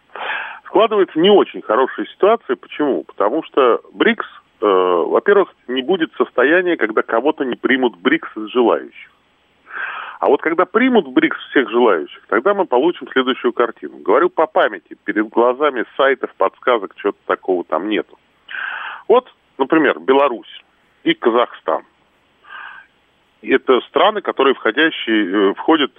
Складывается 0.66 1.18
не 1.18 1.30
очень 1.30 1.62
хорошая 1.62 2.06
ситуация. 2.06 2.56
Почему? 2.56 3.04
Потому 3.04 3.42
что 3.44 3.80
БРИКС, 3.92 4.26
э, 4.60 4.66
во-первых, 4.66 5.54
не 5.68 5.82
будет 5.82 6.12
состояния, 6.16 6.76
когда 6.76 7.02
кого-то 7.02 7.44
не 7.44 7.56
примут 7.56 7.96
БРИКС 7.98 8.36
из 8.36 8.50
желающих. 8.50 9.10
А 10.20 10.28
вот 10.28 10.40
когда 10.40 10.64
примут 10.64 11.08
БРИКС 11.08 11.36
всех 11.50 11.70
желающих, 11.70 12.24
тогда 12.28 12.54
мы 12.54 12.64
получим 12.64 13.08
следующую 13.12 13.52
картину. 13.52 13.98
Говорю 13.98 14.30
по 14.30 14.46
памяти, 14.46 14.96
перед 15.04 15.28
глазами 15.28 15.84
сайтов, 15.96 16.34
подсказок, 16.36 16.94
чего-то 16.96 17.18
такого 17.26 17.64
там 17.64 17.88
нету. 17.88 18.18
Вот, 19.06 19.30
например, 19.58 19.98
Беларусь 20.00 20.64
и 21.02 21.12
Казахстан. 21.14 21.82
Это 23.42 23.80
страны, 23.82 24.22
которые 24.22 24.54
входящие, 24.54 25.50
э, 25.50 25.54
входят 25.54 25.92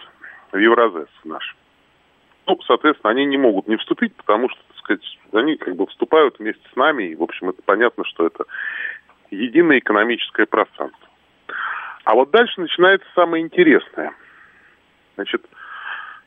в 0.51 0.57
Евразес 0.57 1.09
наш. 1.23 1.55
Ну, 2.47 2.59
соответственно, 2.67 3.11
они 3.11 3.25
не 3.25 3.37
могут 3.37 3.67
не 3.67 3.77
вступить, 3.77 4.15
потому 4.15 4.49
что, 4.49 4.59
так 4.67 4.77
сказать, 4.77 5.17
они 5.33 5.55
как 5.55 5.75
бы 5.75 5.87
вступают 5.87 6.37
вместе 6.39 6.61
с 6.71 6.75
нами, 6.75 7.05
и, 7.05 7.15
в 7.15 7.23
общем, 7.23 7.49
это 7.49 7.61
понятно, 7.63 8.03
что 8.05 8.27
это 8.27 8.43
единое 9.31 9.79
экономическое 9.79 10.45
пространство. 10.45 11.07
А 12.03 12.13
вот 12.13 12.29
дальше 12.31 12.61
начинается 12.61 13.07
самое 13.15 13.43
интересное. 13.43 14.13
Значит, 15.15 15.43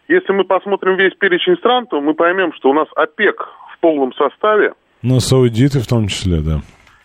если 0.08 0.32
мы 0.32 0.44
посмотрим 0.44 0.96
весь 0.96 1.14
перечень 1.14 1.56
стран, 1.58 1.86
то 1.86 2.00
мы 2.00 2.14
поймем, 2.14 2.52
что 2.54 2.70
у 2.70 2.74
нас 2.74 2.88
ОПЕК 2.96 3.48
в 3.74 3.78
полном 3.80 4.12
составе, 4.14 4.74
Ну, 5.02 5.20
саудиты 5.20 5.78
в 5.78 5.86
том 5.86 6.08
числе, 6.08 6.40
да. 6.40 6.60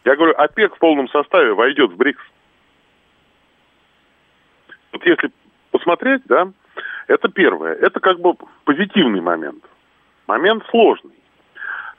я 0.06 0.16
говорю, 0.16 0.34
ОПЕК 0.36 0.76
в 0.76 0.80
полном 0.80 1.08
составе 1.10 1.54
войдет 1.54 1.92
в 1.92 1.98
БРИКС. 1.98 2.24
Вот 4.94 5.06
если 5.06 5.30
посмотреть, 5.72 6.22
да, 6.26 6.52
это 7.08 7.30
первое. 7.30 7.74
Это 7.74 8.00
как 8.00 8.20
бы 8.20 8.36
позитивный 8.66 9.22
момент. 9.22 9.64
Момент 10.28 10.64
сложный. 10.70 11.16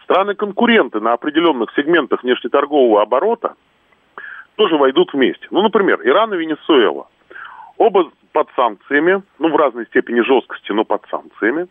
Страны-конкуренты 0.05 1.01
на 1.01 1.13
определенных 1.13 1.71
сегментах 1.75 2.23
внешнеторгового 2.23 3.03
оборота 3.03 3.55
тоже 4.57 4.77
войдут 4.77 5.13
вместе. 5.13 5.47
Ну, 5.51 5.63
например, 5.63 6.01
Иран 6.05 6.33
и 6.35 6.37
Венесуэла. 6.37 7.09
Оба 7.77 8.11
под 8.33 8.49
санкциями, 8.55 9.23
ну, 9.39 9.49
в 9.49 9.57
разной 9.57 9.87
степени 9.87 10.21
жесткости, 10.21 10.73
но 10.73 10.85
под 10.85 11.05
санкциями. 11.11 11.69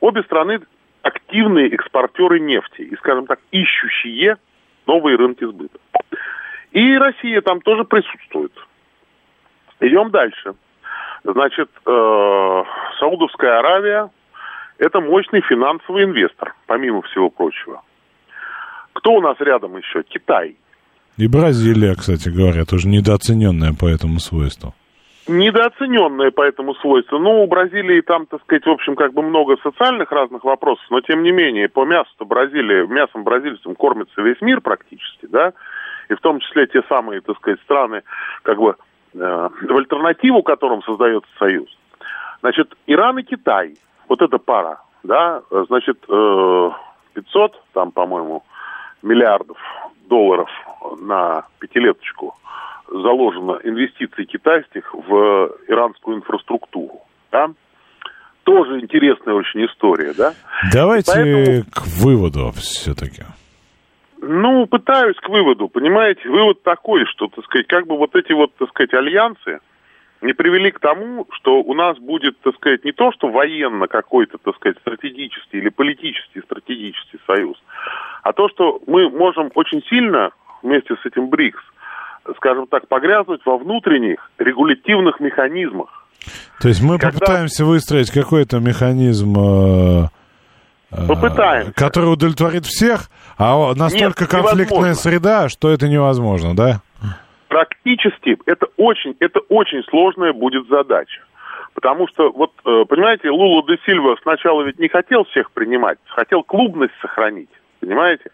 Обе 0.00 0.22
страны 0.22 0.60
активные 1.02 1.68
экспортеры 1.68 2.40
нефти 2.40 2.82
и, 2.82 2.96
скажем 2.96 3.26
так, 3.26 3.40
ищущие 3.50 4.36
новые 4.86 5.16
рынки 5.16 5.44
сбыта. 5.44 5.78
И 6.72 6.96
Россия 6.96 7.40
там 7.40 7.60
тоже 7.60 7.84
присутствует. 7.84 8.52
Идем 9.80 10.10
дальше. 10.10 10.54
Значит, 11.24 11.68
э, 11.86 12.62
Саудовская 12.98 13.58
Аравия– 13.58 14.10
это 14.78 15.00
мощный 15.00 15.40
финансовый 15.42 16.04
инвестор, 16.04 16.54
помимо 16.66 17.02
всего 17.02 17.30
прочего. 17.30 17.82
Кто 18.92 19.12
у 19.12 19.20
нас 19.20 19.36
рядом 19.40 19.76
еще? 19.76 20.02
Китай. 20.02 20.56
И 21.16 21.28
Бразилия, 21.28 21.94
кстати 21.94 22.28
говоря, 22.28 22.64
тоже 22.64 22.88
недооцененная 22.88 23.74
по 23.78 23.86
этому 23.86 24.18
свойству. 24.18 24.74
Недооцененная 25.28 26.32
по 26.32 26.42
этому 26.42 26.74
свойству. 26.74 27.18
Ну, 27.18 27.44
у 27.44 27.46
Бразилии 27.46 28.00
там, 28.00 28.26
так 28.26 28.42
сказать, 28.42 28.66
в 28.66 28.70
общем, 28.70 28.96
как 28.96 29.12
бы 29.12 29.22
много 29.22 29.56
социальных 29.62 30.10
разных 30.10 30.42
вопросов, 30.42 30.84
но 30.90 31.00
тем 31.00 31.22
не 31.22 31.30
менее, 31.30 31.68
по 31.68 31.84
мясу-то 31.84 32.24
Бразилия, 32.24 32.86
мясом 32.88 33.22
бразильцам 33.22 33.76
кормится 33.76 34.20
весь 34.20 34.40
мир 34.40 34.60
практически, 34.60 35.26
да, 35.26 35.52
и 36.08 36.14
в 36.14 36.20
том 36.20 36.40
числе 36.40 36.66
те 36.66 36.82
самые, 36.88 37.20
так 37.20 37.36
сказать, 37.36 37.60
страны, 37.60 38.02
как 38.42 38.58
бы, 38.58 38.74
в 39.14 39.76
альтернативу 39.76 40.42
которым 40.42 40.82
создается 40.82 41.30
Союз. 41.38 41.68
Значит, 42.40 42.74
Иран 42.86 43.18
и 43.18 43.22
Китай, 43.22 43.76
вот 44.08 44.20
эта 44.22 44.38
пара, 44.38 44.80
да, 45.02 45.42
э, 45.50 45.64
значит, 45.68 45.98
э, 46.08 46.70
500, 47.14 47.62
там, 47.72 47.92
по-моему, 47.92 48.42
миллиардов 49.02 49.58
долларов 50.08 50.48
на 51.00 51.44
пятилеточку 51.58 52.34
заложено 52.88 53.58
инвестиций 53.64 54.26
китайских 54.26 54.92
в 54.94 55.50
иранскую 55.68 56.18
инфраструктуру, 56.18 57.00
да. 57.30 57.50
Тоже 58.44 58.80
интересная 58.80 59.34
очень 59.34 59.64
история, 59.66 60.12
да. 60.14 60.34
Давайте 60.72 61.12
Поэтому- 61.12 61.64
к 61.72 61.86
выводу 62.02 62.50
все-таки. 62.56 63.22
Ну, 64.24 64.66
пытаюсь 64.66 65.16
к 65.16 65.28
выводу, 65.28 65.68
понимаете, 65.68 66.28
вывод 66.28 66.62
такой, 66.62 67.06
что, 67.06 67.26
так 67.26 67.44
сказать, 67.44 67.66
как 67.66 67.88
бы 67.88 67.98
вот 67.98 68.14
эти 68.14 68.32
вот, 68.32 68.54
так 68.54 68.68
сказать, 68.68 68.94
альянсы, 68.94 69.58
не 70.20 70.32
привели 70.32 70.70
к 70.70 70.78
тому, 70.78 71.26
что 71.32 71.60
у 71.60 71.74
нас 71.74 71.98
будет, 71.98 72.38
так 72.40 72.54
сказать, 72.54 72.84
не 72.84 72.92
то, 72.92 73.10
что 73.10 73.26
военно 73.26 73.88
какой-то, 73.88 74.38
так 74.38 74.54
сказать, 74.54 74.78
стратегический 74.78 75.58
или 75.58 75.70
политический 75.70 76.40
стратегический 76.40 77.18
союз, 77.26 77.56
а 78.22 78.32
то, 78.32 78.48
что 78.48 78.80
мы 78.86 79.10
можем 79.10 79.50
очень 79.56 79.82
сильно 79.90 80.30
вместе 80.62 80.94
с 80.94 81.04
этим 81.04 81.28
БРИКС, 81.28 81.60
скажем 82.36 82.68
так, 82.68 82.86
погрязнуть 82.86 83.40
во 83.44 83.58
внутренних 83.58 84.30
регулятивных 84.38 85.18
механизмах. 85.18 86.06
То 86.60 86.68
есть 86.68 86.80
мы 86.80 86.96
Когда... 86.96 87.18
попытаемся 87.18 87.64
выстроить 87.64 88.12
какой-то 88.12 88.60
механизм, 88.60 89.34
э, 89.36 90.04
Попытаемся. 91.08 91.72
который 91.72 92.12
удовлетворит 92.12 92.66
всех, 92.66 93.10
а 93.38 93.74
настолько 93.74 94.24
Нет, 94.24 94.30
конфликтная 94.30 94.92
невозможно. 94.92 94.94
среда, 94.94 95.48
что 95.48 95.70
это 95.70 95.88
невозможно, 95.88 96.54
да? 96.54 96.82
Практически 97.48 98.38
это 98.46 98.66
очень, 98.76 99.16
это 99.20 99.40
очень 99.48 99.82
сложная 99.90 100.32
будет 100.32 100.68
задача. 100.68 101.22
Потому 101.74 102.06
что, 102.08 102.30
вот, 102.30 102.52
э, 102.64 102.84
понимаете, 102.86 103.30
Лула 103.30 103.62
де 103.66 103.78
Сильва 103.86 104.16
сначала 104.22 104.62
ведь 104.62 104.78
не 104.78 104.88
хотел 104.88 105.24
всех 105.24 105.50
принимать, 105.52 105.98
хотел 106.06 106.42
клубность 106.42 106.94
сохранить, 107.00 107.50
понимаете? 107.80 108.30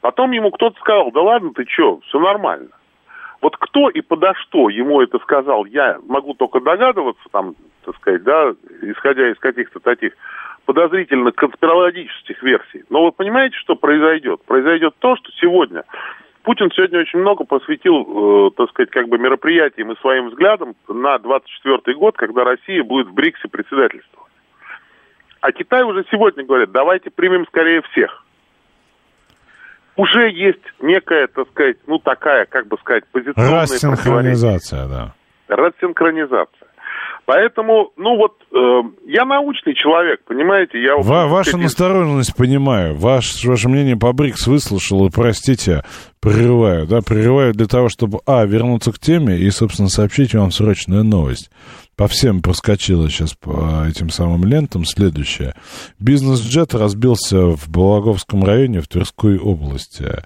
Потом 0.00 0.32
ему 0.32 0.50
кто-то 0.50 0.78
сказал, 0.80 1.10
да 1.10 1.22
ладно, 1.22 1.52
ты 1.54 1.64
что, 1.66 2.00
все 2.08 2.18
нормально. 2.18 2.68
Вот 3.40 3.56
кто 3.56 3.88
и 3.88 4.00
подо 4.02 4.34
что 4.34 4.68
ему 4.68 5.00
это 5.00 5.18
сказал, 5.20 5.64
я 5.64 5.98
могу 6.06 6.34
только 6.34 6.60
догадываться, 6.60 7.22
там, 7.30 7.54
так 7.84 7.96
сказать, 7.96 8.22
да, 8.22 8.52
исходя 8.82 9.30
из 9.30 9.38
каких-то 9.38 9.80
таких 9.80 10.12
подозрительных 10.64 11.34
конспирологических 11.34 12.42
версий. 12.42 12.84
Но 12.90 13.04
вы 13.04 13.12
понимаете, 13.12 13.56
что 13.56 13.76
произойдет? 13.76 14.42
Произойдет 14.44 14.94
то, 14.98 15.16
что 15.16 15.30
сегодня 15.40 15.84
Путин 16.42 16.70
сегодня 16.74 17.00
очень 17.00 17.20
много 17.20 17.44
посвятил, 17.44 18.48
э, 18.48 18.50
так 18.56 18.68
сказать, 18.70 18.90
как 18.90 19.08
бы 19.08 19.18
мероприятиям 19.18 19.92
и 19.92 20.00
своим 20.00 20.28
взглядам 20.28 20.74
на 20.88 21.18
24 21.18 21.96
год, 21.96 22.16
когда 22.16 22.44
Россия 22.44 22.82
будет 22.84 23.08
в 23.08 23.14
БРИКСе 23.14 23.48
председательствовать. 23.48 24.32
А 25.40 25.52
Китай 25.52 25.82
уже 25.84 26.04
сегодня 26.10 26.44
говорит, 26.44 26.70
давайте 26.70 27.10
примем 27.10 27.46
скорее 27.46 27.82
всех 27.90 28.24
уже 29.96 30.30
есть 30.30 30.62
некая, 30.80 31.28
так 31.28 31.48
сказать, 31.50 31.76
ну 31.86 31.98
такая, 31.98 32.46
как 32.46 32.66
бы 32.66 32.76
сказать, 32.78 33.04
позиционная... 33.12 33.62
Рассинхронизация, 33.62 34.88
да. 34.88 35.14
Рассинхронизация. 35.48 36.63
Поэтому, 37.26 37.90
ну 37.96 38.16
вот, 38.16 38.32
э, 38.52 38.82
я 39.06 39.24
научный 39.24 39.74
человек, 39.74 40.20
понимаете? 40.26 40.82
Я, 40.82 40.96
Ва- 40.96 41.26
ваша 41.26 41.50
сказать, 41.50 41.64
настороженность 41.64 42.36
понимаю. 42.36 42.96
Ваш, 42.96 43.44
ваше 43.44 43.68
мнение 43.68 43.96
по 43.96 44.12
БРИКС 44.12 44.46
выслушал, 44.46 45.06
и, 45.06 45.10
простите, 45.10 45.84
прерываю, 46.20 46.86
да, 46.86 47.00
прерываю 47.00 47.54
для 47.54 47.66
того, 47.66 47.88
чтобы, 47.88 48.20
а, 48.26 48.44
вернуться 48.44 48.92
к 48.92 48.98
теме 48.98 49.38
и, 49.38 49.50
собственно, 49.50 49.88
сообщить 49.88 50.34
вам 50.34 50.50
срочную 50.50 51.02
новость 51.02 51.50
по 51.96 52.08
всем 52.08 52.42
проскочила 52.42 53.08
сейчас 53.08 53.34
по 53.34 53.84
этим 53.88 54.10
самым 54.10 54.44
лентам. 54.44 54.84
Следующее. 54.84 55.54
Бизнес-джет 55.98 56.74
разбился 56.74 57.56
в 57.56 57.68
Балаговском 57.68 58.44
районе 58.44 58.80
в 58.80 58.88
Тверской 58.88 59.38
области. 59.38 60.24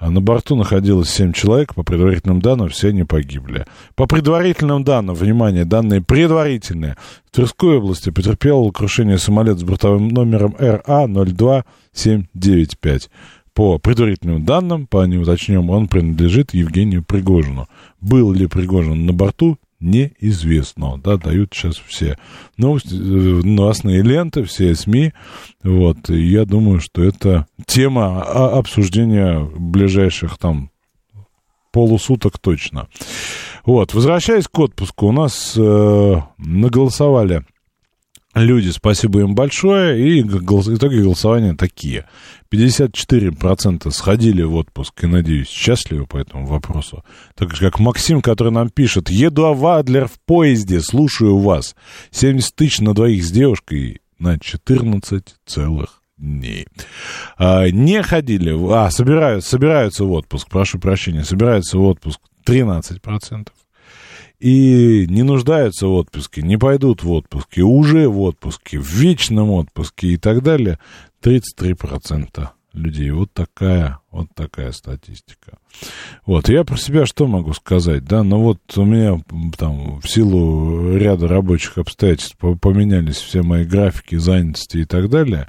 А 0.00 0.10
на 0.10 0.20
борту 0.22 0.56
находилось 0.56 1.10
7 1.10 1.34
человек, 1.34 1.74
по 1.74 1.82
предварительным 1.82 2.40
данным 2.40 2.70
все 2.70 2.88
они 2.88 3.04
погибли. 3.04 3.66
По 3.96 4.06
предварительным 4.06 4.82
данным, 4.82 5.14
внимание, 5.14 5.66
данные 5.66 6.00
предварительные, 6.00 6.96
в 7.26 7.32
Тверской 7.36 7.76
области 7.76 8.08
потерпел 8.08 8.72
крушение 8.72 9.18
самолет 9.18 9.58
с 9.58 9.62
бортовым 9.62 10.08
номером 10.08 10.56
РА-02795. 10.58 13.10
По 13.52 13.78
предварительным 13.78 14.46
данным, 14.46 14.86
по 14.86 15.04
неуточненным, 15.04 15.68
он 15.68 15.86
принадлежит 15.86 16.54
Евгению 16.54 17.04
Пригожину. 17.04 17.68
Был 18.00 18.32
ли 18.32 18.46
Пригожин 18.46 19.04
на 19.04 19.12
борту, 19.12 19.58
неизвестно. 19.80 20.98
Да, 20.98 21.16
дают 21.16 21.54
сейчас 21.54 21.76
все 21.76 22.18
новости, 22.56 22.94
э, 22.94 23.42
новостные 23.44 24.02
ленты, 24.02 24.44
все 24.44 24.74
СМИ. 24.74 25.12
Вот, 25.62 26.10
и 26.10 26.22
я 26.22 26.44
думаю, 26.44 26.80
что 26.80 27.02
это 27.02 27.46
тема 27.66 28.22
обсуждения 28.22 29.40
ближайших 29.40 30.38
там 30.38 30.70
полусуток 31.72 32.38
точно. 32.38 32.88
Вот, 33.64 33.94
возвращаясь 33.94 34.48
к 34.48 34.58
отпуску, 34.58 35.06
у 35.06 35.12
нас 35.12 35.54
э, 35.56 36.16
наголосовали 36.38 37.44
люди, 38.34 38.70
спасибо 38.70 39.20
им 39.20 39.34
большое, 39.34 40.00
и 40.00 40.20
итоги 40.20 41.00
голосования 41.00 41.54
такие. 41.54 42.06
54% 42.52 43.90
сходили 43.90 44.42
в 44.42 44.54
отпуск 44.54 45.04
и, 45.04 45.06
надеюсь, 45.06 45.48
счастливы 45.48 46.06
по 46.06 46.16
этому 46.16 46.46
вопросу. 46.46 47.04
Так 47.34 47.54
же, 47.54 47.70
как 47.70 47.78
Максим, 47.78 48.22
который 48.22 48.52
нам 48.52 48.70
пишет, 48.70 49.08
еду 49.08 49.52
в 49.54 49.66
Адлер 49.66 50.08
в 50.08 50.18
поезде, 50.26 50.80
слушаю 50.80 51.38
вас. 51.38 51.76
70 52.10 52.54
тысяч 52.54 52.80
на 52.80 52.94
двоих 52.94 53.24
с 53.24 53.30
девушкой 53.30 54.00
на 54.18 54.38
14 54.38 55.24
целых 55.46 56.02
дней. 56.16 56.66
А, 57.38 57.68
не 57.70 58.02
ходили, 58.02 58.54
а, 58.72 58.90
собираются, 58.90 59.50
собираются 59.50 60.04
в 60.04 60.12
отпуск, 60.12 60.48
прошу 60.48 60.78
прощения, 60.78 61.24
собираются 61.24 61.78
в 61.78 61.82
отпуск 61.82 62.20
13% 62.44 63.48
и 64.40 65.06
не 65.08 65.22
нуждаются 65.22 65.86
в 65.86 65.92
отпуске, 65.92 66.42
не 66.42 66.56
пойдут 66.56 67.04
в 67.04 67.10
отпуске, 67.10 67.62
уже 67.62 68.08
в 68.08 68.20
отпуске, 68.20 68.78
в 68.78 68.90
вечном 68.90 69.50
отпуске 69.50 70.08
и 70.08 70.16
так 70.16 70.42
далее, 70.42 70.78
33% 71.22 72.48
людей. 72.72 73.10
Вот 73.10 73.32
такая, 73.32 73.98
вот 74.10 74.28
такая 74.34 74.72
статистика. 74.72 75.58
Вот, 76.24 76.48
я 76.48 76.64
про 76.64 76.76
себя 76.76 77.04
что 77.04 77.26
могу 77.26 77.52
сказать, 77.52 78.04
да, 78.04 78.22
ну 78.22 78.40
вот 78.40 78.60
у 78.76 78.84
меня 78.84 79.22
там 79.58 80.00
в 80.00 80.08
силу 80.08 80.96
ряда 80.96 81.28
рабочих 81.28 81.76
обстоятельств 81.78 82.36
поменялись 82.38 83.16
все 83.16 83.42
мои 83.42 83.64
графики 83.64 84.16
занятости 84.16 84.78
и 84.78 84.84
так 84.84 85.10
далее, 85.10 85.48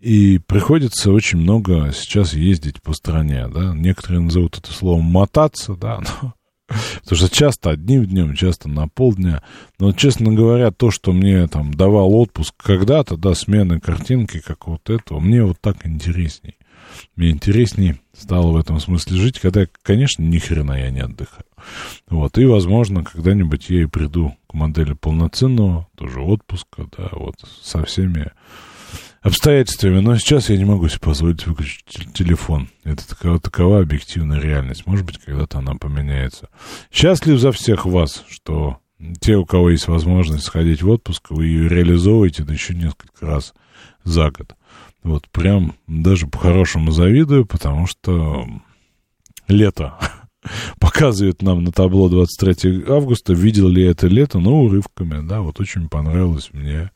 и 0.00 0.38
приходится 0.38 1.10
очень 1.10 1.38
много 1.38 1.90
сейчас 1.92 2.34
ездить 2.34 2.82
по 2.82 2.92
стране, 2.92 3.48
да, 3.48 3.74
некоторые 3.74 4.20
назовут 4.20 4.58
это 4.58 4.72
словом 4.72 5.04
мотаться, 5.06 5.74
да, 5.74 6.00
но 6.22 6.34
Потому 6.68 7.16
что 7.16 7.28
часто 7.28 7.70
одним 7.70 8.06
днем, 8.06 8.34
часто 8.34 8.68
на 8.68 8.88
полдня. 8.88 9.42
Но, 9.78 9.92
честно 9.92 10.32
говоря, 10.32 10.70
то, 10.70 10.90
что 10.90 11.12
мне 11.12 11.46
там 11.48 11.74
давал 11.74 12.14
отпуск 12.14 12.54
когда-то, 12.56 13.16
да, 13.16 13.34
смены 13.34 13.80
картинки, 13.80 14.40
как 14.40 14.66
вот 14.66 14.88
этого, 14.88 15.20
мне 15.20 15.42
вот 15.42 15.60
так 15.60 15.86
интересней. 15.86 16.56
Мне 17.16 17.30
интересней 17.30 18.00
стало 18.16 18.52
в 18.52 18.56
этом 18.56 18.80
смысле 18.80 19.16
жить, 19.16 19.40
когда, 19.40 19.66
конечно, 19.82 20.22
ни 20.22 20.38
хрена 20.38 20.72
я 20.72 20.90
не 20.90 21.00
отдыхаю. 21.00 21.44
Вот, 22.08 22.38
и, 22.38 22.44
возможно, 22.44 23.04
когда-нибудь 23.04 23.70
я 23.70 23.82
и 23.82 23.86
приду 23.86 24.36
к 24.48 24.54
модели 24.54 24.94
полноценного, 24.94 25.88
тоже 25.96 26.20
отпуска, 26.20 26.86
да, 26.96 27.08
вот, 27.12 27.36
со 27.62 27.84
всеми 27.84 28.32
обстоятельствами, 29.22 30.00
но 30.00 30.16
сейчас 30.16 30.50
я 30.50 30.56
не 30.56 30.64
могу 30.64 30.88
себе 30.88 31.00
позволить 31.00 31.46
выключить 31.46 32.12
телефон. 32.12 32.68
Это 32.84 33.08
такова, 33.08 33.40
такова 33.40 33.80
объективная 33.80 34.40
реальность. 34.40 34.86
Может 34.86 35.06
быть, 35.06 35.18
когда-то 35.18 35.58
она 35.58 35.74
поменяется. 35.74 36.48
Счастлив 36.90 37.38
за 37.38 37.52
всех 37.52 37.86
вас, 37.86 38.24
что 38.28 38.78
те, 39.20 39.36
у 39.36 39.44
кого 39.44 39.70
есть 39.70 39.88
возможность 39.88 40.44
сходить 40.44 40.82
в 40.82 40.90
отпуск, 40.90 41.30
вы 41.30 41.46
ее 41.46 41.68
реализовываете 41.68 42.44
да 42.44 42.52
еще 42.52 42.74
несколько 42.74 43.26
раз 43.26 43.54
за 44.04 44.30
год. 44.30 44.54
Вот 45.02 45.28
прям 45.30 45.76
даже 45.86 46.26
по-хорошему 46.26 46.90
завидую, 46.90 47.46
потому 47.46 47.86
что 47.86 48.46
лето 49.48 49.94
показывает 50.80 51.42
нам 51.42 51.62
на 51.64 51.72
табло 51.72 52.08
23 52.08 52.84
августа. 52.88 53.32
Видел 53.32 53.68
ли 53.68 53.84
это 53.84 54.08
лето? 54.08 54.38
Ну, 54.38 54.62
урывками, 54.62 55.26
да, 55.26 55.40
вот 55.40 55.60
очень 55.60 55.88
понравилось 55.88 56.50
мне 56.52 56.90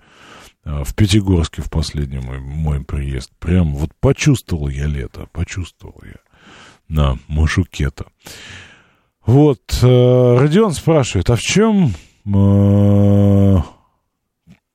в 0.67 0.95
Пятигорске 0.95 1.63
в 1.63 1.71
последний 1.71 2.19
мой, 2.19 2.41
мой 2.41 2.85
приезд. 2.85 3.31
Прям 3.39 3.75
вот 3.75 3.91
почувствовал 4.01 4.69
я 4.69 4.87
лето, 4.87 5.29
почувствовал 5.33 6.01
я 6.05 6.19
на 6.89 7.19
Машукета. 7.29 8.07
Вот, 9.25 9.61
э, 9.83 10.37
Родион 10.39 10.73
спрашивает, 10.73 11.31
а 11.31 11.37
в 11.37 11.41
чем 11.41 11.93
э, 12.27 13.57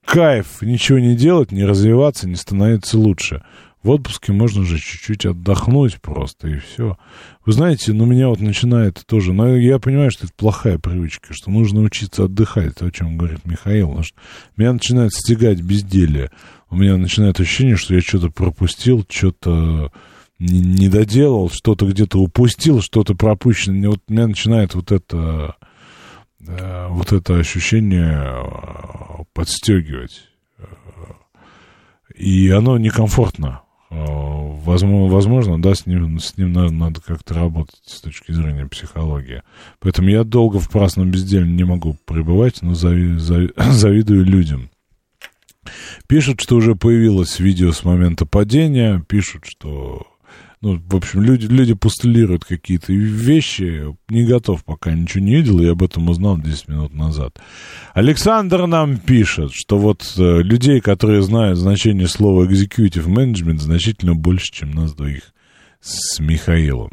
кайф 0.06 0.62
ничего 0.62 1.00
не 1.00 1.16
делать, 1.16 1.52
не 1.52 1.64
развиваться, 1.64 2.28
не 2.28 2.36
становиться 2.36 2.98
лучше? 2.98 3.44
В 3.84 3.90
отпуске 3.90 4.32
можно 4.32 4.64
же 4.64 4.78
чуть-чуть 4.78 5.26
отдохнуть 5.26 6.00
просто, 6.02 6.48
и 6.50 6.60
все. 6.60 6.98
Вы 7.46 7.54
знаете, 7.54 7.94
ну, 7.94 8.06
меня 8.06 8.28
вот 8.28 8.40
начинает 8.40 9.04
тоже... 9.08 9.34
Но 9.34 9.56
я 9.58 9.80
понимаю, 9.80 10.12
что 10.12 10.26
это 10.26 10.34
плохая 10.38 10.78
привычка, 10.78 11.34
что 11.34 11.50
нужно 11.50 11.82
учиться 11.82 12.26
отдыхать, 12.26 12.76
то, 12.76 12.86
о 12.86 12.92
чем 12.92 13.18
говорит 13.18 13.44
Михаил. 13.46 13.88
Потому 13.88 14.04
что 14.04 14.20
меня 14.56 14.74
начинает 14.74 15.14
стягать 15.14 15.62
безделие. 15.62 16.30
У 16.70 16.76
меня 16.76 16.96
начинает 16.98 17.40
ощущение, 17.40 17.76
что 17.76 17.96
я 17.96 18.02
что-то 18.02 18.30
пропустил, 18.30 19.04
что-то 19.10 19.92
не, 20.38 20.88
доделал, 20.88 21.50
что-то 21.50 21.88
где-то 21.88 22.20
упустил, 22.20 22.82
что-то 22.82 23.16
пропущено. 23.16 23.90
Вот 23.90 24.02
меня 24.08 24.28
начинает 24.28 24.76
вот 24.76 24.92
это... 24.92 25.56
Э, 26.48 26.88
вот 26.88 27.12
это 27.14 27.36
ощущение 27.38 28.26
э, 28.26 29.24
подстегивать. 29.34 30.28
И 32.16 32.50
оно 32.50 32.78
некомфортно. 32.78 33.62
Э, 33.92 34.06
возможно, 34.64 35.62
да, 35.62 35.76
с 35.76 35.86
ним, 35.86 36.18
с 36.20 36.38
ним 36.38 36.54
надо, 36.54 36.74
надо 36.74 37.02
как-то 37.02 37.34
работать 37.34 37.82
с 37.86 38.00
точки 38.00 38.32
зрения 38.32 38.66
психологии. 38.66 39.44
Поэтому 39.80 40.10
я 40.10 40.24
долго 40.24 40.60
в 40.60 40.70
праздном 40.70 41.12
безделье 41.12 41.52
не 41.52 41.66
могу 41.66 41.98
пребывать, 42.06 42.62
но 42.62 42.74
зави, 42.74 43.18
завидую 43.58 44.26
людям. 44.26 44.70
Пишут, 46.08 46.40
что 46.40 46.56
уже 46.56 46.76
появилось 46.76 47.40
видео 47.40 47.74
с 47.74 47.84
момента 47.84 48.26
падения, 48.26 49.04
пишут, 49.08 49.46
что 49.46 50.08
ну, 50.62 50.80
в 50.80 50.96
общем, 50.96 51.24
люди, 51.24 51.48
люди 51.48 51.74
постулируют 51.74 52.46
какие-то 52.46 52.94
вещи. 52.94 53.86
Не 54.10 54.26
готов 54.26 54.64
пока 54.64 54.92
ничего 54.94 55.24
не 55.24 55.36
видел, 55.36 55.60
и 55.60 55.66
об 55.66 55.82
этом 55.82 56.08
узнал 56.08 56.38
10 56.38 56.68
минут 56.68 56.94
назад. 56.94 57.40
Александр 57.96 58.68
нам 58.68 58.98
пишет, 58.98 59.54
что 59.54 59.80
вот 59.80 60.04
э, 60.18 60.42
людей, 60.44 60.80
которые 60.80 61.24
знают 61.24 61.58
значение 61.58 62.08
слова 62.08 62.46
executive 62.46 63.08
management, 63.08 63.58
значительно 63.58 64.14
больше, 64.14 64.52
чем 64.52 64.72
нас 64.72 64.94
двоих 64.94 65.34
с 65.80 66.20
Михаилом. 66.20 66.92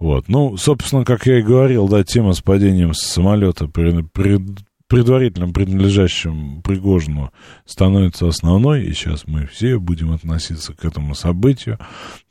Вот. 0.00 0.28
Ну, 0.28 0.56
собственно, 0.56 1.04
как 1.04 1.26
я 1.26 1.38
и 1.38 1.42
говорил, 1.42 1.86
да, 1.86 2.02
тема 2.02 2.32
с 2.32 2.40
падением 2.40 2.92
самолета 2.92 3.68
при, 3.68 4.02
при, 4.02 4.44
предварительно 4.88 5.52
принадлежащим 5.52 6.62
Пригожину 6.62 7.32
становится 7.64 8.28
основной, 8.28 8.84
и 8.84 8.92
сейчас 8.92 9.26
мы 9.26 9.46
все 9.46 9.78
будем 9.78 10.12
относиться 10.12 10.74
к 10.74 10.84
этому 10.84 11.14
событию, 11.14 11.78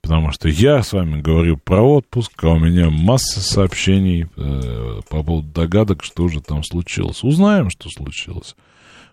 потому 0.01 0.31
что 0.31 0.47
я 0.47 0.81
с 0.81 0.93
вами 0.93 1.21
говорю 1.21 1.57
про 1.57 1.81
отпуск, 1.81 2.31
а 2.43 2.49
у 2.51 2.59
меня 2.59 2.89
масса 2.89 3.41
сообщений 3.41 4.27
э, 4.35 5.01
по 5.09 5.23
поводу 5.23 5.47
догадок, 5.49 6.03
что 6.03 6.27
же 6.27 6.41
там 6.41 6.63
случилось. 6.63 7.23
Узнаем, 7.23 7.69
что 7.69 7.89
случилось. 7.89 8.55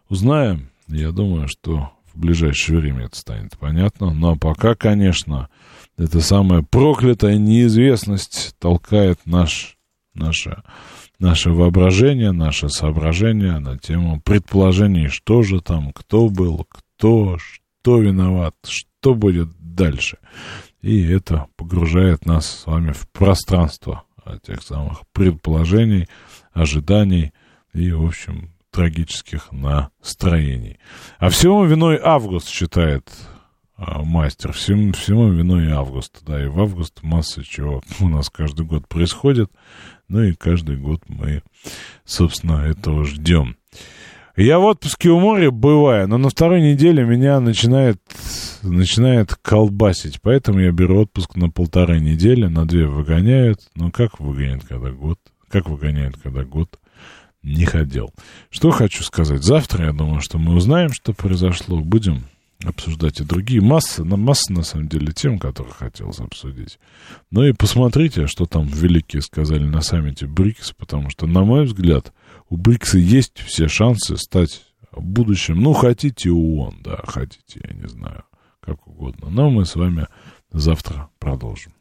Узнаем. 0.09 0.69
Я 0.89 1.10
думаю, 1.10 1.48
что 1.48 1.90
в 2.14 2.20
ближайшее 2.20 2.78
время 2.78 3.06
это 3.06 3.16
станет 3.16 3.56
понятно. 3.59 4.12
Но 4.12 4.36
пока, 4.36 4.74
конечно, 4.74 5.48
эта 5.97 6.20
самая 6.20 6.62
проклятая 6.62 7.39
неизвестность 7.39 8.55
толкает 8.59 9.20
наш, 9.24 9.78
наше 10.14 10.62
наше 11.23 11.51
воображение, 11.51 12.32
наше 12.32 12.69
соображение 12.69 13.61
на 13.61 13.78
тему 13.78 14.20
предположений, 14.20 15.07
что 15.07 15.43
же 15.43 15.61
там, 15.61 15.93
кто 15.93 16.28
был, 16.28 16.66
кто, 16.69 17.39
что 17.39 17.99
виноват, 17.99 18.57
что 18.65 19.15
будет 19.15 19.49
дальше. 19.59 20.19
И 20.81 21.01
это 21.01 21.47
погружает 21.57 22.27
нас 22.27 22.47
с 22.47 22.66
вами 22.66 22.90
в 22.90 23.09
пространство 23.11 24.03
тех 24.43 24.62
самых 24.62 25.03
предположений, 25.12 26.09
ожиданий 26.53 27.32
и, 27.73 27.93
в 27.93 28.05
общем, 28.05 28.51
трагических 28.73 29.53
настроений. 29.53 30.81
А 31.19 31.28
всему 31.28 31.65
виной 31.65 32.01
август, 32.03 32.49
считает 32.49 33.09
а, 33.85 34.03
мастер. 34.03 34.53
Всему, 34.53 34.93
всему 34.93 35.28
виной 35.31 35.70
август. 35.70 36.23
Да, 36.24 36.43
и 36.43 36.47
в 36.47 36.61
август 36.61 37.03
масса 37.03 37.43
чего 37.43 37.82
у 38.01 38.09
нас 38.09 38.31
каждый 38.31 38.65
год 38.65 38.86
происходит. 38.86 39.51
Ну 40.12 40.24
и 40.24 40.34
каждый 40.34 40.76
год 40.76 41.01
мы, 41.09 41.43
собственно, 42.05 42.66
этого 42.66 43.06
ждем. 43.06 43.56
Я 44.36 44.59
в 44.59 44.64
отпуске 44.64 45.09
у 45.09 45.18
моря 45.18 45.51
бываю, 45.51 46.06
но 46.06 46.18
на 46.18 46.28
второй 46.28 46.60
неделе 46.60 47.02
меня 47.02 47.40
начинает, 47.40 47.98
начинает 48.62 49.34
колбасить. 49.36 50.20
Поэтому 50.20 50.60
я 50.60 50.70
беру 50.70 51.01
отпуск 51.01 51.34
на 51.34 51.48
полторы 51.48 51.98
недели, 51.98 52.47
на 52.47 52.66
две 52.66 52.86
выгоняют. 52.86 53.60
Но 53.74 53.90
как 53.90 54.20
выгоняют, 54.20 54.66
когда 54.66 54.90
год? 54.90 55.18
Как 55.48 55.70
выгоняют, 55.70 56.18
когда 56.22 56.44
год 56.44 56.78
не 57.43 57.64
ходил? 57.64 58.12
Что 58.51 58.70
хочу 58.70 59.02
сказать. 59.05 59.43
Завтра, 59.43 59.86
я 59.86 59.93
думаю, 59.94 60.20
что 60.20 60.36
мы 60.36 60.55
узнаем, 60.55 60.93
что 60.93 61.14
произошло. 61.14 61.80
Будем 61.80 62.24
обсуждать 62.64 63.20
и 63.20 63.24
другие. 63.24 63.60
Масса, 63.60 64.05
на 64.05 64.16
масса, 64.16 64.52
на 64.52 64.62
самом 64.62 64.89
деле, 64.89 65.12
тем, 65.12 65.39
которые 65.39 65.72
хотелось 65.72 66.18
обсудить. 66.18 66.78
Ну 67.30 67.44
и 67.44 67.52
посмотрите, 67.52 68.26
что 68.26 68.47
там 68.47 68.66
великие 68.66 69.22
сказали 69.22 69.64
на 69.64 69.80
саммите 69.80 70.26
БРИКС, 70.26 70.72
потому 70.72 71.10
что, 71.10 71.26
на 71.26 71.44
мой 71.44 71.64
взгляд, 71.64 72.12
у 72.48 72.56
БРИКСа 72.56 72.98
есть 72.98 73.39
все 73.39 73.68
шансы 73.68 74.16
стать 74.16 74.62
будущим. 74.90 75.60
Ну, 75.60 75.72
хотите 75.72 76.30
ООН, 76.30 76.78
да, 76.82 77.01
хотите, 77.05 77.60
я 77.62 77.74
не 77.74 77.89
знаю, 77.89 78.24
как 78.60 78.86
угодно. 78.86 79.30
Но 79.30 79.51
мы 79.51 79.64
с 79.64 79.76
вами 79.76 80.09
завтра 80.52 81.09
продолжим. 81.20 81.70